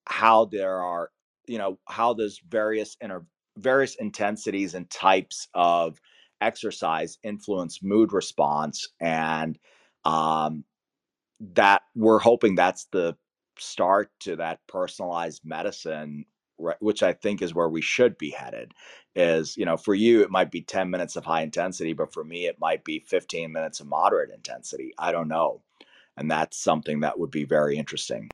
how 0.06 0.46
there 0.46 0.80
are, 0.80 1.10
you 1.46 1.58
know, 1.58 1.78
how 1.88 2.14
there's 2.14 2.40
various 2.48 2.96
inter- 3.02 3.26
various 3.58 3.96
intensities 3.96 4.74
and 4.74 4.88
types 4.88 5.48
of 5.52 6.00
exercise 6.46 7.18
influence 7.22 7.82
mood 7.82 8.12
response 8.12 8.88
and 9.00 9.58
um, 10.04 10.64
that 11.40 11.82
we're 11.94 12.18
hoping 12.18 12.54
that's 12.54 12.86
the 12.92 13.16
start 13.58 14.10
to 14.20 14.36
that 14.36 14.60
personalized 14.66 15.42
medicine 15.44 16.24
which 16.80 17.02
i 17.02 17.12
think 17.12 17.42
is 17.42 17.54
where 17.54 17.68
we 17.68 17.82
should 17.82 18.16
be 18.16 18.30
headed 18.30 18.72
is 19.16 19.56
you 19.56 19.64
know 19.64 19.76
for 19.76 19.94
you 19.94 20.22
it 20.22 20.30
might 20.30 20.50
be 20.50 20.60
10 20.60 20.90
minutes 20.90 21.16
of 21.16 21.24
high 21.24 21.40
intensity 21.40 21.94
but 21.94 22.12
for 22.12 22.22
me 22.22 22.46
it 22.46 22.60
might 22.60 22.84
be 22.84 23.00
15 23.00 23.50
minutes 23.50 23.80
of 23.80 23.86
moderate 23.86 24.30
intensity. 24.30 24.92
I 24.98 25.10
don't 25.10 25.28
know. 25.28 25.62
And 26.18 26.30
that's 26.30 26.58
something 26.58 27.00
that 27.00 27.18
would 27.18 27.30
be 27.30 27.44
very 27.44 27.76
interesting. 27.76 28.30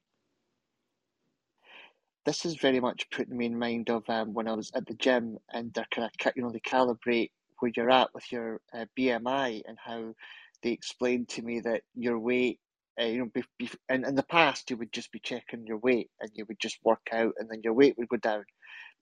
This 2.25 2.45
is 2.45 2.55
very 2.57 2.79
much 2.79 3.11
putting 3.11 3.37
me 3.37 3.47
in 3.47 3.59
mind 3.59 3.91
of 3.91 4.09
um, 4.09 4.35
when 4.35 4.47
I 4.47 4.53
was 4.53 4.71
at 4.75 4.87
the 4.87 4.95
gym 4.95 5.39
and 5.53 5.73
they're 5.73 5.87
kind 5.91 6.09
of 6.09 6.33
you 6.37 6.43
know 6.43 6.51
they 6.51 6.61
calibrate 6.61 7.31
where 7.63 7.73
you're 7.77 7.91
at 7.91 8.15
with 8.15 8.31
your 8.33 8.61
uh, 8.75 8.87
BMI 8.99 9.63
and 9.67 9.79
how 9.85 10.15
they 10.63 10.71
explained 10.73 11.29
to 11.31 11.43
me 11.43 11.61
that 11.61 11.83
your 11.95 12.19
weight, 12.19 12.61
uh, 13.01 13.05
you 13.05 13.21
know, 13.21 13.31
be, 13.33 13.45
be, 13.59 13.71
in, 13.89 14.05
in 14.05 14.17
the 14.17 14.25
past, 14.25 14.71
you 14.71 14.79
would 14.79 14.93
just 14.93 15.13
be 15.13 15.21
checking 15.21 15.67
your 15.67 15.79
weight 15.79 16.11
and 16.21 16.31
you 16.35 16.45
would 16.49 16.61
just 16.61 16.79
work 16.85 17.09
out 17.13 17.35
and 17.39 17.51
then 17.51 17.63
your 17.65 17.75
weight 17.75 17.97
would 17.99 18.09
go 18.09 18.19
down. 18.19 18.45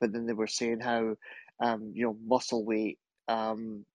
But 0.00 0.12
then 0.12 0.26
they 0.26 0.34
were 0.34 0.48
saying 0.48 0.80
how, 0.80 1.16
um, 1.60 1.92
you 1.94 2.04
know, 2.06 2.16
muscle 2.26 2.64
weight, 2.64 2.98
um, 3.28 3.86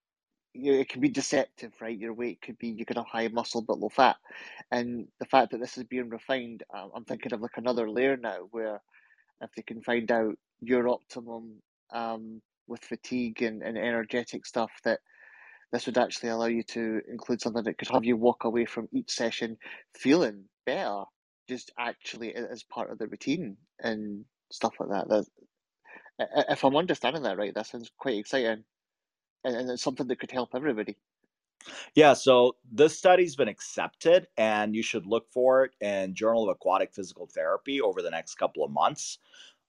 you 0.54 0.74
know, 0.74 0.80
it 0.80 0.90
can 0.90 1.02
be 1.02 1.10
deceptive, 1.10 1.74
right? 1.82 1.98
Your 1.98 2.14
weight 2.14 2.42
could 2.42 2.58
be 2.58 2.70
you 2.70 2.86
could 2.86 2.98
have 2.98 3.08
high 3.08 3.28
muscle 3.28 3.62
but 3.62 3.80
low 3.80 3.90
fat, 3.90 4.18
and 4.72 5.08
the 5.20 5.26
fact 5.26 5.52
that 5.52 5.60
this 5.60 5.78
is 5.78 5.84
being 5.86 6.10
refined, 6.10 6.64
I'm 6.74 7.06
thinking 7.06 7.34
of 7.34 7.42
like 7.42 7.58
another 7.58 7.90
layer 7.90 8.18
now 8.18 8.48
where 8.52 8.82
if 9.42 9.52
they 9.56 9.64
can 9.64 9.82
find 9.82 10.12
out 10.12 10.36
your 10.62 10.88
optimum 10.90 11.62
um, 11.94 12.42
with 12.68 12.84
fatigue 12.84 13.42
and, 13.42 13.62
and 13.62 13.78
energetic 13.78 14.46
stuff, 14.46 14.72
that 14.84 15.00
this 15.72 15.86
would 15.86 15.98
actually 15.98 16.30
allow 16.30 16.46
you 16.46 16.64
to 16.64 17.02
include 17.10 17.42
something 17.42 17.64
that 17.64 17.78
could 17.78 17.90
have 17.90 18.06
you 18.06 18.18
walk 18.18 18.44
away 18.44 18.66
from 18.66 18.88
each 18.92 19.12
session 19.12 19.58
feeling 19.98 20.46
better, 20.66 21.04
just 21.50 21.72
actually 21.78 22.34
as 22.36 22.64
part 22.64 22.92
of 22.92 22.98
the 22.98 23.08
routine 23.08 23.58
and 23.80 24.26
stuff 24.52 24.74
like 24.80 24.90
that. 24.90 25.10
That 25.10 25.26
if 26.50 26.64
I'm 26.64 26.78
understanding 26.78 27.24
that 27.24 27.38
right, 27.38 27.54
that 27.54 27.68
sounds 27.68 27.92
quite 27.98 28.18
exciting 28.18 28.64
and, 29.46 29.56
and 29.56 29.70
it's 29.70 29.84
something 29.84 30.08
that 30.08 30.20
could 30.20 30.32
help 30.32 30.50
everybody. 30.54 30.98
Yeah, 31.96 32.14
so 32.14 32.58
this 32.72 32.98
study's 32.98 33.36
been 33.36 33.48
accepted, 33.48 34.28
and 34.38 34.76
you 34.76 34.84
should 34.84 35.06
look 35.06 35.32
for 35.32 35.64
it 35.64 35.72
in 35.82 36.14
Journal 36.14 36.44
of 36.44 36.50
Aquatic 36.50 36.94
Physical 36.94 37.28
Therapy 37.28 37.82
over 37.82 38.02
the 38.02 38.12
next 38.12 38.36
couple 38.36 38.64
of 38.64 38.72
months. 38.72 39.20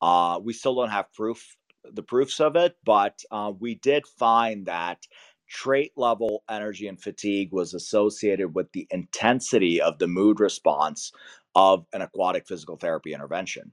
Uh, 0.03 0.39
we 0.43 0.53
still 0.53 0.75
don't 0.75 0.91
have 0.91 1.13
proof, 1.15 1.57
the 1.93 2.03
proofs 2.03 2.41
of 2.41 2.57
it, 2.57 2.77
but 2.85 3.23
uh, 3.31 3.53
we 3.59 3.77
did 3.77 4.07
find 4.07 4.67
that 4.67 5.07
trait 5.49 5.93
level 5.97 6.43
energy 6.51 6.89
and 6.89 7.01
fatigue 7.01 7.53
was 7.53 7.75
associated 7.75 8.55
with 8.55 8.71
the 8.73 8.87
intensity 8.91 9.81
of 9.81 9.99
the 9.99 10.09
mood 10.09 10.41
response 10.41 11.13
of 11.55 11.87
an 11.93 12.03
aquatic 12.03 12.47
physical 12.47 12.77
therapy 12.77 13.15
intervention. 13.15 13.73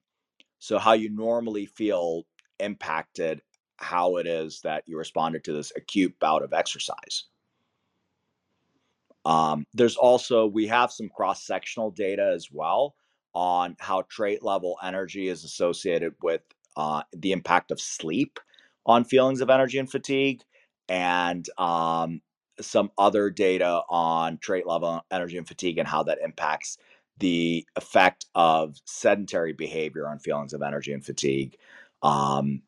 So, 0.60 0.80
how 0.80 0.94
you 0.94 1.10
normally 1.10 1.65
feel 1.65 2.23
impacted 2.60 3.41
how 3.77 4.18
it 4.18 4.27
is 4.27 4.61
that 4.61 4.84
you 4.88 4.98
responded 4.98 5.44
to 5.44 5.53
this 5.53 5.73
acute 5.76 6.18
bout 6.19 6.44
of 6.44 6.53
exercise. 6.53 7.26
Um, 9.26 9.65
there's 9.73 9.95
also, 9.95 10.45
we 10.45 10.68
have 10.68 10.91
some 10.91 11.10
cross 11.10 11.45
sectional 11.45 11.91
data 11.91 12.31
as 12.34 12.49
well 12.52 12.95
on 13.34 13.76
how 13.80 14.03
trait 14.10 14.44
level 14.44 14.77
energy 14.84 15.27
is 15.27 15.44
associated 15.44 16.14
with 16.22 16.41
uh, 16.76 17.04
the 17.14 17.32
impact 17.32 17.72
of 17.72 17.82
sleep 17.82 18.40
on 18.86 19.04
feelings 19.04 19.41
of 19.41 19.50
energy 19.50 19.78
and 19.80 19.90
fatigue, 19.90 20.41
and 20.90 21.48
um, 21.58 22.22
some 22.62 22.91
other 22.98 23.30
data 23.30 23.82
on 23.90 24.38
trait 24.40 24.68
level 24.68 25.02
energy 25.12 25.38
and 25.38 25.48
fatigue 25.48 25.78
and 25.78 25.88
how 25.88 26.04
that 26.04 26.20
impacts 26.24 26.78
the 27.20 27.66
effect 27.76 28.26
of 28.36 28.78
sedentary 28.86 29.54
behavior 29.54 30.08
on 30.08 30.20
feelings 30.20 30.54
of 30.54 30.62
energy 30.62 30.94
and 30.94 31.06
fatigue. 31.06 31.56
Um, 32.04 32.62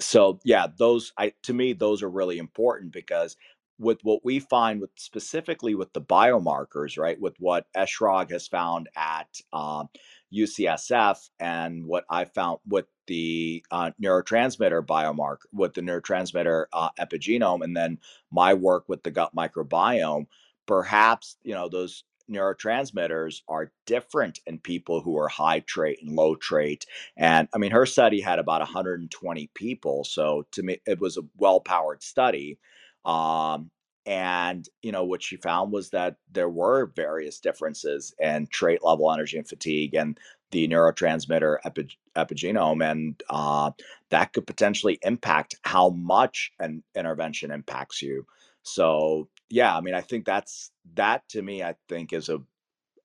so 0.00 0.38
yeah 0.44 0.66
those 0.78 1.12
i 1.18 1.32
to 1.42 1.52
me 1.52 1.72
those 1.72 2.02
are 2.02 2.10
really 2.10 2.38
important 2.38 2.92
because 2.92 3.36
with 3.78 3.98
what 4.02 4.24
we 4.24 4.38
find 4.38 4.80
with 4.80 4.90
specifically 4.96 5.74
with 5.74 5.92
the 5.92 6.00
biomarkers 6.00 6.98
right 6.98 7.20
with 7.20 7.34
what 7.38 7.66
Eshrog 7.76 8.30
has 8.30 8.46
found 8.46 8.88
at 8.96 9.28
um, 9.52 9.88
ucsf 10.34 11.28
and 11.40 11.86
what 11.86 12.04
i 12.10 12.24
found 12.24 12.58
with 12.66 12.86
the 13.06 13.62
uh, 13.70 13.90
neurotransmitter 14.02 14.84
biomarker 14.84 15.44
with 15.52 15.74
the 15.74 15.80
neurotransmitter 15.80 16.64
uh, 16.72 16.88
epigenome 16.98 17.62
and 17.62 17.76
then 17.76 17.98
my 18.30 18.54
work 18.54 18.84
with 18.88 19.02
the 19.02 19.10
gut 19.10 19.34
microbiome 19.36 20.26
perhaps 20.66 21.36
you 21.42 21.54
know 21.54 21.68
those 21.68 22.04
neurotransmitters 22.30 23.42
are 23.48 23.72
different 23.86 24.40
in 24.46 24.58
people 24.58 25.00
who 25.00 25.18
are 25.18 25.28
high 25.28 25.60
trait 25.60 25.98
and 26.02 26.16
low 26.16 26.34
trait. 26.34 26.86
And 27.16 27.48
I 27.54 27.58
mean, 27.58 27.70
her 27.72 27.86
study 27.86 28.20
had 28.20 28.38
about 28.38 28.60
120 28.60 29.50
people. 29.54 30.04
So 30.04 30.46
to 30.52 30.62
me, 30.62 30.80
it 30.86 31.00
was 31.00 31.16
a 31.16 31.22
well 31.36 31.60
powered 31.60 32.02
study. 32.02 32.58
Um, 33.04 33.70
and, 34.06 34.68
you 34.82 34.92
know, 34.92 35.04
what 35.04 35.22
she 35.22 35.36
found 35.36 35.72
was 35.72 35.90
that 35.90 36.16
there 36.32 36.48
were 36.48 36.92
various 36.94 37.38
differences 37.40 38.14
in 38.18 38.46
trait 38.48 38.82
level 38.82 39.10
energy 39.12 39.38
and 39.38 39.48
fatigue 39.48 39.94
and 39.94 40.18
the 40.50 40.68
neurotransmitter 40.68 41.56
epi- 41.64 41.98
epigenome. 42.16 42.88
And 42.88 43.22
uh, 43.30 43.70
that 44.10 44.32
could 44.32 44.46
potentially 44.46 44.98
impact 45.02 45.56
how 45.62 45.90
much 45.90 46.52
an 46.60 46.82
intervention 46.94 47.50
impacts 47.50 48.02
you. 48.02 48.26
So 48.62 49.28
yeah, 49.50 49.76
I 49.76 49.80
mean, 49.80 49.94
I 49.94 50.00
think 50.00 50.24
that's 50.24 50.70
that 50.94 51.28
to 51.30 51.42
me. 51.42 51.62
I 51.62 51.74
think 51.88 52.12
is 52.12 52.28
a 52.28 52.38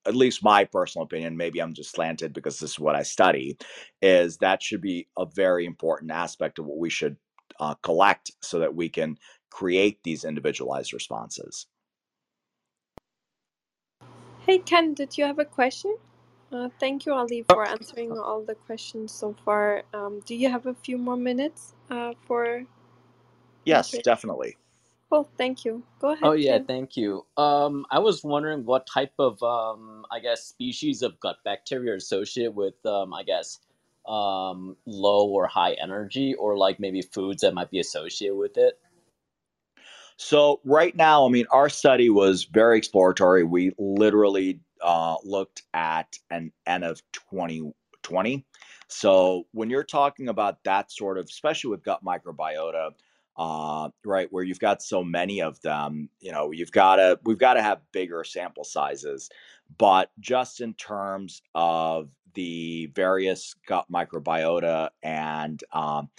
at 0.06 0.16
least 0.16 0.44
my 0.44 0.64
personal 0.64 1.04
opinion. 1.04 1.38
Maybe 1.38 1.60
I'm 1.60 1.74
just 1.74 1.92
slanted 1.92 2.34
because 2.34 2.60
this 2.60 2.72
is 2.72 2.80
what 2.80 2.96
I 2.96 3.04
study. 3.04 3.58
Is 4.02 4.38
that 4.38 4.64
should 4.64 4.82
be 4.82 5.08
a 5.18 5.26
very 5.26 5.66
important 5.66 6.12
aspect 6.12 6.60
of 6.60 6.66
what 6.66 6.78
we 6.78 6.90
should 6.90 7.18
uh, 7.60 7.76
collect 7.84 8.32
so 8.42 8.60
that 8.60 8.74
we 8.74 8.90
can 8.90 9.18
create 9.50 10.04
these 10.04 10.24
individualized 10.24 10.94
responses. 10.94 11.68
Hey 14.46 14.60
Ken, 14.60 14.94
did 14.94 15.18
you 15.18 15.26
have 15.26 15.40
a 15.40 15.46
question? 15.46 15.98
Uh, 16.52 16.70
thank 16.80 17.06
you, 17.06 17.14
Ali, 17.14 17.44
for 17.44 17.68
answering 17.68 18.18
all 18.18 18.42
the 18.42 18.56
questions 18.56 19.12
so 19.12 19.36
far. 19.46 19.84
Um, 19.94 20.22
do 20.26 20.36
you 20.36 20.50
have 20.50 20.66
a 20.66 20.74
few 20.74 20.98
more 20.98 21.18
minutes 21.18 21.76
uh, 21.92 22.14
for? 22.26 22.64
Yes, 23.66 23.92
definitely. 24.04 24.58
Cool, 25.10 25.30
thank 25.38 25.66
you. 25.66 25.84
Go 26.00 26.14
ahead. 26.14 26.24
Oh 26.24 26.34
yeah, 26.34 26.58
Ken. 26.58 26.66
thank 26.68 26.98
you. 26.98 27.26
Um, 27.38 27.86
I 27.92 28.00
was 28.00 28.24
wondering 28.24 28.66
what 28.66 28.88
type 28.88 29.14
of 29.20 29.42
um, 29.44 30.06
I 30.12 30.20
guess 30.20 30.44
species 30.46 31.02
of 31.02 31.20
gut 31.20 31.38
bacteria 31.46 31.94
are 31.94 31.96
associated 31.96 32.56
with 32.56 32.84
um, 32.86 33.14
I 33.14 33.24
guess 33.24 33.60
um, 34.08 34.76
low 34.86 35.28
or 35.28 35.48
high 35.48 35.74
energy, 35.74 36.34
or 36.36 36.58
like 36.58 36.80
maybe 36.80 37.02
foods 37.02 37.42
that 37.42 37.54
might 37.54 37.72
be 37.72 37.80
associated 37.80 38.36
with 38.36 38.58
it. 38.58 38.80
So 40.22 40.60
right 40.66 40.94
now, 40.98 41.26
I 41.26 41.30
mean, 41.30 41.46
our 41.50 41.70
study 41.70 42.10
was 42.10 42.44
very 42.44 42.78
exploratory. 42.78 43.46
We 43.46 43.72
literally 43.80 44.60
uh, 44.82 45.16
looked 45.24 45.64
at 45.74 46.20
an 46.30 46.52
N 46.68 46.84
of 46.84 47.02
20, 47.14 47.72
20. 48.04 48.46
So 48.90 49.48
when 49.54 49.70
you're 49.70 49.86
talking 49.86 50.28
about 50.28 50.62
that 50.66 50.91
sort 50.91 51.18
of, 51.18 51.24
especially 51.24 51.70
with 51.70 51.86
gut 51.86 52.04
microbiota, 52.04 52.90
uh, 53.38 53.90
right, 54.04 54.28
where 54.30 54.44
you've 54.44 54.60
got 54.60 54.84
so 54.84 55.06
many 55.06 55.41
of 55.41 55.62
them, 55.62 56.10
you 56.20 56.34
know, 56.34 56.52
you've 56.52 56.74
got 56.74 56.98
to, 56.98 57.18
we've 57.24 57.40
got 57.40 57.54
to 57.54 57.62
have 57.62 57.80
bigger 57.94 58.26
sample 58.26 58.66
sizes. 58.66 59.30
But 59.78 60.12
just 60.20 60.60
in 60.60 60.74
terms 60.74 61.41
of 61.56 62.10
the 62.34 62.91
various 62.94 63.56
gut 63.66 63.86
microbiota 63.90 64.90
and, 65.02 65.64
um, 65.72 66.10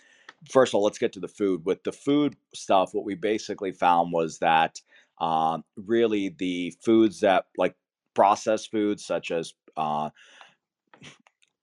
first 0.48 0.70
of 0.70 0.76
all, 0.76 0.84
let's 0.84 0.98
get 0.98 1.12
to 1.14 1.20
the 1.20 1.28
food. 1.28 1.64
With 1.64 1.82
the 1.84 1.92
food 1.92 2.36
stuff, 2.54 2.94
what 2.94 3.04
we 3.04 3.14
basically 3.14 3.72
found 3.72 4.12
was 4.12 4.38
that 4.38 4.80
um, 5.18 5.64
really 5.76 6.30
the 6.30 6.74
foods 6.82 7.20
that 7.20 7.46
like 7.58 7.74
processed 8.14 8.70
foods 8.70 9.04
such 9.04 9.30
as 9.30 9.52
uh, 9.76 10.10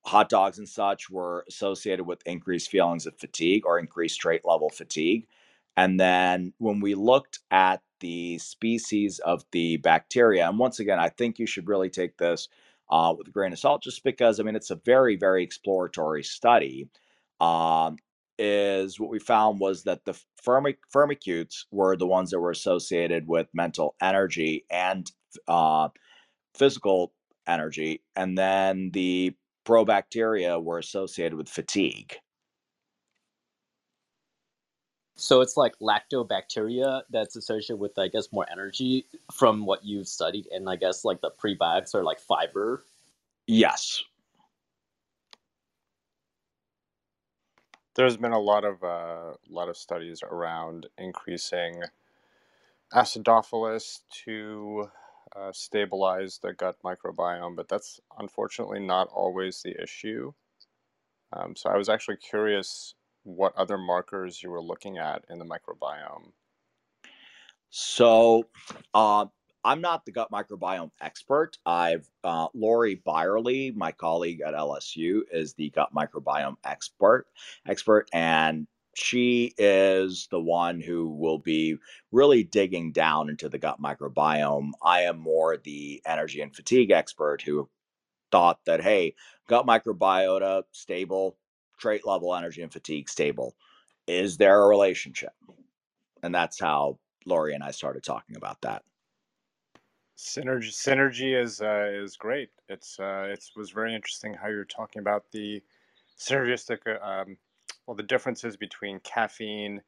hot 0.05 0.29
dogs 0.29 0.57
and 0.57 0.69
such 0.69 1.09
were 1.09 1.43
associated 1.49 2.05
with 2.05 2.25
increased 2.25 2.69
feelings 2.69 3.05
of 3.05 3.17
fatigue 3.17 3.65
or 3.65 3.79
increased 3.79 4.19
trait 4.19 4.41
level 4.45 4.69
fatigue. 4.69 5.27
And 5.75 5.99
then 5.99 6.53
when 6.57 6.79
we 6.79 6.95
looked 6.95 7.39
at 7.51 7.81
the 7.99 8.37
species 8.37 9.19
of 9.19 9.43
the 9.51 9.77
bacteria, 9.77 10.47
and 10.47 10.57
once 10.57 10.79
again, 10.79 10.99
I 10.99 11.09
think 11.09 11.39
you 11.39 11.45
should 11.45 11.67
really 11.67 11.89
take 11.89 12.17
this 12.17 12.47
uh, 12.89 13.13
with 13.17 13.27
a 13.27 13.31
grain 13.31 13.51
of 13.51 13.59
salt, 13.59 13.83
just 13.83 14.03
because 14.03 14.39
I 14.39 14.43
mean 14.43 14.55
it's 14.55 14.71
a 14.71 14.79
very, 14.85 15.17
very 15.17 15.43
exploratory 15.43 16.23
study. 16.23 16.87
Um, 17.39 17.97
is 18.39 18.99
what 18.99 19.09
we 19.09 19.19
found 19.19 19.59
was 19.59 19.83
that 19.83 20.05
the 20.05 20.19
firmic- 20.45 20.77
firmicutes 20.93 21.65
were 21.71 21.95
the 21.95 22.07
ones 22.07 22.31
that 22.31 22.39
were 22.39 22.51
associated 22.51 23.27
with 23.27 23.47
mental 23.53 23.95
energy 24.01 24.65
and 24.69 25.11
uh, 25.47 25.89
physical 26.55 27.13
energy, 27.47 28.01
and 28.15 28.37
then 28.37 28.91
the 28.91 29.35
probacteria 29.65 30.61
were 30.63 30.77
associated 30.77 31.35
with 31.35 31.49
fatigue. 31.49 32.15
So 35.19 35.41
it's 35.41 35.57
like 35.57 35.73
lactobacteria 35.79 37.01
that's 37.09 37.35
associated 37.35 37.79
with, 37.79 37.97
I 37.97 38.07
guess, 38.07 38.31
more 38.31 38.45
energy 38.51 39.07
from 39.33 39.65
what 39.65 39.83
you've 39.83 40.07
studied, 40.07 40.47
and 40.51 40.69
I 40.69 40.75
guess 40.75 41.03
like 41.03 41.21
the 41.21 41.31
prebiotics 41.31 41.95
are 41.95 42.03
like 42.03 42.19
fiber. 42.19 42.83
Yes. 43.47 44.03
There's 47.97 48.15
been 48.15 48.31
a 48.31 48.39
lot 48.39 48.63
of 48.63 48.83
uh, 48.83 49.33
lot 49.49 49.69
of 49.69 49.75
studies 49.75 50.21
around 50.23 50.85
increasing 50.99 51.81
acidophilus 52.93 54.01
to 54.25 54.89
uh, 55.35 55.51
stabilize 55.51 56.39
the 56.41 56.53
gut 56.53 56.77
microbiome, 56.85 57.55
but 57.55 57.67
that's 57.67 57.99
unfortunately 58.19 58.79
not 58.79 59.07
always 59.09 59.61
the 59.63 59.81
issue. 59.81 60.31
Um, 61.33 61.55
so 61.55 61.69
I 61.69 61.77
was 61.77 61.89
actually 61.89 62.17
curious 62.17 62.93
what 63.23 63.55
other 63.57 63.77
markers 63.77 64.41
you 64.41 64.51
were 64.51 64.61
looking 64.61 64.99
at 64.99 65.25
in 65.29 65.39
the 65.39 65.45
microbiome. 65.45 66.31
So, 67.69 68.45
uh, 68.93 69.25
I'm 69.63 69.81
not 69.81 70.05
the 70.05 70.11
gut 70.11 70.31
microbiome 70.31 70.91
expert. 71.01 71.57
I've 71.65 72.09
uh, 72.23 72.47
Lori 72.53 72.95
Byerley, 72.95 73.71
my 73.75 73.91
colleague 73.91 74.41
at 74.41 74.53
LSU, 74.53 75.21
is 75.31 75.53
the 75.53 75.69
gut 75.71 75.89
microbiome 75.95 76.55
expert. 76.63 77.25
Expert, 77.67 78.07
and 78.13 78.67
she 78.95 79.53
is 79.57 80.27
the 80.31 80.39
one 80.39 80.81
who 80.81 81.09
will 81.09 81.37
be 81.37 81.77
really 82.11 82.43
digging 82.43 82.91
down 82.91 83.29
into 83.29 83.49
the 83.49 83.59
gut 83.59 83.79
microbiome. 83.81 84.71
I 84.81 85.01
am 85.01 85.19
more 85.19 85.57
the 85.57 86.01
energy 86.05 86.41
and 86.41 86.55
fatigue 86.55 86.91
expert 86.91 87.41
who 87.41 87.69
thought 88.31 88.59
that 88.65 88.81
hey, 88.81 89.15
gut 89.47 89.67
microbiota 89.67 90.63
stable, 90.71 91.37
trait 91.77 92.05
level 92.05 92.33
energy 92.35 92.61
and 92.61 92.73
fatigue 92.73 93.09
stable. 93.09 93.55
Is 94.07 94.37
there 94.37 94.63
a 94.63 94.67
relationship? 94.67 95.33
And 96.23 96.33
that's 96.33 96.59
how 96.59 96.99
Lori 97.25 97.53
and 97.53 97.63
I 97.63 97.71
started 97.71 98.03
talking 98.03 98.35
about 98.35 98.61
that. 98.61 98.83
Synergy, 100.17 100.69
synergy 100.69 101.39
is 101.39 101.61
uh, 101.61 101.91
is 101.93 102.17
great. 102.17 102.49
It's 102.67 102.99
uh, 102.99 103.27
it 103.31 103.43
was 103.55 103.69
very 103.69 103.93
interesting 103.93 104.33
how 104.33 104.47
you're 104.47 104.65
talking 104.65 104.99
about 104.99 105.31
the 105.31 105.61
synergistic, 106.17 106.79
uh, 106.87 107.05
um, 107.05 107.37
well, 107.85 107.95
the 107.95 108.01
differences 108.01 108.57
between 108.57 108.99
caffeine 109.01 109.81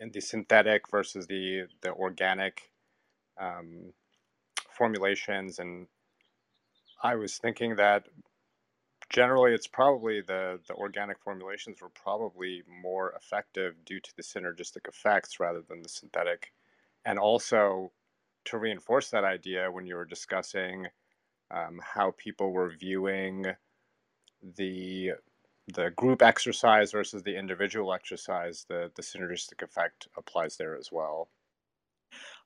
and 0.00 0.12
the 0.12 0.20
synthetic 0.20 0.88
versus 0.90 1.28
the 1.28 1.68
the 1.82 1.92
organic 1.92 2.62
um, 3.40 3.92
formulations, 4.76 5.60
and 5.60 5.86
I 7.04 7.14
was 7.14 7.38
thinking 7.38 7.76
that 7.76 8.08
generally 9.08 9.54
it's 9.54 9.68
probably 9.68 10.20
the 10.20 10.58
the 10.66 10.74
organic 10.74 11.20
formulations 11.20 11.80
were 11.80 11.90
probably 11.90 12.64
more 12.82 13.12
effective 13.12 13.84
due 13.84 14.00
to 14.00 14.16
the 14.16 14.22
synergistic 14.24 14.88
effects 14.88 15.38
rather 15.38 15.62
than 15.62 15.82
the 15.82 15.88
synthetic, 15.88 16.52
and 17.04 17.20
also 17.20 17.92
to 18.46 18.58
reinforce 18.58 19.10
that 19.10 19.24
idea 19.24 19.70
when 19.70 19.86
you 19.86 19.96
were 19.96 20.04
discussing 20.04 20.86
um, 21.50 21.80
how 21.82 22.12
people 22.16 22.52
were 22.52 22.70
viewing 22.70 23.46
the 24.56 25.12
the 25.74 25.90
group 25.96 26.22
exercise 26.22 26.92
versus 26.92 27.22
the 27.24 27.36
individual 27.36 27.92
exercise, 27.92 28.64
the 28.68 28.90
the 28.94 29.02
synergistic 29.02 29.62
effect 29.62 30.08
applies 30.16 30.56
there 30.56 30.76
as 30.76 30.90
well. 30.92 31.28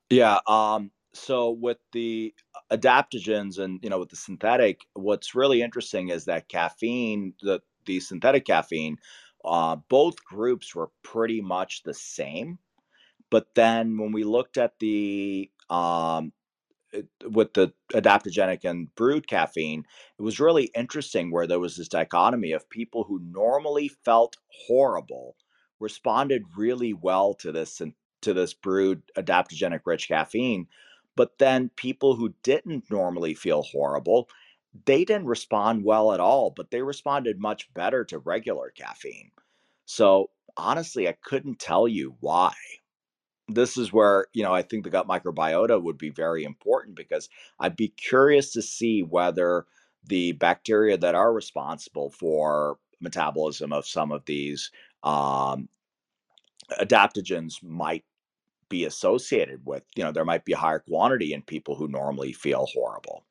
Yeah. 0.08 0.38
Um, 0.46 0.90
so 1.12 1.50
with 1.50 1.78
the 1.92 2.34
adaptogens 2.72 3.58
and 3.58 3.80
you 3.82 3.90
know 3.90 3.98
with 3.98 4.10
the 4.10 4.16
synthetic, 4.16 4.80
what's 4.94 5.34
really 5.34 5.62
interesting 5.62 6.08
is 6.08 6.24
that 6.26 6.48
caffeine, 6.48 7.34
the 7.42 7.60
the 7.86 8.00
synthetic 8.00 8.46
caffeine, 8.46 8.98
uh, 9.44 9.76
both 9.88 10.22
groups 10.24 10.74
were 10.74 10.90
pretty 11.02 11.40
much 11.40 11.82
the 11.82 11.94
same. 11.94 12.58
But 13.30 13.54
then 13.54 13.96
when 13.98 14.12
we 14.12 14.24
looked 14.24 14.58
at 14.58 14.78
the 14.80 15.50
um, 15.70 16.32
with 17.30 17.54
the 17.54 17.72
adaptogenic 17.92 18.64
and 18.64 18.94
brewed 18.94 19.26
caffeine, 19.28 19.84
it 20.18 20.22
was 20.22 20.40
really 20.40 20.70
interesting 20.74 21.30
where 21.30 21.46
there 21.46 21.60
was 21.60 21.76
this 21.76 21.88
dichotomy 21.88 22.52
of 22.52 22.68
people 22.70 23.04
who 23.04 23.20
normally 23.24 23.88
felt 23.88 24.36
horrible 24.66 25.36
responded 25.80 26.42
really 26.56 26.92
well 26.92 27.34
to 27.34 27.52
this 27.52 27.80
and 27.80 27.94
to 28.22 28.34
this 28.34 28.52
brewed 28.52 29.02
adaptogenic 29.16 29.80
rich 29.86 30.08
caffeine, 30.08 30.66
but 31.16 31.38
then 31.38 31.70
people 31.76 32.14
who 32.16 32.34
didn't 32.42 32.90
normally 32.90 33.34
feel 33.34 33.62
horrible, 33.62 34.28
they 34.84 35.04
didn't 35.04 35.26
respond 35.26 35.84
well 35.84 36.12
at 36.12 36.20
all, 36.20 36.50
but 36.50 36.70
they 36.70 36.82
responded 36.82 37.40
much 37.40 37.72
better 37.74 38.04
to 38.04 38.18
regular 38.18 38.70
caffeine. 38.76 39.30
So 39.86 40.30
honestly, 40.56 41.08
I 41.08 41.12
couldn't 41.12 41.58
tell 41.58 41.88
you 41.88 42.16
why 42.20 42.52
this 43.54 43.76
is 43.76 43.92
where 43.92 44.26
you 44.32 44.42
know 44.42 44.54
I 44.54 44.62
think 44.62 44.84
the 44.84 44.90
gut 44.90 45.08
microbiota 45.08 45.82
would 45.82 45.98
be 45.98 46.10
very 46.10 46.44
important 46.44 46.96
because 46.96 47.28
I'd 47.58 47.76
be 47.76 47.88
curious 47.88 48.52
to 48.52 48.62
see 48.62 49.02
whether 49.02 49.66
the 50.04 50.32
bacteria 50.32 50.96
that 50.98 51.14
are 51.14 51.32
responsible 51.32 52.10
for 52.10 52.78
metabolism 53.00 53.72
of 53.72 53.86
some 53.86 54.12
of 54.12 54.24
these 54.26 54.70
um, 55.02 55.68
adaptogens 56.80 57.62
might 57.62 58.04
be 58.68 58.84
associated 58.84 59.60
with 59.64 59.84
you 59.96 60.04
know 60.04 60.12
there 60.12 60.24
might 60.24 60.44
be 60.44 60.52
a 60.52 60.56
higher 60.56 60.78
quantity 60.78 61.32
in 61.32 61.42
people 61.42 61.74
who 61.74 61.88
normally 61.88 62.32
feel 62.32 62.66
horrible 62.72 63.24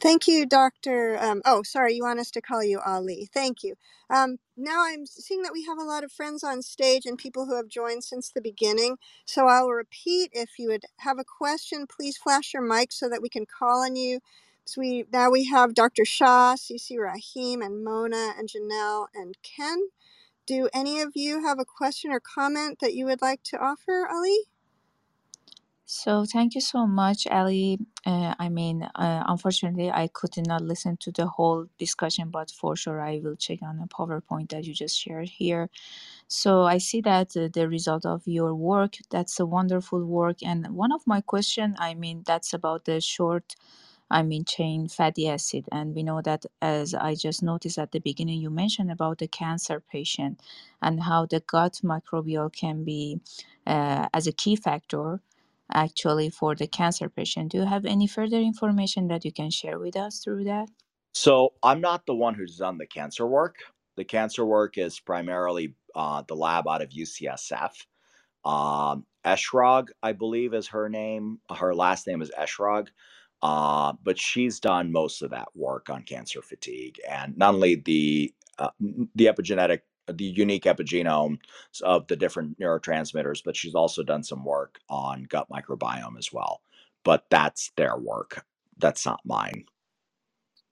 Thank 0.00 0.28
you, 0.28 0.46
Dr. 0.46 1.18
Um, 1.20 1.42
oh, 1.46 1.64
sorry, 1.64 1.94
you 1.94 2.04
want 2.04 2.20
us 2.20 2.30
to 2.32 2.42
call 2.42 2.64
you 2.64 2.80
Ali. 2.86 3.28
Thank 3.34 3.64
you. 3.64 3.74
Um, 4.10 4.38
now 4.56 4.84
I'm 4.86 5.06
seeing 5.06 5.42
that 5.42 5.54
we 5.54 5.64
have 5.64 5.78
a 5.78 5.84
lot 5.84 6.04
of 6.04 6.12
friends 6.12 6.44
on 6.44 6.62
stage 6.62 7.06
and 7.06 7.18
people 7.18 7.46
who 7.46 7.56
have 7.56 7.68
joined 7.68 8.04
since 8.04 8.30
the 8.30 8.42
beginning. 8.42 8.98
So 9.26 9.48
I'll 9.48 9.70
repeat 9.70 10.30
if 10.34 10.50
you 10.58 10.68
would 10.68 10.84
have 10.98 11.18
a 11.18 11.24
question, 11.24 11.86
please 11.88 12.18
flash 12.18 12.54
your 12.54 12.62
mic 12.62 12.92
so 12.92 13.08
that 13.10 13.22
we 13.22 13.30
can 13.30 13.46
call 13.46 13.84
on 13.84 13.96
you. 13.96 14.20
So 14.66 14.82
we 14.82 15.06
now 15.12 15.30
we 15.30 15.46
have 15.46 15.74
Dr. 15.74 16.04
Shah, 16.04 16.56
Cici 16.56 16.98
Rahim, 16.98 17.62
and 17.62 17.84
Mona, 17.84 18.34
and 18.38 18.48
Janelle, 18.50 19.06
and 19.14 19.36
Ken. 19.42 19.80
Do 20.46 20.68
any 20.74 21.00
of 21.00 21.12
you 21.16 21.42
have 21.44 21.58
a 21.60 21.64
question 21.66 22.12
or 22.12 22.20
comment 22.20 22.78
that 22.80 22.94
you 22.94 23.06
would 23.06 23.22
like 23.22 23.42
to 23.44 23.58
offer, 23.58 24.08
Ali? 24.12 24.40
So 25.92 26.24
thank 26.24 26.54
you 26.54 26.60
so 26.60 26.86
much, 26.86 27.26
Ali. 27.26 27.78
Uh, 28.06 28.34
I 28.38 28.48
mean, 28.48 28.84
uh, 28.94 29.24
unfortunately, 29.26 29.90
I 29.90 30.06
could 30.06 30.36
not 30.46 30.62
listen 30.62 30.96
to 30.98 31.10
the 31.10 31.26
whole 31.26 31.66
discussion, 31.78 32.30
but 32.30 32.52
for 32.52 32.76
sure 32.76 33.00
I 33.00 33.20
will 33.24 33.34
check 33.34 33.58
on 33.62 33.78
the 33.78 33.86
PowerPoint 33.88 34.50
that 34.50 34.64
you 34.66 34.72
just 34.72 34.96
shared 34.96 35.28
here. 35.30 35.68
So 36.28 36.62
I 36.64 36.78
see 36.78 37.00
that 37.02 37.36
uh, 37.36 37.48
the 37.52 37.68
result 37.68 38.06
of 38.06 38.22
your 38.28 38.54
work, 38.54 38.98
that's 39.10 39.40
a 39.40 39.46
wonderful 39.46 40.04
work. 40.04 40.38
And 40.44 40.68
one 40.76 40.92
of 40.92 41.06
my 41.06 41.20
question, 41.22 41.74
I 41.78 41.94
mean, 41.94 42.22
that's 42.26 42.54
about 42.54 42.84
the 42.84 43.00
short, 43.00 43.56
I 44.10 44.22
mean, 44.22 44.44
chain 44.44 44.88
fatty 44.88 45.28
acid. 45.28 45.66
And 45.72 45.94
we 45.94 46.02
know 46.04 46.22
that 46.22 46.46
as 46.62 46.94
I 46.94 47.16
just 47.16 47.42
noticed 47.42 47.78
at 47.78 47.92
the 47.92 48.00
beginning, 48.00 48.40
you 48.40 48.50
mentioned 48.50 48.92
about 48.92 49.18
the 49.18 49.28
cancer 49.28 49.80
patient 49.80 50.40
and 50.82 51.02
how 51.04 51.26
the 51.26 51.40
gut 51.40 51.80
microbial 51.84 52.52
can 52.52 52.84
be 52.84 53.20
uh, 53.66 54.08
as 54.14 54.26
a 54.28 54.32
key 54.32 54.56
factor 54.56 55.20
actually 55.72 56.30
for 56.30 56.54
the 56.54 56.66
cancer 56.66 57.08
patient. 57.08 57.52
Do 57.52 57.58
you 57.58 57.66
have 57.66 57.84
any 57.84 58.06
further 58.06 58.38
information 58.38 59.08
that 59.08 59.24
you 59.24 59.32
can 59.32 59.50
share 59.50 59.78
with 59.78 59.96
us 59.96 60.20
through 60.22 60.44
that? 60.44 60.68
So 61.12 61.54
I'm 61.62 61.80
not 61.80 62.06
the 62.06 62.14
one 62.14 62.34
who's 62.34 62.56
done 62.56 62.78
the 62.78 62.86
cancer 62.86 63.26
work. 63.26 63.56
The 63.96 64.04
cancer 64.04 64.44
work 64.44 64.78
is 64.78 65.00
primarily 65.00 65.74
uh, 65.94 66.22
the 66.26 66.36
lab 66.36 66.68
out 66.68 66.82
of 66.82 66.90
UCSF. 66.90 67.72
Um, 68.44 69.04
Eshrog, 69.24 69.88
I 70.02 70.12
believe, 70.12 70.54
is 70.54 70.68
her 70.68 70.88
name. 70.88 71.40
Her 71.54 71.74
last 71.74 72.06
name 72.06 72.22
is 72.22 72.30
Eshrog. 72.38 72.88
Uh, 73.42 73.94
but 74.02 74.18
she's 74.18 74.60
done 74.60 74.92
most 74.92 75.22
of 75.22 75.30
that 75.30 75.48
work 75.54 75.88
on 75.88 76.02
cancer 76.02 76.42
fatigue, 76.42 77.00
and 77.08 77.36
not 77.38 77.54
only 77.54 77.74
the 77.74 78.34
uh, 78.58 78.68
the 79.14 79.26
epigenetic 79.26 79.80
the 80.12 80.24
unique 80.24 80.64
epigenome 80.64 81.38
of 81.82 82.06
the 82.08 82.16
different 82.16 82.58
neurotransmitters, 82.60 83.42
but 83.44 83.56
she's 83.56 83.74
also 83.74 84.02
done 84.02 84.24
some 84.24 84.44
work 84.44 84.80
on 84.90 85.24
gut 85.24 85.48
microbiome 85.50 86.18
as 86.18 86.32
well. 86.32 86.62
But 87.04 87.26
that's 87.30 87.72
their 87.76 87.96
work. 87.98 88.44
That's 88.78 89.06
not 89.06 89.20
mine. 89.24 89.66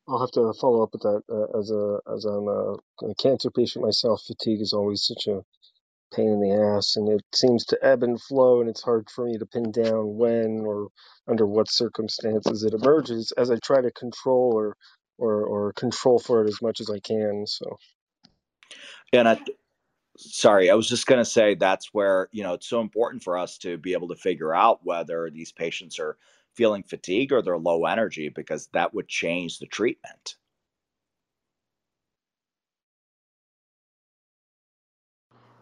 I'll 0.09 0.20
have 0.20 0.32
to 0.32 0.52
follow 0.60 0.82
up 0.82 0.90
with 0.93 1.02
that 1.02 1.23
uh, 1.31 1.59
as 1.59 1.70
a 1.70 2.01
as 2.15 2.24
I'm 2.27 2.48
a, 2.48 2.74
a 3.10 3.15
cancer 3.16 3.51
patient 3.51 3.85
myself. 3.85 4.23
Fatigue 4.27 4.60
is 4.62 4.73
always 4.74 5.05
such 5.06 5.27
a 5.28 5.43
pain 6.15 6.28
in 6.31 6.40
the 6.40 6.52
ass, 6.77 6.97
and 6.97 7.09
it 7.09 7.23
seems 7.35 7.65
to 7.66 7.78
ebb 7.85 8.02
and 8.05 8.20
flow, 8.23 8.60
and 8.60 8.70
it's 8.70 8.82
hard 8.82 9.09
for 9.10 9.27
me 9.27 9.39
to 9.39 9.47
pin 9.47 9.73
down 9.73 10.16
when 10.19 10.62
or 10.66 10.89
under 11.28 11.47
what 11.47 11.70
circumstances 11.70 12.65
it 12.65 12.74
emerges. 12.74 13.32
As 13.39 13.51
I 13.51 13.56
try 13.65 13.82
to 13.82 13.93
control 13.93 14.52
or 14.55 14.77
or, 15.19 15.44
or 15.47 15.73
control 15.74 16.19
for 16.19 16.44
it 16.44 16.48
as 16.48 16.62
much 16.62 16.81
as 16.81 16.90
I 16.90 17.01
can. 17.01 17.44
So. 17.47 17.66
And 19.12 19.28
I, 19.28 19.40
sorry, 20.18 20.70
I 20.70 20.74
was 20.74 20.89
just 20.89 21.06
going 21.06 21.20
to 21.20 21.24
say 21.24 21.55
that's 21.55 21.94
where, 21.94 22.28
you 22.32 22.43
know, 22.43 22.55
it's 22.55 22.68
so 22.68 22.80
important 22.80 23.22
for 23.24 23.39
us 23.39 23.59
to 23.59 23.78
be 23.78 23.94
able 23.94 24.09
to 24.09 24.16
figure 24.16 24.55
out 24.55 24.80
whether 24.85 25.30
these 25.30 25.52
patients 25.52 25.98
are 25.98 26.18
feeling 26.55 26.85
fatigue 26.85 27.32
or 27.32 27.43
they're 27.43 27.59
low 27.59 27.86
energy 27.86 28.28
because 28.30 28.68
that 28.74 28.94
would 28.94 29.09
change 29.09 29.59
the 29.59 29.66
treatment. 29.66 30.36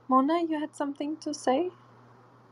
Mona, 0.08 0.42
you 0.48 0.60
had 0.60 0.76
something 0.76 1.16
to 1.18 1.34
say? 1.34 1.70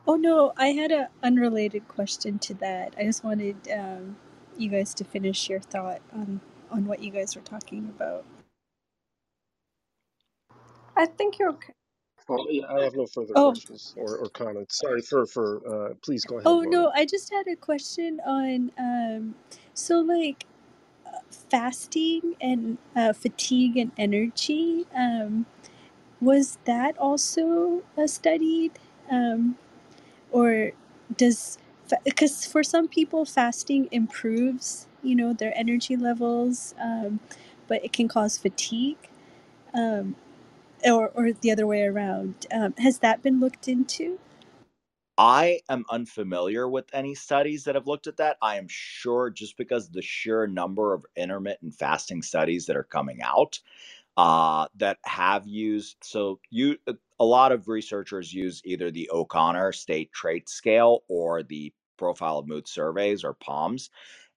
Oh 0.06 0.16
no, 0.16 0.52
I 0.56 0.68
had 0.68 0.92
an 0.92 1.08
unrelated 1.22 1.88
question 1.88 2.38
to 2.40 2.54
that. 2.54 2.94
I 2.98 3.04
just 3.04 3.24
wanted 3.24 3.56
um, 3.72 4.16
you 4.58 4.70
guys 4.70 4.94
to 4.94 5.04
finish 5.04 5.48
your 5.48 5.60
thought 5.60 6.02
on 6.12 6.40
on 6.70 6.86
what 6.86 7.02
you 7.02 7.10
guys 7.12 7.36
were 7.36 7.42
talking 7.42 7.86
about. 7.96 8.24
I 10.96 11.06
think 11.06 11.38
you're 11.38 11.50
okay. 11.50 11.74
Well, 12.28 12.46
yeah, 12.50 12.66
I 12.68 12.82
have 12.84 12.94
no 12.94 13.06
further 13.06 13.36
Oh, 13.36 13.36
questions 13.36 13.94
or, 13.96 14.18
or 14.18 14.30
comments. 14.30 14.78
Sorry 14.78 15.02
for 15.02 15.26
for. 15.26 15.90
Uh, 15.90 15.94
please 16.04 16.24
go 16.24 16.38
ahead, 16.38 16.46
oh 16.46 16.62
no, 16.62 16.92
I 16.94 17.06
just 17.06 17.32
had 17.32 17.48
a 17.48 17.56
question 17.56 18.20
on 18.26 18.72
um, 18.78 19.36
so 19.74 20.00
like 20.00 20.46
uh, 21.06 21.20
fasting 21.30 22.36
and 22.40 22.78
uh, 22.96 23.12
fatigue 23.14 23.76
and 23.78 23.92
energy. 23.98 24.86
Um, 24.96 25.46
was 26.20 26.58
that 26.66 26.98
also 26.98 27.82
uh, 27.98 28.06
studied, 28.08 28.72
um, 29.10 29.56
or 30.32 30.72
does 31.16 31.58
because 32.04 32.46
for 32.46 32.64
some 32.64 32.88
people 32.88 33.24
fasting 33.24 33.88
improves 33.92 34.88
you 35.04 35.16
know 35.16 35.32
their 35.34 35.52
energy 35.56 35.96
levels 35.96 36.74
um, 36.82 37.20
but 37.68 37.84
it 37.84 37.92
can 37.94 38.08
cause 38.08 38.38
fatigue 38.38 38.98
um, 39.74 40.16
or, 40.84 41.10
or 41.10 41.32
the 41.32 41.50
other 41.52 41.66
way 41.66 41.82
around 41.84 42.46
um, 42.52 42.74
has 42.78 43.00
that 43.00 43.22
been 43.22 43.40
looked 43.40 43.68
into 43.68 44.18
I 45.18 45.60
am 45.68 45.84
unfamiliar 45.90 46.68
with 46.68 46.86
any 46.92 47.14
studies 47.14 47.64
that 47.64 47.76
have 47.76 47.86
looked 47.86 48.08
at 48.08 48.16
that. 48.18 48.36
I 48.42 48.56
am 48.58 48.66
sure 48.68 49.30
just 49.30 49.56
because 49.56 49.90
the 49.90 50.02
sheer 50.02 50.46
number 50.46 50.94
of 50.94 51.06
intermittent 51.16 51.74
fasting 51.74 52.22
studies 52.22 52.66
that 52.66 52.76
are 52.76 52.84
coming 52.84 53.22
out 53.22 53.60
uh, 54.18 54.68
that 54.76 54.98
have 55.04 55.48
used 55.48 55.96
so 56.02 56.40
you 56.50 56.78
a 57.20 57.24
lot 57.26 57.52
of 57.52 57.68
researchers 57.68 58.34
use 58.34 58.62
either 58.66 58.92
the 58.92 59.10
O'Connor 59.12 59.72
State 59.72 60.12
Trait 60.12 60.48
Scale 60.50 61.00
or 61.08 61.42
the 61.44 61.74
Profile 61.98 62.38
of 62.38 62.48
Mood 62.48 62.68
Surveys 62.68 63.24
or 63.24 63.34
POMS, 63.34 63.90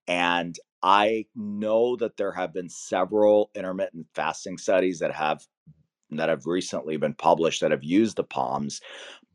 and 0.07 0.57
I 0.83 1.27
know 1.35 1.97
that 1.97 2.17
there 2.17 2.33
have 2.33 2.53
been 2.53 2.69
several 2.69 3.51
intermittent 3.55 4.07
fasting 4.15 4.57
studies 4.59 4.99
that 4.99 5.15
have 5.15 5.45
that 6.11 6.29
have 6.29 6.45
recently 6.45 6.97
been 6.97 7.13
published 7.13 7.61
that 7.61 7.71
have 7.71 7.83
used 7.83 8.15
the 8.17 8.23
POMS, 8.23 8.81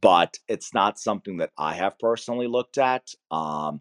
but 0.00 0.38
it's 0.48 0.72
not 0.74 0.98
something 0.98 1.36
that 1.38 1.50
I 1.58 1.74
have 1.74 1.98
personally 1.98 2.46
looked 2.46 2.78
at. 2.78 3.14
Um, 3.30 3.80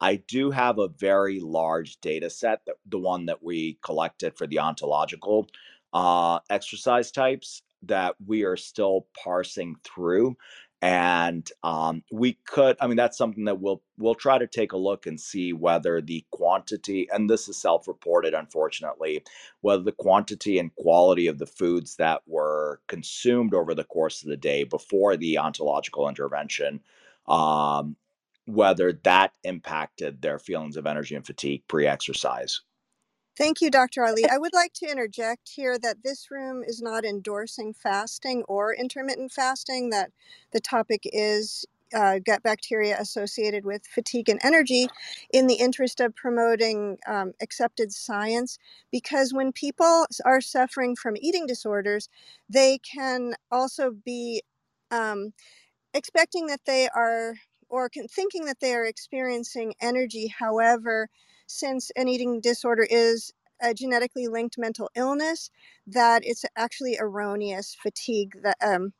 I 0.00 0.16
do 0.16 0.50
have 0.50 0.78
a 0.78 0.88
very 0.88 1.40
large 1.40 2.00
data 2.00 2.28
set, 2.28 2.60
that, 2.66 2.76
the 2.86 2.98
one 2.98 3.26
that 3.26 3.42
we 3.42 3.78
collected 3.82 4.36
for 4.36 4.46
the 4.46 4.58
ontological 4.58 5.46
uh, 5.92 6.40
exercise 6.50 7.12
types, 7.12 7.62
that 7.84 8.16
we 8.24 8.42
are 8.42 8.56
still 8.56 9.06
parsing 9.22 9.76
through 9.84 10.36
and 10.82 11.50
um, 11.62 12.02
we 12.10 12.36
could 12.46 12.76
i 12.80 12.86
mean 12.86 12.96
that's 12.96 13.16
something 13.16 13.44
that 13.44 13.60
we'll 13.60 13.82
we'll 13.98 14.14
try 14.16 14.36
to 14.36 14.46
take 14.48 14.72
a 14.72 14.76
look 14.76 15.06
and 15.06 15.20
see 15.20 15.52
whether 15.52 16.00
the 16.00 16.26
quantity 16.32 17.08
and 17.12 17.30
this 17.30 17.48
is 17.48 17.56
self-reported 17.60 18.34
unfortunately 18.34 19.22
whether 19.62 19.82
the 19.82 19.92
quantity 19.92 20.58
and 20.58 20.74
quality 20.74 21.28
of 21.28 21.38
the 21.38 21.46
foods 21.46 21.96
that 21.96 22.20
were 22.26 22.80
consumed 22.88 23.54
over 23.54 23.74
the 23.74 23.84
course 23.84 24.22
of 24.22 24.28
the 24.28 24.36
day 24.36 24.64
before 24.64 25.16
the 25.16 25.38
ontological 25.38 26.08
intervention 26.08 26.80
um, 27.28 27.96
whether 28.46 28.92
that 29.04 29.32
impacted 29.44 30.20
their 30.20 30.38
feelings 30.38 30.76
of 30.76 30.86
energy 30.86 31.14
and 31.14 31.24
fatigue 31.24 31.62
pre-exercise 31.68 32.60
Thank 33.36 33.62
you, 33.62 33.70
Dr. 33.70 34.04
Ali. 34.04 34.28
I 34.30 34.38
would 34.38 34.52
like 34.54 34.74
to 34.74 34.90
interject 34.90 35.48
here 35.50 35.78
that 35.78 36.04
this 36.04 36.30
room 36.30 36.62
is 36.66 36.82
not 36.82 37.04
endorsing 37.04 37.74
fasting 37.74 38.44
or 38.48 38.74
intermittent 38.74 39.32
fasting, 39.32 39.90
that 39.90 40.12
the 40.52 40.60
topic 40.60 41.02
is 41.06 41.64
uh, 41.94 42.20
gut 42.24 42.42
bacteria 42.42 42.96
associated 43.00 43.64
with 43.66 43.86
fatigue 43.86 44.28
and 44.28 44.40
energy 44.44 44.88
in 45.32 45.46
the 45.46 45.54
interest 45.56 46.00
of 46.00 46.14
promoting 46.16 46.98
um, 47.08 47.32
accepted 47.42 47.92
science. 47.92 48.58
Because 48.92 49.32
when 49.34 49.52
people 49.52 50.06
are 50.26 50.42
suffering 50.42 50.94
from 50.94 51.16
eating 51.18 51.46
disorders, 51.46 52.08
they 52.50 52.78
can 52.78 53.34
also 53.50 53.92
be 54.04 54.42
um, 54.90 55.30
expecting 55.94 56.46
that 56.46 56.60
they 56.66 56.88
are 56.94 57.34
or 57.68 57.88
thinking 58.10 58.44
that 58.46 58.60
they 58.60 58.74
are 58.74 58.84
experiencing 58.84 59.74
energy. 59.80 60.26
However, 60.38 61.08
since 61.46 61.90
an 61.96 62.08
eating 62.08 62.40
disorder 62.40 62.86
is 62.90 63.32
a 63.62 63.74
genetically 63.74 64.28
linked 64.28 64.58
mental 64.58 64.90
illness, 64.96 65.50
that 65.86 66.22
it's 66.24 66.44
actually 66.56 66.98
erroneous 67.00 67.76
fatigue 67.80 68.36
that 68.42 68.56
um, 68.62 68.92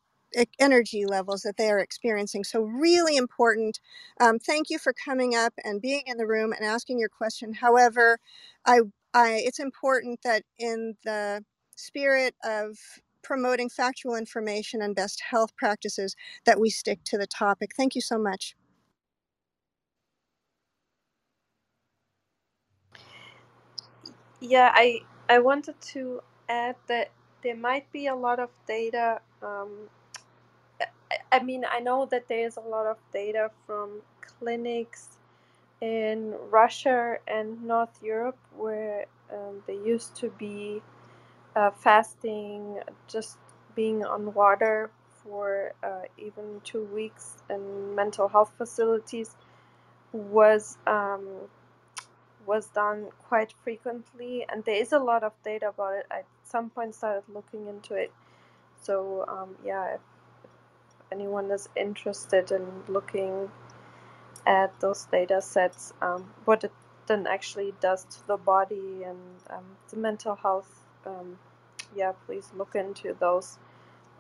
energy 0.61 1.07
levels 1.07 1.43
that 1.43 1.57
they 1.59 1.71
are 1.71 1.81
experiencing. 1.81 2.45
So 2.45 2.63
really 2.63 3.17
important. 3.17 3.81
Um, 4.21 4.39
thank 4.39 4.71
you 4.71 4.79
for 4.79 4.93
coming 4.95 5.35
up 5.35 5.55
and 5.65 5.83
being 5.83 6.05
in 6.07 6.17
the 6.19 6.27
room 6.27 6.53
and 6.53 6.65
asking 6.65 6.99
your 6.99 7.11
question. 7.11 7.55
However, 7.55 8.19
I, 8.67 8.81
I 9.15 9.43
it's 9.45 9.61
important 9.61 10.21
that 10.25 10.45
in 10.59 10.97
the 11.05 11.45
spirit 11.77 12.35
of 12.45 12.79
promoting 13.23 13.71
factual 13.71 14.17
information 14.17 14.83
and 14.83 14.97
best 14.97 15.23
health 15.31 15.57
practices 15.57 16.17
that 16.47 16.61
we 16.61 16.71
stick 16.71 17.01
to 17.05 17.19
the 17.19 17.27
topic. 17.27 17.73
Thank 17.77 17.95
you 17.95 18.01
so 18.03 18.19
much. 18.19 18.57
Yeah, 24.43 24.73
I 24.75 25.03
I 25.31 25.41
wanted 25.41 25.81
to 25.95 26.23
add 26.51 26.77
that 26.89 27.11
there 27.45 27.57
might 27.57 27.93
be 27.93 28.09
a 28.09 28.17
lot 28.17 28.41
of 28.41 28.51
data. 28.69 29.23
Um, 29.43 29.91
I, 30.81 31.19
I 31.33 31.43
mean, 31.43 31.65
I 31.71 31.81
know 31.81 32.07
that 32.07 32.29
there 32.29 32.47
is 32.47 32.57
a 32.57 32.61
lot 32.61 32.87
of 32.87 32.99
data 33.13 33.51
from 33.67 34.03
clinics 34.23 35.19
in 35.81 36.35
Russia 36.51 37.19
and 37.29 37.65
North 37.65 38.03
Europe 38.03 38.39
where 38.57 39.07
um, 39.33 39.63
they 39.67 39.75
used 39.77 40.17
to 40.17 40.31
be 40.31 40.83
uh, 41.57 41.71
fasting, 41.73 42.81
just 43.09 43.39
being 43.77 44.05
on 44.05 44.35
water 44.35 44.91
for 45.25 45.73
uh, 45.83 46.03
even 46.19 46.61
two 46.65 46.85
weeks 46.87 47.43
in 47.51 47.95
mental 47.95 48.29
health 48.29 48.53
facilities 48.59 49.37
was 50.13 50.79
um, 50.87 51.27
was 52.47 52.67
done 52.69 53.09
quite 53.29 53.53
frequently, 53.65 54.45
and 54.49 54.65
there 54.65 54.77
is 54.77 54.93
a 54.93 54.99
lot 54.99 55.23
of 55.23 55.33
data 55.45 55.69
about 55.69 55.95
it. 55.95 56.07
I 56.11 56.19
at 56.19 56.27
some 56.45 56.71
point 56.71 56.95
started 56.95 57.25
looking 57.33 57.67
into 57.69 57.95
it. 57.95 58.13
So 58.81 59.25
um, 59.29 59.57
yeah, 59.65 59.95
if, 59.95 60.01
anyone 61.13 61.51
is 61.51 61.69
interested 61.77 62.51
in 62.51 62.67
looking 62.89 63.51
at 64.47 64.79
those 64.81 65.07
data 65.07 65.43
sets, 65.43 65.93
um, 66.03 66.33
what 66.45 66.65
it 66.65 66.73
then 67.07 67.27
actually 67.27 67.75
does 67.81 68.05
to 68.05 68.27
the 68.27 68.37
body 68.37 69.03
and 69.05 69.19
um, 69.51 69.65
the 69.91 69.97
mental 69.97 70.37
health, 70.37 70.87
um, 71.07 71.39
yeah, 71.95 72.13
please 72.27 72.51
look 72.57 72.75
into 72.75 73.15
those. 73.19 73.59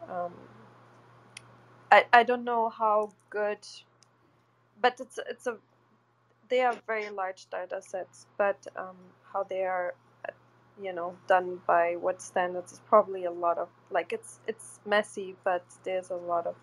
Um, 0.08 0.32
I 1.90 2.04
I 2.12 2.22
don't 2.24 2.44
know 2.44 2.68
how 2.68 3.12
good, 3.30 3.66
but 4.80 5.00
it's 5.00 5.18
it's 5.28 5.46
a 5.46 5.56
they 6.52 6.60
are 6.60 6.76
very 6.86 7.08
large 7.08 7.46
data 7.50 7.80
sets, 7.80 8.26
but 8.36 8.58
um, 8.76 8.96
how 9.32 9.42
they 9.44 9.62
are, 9.64 9.94
uh, 10.28 10.32
you 10.82 10.92
know, 10.92 11.16
done 11.26 11.58
by 11.66 11.96
what 11.98 12.20
standards 12.20 12.72
is 12.74 12.80
probably 12.86 13.24
a 13.24 13.30
lot 13.30 13.56
of 13.56 13.70
like 13.90 14.12
it's 14.12 14.40
it's 14.46 14.78
messy, 14.86 15.34
but 15.44 15.64
there's 15.84 16.10
a 16.10 16.16
lot 16.16 16.46
of 16.46 16.56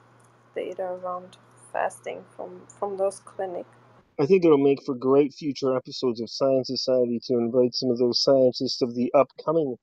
data 0.56 0.84
around 0.84 1.38
fasting 1.74 2.24
from 2.36 2.62
from 2.80 2.98
those 2.98 3.20
clinics. 3.22 3.78
I 4.20 4.28
think 4.28 4.46
it'll 4.46 4.60
make 4.60 4.84
for 4.86 4.94
great 4.96 5.34
future 5.34 5.76
episodes 5.76 6.22
of 6.22 6.30
Science 6.30 6.68
Society 6.68 7.20
to 7.26 7.40
invite 7.40 7.74
some 7.74 7.90
of 7.90 7.98
those 7.98 8.22
scientists 8.22 8.84
of 8.84 8.94
the 8.96 9.12
upcoming 9.16 9.76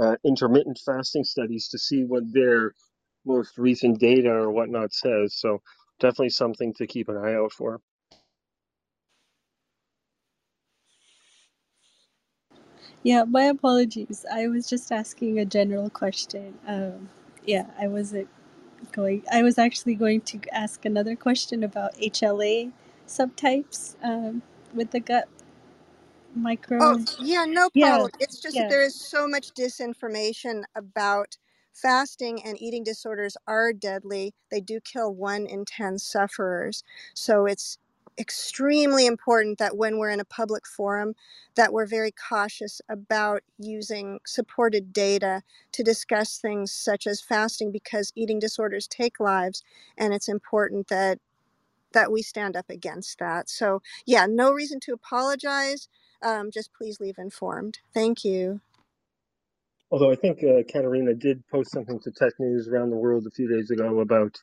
uh, 0.00 0.16
intermittent 0.24 0.78
fasting 0.86 1.24
studies 1.24 1.68
to 1.70 1.78
see 1.78 2.04
what 2.04 2.22
their 2.32 2.74
most 3.26 3.58
recent 3.58 3.98
data 3.98 4.30
or 4.30 4.52
whatnot 4.52 4.92
says. 4.92 5.34
So 5.34 5.62
definitely 5.98 6.30
something 6.30 6.74
to 6.74 6.86
keep 6.86 7.08
an 7.08 7.16
eye 7.16 7.34
out 7.34 7.52
for. 7.52 7.80
Yeah, 13.02 13.24
my 13.24 13.44
apologies. 13.44 14.26
I 14.32 14.48
was 14.48 14.68
just 14.68 14.92
asking 14.92 15.38
a 15.38 15.46
general 15.46 15.90
question. 15.90 16.54
Um, 16.68 17.10
yeah, 17.46 17.68
I 17.80 17.88
wasn't 17.88 18.28
going. 18.92 19.24
I 19.32 19.42
was 19.42 19.58
actually 19.58 19.96
going 19.96 20.22
to 20.22 20.40
ask 20.52 20.84
another 20.84 21.16
question 21.16 21.64
about 21.64 21.94
HLA 21.96 22.72
subtypes 23.08 23.96
um, 24.04 24.42
with 24.74 24.92
the 24.92 25.00
gut 25.00 25.28
micro. 26.34 26.80
Oh, 26.80 26.98
yeah, 27.18 27.46
no 27.46 27.70
Yeah, 27.74 27.78
problem. 27.78 28.10
It's 28.18 28.40
just 28.40 28.58
that 28.58 28.66
yeah. 28.66 28.68
there 28.68 28.82
is 28.84 28.94
so 28.94 29.26
much 29.26 29.54
disinformation 29.54 30.64
about 30.74 31.38
fasting 31.72 32.42
and 32.44 32.60
eating 32.60 32.84
disorders 32.84 33.36
are 33.46 33.72
deadly. 33.72 34.34
They 34.50 34.60
do 34.60 34.80
kill 34.80 35.14
one 35.14 35.46
in 35.46 35.64
10 35.64 35.98
sufferers. 35.98 36.84
So 37.14 37.46
it's 37.46 37.78
extremely 38.18 39.06
important 39.06 39.58
that 39.58 39.76
when 39.76 39.98
we're 39.98 40.10
in 40.10 40.20
a 40.20 40.24
public 40.24 40.66
forum 40.66 41.14
that 41.54 41.72
we're 41.72 41.86
very 41.86 42.12
cautious 42.12 42.80
about 42.88 43.42
using 43.58 44.18
supported 44.26 44.92
data 44.92 45.42
to 45.72 45.82
discuss 45.82 46.38
things 46.38 46.72
such 46.72 47.06
as 47.06 47.20
fasting 47.20 47.70
because 47.70 48.12
eating 48.14 48.38
disorders 48.38 48.86
take 48.86 49.20
lives 49.20 49.62
and 49.96 50.12
it's 50.12 50.28
important 50.28 50.88
that 50.88 51.18
that 51.92 52.12
we 52.12 52.22
stand 52.22 52.56
up 52.56 52.68
against 52.68 53.18
that. 53.18 53.48
So, 53.48 53.80
yeah, 54.06 54.26
no 54.28 54.52
reason 54.52 54.78
to 54.80 54.92
apologize. 54.92 55.88
Um, 56.22 56.50
just 56.50 56.70
please 56.74 57.00
leave 57.00 57.16
informed. 57.18 57.78
Thank 57.94 58.24
you. 58.24 58.60
Although 59.90 60.12
I 60.12 60.16
think 60.16 60.40
uh, 60.44 60.64
Katerina 60.70 61.14
did 61.14 61.46
post 61.48 61.70
something 61.70 61.98
to 62.00 62.10
Tech 62.10 62.34
News 62.38 62.68
around 62.68 62.90
the 62.90 62.96
world 62.96 63.26
a 63.26 63.30
few 63.30 63.48
days 63.48 63.70
ago 63.70 64.00
about 64.00 64.36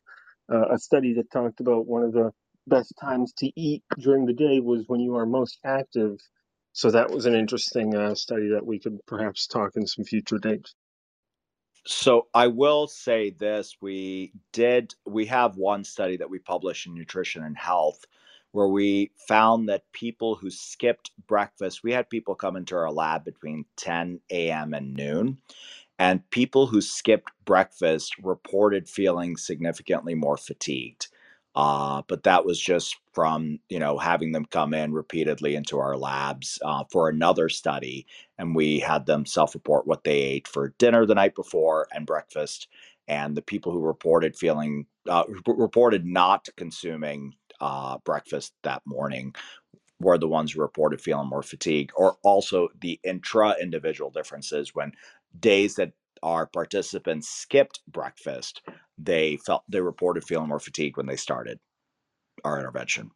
uh, 0.51 0.73
a 0.73 0.79
study 0.79 1.13
that 1.13 1.29
talked 1.31 1.59
about 1.59 1.85
one 1.85 2.03
of 2.03 2.13
the 2.13 2.31
best 2.67 2.93
times 3.01 3.33
to 3.39 3.51
eat 3.59 3.83
during 3.99 4.25
the 4.25 4.33
day 4.33 4.59
was 4.59 4.85
when 4.87 5.01
you 5.01 5.15
are 5.17 5.25
most 5.25 5.59
active. 5.65 6.19
So 6.73 6.91
that 6.91 7.11
was 7.11 7.25
an 7.25 7.35
interesting 7.35 7.95
uh, 7.95 8.15
study 8.15 8.49
that 8.49 8.65
we 8.65 8.79
could 8.79 8.99
perhaps 9.07 9.47
talk 9.47 9.71
in 9.75 9.87
some 9.87 10.05
future 10.05 10.39
dates. 10.39 10.75
So 11.85 12.27
I 12.33 12.47
will 12.47 12.87
say 12.87 13.31
this: 13.31 13.77
we 13.81 14.33
did 14.53 14.95
we 15.05 15.27
have 15.27 15.57
one 15.57 15.83
study 15.85 16.17
that 16.17 16.31
we 16.31 16.39
published 16.39 16.87
in 16.87 16.95
Nutrition 16.95 17.43
and 17.43 17.57
Health, 17.57 18.05
where 18.53 18.69
we 18.69 19.11
found 19.27 19.69
that 19.69 19.91
people 19.93 20.35
who 20.35 20.51
skipped 20.51 21.11
breakfast, 21.27 21.83
we 21.83 21.93
had 21.93 22.09
people 22.09 22.35
come 22.35 22.55
into 22.57 22.77
our 22.77 22.91
lab 22.91 23.25
between 23.25 23.65
10 23.77 24.21
a.m. 24.31 24.73
and 24.75 24.95
noon, 24.95 25.39
and 25.99 26.29
people 26.31 26.67
who 26.67 26.81
skipped 26.81 27.31
breakfast 27.45 28.15
reported 28.23 28.89
feeling 28.89 29.37
significantly 29.37 30.15
more 30.15 30.37
fatigued. 30.37 31.07
Uh, 31.55 32.01
but 32.07 32.23
that 32.23 32.45
was 32.45 32.59
just 32.59 32.97
from 33.13 33.59
you 33.69 33.79
know 33.79 33.97
having 33.97 34.31
them 34.33 34.45
come 34.45 34.73
in 34.73 34.93
repeatedly 34.93 35.55
into 35.55 35.79
our 35.79 35.97
labs 35.97 36.59
uh, 36.65 36.83
for 36.91 37.09
another 37.09 37.49
study, 37.49 38.05
and 38.37 38.55
we 38.55 38.79
had 38.79 39.05
them 39.05 39.25
self-report 39.25 39.87
what 39.87 40.03
they 40.03 40.19
ate 40.21 40.47
for 40.47 40.73
dinner 40.79 41.05
the 41.05 41.15
night 41.15 41.35
before 41.35 41.87
and 41.93 42.05
breakfast. 42.05 42.67
And 43.07 43.37
the 43.37 43.41
people 43.41 43.71
who 43.71 43.79
reported 43.81 44.35
feeling 44.35 44.87
uh, 45.09 45.25
reported 45.47 46.05
not 46.05 46.49
consuming 46.57 47.35
uh, 47.61 47.97
breakfast 48.05 48.53
that 48.63 48.81
morning 48.85 49.35
were 49.99 50.17
the 50.17 50.27
ones 50.27 50.51
who 50.51 50.61
reported 50.61 51.01
feeling 51.01 51.29
more 51.29 51.43
fatigue, 51.43 51.91
or 51.95 52.17
also 52.23 52.69
the 52.81 52.99
intra 53.03 53.55
individual 53.61 54.11
differences 54.11 54.75
when 54.75 54.91
days 55.39 55.75
that 55.75 55.93
our 56.25 56.47
participants 56.47 57.29
skipped 57.29 57.81
breakfast, 57.87 58.63
they 58.97 59.37
felt 59.37 59.63
they 59.69 59.79
reported 59.79 60.23
feeling 60.23 60.49
more 60.49 60.59
fatigued 60.59 60.97
when 60.97 61.05
they 61.05 61.15
started 61.15 61.59
our 62.43 62.57
intervention. 62.59 63.11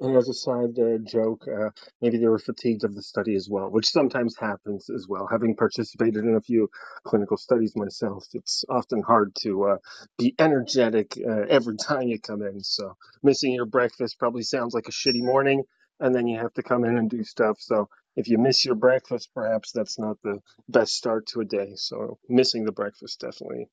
And 0.00 0.16
as 0.16 0.28
a 0.28 0.34
side 0.34 0.78
uh, 0.78 0.98
joke, 1.04 1.46
uh, 1.48 1.70
maybe 2.00 2.18
they 2.18 2.26
were 2.26 2.38
fatigued 2.38 2.84
of 2.84 2.94
the 2.94 3.02
study 3.02 3.34
as 3.34 3.48
well, 3.50 3.70
which 3.70 3.88
sometimes 3.88 4.36
happens 4.38 4.88
as 4.90 5.06
well. 5.08 5.26
Having 5.30 5.56
participated 5.56 6.24
in 6.24 6.36
a 6.36 6.40
few 6.40 6.70
clinical 7.04 7.36
studies 7.36 7.74
myself, 7.76 8.26
it's 8.32 8.64
often 8.70 9.02
hard 9.02 9.34
to 9.42 9.64
uh, 9.64 9.76
be 10.18 10.34
energetic 10.38 11.18
uh, 11.26 11.44
every 11.48 11.76
time 11.88 12.08
you 12.08 12.18
come 12.18 12.42
in. 12.42 12.60
So 12.60 12.96
missing 13.22 13.52
your 13.52 13.66
breakfast 13.66 14.18
probably 14.18 14.42
sounds 14.42 14.74
like 14.74 14.88
a 14.88 14.92
shitty 14.92 15.22
morning, 15.22 15.64
and 16.00 16.14
then 16.14 16.26
you 16.26 16.38
have 16.38 16.54
to 16.54 16.62
come 16.62 16.84
in 16.84 16.96
and 16.96 17.10
do 17.10 17.22
stuff. 17.24 17.58
So 17.60 17.88
if 18.16 18.28
you 18.28 18.38
miss 18.38 18.64
your 18.64 18.74
breakfast, 18.74 19.30
perhaps 19.34 19.72
that's 19.72 19.98
not 19.98 20.20
the 20.22 20.40
best 20.68 20.94
start 20.94 21.26
to 21.28 21.40
a 21.40 21.44
day. 21.44 21.72
So 21.76 22.18
missing 22.28 22.64
the 22.64 22.72
breakfast 22.72 23.20
definitely 23.20 23.68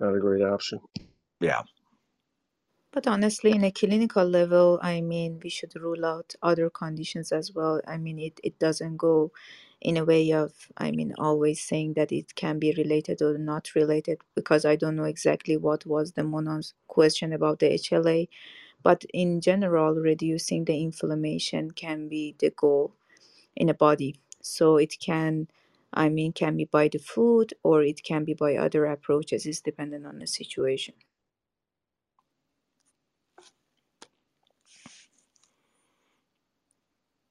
not 0.00 0.14
a 0.14 0.20
great 0.20 0.42
option. 0.42 0.80
Yeah. 1.40 1.62
But 2.92 3.08
honestly, 3.08 3.50
in 3.50 3.64
a 3.64 3.72
clinical 3.72 4.24
level, 4.24 4.78
I 4.80 5.00
mean, 5.00 5.40
we 5.42 5.50
should 5.50 5.74
rule 5.74 6.06
out 6.06 6.36
other 6.42 6.70
conditions 6.70 7.32
as 7.32 7.52
well. 7.52 7.80
I 7.88 7.98
mean, 7.98 8.20
it, 8.20 8.38
it 8.44 8.60
doesn't 8.60 8.98
go 8.98 9.32
in 9.80 9.96
a 9.96 10.04
way 10.04 10.32
of, 10.32 10.52
I 10.76 10.92
mean, 10.92 11.12
always 11.18 11.60
saying 11.60 11.94
that 11.94 12.12
it 12.12 12.36
can 12.36 12.60
be 12.60 12.72
related 12.72 13.20
or 13.20 13.36
not 13.36 13.74
related, 13.74 14.20
because 14.36 14.64
I 14.64 14.76
don't 14.76 14.94
know 14.94 15.04
exactly 15.04 15.56
what 15.56 15.84
was 15.84 16.12
the 16.12 16.22
Mona's 16.22 16.74
question 16.86 17.32
about 17.32 17.58
the 17.58 17.70
HLA. 17.70 18.28
But 18.84 19.04
in 19.12 19.40
general, 19.40 19.96
reducing 19.96 20.64
the 20.64 20.80
inflammation 20.80 21.72
can 21.72 22.08
be 22.08 22.36
the 22.38 22.50
goal 22.50 22.94
in 23.56 23.68
a 23.68 23.74
body. 23.74 24.16
So 24.42 24.76
it 24.78 24.94
can, 25.00 25.48
I 25.92 26.08
mean, 26.08 26.32
can 26.32 26.56
be 26.56 26.64
by 26.66 26.88
the 26.88 26.98
food 26.98 27.54
or 27.62 27.82
it 27.82 28.02
can 28.04 28.24
be 28.24 28.34
by 28.34 28.56
other 28.56 28.86
approaches. 28.86 29.46
It's 29.46 29.60
dependent 29.60 30.06
on 30.06 30.18
the 30.20 30.26
situation. 30.26 30.94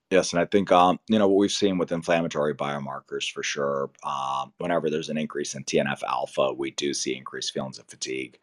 Yes, 0.09 0.31
and 0.31 0.39
I 0.41 0.45
think 0.45 0.71
um, 0.71 0.99
you 1.09 1.19
know 1.19 1.27
what 1.27 1.37
we've 1.37 1.51
seen 1.51 1.77
with 1.77 1.91
inflammatory 1.91 2.55
biomarkers 2.55 3.29
for 3.31 3.43
sure. 3.43 3.89
Um, 4.03 4.53
whenever 4.57 4.89
there's 4.89 5.09
an 5.09 5.17
increase 5.17 5.53
in 5.53 5.65
TNF 5.65 6.01
alpha, 6.03 6.53
we 6.53 6.71
do 6.71 6.93
see 6.93 7.15
increased 7.15 7.51
feelings 7.53 7.77
of 7.77 7.87
fatigue. 7.87 8.39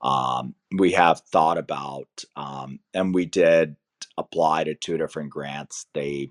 Um, 0.00 0.54
we 0.76 0.92
have 0.92 1.20
thought 1.20 1.58
about, 1.58 2.24
um, 2.36 2.78
and 2.94 3.12
we 3.14 3.26
did 3.26 3.74
apply 4.16 4.64
to 4.64 4.74
two 4.76 4.96
different 4.96 5.30
grants. 5.30 5.86
They 5.92 6.30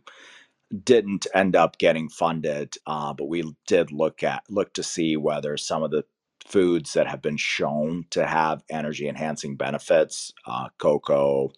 didn't 0.74 1.28
end 1.34 1.56
up 1.56 1.78
getting 1.78 2.10
funded, 2.10 2.76
uh, 2.88 3.14
but 3.14 3.28
we 3.30 3.44
did 3.68 3.91
look 3.91 4.24
at 4.24 4.44
look 4.50 4.74
to 4.74 4.84
see 4.84 5.18
whether 5.18 5.58
some 5.58 5.84
of 5.84 5.91
the 5.91 6.06
foods 6.45 6.94
that 6.94 7.08
have 7.08 7.22
been 7.22 7.38
shown 7.38 8.06
to 8.12 8.26
have 8.26 8.64
energy 8.70 9.08
enhancing 9.08 9.56
benefits, 9.56 10.34
uh, 10.48 10.70
cocoa, 10.78 11.52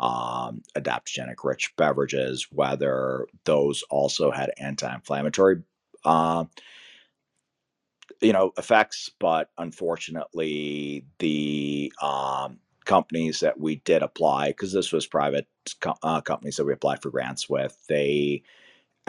um, 0.00 0.62
adaptogenic 0.76 1.44
rich 1.44 1.74
beverages, 1.76 2.48
whether 2.52 3.26
those 3.44 3.82
also 3.90 4.30
had 4.30 4.50
anti-inflammatory, 4.58 5.62
uh, 6.04 6.44
you 8.20 8.32
know, 8.32 8.52
effects. 8.58 9.10
But 9.20 9.50
unfortunately, 9.58 11.06
the 11.18 11.92
um, 12.02 12.58
companies 12.86 13.40
that 13.40 13.60
we 13.60 13.76
did 13.76 14.02
apply, 14.02 14.48
because 14.48 14.72
this 14.72 14.92
was 14.92 15.06
private 15.06 15.48
co- 15.80 15.96
uh, 16.02 16.20
companies 16.22 16.56
that 16.56 16.64
we 16.66 16.72
applied 16.72 17.02
for 17.02 17.10
grants 17.10 17.48
with, 17.50 17.76
they 17.88 18.42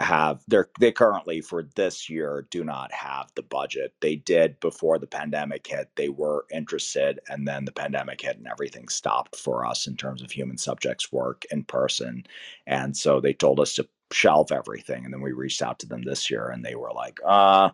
have 0.00 0.42
they're 0.48 0.68
they 0.80 0.92
currently 0.92 1.40
for 1.40 1.64
this 1.76 2.10
year 2.10 2.46
do 2.50 2.64
not 2.64 2.92
have 2.92 3.30
the 3.36 3.42
budget 3.42 3.94
they 4.02 4.16
did 4.16 4.60
before 4.60 4.98
the 4.98 5.06
pandemic 5.08 5.66
hit 5.66 5.90
they 5.96 6.10
were 6.10 6.46
interested 6.52 7.20
and 7.30 7.48
then 7.48 7.64
the 7.64 7.72
pandemic 7.72 8.20
hit 8.20 8.36
and 8.38 8.48
everything 8.48 8.88
stopped 8.90 9.36
for 9.36 9.66
us 9.66 9.88
in 9.88 9.96
terms 9.96 10.22
of 10.22 10.30
human 10.32 10.58
subjects 10.58 11.12
work 11.12 11.46
in 11.50 11.64
person 11.64 12.24
and 12.66 12.96
so 12.96 13.20
they 13.22 13.32
told 13.34 13.60
us 13.60 13.74
to 13.76 13.88
shelve 14.12 14.52
everything 14.52 15.06
and 15.06 15.14
then 15.14 15.22
we 15.22 15.32
reached 15.32 15.62
out 15.62 15.80
to 15.80 15.88
them 15.88 16.02
this 16.02 16.30
year 16.30 16.48
and 16.50 16.64
they 16.64 16.76
were 16.76 16.92
like 16.94 17.18
uh 17.26 17.70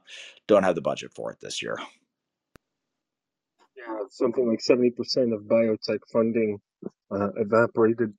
don't 0.46 0.64
have 0.64 0.76
the 0.76 0.82
budget 0.82 1.12
for 1.14 1.32
it 1.32 1.40
this 1.40 1.62
year 1.62 1.78
Yeah, 3.76 4.04
something 4.10 4.48
like 4.48 4.60
70% 4.60 5.34
of 5.34 5.42
biotech 5.44 6.00
funding 6.12 6.60
uh, 7.12 7.30
evaporated 7.36 8.14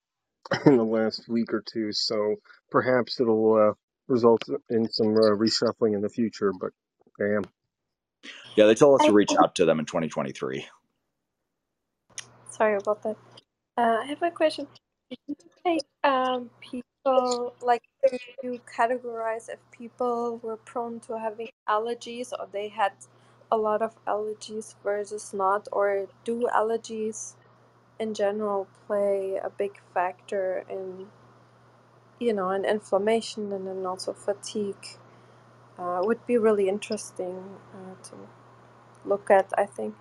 in 0.66 0.78
the 0.78 0.86
last 0.86 1.28
week 1.30 1.54
or 1.54 1.64
two. 1.72 1.92
So 1.94 2.38
perhaps 2.72 3.20
it'll 3.22 3.56
uh, 3.56 3.74
result 4.10 4.44
in 4.69 4.90
some 4.91 5.15
uh, 5.15 5.36
reshuffling 5.38 5.95
in 5.95 6.02
the 6.02 6.10
future. 6.10 6.52
But 6.60 6.72
damn. 7.19 7.44
yeah 8.57 8.65
they 8.65 8.76
told 8.76 8.99
us 9.02 9.07
to 9.07 9.14
reach 9.14 9.31
out 9.41 9.56
to 9.56 9.65
them 9.65 9.80
in 9.80 9.86
2023 9.86 10.65
sorry 12.60 12.76
about 12.76 13.02
that. 13.03 13.15
Uh, 13.77 13.99
I 14.03 14.06
have 14.06 14.22
a 14.22 14.31
question. 14.31 14.68
Did 15.10 15.19
you 15.27 15.36
say 15.65 15.80
um, 16.03 16.49
people 16.60 17.56
like 17.61 17.84
did 18.03 18.19
you 18.44 18.60
categorize 18.77 19.49
if 19.49 19.60
people 19.72 20.40
were 20.44 20.57
prone 20.57 20.99
to 21.02 21.18
having 21.18 21.49
allergies 21.68 22.34
or 22.38 22.48
they 22.52 22.68
had 22.68 22.91
a 23.52 23.57
lot 23.57 23.81
of 23.81 23.94
allergies 24.06 24.76
versus 24.84 25.34
not, 25.34 25.68
or 25.72 26.07
do 26.26 26.48
allergies 26.53 27.34
in 27.99 28.14
general 28.14 28.68
play 28.86 29.40
a 29.41 29.49
big 29.49 29.80
factor 29.94 30.64
in 30.69 31.07
you 32.20 32.34
know 32.34 32.52
in 32.52 32.66
inflammation 32.66 33.52
and 33.54 33.68
then 33.68 33.86
also 33.86 34.14
fatigue? 34.14 34.88
Uh, 35.80 36.02
would 36.04 36.26
be 36.28 36.38
really 36.38 36.70
interesting 36.70 37.44
uh, 37.74 37.96
to 38.10 38.16
look 39.06 39.32
at. 39.32 39.52
I 39.58 39.66
think. 39.66 39.96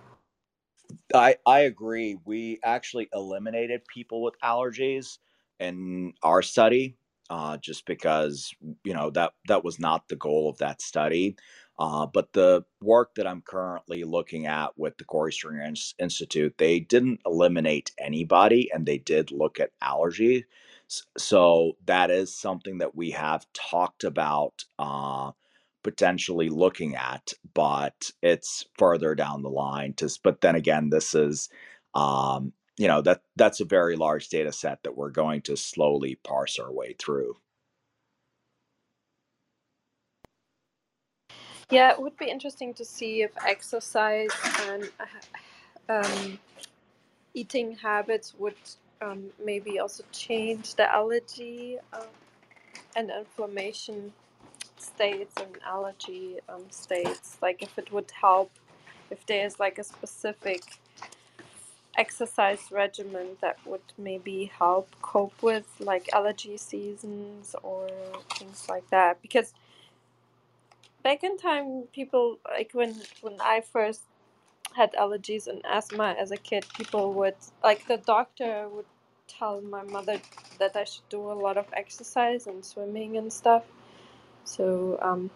I 1.15 1.37
I 1.45 1.61
agree. 1.61 2.17
We 2.25 2.59
actually 2.63 3.09
eliminated 3.13 3.83
people 3.87 4.23
with 4.23 4.35
allergies 4.43 5.19
in 5.59 6.13
our 6.23 6.41
study, 6.43 6.97
uh, 7.29 7.57
just 7.57 7.85
because 7.85 8.53
you 8.83 8.93
know 8.93 9.09
that 9.11 9.33
that 9.47 9.63
was 9.63 9.79
not 9.79 10.09
the 10.09 10.15
goal 10.17 10.49
of 10.49 10.59
that 10.59 10.81
study. 10.81 11.37
Uh, 11.79 12.05
but 12.05 12.33
the 12.33 12.65
work 12.81 13.15
that 13.15 13.27
I'm 13.27 13.41
currently 13.41 14.03
looking 14.03 14.47
at 14.47 14.77
with 14.77 14.97
the 14.97 15.05
Corey 15.05 15.33
Stringer 15.33 15.63
Institute, 15.99 16.55
they 16.57 16.81
didn't 16.81 17.21
eliminate 17.25 17.91
anybody, 17.99 18.69
and 18.73 18.85
they 18.85 18.97
did 18.99 19.31
look 19.31 19.59
at 19.61 19.71
allergy. 19.81 20.45
So 21.17 21.73
that 21.85 22.11
is 22.11 22.35
something 22.35 22.79
that 22.79 22.95
we 22.95 23.11
have 23.11 23.45
talked 23.53 24.03
about. 24.03 24.65
Uh, 24.77 25.31
potentially 25.83 26.49
looking 26.49 26.95
at, 26.95 27.33
but 27.53 28.11
it's 28.21 28.65
further 28.77 29.15
down 29.15 29.41
the 29.43 29.49
line. 29.49 29.93
To, 29.93 30.09
but 30.23 30.41
then 30.41 30.55
again, 30.55 30.89
this 30.89 31.15
is, 31.15 31.49
um, 31.93 32.53
you 32.77 32.87
know, 32.87 33.01
that 33.01 33.21
that's 33.35 33.61
a 33.61 33.65
very 33.65 33.95
large 33.95 34.29
data 34.29 34.51
set 34.51 34.83
that 34.83 34.97
we're 34.97 35.11
going 35.11 35.41
to 35.43 35.55
slowly 35.55 36.15
parse 36.23 36.59
our 36.59 36.71
way 36.71 36.95
through. 36.99 37.37
Yeah, 41.71 41.91
it 41.91 42.01
would 42.01 42.17
be 42.17 42.29
interesting 42.29 42.73
to 42.75 42.85
see 42.85 43.21
if 43.21 43.31
exercise 43.45 44.29
and 44.67 44.89
uh, 45.89 46.03
um, 46.03 46.39
eating 47.33 47.75
habits 47.75 48.33
would 48.39 48.55
um, 49.01 49.25
maybe 49.43 49.79
also 49.79 50.03
change 50.11 50.75
the 50.75 50.91
allergy 50.93 51.77
uh, 51.93 52.03
and 52.95 53.11
inflammation 53.11 54.13
states 54.77 55.33
and 55.37 55.57
allergy 55.65 56.39
um, 56.49 56.65
states. 56.69 57.37
Like 57.41 57.61
if 57.61 57.77
it 57.77 57.91
would 57.91 58.11
help, 58.11 58.51
if 59.09 59.25
there's 59.25 59.59
like 59.59 59.79
a 59.79 59.83
specific 59.83 60.63
exercise 61.97 62.71
regimen 62.71 63.27
that 63.41 63.57
would 63.65 63.81
maybe 63.97 64.51
help 64.57 64.89
cope 65.01 65.41
with 65.41 65.67
like 65.79 66.07
allergy 66.13 66.57
seasons 66.57 67.55
or 67.63 67.89
things 68.37 68.67
like 68.69 68.89
that. 68.89 69.21
Because 69.21 69.53
back 71.03 71.23
in 71.23 71.37
time, 71.37 71.83
people 71.93 72.39
like 72.45 72.71
when 72.73 72.95
when 73.21 73.35
I 73.41 73.61
first 73.61 74.03
had 74.75 74.93
allergies 74.93 75.47
and 75.47 75.61
asthma 75.65 76.15
as 76.19 76.31
a 76.31 76.37
kid, 76.37 76.65
people 76.75 77.13
would 77.15 77.35
like 77.63 77.87
the 77.87 77.97
doctor 77.97 78.67
would 78.69 78.85
tell 79.27 79.61
my 79.61 79.83
mother 79.83 80.19
that 80.59 80.75
I 80.75 80.85
should 80.85 81.07
do 81.09 81.31
a 81.31 81.33
lot 81.33 81.57
of 81.57 81.67
exercise 81.73 82.47
and 82.47 82.65
swimming 82.65 83.17
and 83.17 83.31
stuff. 83.33 83.65
So 84.45 84.99
um, 85.01 85.31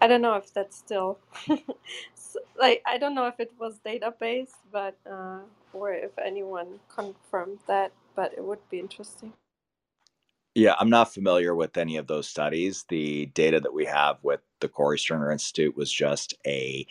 I 0.00 0.08
don't 0.08 0.22
know 0.22 0.34
if 0.36 0.52
that's 0.54 0.76
still 0.78 1.18
like 2.58 2.82
I 2.86 2.98
don't 2.98 3.14
know 3.14 3.26
if 3.28 3.40
it 3.40 3.52
was 3.58 3.80
database, 3.86 4.52
but 4.72 4.96
uh, 5.10 5.40
or 5.72 5.92
if 5.94 6.12
anyone 6.24 6.80
confirmed 6.88 7.60
that. 7.68 7.92
But 8.16 8.34
it 8.36 8.44
would 8.44 8.60
be 8.70 8.80
interesting. 8.80 9.32
Yeah, 10.54 10.76
I'm 10.78 10.90
not 10.90 11.14
familiar 11.14 11.54
with 11.56 11.78
any 11.78 11.96
of 11.96 12.08
those 12.08 12.28
studies. 12.28 12.84
The 12.90 13.26
data 13.28 13.60
that 13.60 13.74
we 13.74 13.86
have 13.86 14.18
with 14.22 14.42
the 14.60 14.68
Corey 14.68 15.00
Stringer 15.00 15.32
Institute 15.32 15.76
was 15.76 15.92
just 15.92 16.34
a 16.46 16.86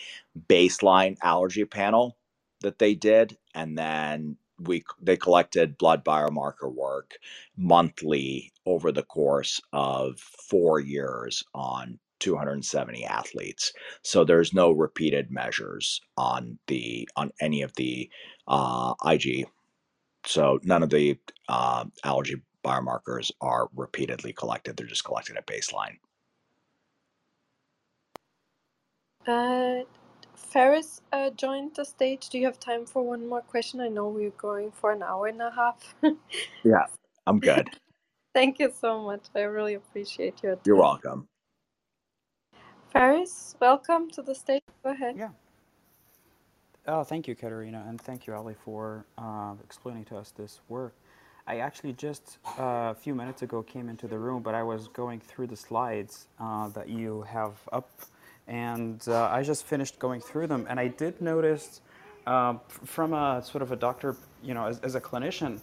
baseline 0.49 1.17
allergy 1.23 1.65
panel 1.65 2.17
that 2.61 2.79
they 2.79 2.95
did, 2.95 3.37
and 3.55 3.77
then 3.77 4.37
we 4.59 4.83
they 5.01 5.17
collected 5.17 5.77
blood 5.77 6.05
biomarker 6.05 6.73
work 6.73 7.15
monthly 7.57 8.51
over 8.65 8.91
the 8.91 9.03
course 9.03 9.61
of 9.73 10.19
four 10.19 10.79
years 10.81 11.43
on 11.55 11.99
270 12.19 13.05
athletes. 13.05 13.73
So 14.03 14.25
there's 14.25 14.53
no 14.53 14.71
repeated 14.71 15.31
measures 15.31 16.01
on 16.17 16.59
the 16.67 17.07
on 17.17 17.31
any 17.41 17.61
of 17.61 17.73
the 17.75 18.09
uh, 18.47 18.95
IG. 19.05 19.47
So 20.25 20.59
none 20.63 20.83
of 20.83 20.89
the 20.89 21.17
uh, 21.49 21.85
allergy 22.05 22.35
biomarkers 22.63 23.31
are 23.41 23.69
repeatedly 23.75 24.33
collected. 24.33 24.77
They're 24.77 24.87
just 24.87 25.03
collected 25.05 25.37
at 25.37 25.45
baseline. 25.47 25.97
Uh, 29.27 29.85
Ferris 30.35 31.01
uh, 31.11 31.29
joined 31.31 31.75
the 31.75 31.85
stage. 31.85 32.29
Do 32.29 32.37
you 32.37 32.45
have 32.45 32.59
time 32.59 32.85
for 32.85 33.03
one 33.03 33.27
more 33.27 33.41
question? 33.41 33.79
I 33.81 33.87
know 33.87 34.07
we're 34.07 34.29
going 34.31 34.71
for 34.71 34.91
an 34.91 35.03
hour 35.03 35.27
and 35.27 35.41
a 35.41 35.51
half. 35.51 35.95
Yeah, 36.63 36.85
I'm 37.27 37.39
good. 37.39 37.69
Thank 38.33 38.59
you 38.59 38.71
so 38.79 39.01
much. 39.01 39.25
I 39.35 39.41
really 39.41 39.73
appreciate 39.73 40.41
your 40.41 40.57
You're 40.65 40.77
welcome. 40.77 41.27
Ferris, 42.91 43.55
welcome 43.59 44.09
to 44.11 44.21
the 44.21 44.33
stage. 44.33 44.61
Go 44.83 44.91
ahead. 44.91 45.15
Yeah. 45.17 45.29
Oh, 46.87 47.03
thank 47.03 47.27
you, 47.27 47.35
Katerina, 47.35 47.85
and 47.87 47.99
thank 47.99 48.27
you, 48.27 48.33
Ali, 48.33 48.55
for 48.65 49.05
uh, 49.17 49.53
explaining 49.63 50.05
to 50.05 50.17
us 50.17 50.31
this 50.31 50.61
work. 50.67 50.93
I 51.45 51.57
actually 51.57 51.93
just 51.93 52.37
uh, 52.57 52.91
a 52.91 52.95
few 52.95 53.13
minutes 53.13 53.41
ago 53.41 53.63
came 53.63 53.89
into 53.89 54.07
the 54.07 54.17
room, 54.17 54.41
but 54.41 54.55
I 54.55 54.63
was 54.63 54.87
going 54.87 55.19
through 55.19 55.47
the 55.47 55.57
slides 55.57 56.27
uh, 56.39 56.69
that 56.69 56.87
you 56.87 57.23
have 57.23 57.53
up, 57.71 57.89
and 58.47 59.03
uh, 59.09 59.25
I 59.25 59.43
just 59.43 59.65
finished 59.65 59.99
going 59.99 60.21
through 60.21 60.47
them, 60.47 60.65
and 60.69 60.79
I 60.79 60.87
did 60.87 61.21
notice 61.21 61.81
um, 62.25 62.61
from 62.69 63.13
a 63.13 63.43
sort 63.43 63.61
of 63.61 63.73
a 63.73 63.75
doctor, 63.75 64.15
you 64.41 64.53
know, 64.53 64.67
as, 64.67 64.79
as 64.79 64.95
a 64.95 65.01
clinician, 65.01 65.59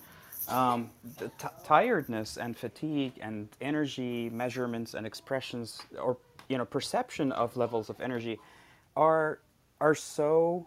um, 0.49 0.91
the 1.19 1.31
tiredness 1.65 2.37
and 2.37 2.55
fatigue 2.55 3.15
and 3.23 3.49
energy 3.63 4.29
measurements 4.29 4.93
and 4.93 5.07
expressions, 5.07 5.81
or 5.99 6.19
you 6.51 6.59
know, 6.59 6.67
perception 6.67 7.33
of 7.33 7.57
levels 7.57 7.89
of 7.89 7.99
energy, 8.03 8.39
are 8.97 9.41
are 9.81 9.95
so 9.95 10.67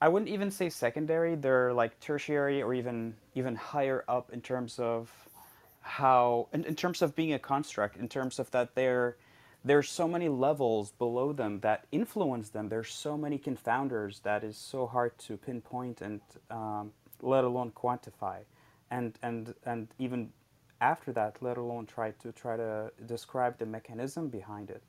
I 0.00 0.08
wouldn't 0.08 0.30
even 0.30 0.50
say 0.50 0.68
secondary. 0.70 1.34
They're 1.34 1.72
like 1.72 1.98
tertiary 2.00 2.62
or 2.62 2.74
even 2.74 3.14
even 3.34 3.54
higher 3.56 4.04
up 4.08 4.32
in 4.32 4.40
terms 4.40 4.78
of 4.78 5.10
how 5.80 6.48
in, 6.52 6.64
in 6.64 6.74
terms 6.74 7.02
of 7.02 7.14
being 7.14 7.32
a 7.32 7.38
construct, 7.38 7.96
in 7.96 8.08
terms 8.08 8.38
of 8.38 8.50
that 8.50 8.74
there 8.74 9.16
there's 9.64 9.88
so 9.88 10.06
many 10.06 10.28
levels 10.28 10.92
below 10.92 11.32
them 11.32 11.60
that 11.60 11.86
influence 11.90 12.50
them. 12.50 12.68
There's 12.68 12.90
so 12.90 13.16
many 13.16 13.38
confounders 13.38 14.20
that 14.22 14.44
is 14.44 14.58
so 14.58 14.86
hard 14.86 15.16
to 15.20 15.38
pinpoint 15.38 16.02
and 16.02 16.20
um, 16.50 16.92
let 17.22 17.44
alone 17.44 17.72
quantify, 17.72 18.40
and 18.90 19.18
and 19.22 19.54
and 19.64 19.88
even 19.98 20.30
after 20.80 21.12
that, 21.12 21.36
let 21.40 21.56
alone 21.56 21.86
try 21.86 22.10
to 22.22 22.32
try 22.32 22.56
to 22.56 22.92
describe 23.06 23.58
the 23.58 23.66
mechanism 23.66 24.28
behind 24.28 24.70
it. 24.70 24.82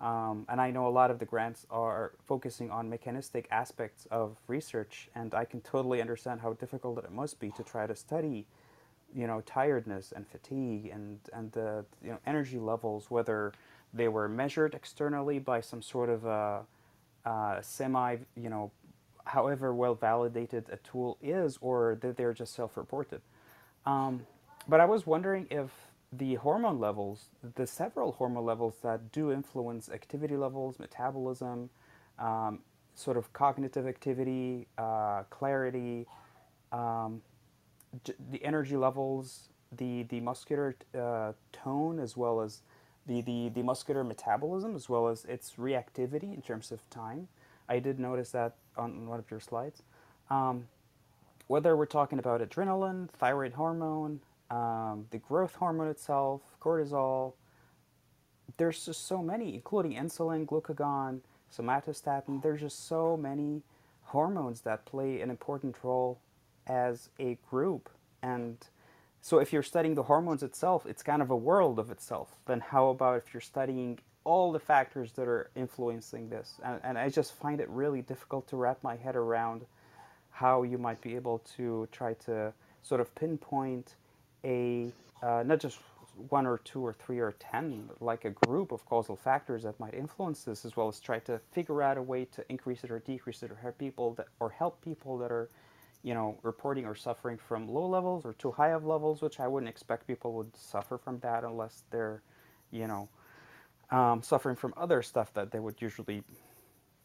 Um, 0.00 0.44
and 0.48 0.60
I 0.60 0.70
know 0.70 0.86
a 0.86 0.90
lot 0.90 1.10
of 1.10 1.18
the 1.18 1.24
grants 1.24 1.66
are 1.70 2.12
focusing 2.26 2.70
on 2.70 2.90
mechanistic 2.90 3.48
aspects 3.50 4.06
of 4.10 4.36
research, 4.46 5.08
and 5.14 5.34
I 5.34 5.44
can 5.46 5.62
totally 5.62 6.00
understand 6.02 6.40
how 6.40 6.52
difficult 6.52 6.98
it 6.98 7.10
must 7.10 7.40
be 7.40 7.50
to 7.52 7.62
try 7.62 7.86
to 7.86 7.96
study, 7.96 8.46
you 9.14 9.26
know, 9.26 9.40
tiredness 9.46 10.12
and 10.14 10.26
fatigue 10.28 10.90
and 10.92 11.18
and 11.32 11.50
the 11.52 11.84
you 12.02 12.10
know 12.10 12.18
energy 12.26 12.58
levels, 12.58 13.10
whether 13.10 13.52
they 13.94 14.08
were 14.08 14.28
measured 14.28 14.74
externally 14.74 15.38
by 15.38 15.60
some 15.62 15.80
sort 15.80 16.10
of 16.10 16.26
a, 16.26 16.62
uh, 17.24 17.60
semi, 17.62 18.16
you 18.36 18.50
know, 18.50 18.70
however 19.24 19.74
well 19.74 19.94
validated 19.94 20.66
a 20.70 20.76
tool 20.78 21.16
is, 21.22 21.58
or 21.62 21.96
that 22.02 22.16
they're 22.18 22.34
just 22.34 22.54
self-reported. 22.54 23.22
Um, 23.86 24.26
but 24.68 24.80
I 24.80 24.84
was 24.84 25.06
wondering 25.06 25.46
if 25.50 25.70
the 26.18 26.34
hormone 26.36 26.78
levels, 26.80 27.28
the 27.56 27.66
several 27.66 28.12
hormone 28.12 28.44
levels 28.46 28.76
that 28.82 29.12
do 29.12 29.32
influence 29.32 29.88
activity 29.90 30.36
levels, 30.36 30.78
metabolism, 30.78 31.70
um, 32.18 32.60
sort 32.94 33.16
of 33.16 33.32
cognitive 33.32 33.86
activity, 33.86 34.66
uh, 34.78 35.24
clarity, 35.30 36.06
um, 36.72 37.22
the 38.30 38.42
energy 38.44 38.76
levels, 38.76 39.48
the 39.76 40.04
the 40.04 40.20
muscular 40.20 40.76
uh, 40.98 41.32
tone, 41.52 41.98
as 41.98 42.16
well 42.16 42.40
as 42.40 42.62
the, 43.06 43.20
the 43.22 43.50
the 43.50 43.62
muscular 43.62 44.04
metabolism, 44.04 44.74
as 44.74 44.88
well 44.88 45.08
as 45.08 45.24
its 45.26 45.54
reactivity 45.58 46.34
in 46.34 46.42
terms 46.42 46.72
of 46.72 46.88
time. 46.90 47.28
I 47.68 47.78
did 47.80 47.98
notice 47.98 48.30
that 48.30 48.54
on 48.76 49.06
one 49.08 49.18
of 49.18 49.30
your 49.30 49.40
slides. 49.40 49.82
Um, 50.30 50.68
whether 51.48 51.76
we're 51.76 51.86
talking 51.86 52.18
about 52.18 52.40
adrenaline, 52.40 53.08
thyroid 53.10 53.54
hormone, 53.54 54.20
um, 54.50 55.06
the 55.10 55.18
growth 55.18 55.54
hormone 55.54 55.88
itself, 55.88 56.42
cortisol, 56.60 57.34
there's 58.56 58.84
just 58.84 59.06
so 59.06 59.22
many, 59.22 59.54
including 59.54 59.92
insulin, 59.92 60.46
glucagon, 60.46 61.20
somatostatin. 61.54 62.42
There's 62.42 62.60
just 62.60 62.86
so 62.86 63.16
many 63.16 63.62
hormones 64.02 64.60
that 64.62 64.84
play 64.84 65.20
an 65.20 65.30
important 65.30 65.76
role 65.82 66.20
as 66.66 67.10
a 67.18 67.38
group. 67.50 67.90
And 68.22 68.56
so, 69.20 69.38
if 69.38 69.52
you're 69.52 69.62
studying 69.62 69.94
the 69.94 70.04
hormones 70.04 70.42
itself, 70.42 70.86
it's 70.86 71.02
kind 71.02 71.20
of 71.20 71.30
a 71.30 71.36
world 71.36 71.78
of 71.78 71.90
itself. 71.90 72.30
Then, 72.46 72.60
how 72.60 72.88
about 72.90 73.18
if 73.18 73.34
you're 73.34 73.40
studying 73.40 73.98
all 74.24 74.52
the 74.52 74.60
factors 74.60 75.12
that 75.12 75.28
are 75.28 75.50
influencing 75.56 76.28
this? 76.28 76.60
And, 76.64 76.80
and 76.84 76.98
I 76.98 77.08
just 77.08 77.34
find 77.34 77.60
it 77.60 77.68
really 77.68 78.02
difficult 78.02 78.48
to 78.48 78.56
wrap 78.56 78.82
my 78.82 78.96
head 78.96 79.16
around 79.16 79.66
how 80.30 80.62
you 80.62 80.78
might 80.78 81.00
be 81.00 81.16
able 81.16 81.38
to 81.56 81.88
try 81.90 82.14
to 82.14 82.52
sort 82.82 83.00
of 83.00 83.12
pinpoint 83.14 83.96
a 84.46 84.92
uh, 85.22 85.44
not 85.46 85.60
just 85.60 85.80
one 86.30 86.46
or 86.46 86.58
two 86.60 86.86
or 86.86 86.94
three 86.94 87.20
or 87.20 87.34
ten, 87.40 87.90
like 88.00 88.26
a 88.26 88.30
group 88.30 88.72
of 88.72 88.86
causal 88.86 89.16
factors 89.16 89.64
that 89.64 89.80
might 89.80 89.94
influence 89.94 90.44
this, 90.44 90.66
as 90.66 90.76
well 90.76 90.88
as 90.88 91.00
try 91.00 91.20
to 91.20 91.40
figure 91.52 91.82
out 91.82 91.98
a 91.98 92.02
way 92.02 92.26
to 92.26 92.44
increase 92.50 92.84
it 92.84 92.92
or 92.92 93.00
decrease 93.00 93.44
it, 93.44 93.52
or 93.52 93.56
help 93.56 93.78
people 93.78 94.14
that 94.14 94.28
or 94.40 94.50
help 94.50 94.82
people 94.82 95.18
that 95.18 95.32
are, 95.32 95.50
you 96.04 96.14
know, 96.14 96.38
reporting 96.44 96.86
or 96.86 96.96
suffering 96.96 97.38
from 97.38 97.68
low 97.68 97.86
levels 97.88 98.26
or 98.26 98.34
too 98.34 98.52
high 98.52 98.70
of 98.70 98.86
levels, 98.86 99.22
which 99.22 99.40
I 99.40 99.48
wouldn't 99.48 99.70
expect 99.70 100.08
people 100.08 100.34
would 100.34 100.56
suffer 100.56 100.98
from 100.98 101.20
that 101.20 101.44
unless 101.44 101.84
they're, 101.90 102.22
you 102.72 102.88
know, 102.88 103.08
um, 103.90 104.22
suffering 104.22 104.56
from 104.56 104.74
other 104.76 105.02
stuff 105.02 105.34
that 105.34 105.52
they 105.52 105.60
would 105.60 105.82
usually 105.82 106.24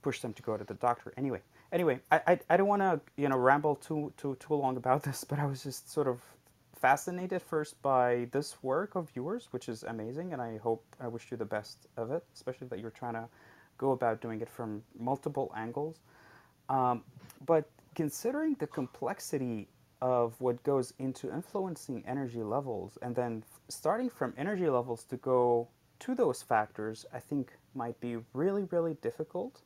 push 0.04 0.22
them 0.22 0.34
to 0.34 0.44
go 0.44 0.58
to 0.58 0.66
the 0.66 0.76
doctor. 0.76 1.14
Anyway, 1.18 1.42
anyway, 1.74 2.00
I 2.12 2.22
I, 2.28 2.40
I 2.52 2.58
don't 2.58 2.68
want 2.68 2.82
to 2.84 3.02
you 3.18 3.30
know 3.30 3.38
ramble 3.38 3.76
too 3.78 4.14
too 4.18 4.38
too 4.40 4.56
long 4.56 4.78
about 4.78 5.04
this, 5.06 5.26
but 5.26 5.40
I 5.40 5.46
was 5.48 5.64
just 5.64 5.92
sort 5.92 6.08
of 6.10 6.22
fascinated 6.82 7.41
first 7.41 7.80
by 7.84 8.28
this 8.32 8.58
work 8.64 8.95
of 8.95 9.10
yours, 9.16 9.48
which 9.52 9.70
is 9.70 9.84
amazing, 9.84 10.34
and 10.34 10.41
I 10.41 10.58
hope 10.58 10.84
I 10.99 11.08
wish 11.08 11.30
you 11.30 11.38
the 11.38 11.45
best 11.45 11.88
of 11.95 12.12
it, 12.12 12.24
especially 12.34 12.68
that 12.68 12.80
you're 12.80 12.90
trying 12.90 13.14
to 13.14 13.28
go 13.78 13.91
about 13.91 14.20
doing 14.20 14.41
it 14.41 14.49
from 14.49 14.84
multiple 14.98 15.53
angles. 15.56 15.99
Um, 16.70 17.03
but 17.45 17.70
considering 17.94 18.56
the 18.60 18.68
complexity 18.68 19.68
of 20.02 20.34
what 20.41 20.64
goes 20.64 20.94
into 20.98 21.32
influencing 21.32 22.03
energy 22.08 22.41
levels, 22.41 22.98
and 23.03 23.16
then 23.16 23.44
starting 23.70 24.10
from 24.10 24.34
energy 24.36 24.68
levels 24.68 25.03
to 25.06 25.18
go 25.18 25.68
to 25.99 26.16
those 26.16 26.41
factors, 26.41 27.06
I 27.14 27.20
think 27.20 27.52
might 27.76 27.99
be 27.99 28.18
really, 28.34 28.64
really 28.72 28.95
difficult. 28.95 29.62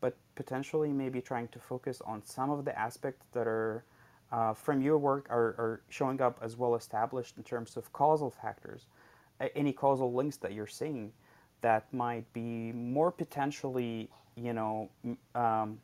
But 0.00 0.16
potentially, 0.34 0.92
maybe 0.92 1.20
trying 1.20 1.48
to 1.48 1.58
focus 1.58 2.00
on 2.06 2.24
some 2.24 2.50
of 2.50 2.64
the 2.64 2.78
aspects 2.78 3.26
that 3.32 3.46
are 3.46 3.84
uh, 4.32 4.54
from 4.54 4.82
your 4.82 4.98
work 4.98 5.26
are, 5.30 5.54
are 5.58 5.80
showing 5.88 6.20
up 6.20 6.38
as 6.42 6.56
well 6.56 6.74
established 6.74 7.36
in 7.36 7.42
terms 7.42 7.76
of 7.76 7.92
causal 7.92 8.30
factors, 8.30 8.86
any 9.54 9.72
causal 9.72 10.12
links 10.12 10.36
that 10.38 10.52
you're 10.52 10.66
seeing 10.66 11.12
that 11.60 11.92
might 11.92 12.30
be 12.32 12.72
more 12.72 13.10
potentially, 13.10 14.10
you 14.36 14.52
know, 14.52 14.90
um, 15.34 15.78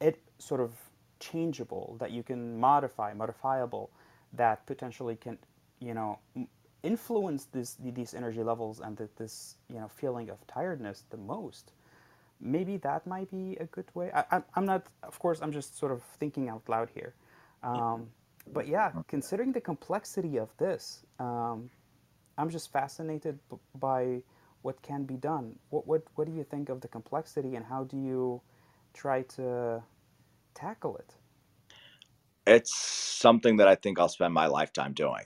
it 0.00 0.20
sort 0.38 0.60
of 0.60 0.70
changeable 1.18 1.96
that 1.98 2.10
you 2.10 2.22
can 2.22 2.58
modify, 2.58 3.12
modifiable, 3.12 3.90
that 4.32 4.64
potentially 4.66 5.16
can, 5.16 5.38
you 5.80 5.94
know, 5.94 6.18
influence 6.82 7.46
this 7.52 7.76
these 7.80 8.14
energy 8.14 8.42
levels 8.42 8.80
and 8.80 8.96
this 9.16 9.56
you 9.68 9.78
know 9.78 9.88
feeling 9.88 10.30
of 10.30 10.44
tiredness 10.46 11.04
the 11.10 11.16
most. 11.16 11.72
Maybe 12.40 12.76
that 12.78 13.06
might 13.06 13.30
be 13.30 13.56
a 13.60 13.66
good 13.66 13.86
way. 13.94 14.10
I, 14.12 14.42
I'm 14.56 14.66
not, 14.66 14.86
of 15.04 15.16
course, 15.20 15.40
I'm 15.40 15.52
just 15.52 15.78
sort 15.78 15.92
of 15.92 16.02
thinking 16.02 16.48
out 16.48 16.62
loud 16.68 16.90
here. 16.92 17.14
Um, 17.62 18.08
but 18.52 18.66
yeah, 18.66 18.92
considering 19.08 19.52
the 19.52 19.60
complexity 19.60 20.38
of 20.38 20.48
this, 20.58 21.04
um, 21.18 21.70
I'm 22.38 22.50
just 22.50 22.72
fascinated 22.72 23.38
b- 23.50 23.56
by 23.78 24.22
what 24.62 24.80
can 24.82 25.04
be 25.04 25.14
done. 25.16 25.54
What, 25.70 25.86
what, 25.86 26.02
what 26.14 26.26
do 26.26 26.32
you 26.34 26.44
think 26.44 26.68
of 26.68 26.80
the 26.80 26.88
complexity 26.88 27.56
and 27.56 27.64
how 27.64 27.84
do 27.84 27.96
you 27.96 28.40
try 28.94 29.22
to 29.36 29.82
tackle 30.54 30.96
it? 30.96 31.14
It's 32.46 32.74
something 32.76 33.56
that 33.58 33.68
I 33.68 33.76
think 33.76 34.00
I'll 34.00 34.08
spend 34.08 34.34
my 34.34 34.46
lifetime 34.46 34.92
doing. 34.92 35.24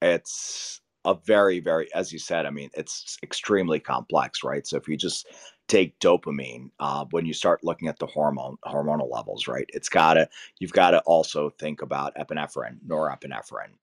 It's 0.00 0.80
a 1.04 1.14
very, 1.14 1.60
very, 1.60 1.92
as 1.94 2.12
you 2.12 2.18
said, 2.18 2.46
I 2.46 2.50
mean, 2.50 2.70
it's 2.74 3.18
extremely 3.22 3.80
complex, 3.80 4.42
right? 4.42 4.66
So 4.66 4.76
if 4.76 4.88
you 4.88 4.96
just 4.96 5.28
take 5.68 5.98
dopamine, 6.00 6.70
uh, 6.80 7.04
when 7.10 7.26
you 7.26 7.32
start 7.32 7.62
looking 7.62 7.88
at 7.88 7.98
the 7.98 8.06
hormone 8.06 8.56
hormonal 8.64 9.10
levels, 9.10 9.46
right, 9.46 9.68
it's 9.72 9.88
gotta, 9.88 10.28
you've 10.58 10.72
got 10.72 10.92
to 10.92 11.00
also 11.00 11.50
think 11.50 11.82
about 11.82 12.16
epinephrine, 12.16 12.78
norepinephrine. 12.86 13.74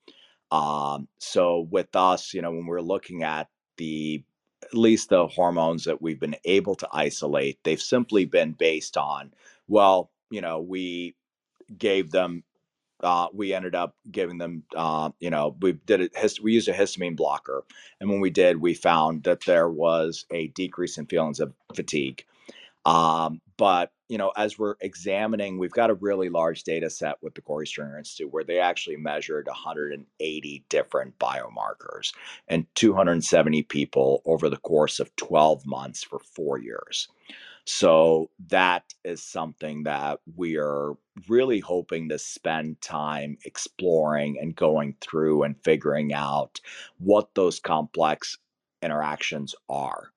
Um, 0.52 1.08
so 1.20 1.68
with 1.72 1.96
us, 1.96 2.34
you 2.34 2.42
know, 2.42 2.52
when 2.52 2.66
we're 2.66 2.82
looking 2.82 3.24
at 3.24 3.50
the 3.78 4.24
at 4.64 4.74
least 4.74 5.10
the 5.10 5.28
hormones 5.28 5.84
that 5.84 6.02
we've 6.02 6.20
been 6.20 6.36
able 6.46 6.76
to 6.76 6.88
isolate, 6.92 7.60
they've 7.64 7.82
simply 7.82 8.26
been 8.26 8.54
based 8.54 8.98
on, 8.98 9.32
well, 9.68 10.10
you 10.32 10.42
know, 10.42 10.60
we 10.60 11.16
gave 11.78 12.12
them 12.12 12.44
uh, 13.06 13.28
we 13.34 13.54
ended 13.54 13.76
up 13.76 13.96
giving 14.12 14.40
them, 14.40 14.64
uh, 14.76 15.12
you 15.20 15.30
know, 15.30 15.56
we 15.62 15.74
did 15.74 16.02
it. 16.02 16.18
Hist- 16.18 16.42
we 16.42 16.54
used 16.54 16.68
a 16.68 16.74
histamine 16.74 17.16
blocker, 17.16 17.64
and 18.02 18.10
when 18.10 18.20
we 18.20 18.32
did, 18.32 18.60
we 18.60 18.74
found 18.74 19.24
that 19.24 19.46
there 19.46 19.70
was 19.70 20.26
a 20.32 20.48
decrease 20.48 20.98
in 20.98 21.06
feelings 21.06 21.40
of 21.40 21.54
fatigue. 21.76 22.26
Um, 22.86 23.42
but 23.58 23.92
you 24.08 24.18
know, 24.18 24.32
as 24.38 24.60
we're 24.60 24.76
examining, 24.82 25.58
we've 25.58 25.72
got 25.72 25.90
a 25.90 25.96
really 25.96 26.30
large 26.30 26.64
data 26.64 26.90
set 26.90 27.16
with 27.22 27.34
the 27.34 27.42
Corey 27.42 27.66
Stringer 27.66 27.98
Institute 27.98 28.32
where 28.32 28.44
they 28.44 28.60
actually 28.60 28.98
measured 28.98 29.48
180 29.48 30.66
different 30.70 31.18
biomarkers 31.18 32.14
and 32.48 32.68
270 32.76 33.64
people 33.64 34.22
over 34.26 34.50
the 34.50 34.58
course 34.58 35.00
of 35.00 35.16
12 35.16 35.66
months 35.66 36.04
for 36.04 36.20
four 36.20 36.60
years. 36.60 37.08
So 37.66 38.30
that 38.48 38.94
is 39.04 39.24
something 39.24 39.84
that 39.84 40.20
we 40.36 40.58
are 40.58 40.94
really 41.28 41.60
hoping 41.60 42.10
to 42.10 42.20
spend 42.20 42.82
time 42.82 43.38
exploring 43.46 44.38
and 44.40 44.56
going 44.56 44.96
through 45.02 45.44
and 45.44 45.56
figuring 45.64 46.14
out 46.14 46.60
what 47.00 47.34
those 47.36 47.60
complex 47.60 48.38
interactions 48.84 49.56
are 49.70 50.12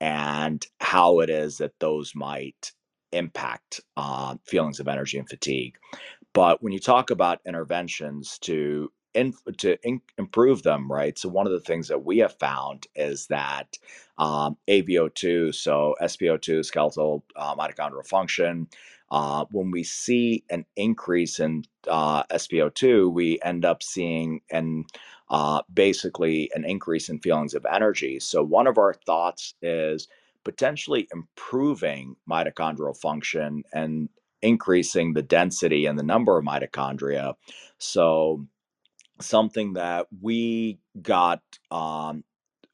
and 0.00 0.66
how 0.80 1.20
it 1.20 1.30
is 1.30 1.58
that 1.58 1.78
those 1.80 2.14
might 2.14 2.72
impact 3.12 3.80
uh, 3.96 4.36
feelings 4.46 4.80
of 4.80 4.88
energy 4.88 5.18
and 5.18 5.28
fatigue. 5.28 5.76
But 6.32 6.62
when 6.62 6.72
you 6.72 6.80
talk 6.80 7.10
about 7.10 7.40
interventions 7.46 8.38
to 8.40 8.92
in, 9.14 9.34
to 9.58 9.76
in, 9.86 10.00
improve 10.18 10.62
them, 10.62 10.90
right? 10.90 11.18
So 11.18 11.28
one 11.28 11.46
of 11.46 11.52
the 11.52 11.60
things 11.60 11.88
that 11.88 12.04
we 12.04 12.18
have 12.18 12.38
found 12.38 12.86
is 12.94 13.26
that 13.28 13.78
um, 14.18 14.56
AVO2, 14.68 15.54
so 15.54 15.96
SpO2, 16.00 16.64
skeletal 16.64 17.24
uh, 17.36 17.54
mitochondrial 17.56 18.06
function, 18.06 18.68
uh, 19.10 19.44
when 19.50 19.70
we 19.70 19.82
see 19.82 20.44
an 20.50 20.64
increase 20.76 21.40
in 21.40 21.64
uh, 21.88 22.22
SpO2, 22.24 23.12
we 23.12 23.40
end 23.42 23.64
up 23.64 23.82
seeing 23.82 24.40
an 24.50 24.84
uh, 25.30 25.62
basically 25.72 26.50
an 26.54 26.64
increase 26.64 27.08
in 27.08 27.20
feelings 27.20 27.54
of 27.54 27.64
energy. 27.70 28.18
So 28.18 28.42
one 28.42 28.66
of 28.66 28.78
our 28.78 28.94
thoughts 28.94 29.54
is 29.62 30.08
potentially 30.44 31.06
improving 31.12 32.16
mitochondrial 32.28 32.96
function 32.96 33.62
and 33.72 34.08
increasing 34.42 35.12
the 35.12 35.22
density 35.22 35.86
and 35.86 35.98
the 35.98 36.02
number 36.02 36.36
of 36.36 36.44
mitochondria. 36.44 37.34
So 37.78 38.46
something 39.20 39.74
that 39.74 40.06
we 40.20 40.78
got 41.02 41.42
um, 41.70 42.24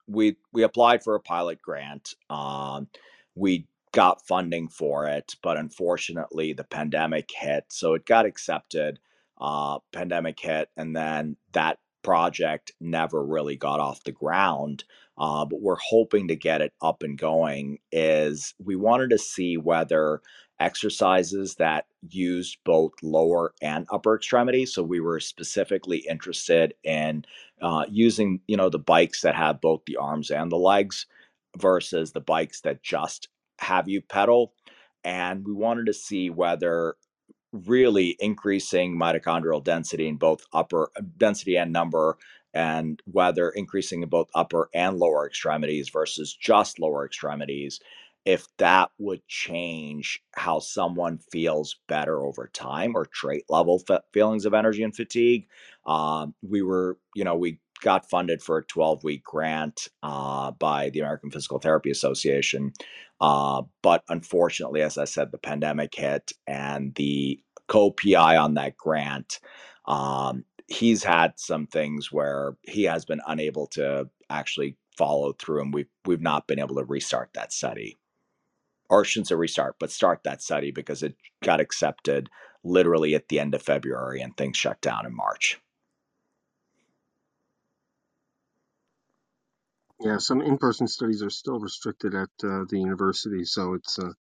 we 0.06 0.36
we 0.52 0.62
applied 0.62 1.02
for 1.02 1.14
a 1.14 1.20
pilot 1.20 1.60
grant 1.60 2.14
um, 2.30 2.88
we 3.34 3.66
got 3.92 4.26
funding 4.26 4.68
for 4.68 5.06
it 5.06 5.34
but 5.42 5.56
unfortunately 5.56 6.52
the 6.52 6.64
pandemic 6.64 7.30
hit 7.34 7.64
so 7.68 7.94
it 7.94 8.06
got 8.06 8.26
accepted 8.26 8.98
uh, 9.40 9.78
pandemic 9.92 10.38
hit 10.38 10.68
and 10.76 10.94
then 10.94 11.36
that 11.52 11.78
project 12.02 12.72
never 12.80 13.24
really 13.24 13.56
got 13.56 13.80
off 13.80 14.04
the 14.04 14.12
ground 14.12 14.84
uh, 15.18 15.44
but 15.44 15.62
we're 15.62 15.76
hoping 15.76 16.28
to 16.28 16.36
get 16.36 16.60
it 16.60 16.72
up 16.82 17.02
and 17.02 17.18
going 17.18 17.78
is 17.90 18.54
we 18.62 18.76
wanted 18.76 19.10
to 19.10 19.18
see 19.18 19.56
whether 19.56 20.20
exercises 20.60 21.56
that 21.56 21.86
used 22.08 22.58
both 22.64 22.92
lower 23.02 23.52
and 23.62 23.86
upper 23.90 24.16
extremities. 24.16 24.72
So 24.72 24.82
we 24.82 25.00
were 25.00 25.20
specifically 25.20 25.98
interested 26.08 26.74
in 26.84 27.24
uh, 27.60 27.84
using, 27.90 28.40
you 28.46 28.56
know, 28.56 28.68
the 28.68 28.78
bikes 28.78 29.22
that 29.22 29.34
have 29.34 29.60
both 29.60 29.82
the 29.86 29.96
arms 29.96 30.30
and 30.30 30.50
the 30.50 30.56
legs 30.56 31.06
versus 31.58 32.12
the 32.12 32.20
bikes 32.20 32.60
that 32.62 32.82
just 32.82 33.28
have 33.58 33.88
you 33.88 34.00
pedal. 34.02 34.52
And 35.04 35.46
we 35.46 35.52
wanted 35.52 35.86
to 35.86 35.94
see 35.94 36.30
whether 36.30 36.96
really 37.52 38.16
increasing 38.18 38.98
mitochondrial 38.98 39.62
density 39.62 40.08
in 40.08 40.16
both 40.16 40.44
upper 40.52 40.90
density 41.16 41.56
and 41.56 41.72
number 41.72 42.18
and 42.52 43.02
whether 43.04 43.50
increasing 43.50 44.02
in 44.02 44.08
both 44.08 44.28
upper 44.34 44.68
and 44.74 44.98
lower 44.98 45.26
extremities 45.26 45.90
versus 45.90 46.34
just 46.34 46.78
lower 46.78 47.04
extremities 47.04 47.80
if 48.26 48.48
that 48.58 48.90
would 48.98 49.26
change 49.28 50.20
how 50.34 50.58
someone 50.58 51.18
feels 51.30 51.76
better 51.86 52.26
over 52.26 52.50
time 52.52 52.96
or 52.96 53.06
trait 53.06 53.44
level 53.48 53.78
fe- 53.78 54.00
feelings 54.12 54.44
of 54.44 54.52
energy 54.52 54.82
and 54.82 54.96
fatigue. 54.96 55.46
Um, 55.86 56.34
we 56.42 56.60
were, 56.60 56.98
you 57.14 57.22
know, 57.22 57.36
we 57.36 57.60
got 57.82 58.10
funded 58.10 58.42
for 58.42 58.58
a 58.58 58.64
12 58.64 59.04
week 59.04 59.22
grant 59.22 59.88
uh, 60.02 60.50
by 60.50 60.90
the 60.90 60.98
American 61.00 61.30
Physical 61.30 61.60
Therapy 61.60 61.90
Association. 61.90 62.72
Uh, 63.20 63.62
but 63.80 64.02
unfortunately, 64.08 64.82
as 64.82 64.98
I 64.98 65.04
said, 65.04 65.30
the 65.30 65.38
pandemic 65.38 65.94
hit 65.94 66.32
and 66.48 66.94
the 66.96 67.40
co 67.68 67.92
PI 67.92 68.36
on 68.36 68.54
that 68.54 68.76
grant. 68.76 69.38
Um, 69.86 70.44
he's 70.66 71.04
had 71.04 71.34
some 71.36 71.68
things 71.68 72.10
where 72.10 72.56
he 72.62 72.82
has 72.84 73.04
been 73.04 73.20
unable 73.28 73.68
to 73.68 74.10
actually 74.30 74.76
follow 74.98 75.32
through 75.34 75.60
and 75.60 75.74
we've 75.74 75.90
we've 76.06 76.22
not 76.22 76.46
been 76.48 76.58
able 76.58 76.74
to 76.74 76.84
restart 76.84 77.30
that 77.34 77.52
study 77.52 77.98
or 78.88 79.04
shouldn't 79.04 79.28
say 79.28 79.34
restart, 79.34 79.76
but 79.78 79.90
start 79.90 80.20
that 80.24 80.42
study 80.42 80.70
because 80.70 81.02
it 81.02 81.16
got 81.42 81.60
accepted 81.60 82.28
literally 82.64 83.14
at 83.14 83.28
the 83.28 83.38
end 83.40 83.54
of 83.54 83.62
February 83.62 84.20
and 84.20 84.36
things 84.36 84.56
shut 84.56 84.80
down 84.80 85.06
in 85.06 85.14
March. 85.14 85.60
Yeah, 90.00 90.18
some 90.18 90.42
in-person 90.42 90.88
studies 90.88 91.22
are 91.22 91.30
still 91.30 91.58
restricted 91.58 92.14
at 92.14 92.28
uh, 92.44 92.64
the 92.68 92.78
university, 92.78 93.44
so 93.44 93.72
it's 93.74 93.98
uh, 93.98 94.12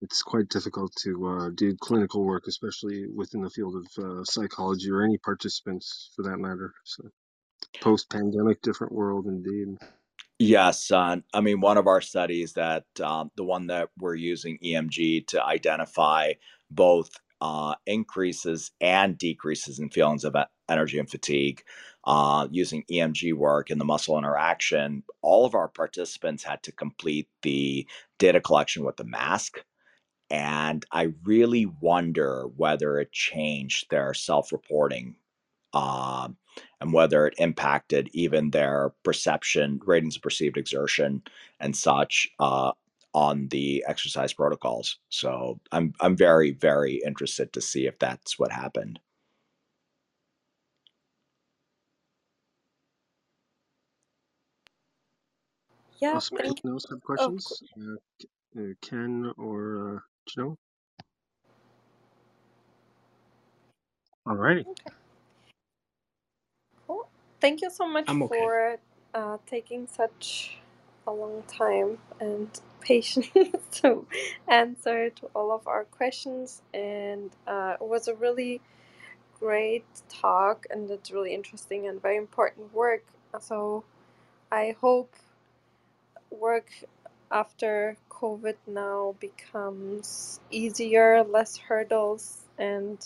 it's 0.00 0.22
quite 0.22 0.48
difficult 0.48 0.94
to 1.02 1.26
uh, 1.26 1.50
do 1.54 1.76
clinical 1.76 2.24
work, 2.24 2.44
especially 2.46 3.06
within 3.14 3.42
the 3.42 3.50
field 3.50 3.76
of 3.76 4.04
uh, 4.04 4.24
psychology 4.24 4.90
or 4.90 5.02
any 5.02 5.18
participants 5.18 6.10
for 6.16 6.22
that 6.22 6.38
matter. 6.38 6.72
So, 6.84 7.10
post-pandemic, 7.80 8.62
different 8.62 8.92
world 8.92 9.26
indeed. 9.26 9.76
Yes, 10.38 10.90
uh, 10.90 11.16
I 11.32 11.40
mean 11.40 11.60
one 11.60 11.78
of 11.78 11.86
our 11.86 12.00
studies 12.02 12.52
that 12.54 12.84
um, 13.02 13.30
the 13.36 13.44
one 13.44 13.68
that 13.68 13.88
we're 13.98 14.14
using 14.16 14.58
EMG 14.62 15.22
to 15.28 15.42
identify 15.42 16.34
both 16.70 17.10
uh, 17.40 17.74
increases 17.86 18.70
and 18.80 19.16
decreases 19.16 19.78
in 19.78 19.88
feelings 19.88 20.24
of 20.24 20.36
energy 20.68 20.98
and 20.98 21.08
fatigue 21.10 21.62
uh, 22.04 22.48
using 22.50 22.84
EMG 22.90 23.32
work 23.32 23.70
and 23.70 23.80
the 23.80 23.84
muscle 23.84 24.18
interaction. 24.18 25.02
All 25.22 25.46
of 25.46 25.54
our 25.54 25.68
participants 25.68 26.42
had 26.42 26.62
to 26.64 26.72
complete 26.72 27.28
the 27.42 27.86
data 28.18 28.40
collection 28.40 28.84
with 28.84 28.96
the 28.96 29.04
mask. 29.04 29.64
And 30.30 30.84
I 30.92 31.12
really 31.24 31.66
wonder 31.66 32.44
whether 32.56 32.98
it 32.98 33.12
changed 33.12 33.90
their 33.90 34.14
self 34.14 34.52
reporting 34.52 35.16
um, 35.74 36.36
and 36.80 36.92
whether 36.92 37.26
it 37.26 37.34
impacted 37.38 38.08
even 38.12 38.50
their 38.50 38.92
perception, 39.04 39.80
ratings 39.84 40.16
of 40.16 40.22
perceived 40.22 40.56
exertion, 40.58 41.22
and 41.60 41.76
such 41.76 42.28
uh, 42.40 42.72
on 43.14 43.48
the 43.48 43.84
exercise 43.88 44.32
protocols. 44.32 44.98
So 45.10 45.60
I'm 45.72 45.94
I'm 46.00 46.16
very 46.16 46.52
very 46.52 47.02
interested 47.06 47.52
to 47.54 47.60
see 47.62 47.86
if 47.86 47.98
that's 47.98 48.38
what 48.38 48.52
happened. 48.52 49.00
Yeah, 56.00 56.16
Awesome. 56.16 56.38
thank 56.42 56.62
Anyone 56.64 56.74
else 56.74 56.86
have 56.90 57.02
Oh, 57.18 57.34
questions? 57.36 57.62
Uh, 57.80 57.96
uh, 58.60 58.74
Ken 58.82 59.32
or 59.38 59.96
uh, 59.96 60.00
Janelle? 60.30 60.56
Alrighty. 64.28 64.64
cool. 64.64 64.76
Thank 67.40 67.62
you 67.62 67.70
so 67.70 67.86
much 67.86 68.08
okay. 68.08 68.26
for 68.26 68.78
uh, 69.14 69.38
taking 69.46 69.86
such 69.86 70.58
a 71.06 71.12
long 71.12 71.42
time 71.46 71.98
and 72.20 72.48
patience 72.80 73.28
to 73.72 74.06
answer 74.48 75.10
to 75.10 75.26
all 75.34 75.52
of 75.52 75.66
our 75.66 75.84
questions. 75.84 76.62
And 76.72 77.30
uh, 77.46 77.76
it 77.80 77.86
was 77.86 78.08
a 78.08 78.14
really 78.14 78.60
great 79.38 79.84
talk, 80.08 80.66
and 80.70 80.90
it's 80.90 81.10
really 81.10 81.34
interesting 81.34 81.86
and 81.86 82.00
very 82.00 82.16
important 82.16 82.72
work. 82.72 83.04
So 83.40 83.84
I 84.50 84.76
hope 84.80 85.14
work 86.30 86.70
after 87.30 87.96
COVID 88.10 88.56
now 88.66 89.14
becomes 89.20 90.40
easier, 90.50 91.22
less 91.24 91.56
hurdles, 91.56 92.42
and 92.58 92.98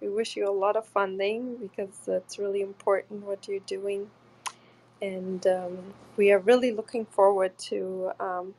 we 0.00 0.08
wish 0.08 0.36
you 0.36 0.48
a 0.48 0.52
lot 0.52 0.76
of 0.76 0.86
funding 0.86 1.56
because 1.56 2.08
it's 2.08 2.38
really 2.38 2.60
important 2.60 3.24
what 3.24 3.48
you're 3.48 3.60
doing. 3.60 4.10
And 5.02 5.46
um, 5.46 5.94
we 6.16 6.32
are 6.32 6.38
really 6.38 6.72
looking 6.72 7.06
forward 7.06 7.58
to 7.70 8.12
um, 8.20 8.54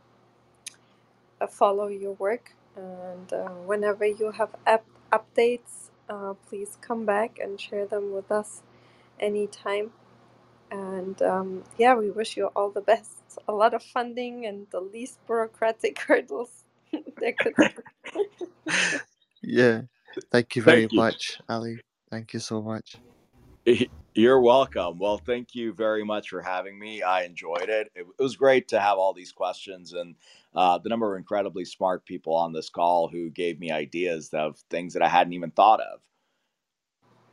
uh, 1.39 1.47
follow 1.47 1.87
your 1.87 2.13
work. 2.13 2.53
And 2.75 3.31
uh, 3.33 3.49
whenever 3.65 4.05
you 4.05 4.31
have 4.31 4.49
updates, 5.11 5.89
uh, 6.09 6.33
please 6.47 6.77
come 6.81 7.05
back 7.05 7.39
and 7.41 7.59
share 7.59 7.85
them 7.85 8.13
with 8.13 8.31
us 8.31 8.61
anytime. 9.19 9.91
And 10.71 11.21
um, 11.21 11.63
yeah, 11.77 11.95
we 11.95 12.11
wish 12.11 12.37
you 12.37 12.47
all 12.55 12.69
the 12.71 12.81
best. 12.81 13.17
A 13.47 13.53
lot 13.53 13.73
of 13.73 13.83
funding 13.83 14.45
and 14.45 14.67
the 14.71 14.79
least 14.81 15.19
bureaucratic 15.27 15.99
hurdles 16.07 16.63
could. 17.39 17.55
Yeah. 19.41 19.83
Thank 20.31 20.55
you 20.55 20.63
very 20.63 20.87
Thank 20.87 20.93
you. 20.93 20.97
much, 20.97 21.39
Ali. 21.49 21.81
Thank 22.11 22.33
you 22.33 22.39
so 22.39 22.61
much. 22.61 22.97
You're 24.15 24.41
welcome. 24.41 24.99
Well, 24.99 25.19
thank 25.19 25.55
you 25.55 25.73
very 25.73 26.03
much 26.03 26.29
for 26.29 26.41
having 26.41 26.77
me. 26.79 27.01
I 27.01 27.23
enjoyed 27.23 27.69
it. 27.69 27.91
It, 27.95 28.05
it 28.19 28.21
was 28.23 28.35
great 28.35 28.67
to 28.69 28.79
have 28.79 28.97
all 28.97 29.13
these 29.13 29.31
questions 29.31 29.93
and 29.93 30.15
uh, 30.55 30.79
the 30.79 30.89
number 30.89 31.13
of 31.15 31.17
incredibly 31.19 31.65
smart 31.65 32.05
people 32.05 32.35
on 32.35 32.53
this 32.53 32.69
call 32.69 33.07
who 33.07 33.29
gave 33.29 33.59
me 33.59 33.71
ideas 33.71 34.29
of 34.33 34.59
things 34.69 34.93
that 34.93 35.03
I 35.03 35.09
hadn't 35.09 35.33
even 35.33 35.51
thought 35.51 35.81
of. 35.81 36.01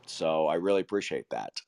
So 0.07 0.47
I 0.47 0.55
really 0.55 0.81
appreciate 0.81 1.29
that. 1.31 1.61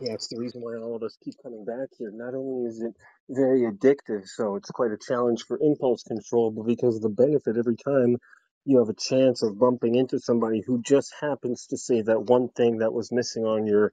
Yeah, 0.00 0.12
it's 0.14 0.28
the 0.28 0.38
reason 0.38 0.60
why 0.62 0.76
all 0.76 0.96
of 0.96 1.02
us 1.02 1.16
keep 1.24 1.34
coming 1.42 1.64
back 1.64 1.88
here. 1.98 2.10
Not 2.12 2.34
only 2.34 2.68
is 2.68 2.82
it 2.82 2.94
very 3.30 3.62
addictive, 3.62 4.26
so 4.28 4.56
it's 4.56 4.70
quite 4.70 4.92
a 4.92 4.98
challenge 4.98 5.44
for 5.46 5.58
impulse 5.62 6.02
control, 6.02 6.50
but 6.50 6.66
because 6.66 6.96
of 6.96 7.02
the 7.02 7.08
benefit 7.08 7.56
every 7.56 7.76
time 7.76 8.18
you 8.66 8.78
have 8.78 8.90
a 8.90 8.94
chance 8.94 9.42
of 9.42 9.58
bumping 9.58 9.96
into 9.96 10.20
somebody 10.20 10.62
who 10.66 10.82
just 10.82 11.14
happens 11.20 11.66
to 11.68 11.78
say 11.78 12.02
that 12.02 12.24
one 12.24 12.48
thing 12.50 12.78
that 12.78 12.92
was 12.94 13.12
missing 13.12 13.44
on 13.44 13.66
your, 13.66 13.92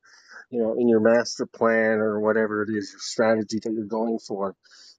you 0.51 0.61
know, 0.61 0.75
in 0.79 0.89
your 0.89 1.01
master 1.01 1.47
plan 1.47 1.99
or 1.99 2.19
whatever 2.21 2.63
it 2.63 2.69
is, 2.69 2.91
your 2.91 3.01
strategy 3.01 3.59
that 3.63 3.73
you're 3.73 3.85
going 3.85 4.19
for. 4.19 4.55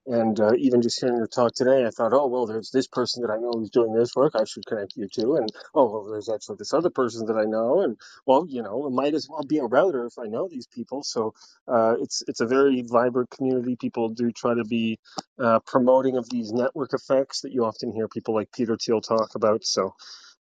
And 0.08 0.40
uh, 0.40 0.54
even 0.58 0.82
just 0.82 1.00
hearing 1.00 1.18
your 1.18 1.28
talk 1.28 1.54
today, 1.54 1.86
I 1.86 1.90
thought, 1.90 2.14
oh, 2.14 2.28
well, 2.28 2.46
there's 2.46 2.72
this 2.72 2.88
person 2.88 3.22
that 3.22 3.32
I 3.32 3.38
know 3.38 3.52
who's 3.54 3.70
doing 3.70 3.94
this 3.94 4.16
work. 4.16 4.34
I 4.36 4.44
should 4.44 4.66
connect 4.66 4.96
you 4.96 5.08
to. 5.14 5.36
And 5.36 5.50
oh, 5.74 5.90
well, 5.90 6.04
there's 6.12 6.30
actually 6.30 6.56
this 6.58 6.74
other 6.74 6.90
person 6.90 7.26
that 7.28 7.38
I 7.38 7.44
know. 7.46 7.82
And 7.82 7.98
well, 8.26 8.46
you 8.48 8.62
know, 8.62 8.86
it 8.88 8.92
might 8.92 9.14
as 9.14 9.28
well 9.30 9.44
be 9.44 9.58
a 9.60 9.64
router 9.66 10.06
if 10.06 10.18
I 10.18 10.26
know 10.26 10.48
these 10.50 10.68
people. 10.68 11.04
So 11.04 11.34
uh, 11.68 11.96
it's 12.00 12.22
it's 12.28 12.40
a 12.42 12.46
very 12.48 12.82
vibrant 12.86 13.30
community. 13.30 13.76
People 13.76 14.10
do 14.10 14.32
try 14.32 14.54
to 14.54 14.64
be 14.64 15.00
uh, 15.40 15.60
promoting 15.66 16.18
of 16.18 16.28
these 16.30 16.52
network 16.52 16.94
effects 16.94 17.42
that 17.42 17.52
you 17.52 17.64
often 17.64 17.92
hear 17.92 18.08
people 18.08 18.34
like 18.34 18.52
Peter 18.52 18.76
Thiel 18.76 19.02
talk 19.02 19.36
about. 19.36 19.64
So 19.64 19.94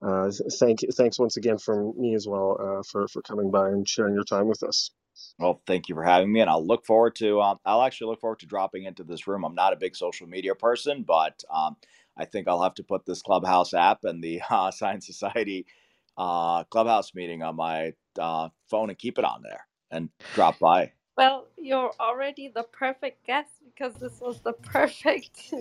uh, 0.02 0.30
thank 0.60 0.80
thanks 0.96 1.18
once 1.20 1.36
again 1.38 1.58
from 1.58 1.94
me 2.00 2.14
as 2.14 2.26
well 2.28 2.58
uh, 2.60 2.82
for 2.90 3.08
for 3.08 3.22
coming 3.22 3.50
by 3.50 3.68
and 3.70 3.88
sharing 3.88 4.14
your 4.14 4.24
time 4.24 4.48
with 4.48 4.62
us. 4.64 4.90
Well, 5.38 5.62
thank 5.66 5.88
you 5.88 5.94
for 5.96 6.04
having 6.04 6.32
me, 6.32 6.40
and 6.40 6.50
I'll 6.50 6.66
look 6.66 6.86
forward 6.86 7.16
to. 7.16 7.40
Um, 7.42 7.58
I'll 7.66 7.82
actually 7.82 8.08
look 8.08 8.20
forward 8.20 8.40
to 8.40 8.46
dropping 8.46 8.84
into 8.84 9.04
this 9.04 9.26
room. 9.28 9.44
I'm 9.44 9.54
not 9.54 9.74
a 9.74 9.76
big 9.76 9.96
social 9.96 10.26
media 10.28 10.54
person, 10.54 11.04
but 11.06 11.44
um, 11.54 11.76
I 12.18 12.24
think 12.26 12.48
I'll 12.48 12.62
have 12.62 12.74
to 12.76 12.84
put 12.84 13.06
this 13.06 13.22
Clubhouse 13.22 13.74
app 13.74 14.04
and 14.04 14.24
the 14.24 14.40
uh, 14.50 14.70
Science 14.70 15.06
Society 15.06 15.66
uh, 16.18 16.64
Clubhouse 16.64 17.14
meeting 17.14 17.42
on 17.42 17.56
my 17.56 17.92
uh, 18.18 18.48
phone 18.70 18.90
and 18.90 18.98
keep 18.98 19.18
it 19.18 19.24
on 19.26 19.42
there 19.42 19.66
and 19.90 20.10
drop 20.34 20.58
by. 20.60 20.92
Well, 21.16 21.46
you're 21.58 21.92
already 22.00 22.48
the 22.48 22.64
perfect 22.64 23.26
guest 23.26 23.50
because 23.66 23.94
this 24.00 24.20
was 24.20 24.40
the 24.42 24.52
perfect 24.64 25.54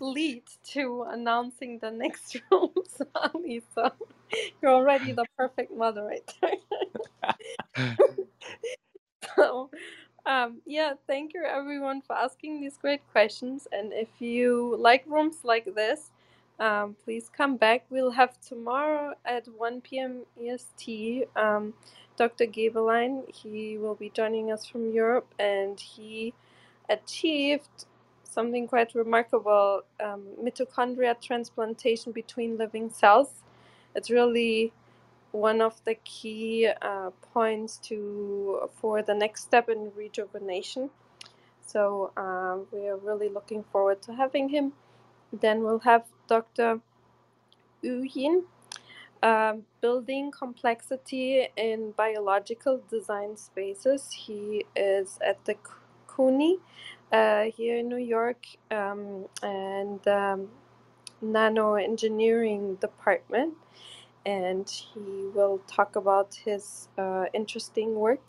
lead 0.00 0.44
to 0.72 1.06
announcing 1.10 1.78
the 1.80 1.90
next 1.92 2.36
room, 2.52 2.70
Sally. 2.88 3.62
So 3.74 3.92
you're 4.62 4.72
already 4.72 5.12
the 5.12 5.26
perfect 5.38 5.72
moderator. 5.76 6.52
So, 9.36 9.70
um, 10.26 10.60
yeah, 10.66 10.94
thank 11.06 11.34
you 11.34 11.44
everyone 11.44 12.02
for 12.02 12.16
asking 12.16 12.60
these 12.60 12.76
great 12.76 13.00
questions. 13.12 13.66
And 13.72 13.92
if 13.92 14.08
you 14.20 14.76
like 14.78 15.04
rooms 15.06 15.38
like 15.44 15.74
this, 15.74 16.10
um, 16.60 16.96
please 17.04 17.30
come 17.36 17.56
back. 17.56 17.84
We'll 17.90 18.12
have 18.12 18.40
tomorrow 18.40 19.14
at 19.24 19.46
1 19.48 19.80
p.m. 19.80 20.22
EST. 20.40 21.24
Um, 21.36 21.74
Dr. 22.16 22.46
Gabeline, 22.46 23.24
he 23.32 23.76
will 23.76 23.96
be 23.96 24.10
joining 24.10 24.52
us 24.52 24.64
from 24.66 24.92
Europe, 24.92 25.34
and 25.38 25.78
he 25.80 26.32
achieved 26.88 27.86
something 28.22 28.68
quite 28.68 28.94
remarkable 28.94 29.82
um, 30.00 30.22
mitochondria 30.42 31.20
transplantation 31.20 32.12
between 32.12 32.56
living 32.56 32.90
cells. 32.90 33.42
It's 33.96 34.10
really 34.10 34.72
one 35.34 35.60
of 35.60 35.84
the 35.84 35.96
key 36.04 36.68
uh, 36.80 37.10
points 37.32 37.76
to 37.78 38.70
for 38.80 39.02
the 39.02 39.14
next 39.14 39.42
step 39.42 39.68
in 39.68 39.90
rejuvenation. 39.96 40.90
So 41.66 42.12
um, 42.16 42.66
we 42.70 42.86
are 42.86 42.96
really 42.96 43.28
looking 43.28 43.64
forward 43.64 44.00
to 44.02 44.14
having 44.14 44.48
him. 44.48 44.74
Then 45.32 45.64
we'll 45.64 45.80
have 45.80 46.04
Dr. 46.28 46.80
Uyin, 47.82 48.44
um, 49.24 49.64
building 49.80 50.30
complexity 50.30 51.48
in 51.56 51.90
biological 51.96 52.80
design 52.88 53.36
spaces. 53.36 54.12
He 54.12 54.64
is 54.76 55.18
at 55.26 55.44
the 55.46 55.56
CUNY 56.06 56.60
uh, 57.10 57.44
here 57.56 57.78
in 57.78 57.88
New 57.88 57.96
York 57.96 58.46
um, 58.70 59.26
and 59.42 60.06
um, 60.06 60.48
nano 61.20 61.74
engineering 61.74 62.76
department. 62.76 63.54
And 64.26 64.68
he 64.68 65.28
will 65.34 65.60
talk 65.66 65.96
about 65.96 66.34
his 66.34 66.88
uh, 66.98 67.26
interesting 67.34 67.94
work. 67.94 68.22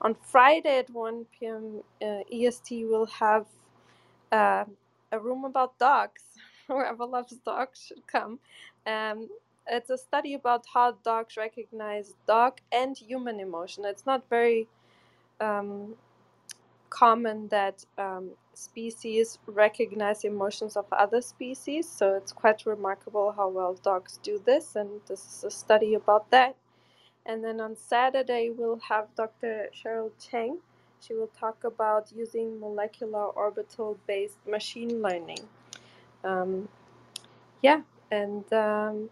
On 0.00 0.14
Friday 0.14 0.78
at 0.78 0.90
1 0.90 1.26
p.m. 1.38 1.82
Uh, 2.02 2.20
EST, 2.32 2.84
we'll 2.86 3.06
have 3.06 3.46
uh, 4.32 4.64
a 5.12 5.18
room 5.18 5.44
about 5.44 5.78
dogs. 5.78 6.22
Whoever 6.68 7.06
loves 7.06 7.36
dogs 7.44 7.84
should 7.86 8.06
come. 8.06 8.38
Um, 8.86 9.28
it's 9.66 9.90
a 9.90 9.98
study 9.98 10.34
about 10.34 10.64
how 10.72 10.92
dogs 11.04 11.36
recognize 11.36 12.14
dog 12.26 12.60
and 12.72 12.96
human 12.98 13.40
emotion. 13.40 13.84
It's 13.84 14.06
not 14.06 14.28
very 14.28 14.68
um, 15.40 15.94
common 16.90 17.48
that 17.48 17.84
um, 17.98 18.30
species 18.54 19.38
recognize 19.46 20.24
emotions 20.24 20.76
of 20.76 20.86
other 20.92 21.22
species, 21.22 21.88
so 21.88 22.14
it's 22.16 22.32
quite 22.32 22.66
remarkable 22.66 23.32
how 23.32 23.48
well 23.48 23.74
dogs 23.74 24.18
do 24.22 24.42
this, 24.44 24.76
and 24.76 25.00
this 25.08 25.20
is 25.26 25.44
a 25.44 25.50
study 25.50 25.94
about 25.94 26.30
that. 26.30 26.56
And 27.26 27.44
then 27.44 27.60
on 27.60 27.76
Saturday, 27.76 28.50
we'll 28.50 28.80
have 28.88 29.14
Dr. 29.16 29.68
Cheryl 29.74 30.12
Cheng. 30.20 30.58
She 31.00 31.14
will 31.14 31.30
talk 31.38 31.64
about 31.64 32.12
using 32.16 32.60
molecular 32.60 33.26
orbital 33.26 33.98
based 34.06 34.38
machine 34.48 35.02
learning. 35.02 35.40
Um, 36.24 36.68
yeah, 37.62 37.82
and 38.10 38.50
um, 38.52 39.10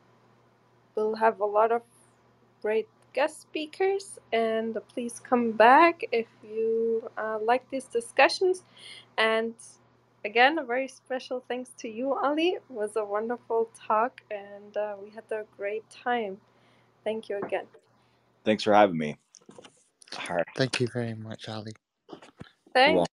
we'll 0.97 1.17
have 1.17 1.41
a 1.41 1.47
lot 1.47 1.73
of 1.73 1.83
great 2.63 2.89
guest 3.15 3.43
speakers. 3.43 4.19
And 4.33 4.79
please 4.95 5.21
come 5.21 5.53
back 5.53 6.03
if 6.13 6.29
you 6.45 7.11
uh, 7.19 7.39
like 7.43 7.71
these 7.71 7.87
discussions. 7.87 8.65
And 9.21 9.55
again, 10.25 10.59
a 10.59 10.65
very 10.65 10.89
special 10.89 11.45
thanks 11.47 11.71
to 11.81 11.89
you, 11.89 12.15
Ali. 12.15 12.49
It 12.55 12.63
was 12.71 12.97
a 12.97 13.05
wonderful 13.05 13.69
talk, 13.87 14.23
and 14.31 14.75
uh, 14.77 14.95
we 15.03 15.11
had 15.11 15.25
a 15.31 15.45
great 15.59 15.85
time. 15.91 16.39
Thank 17.05 17.29
you 17.29 17.37
again. 17.37 17.67
Thanks 18.47 18.65
for 18.65 18.73
having 18.73 18.97
me. 18.97 19.19
All 20.29 20.37
right. 20.37 20.47
Thank 20.57 20.81
you 20.81 20.89
very 20.89 21.15
much, 21.15 21.51
Ali. 21.51 21.73
You're 22.11 22.19
Thanks. 22.73 22.97
welcome. 22.97 23.07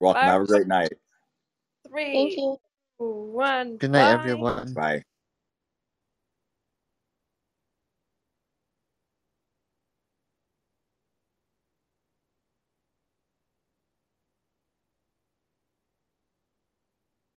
Welcome. 0.00 0.22
Have 0.22 0.42
a 0.42 0.46
great 0.46 0.66
night. 0.66 0.92
Thank 1.92 2.36
you. 2.38 2.56
two, 2.98 3.04
one. 3.04 3.76
Good 3.76 3.90
night, 3.90 4.06
Bye. 4.06 4.12
everyone. 4.12 4.72
Bye. 4.72 5.04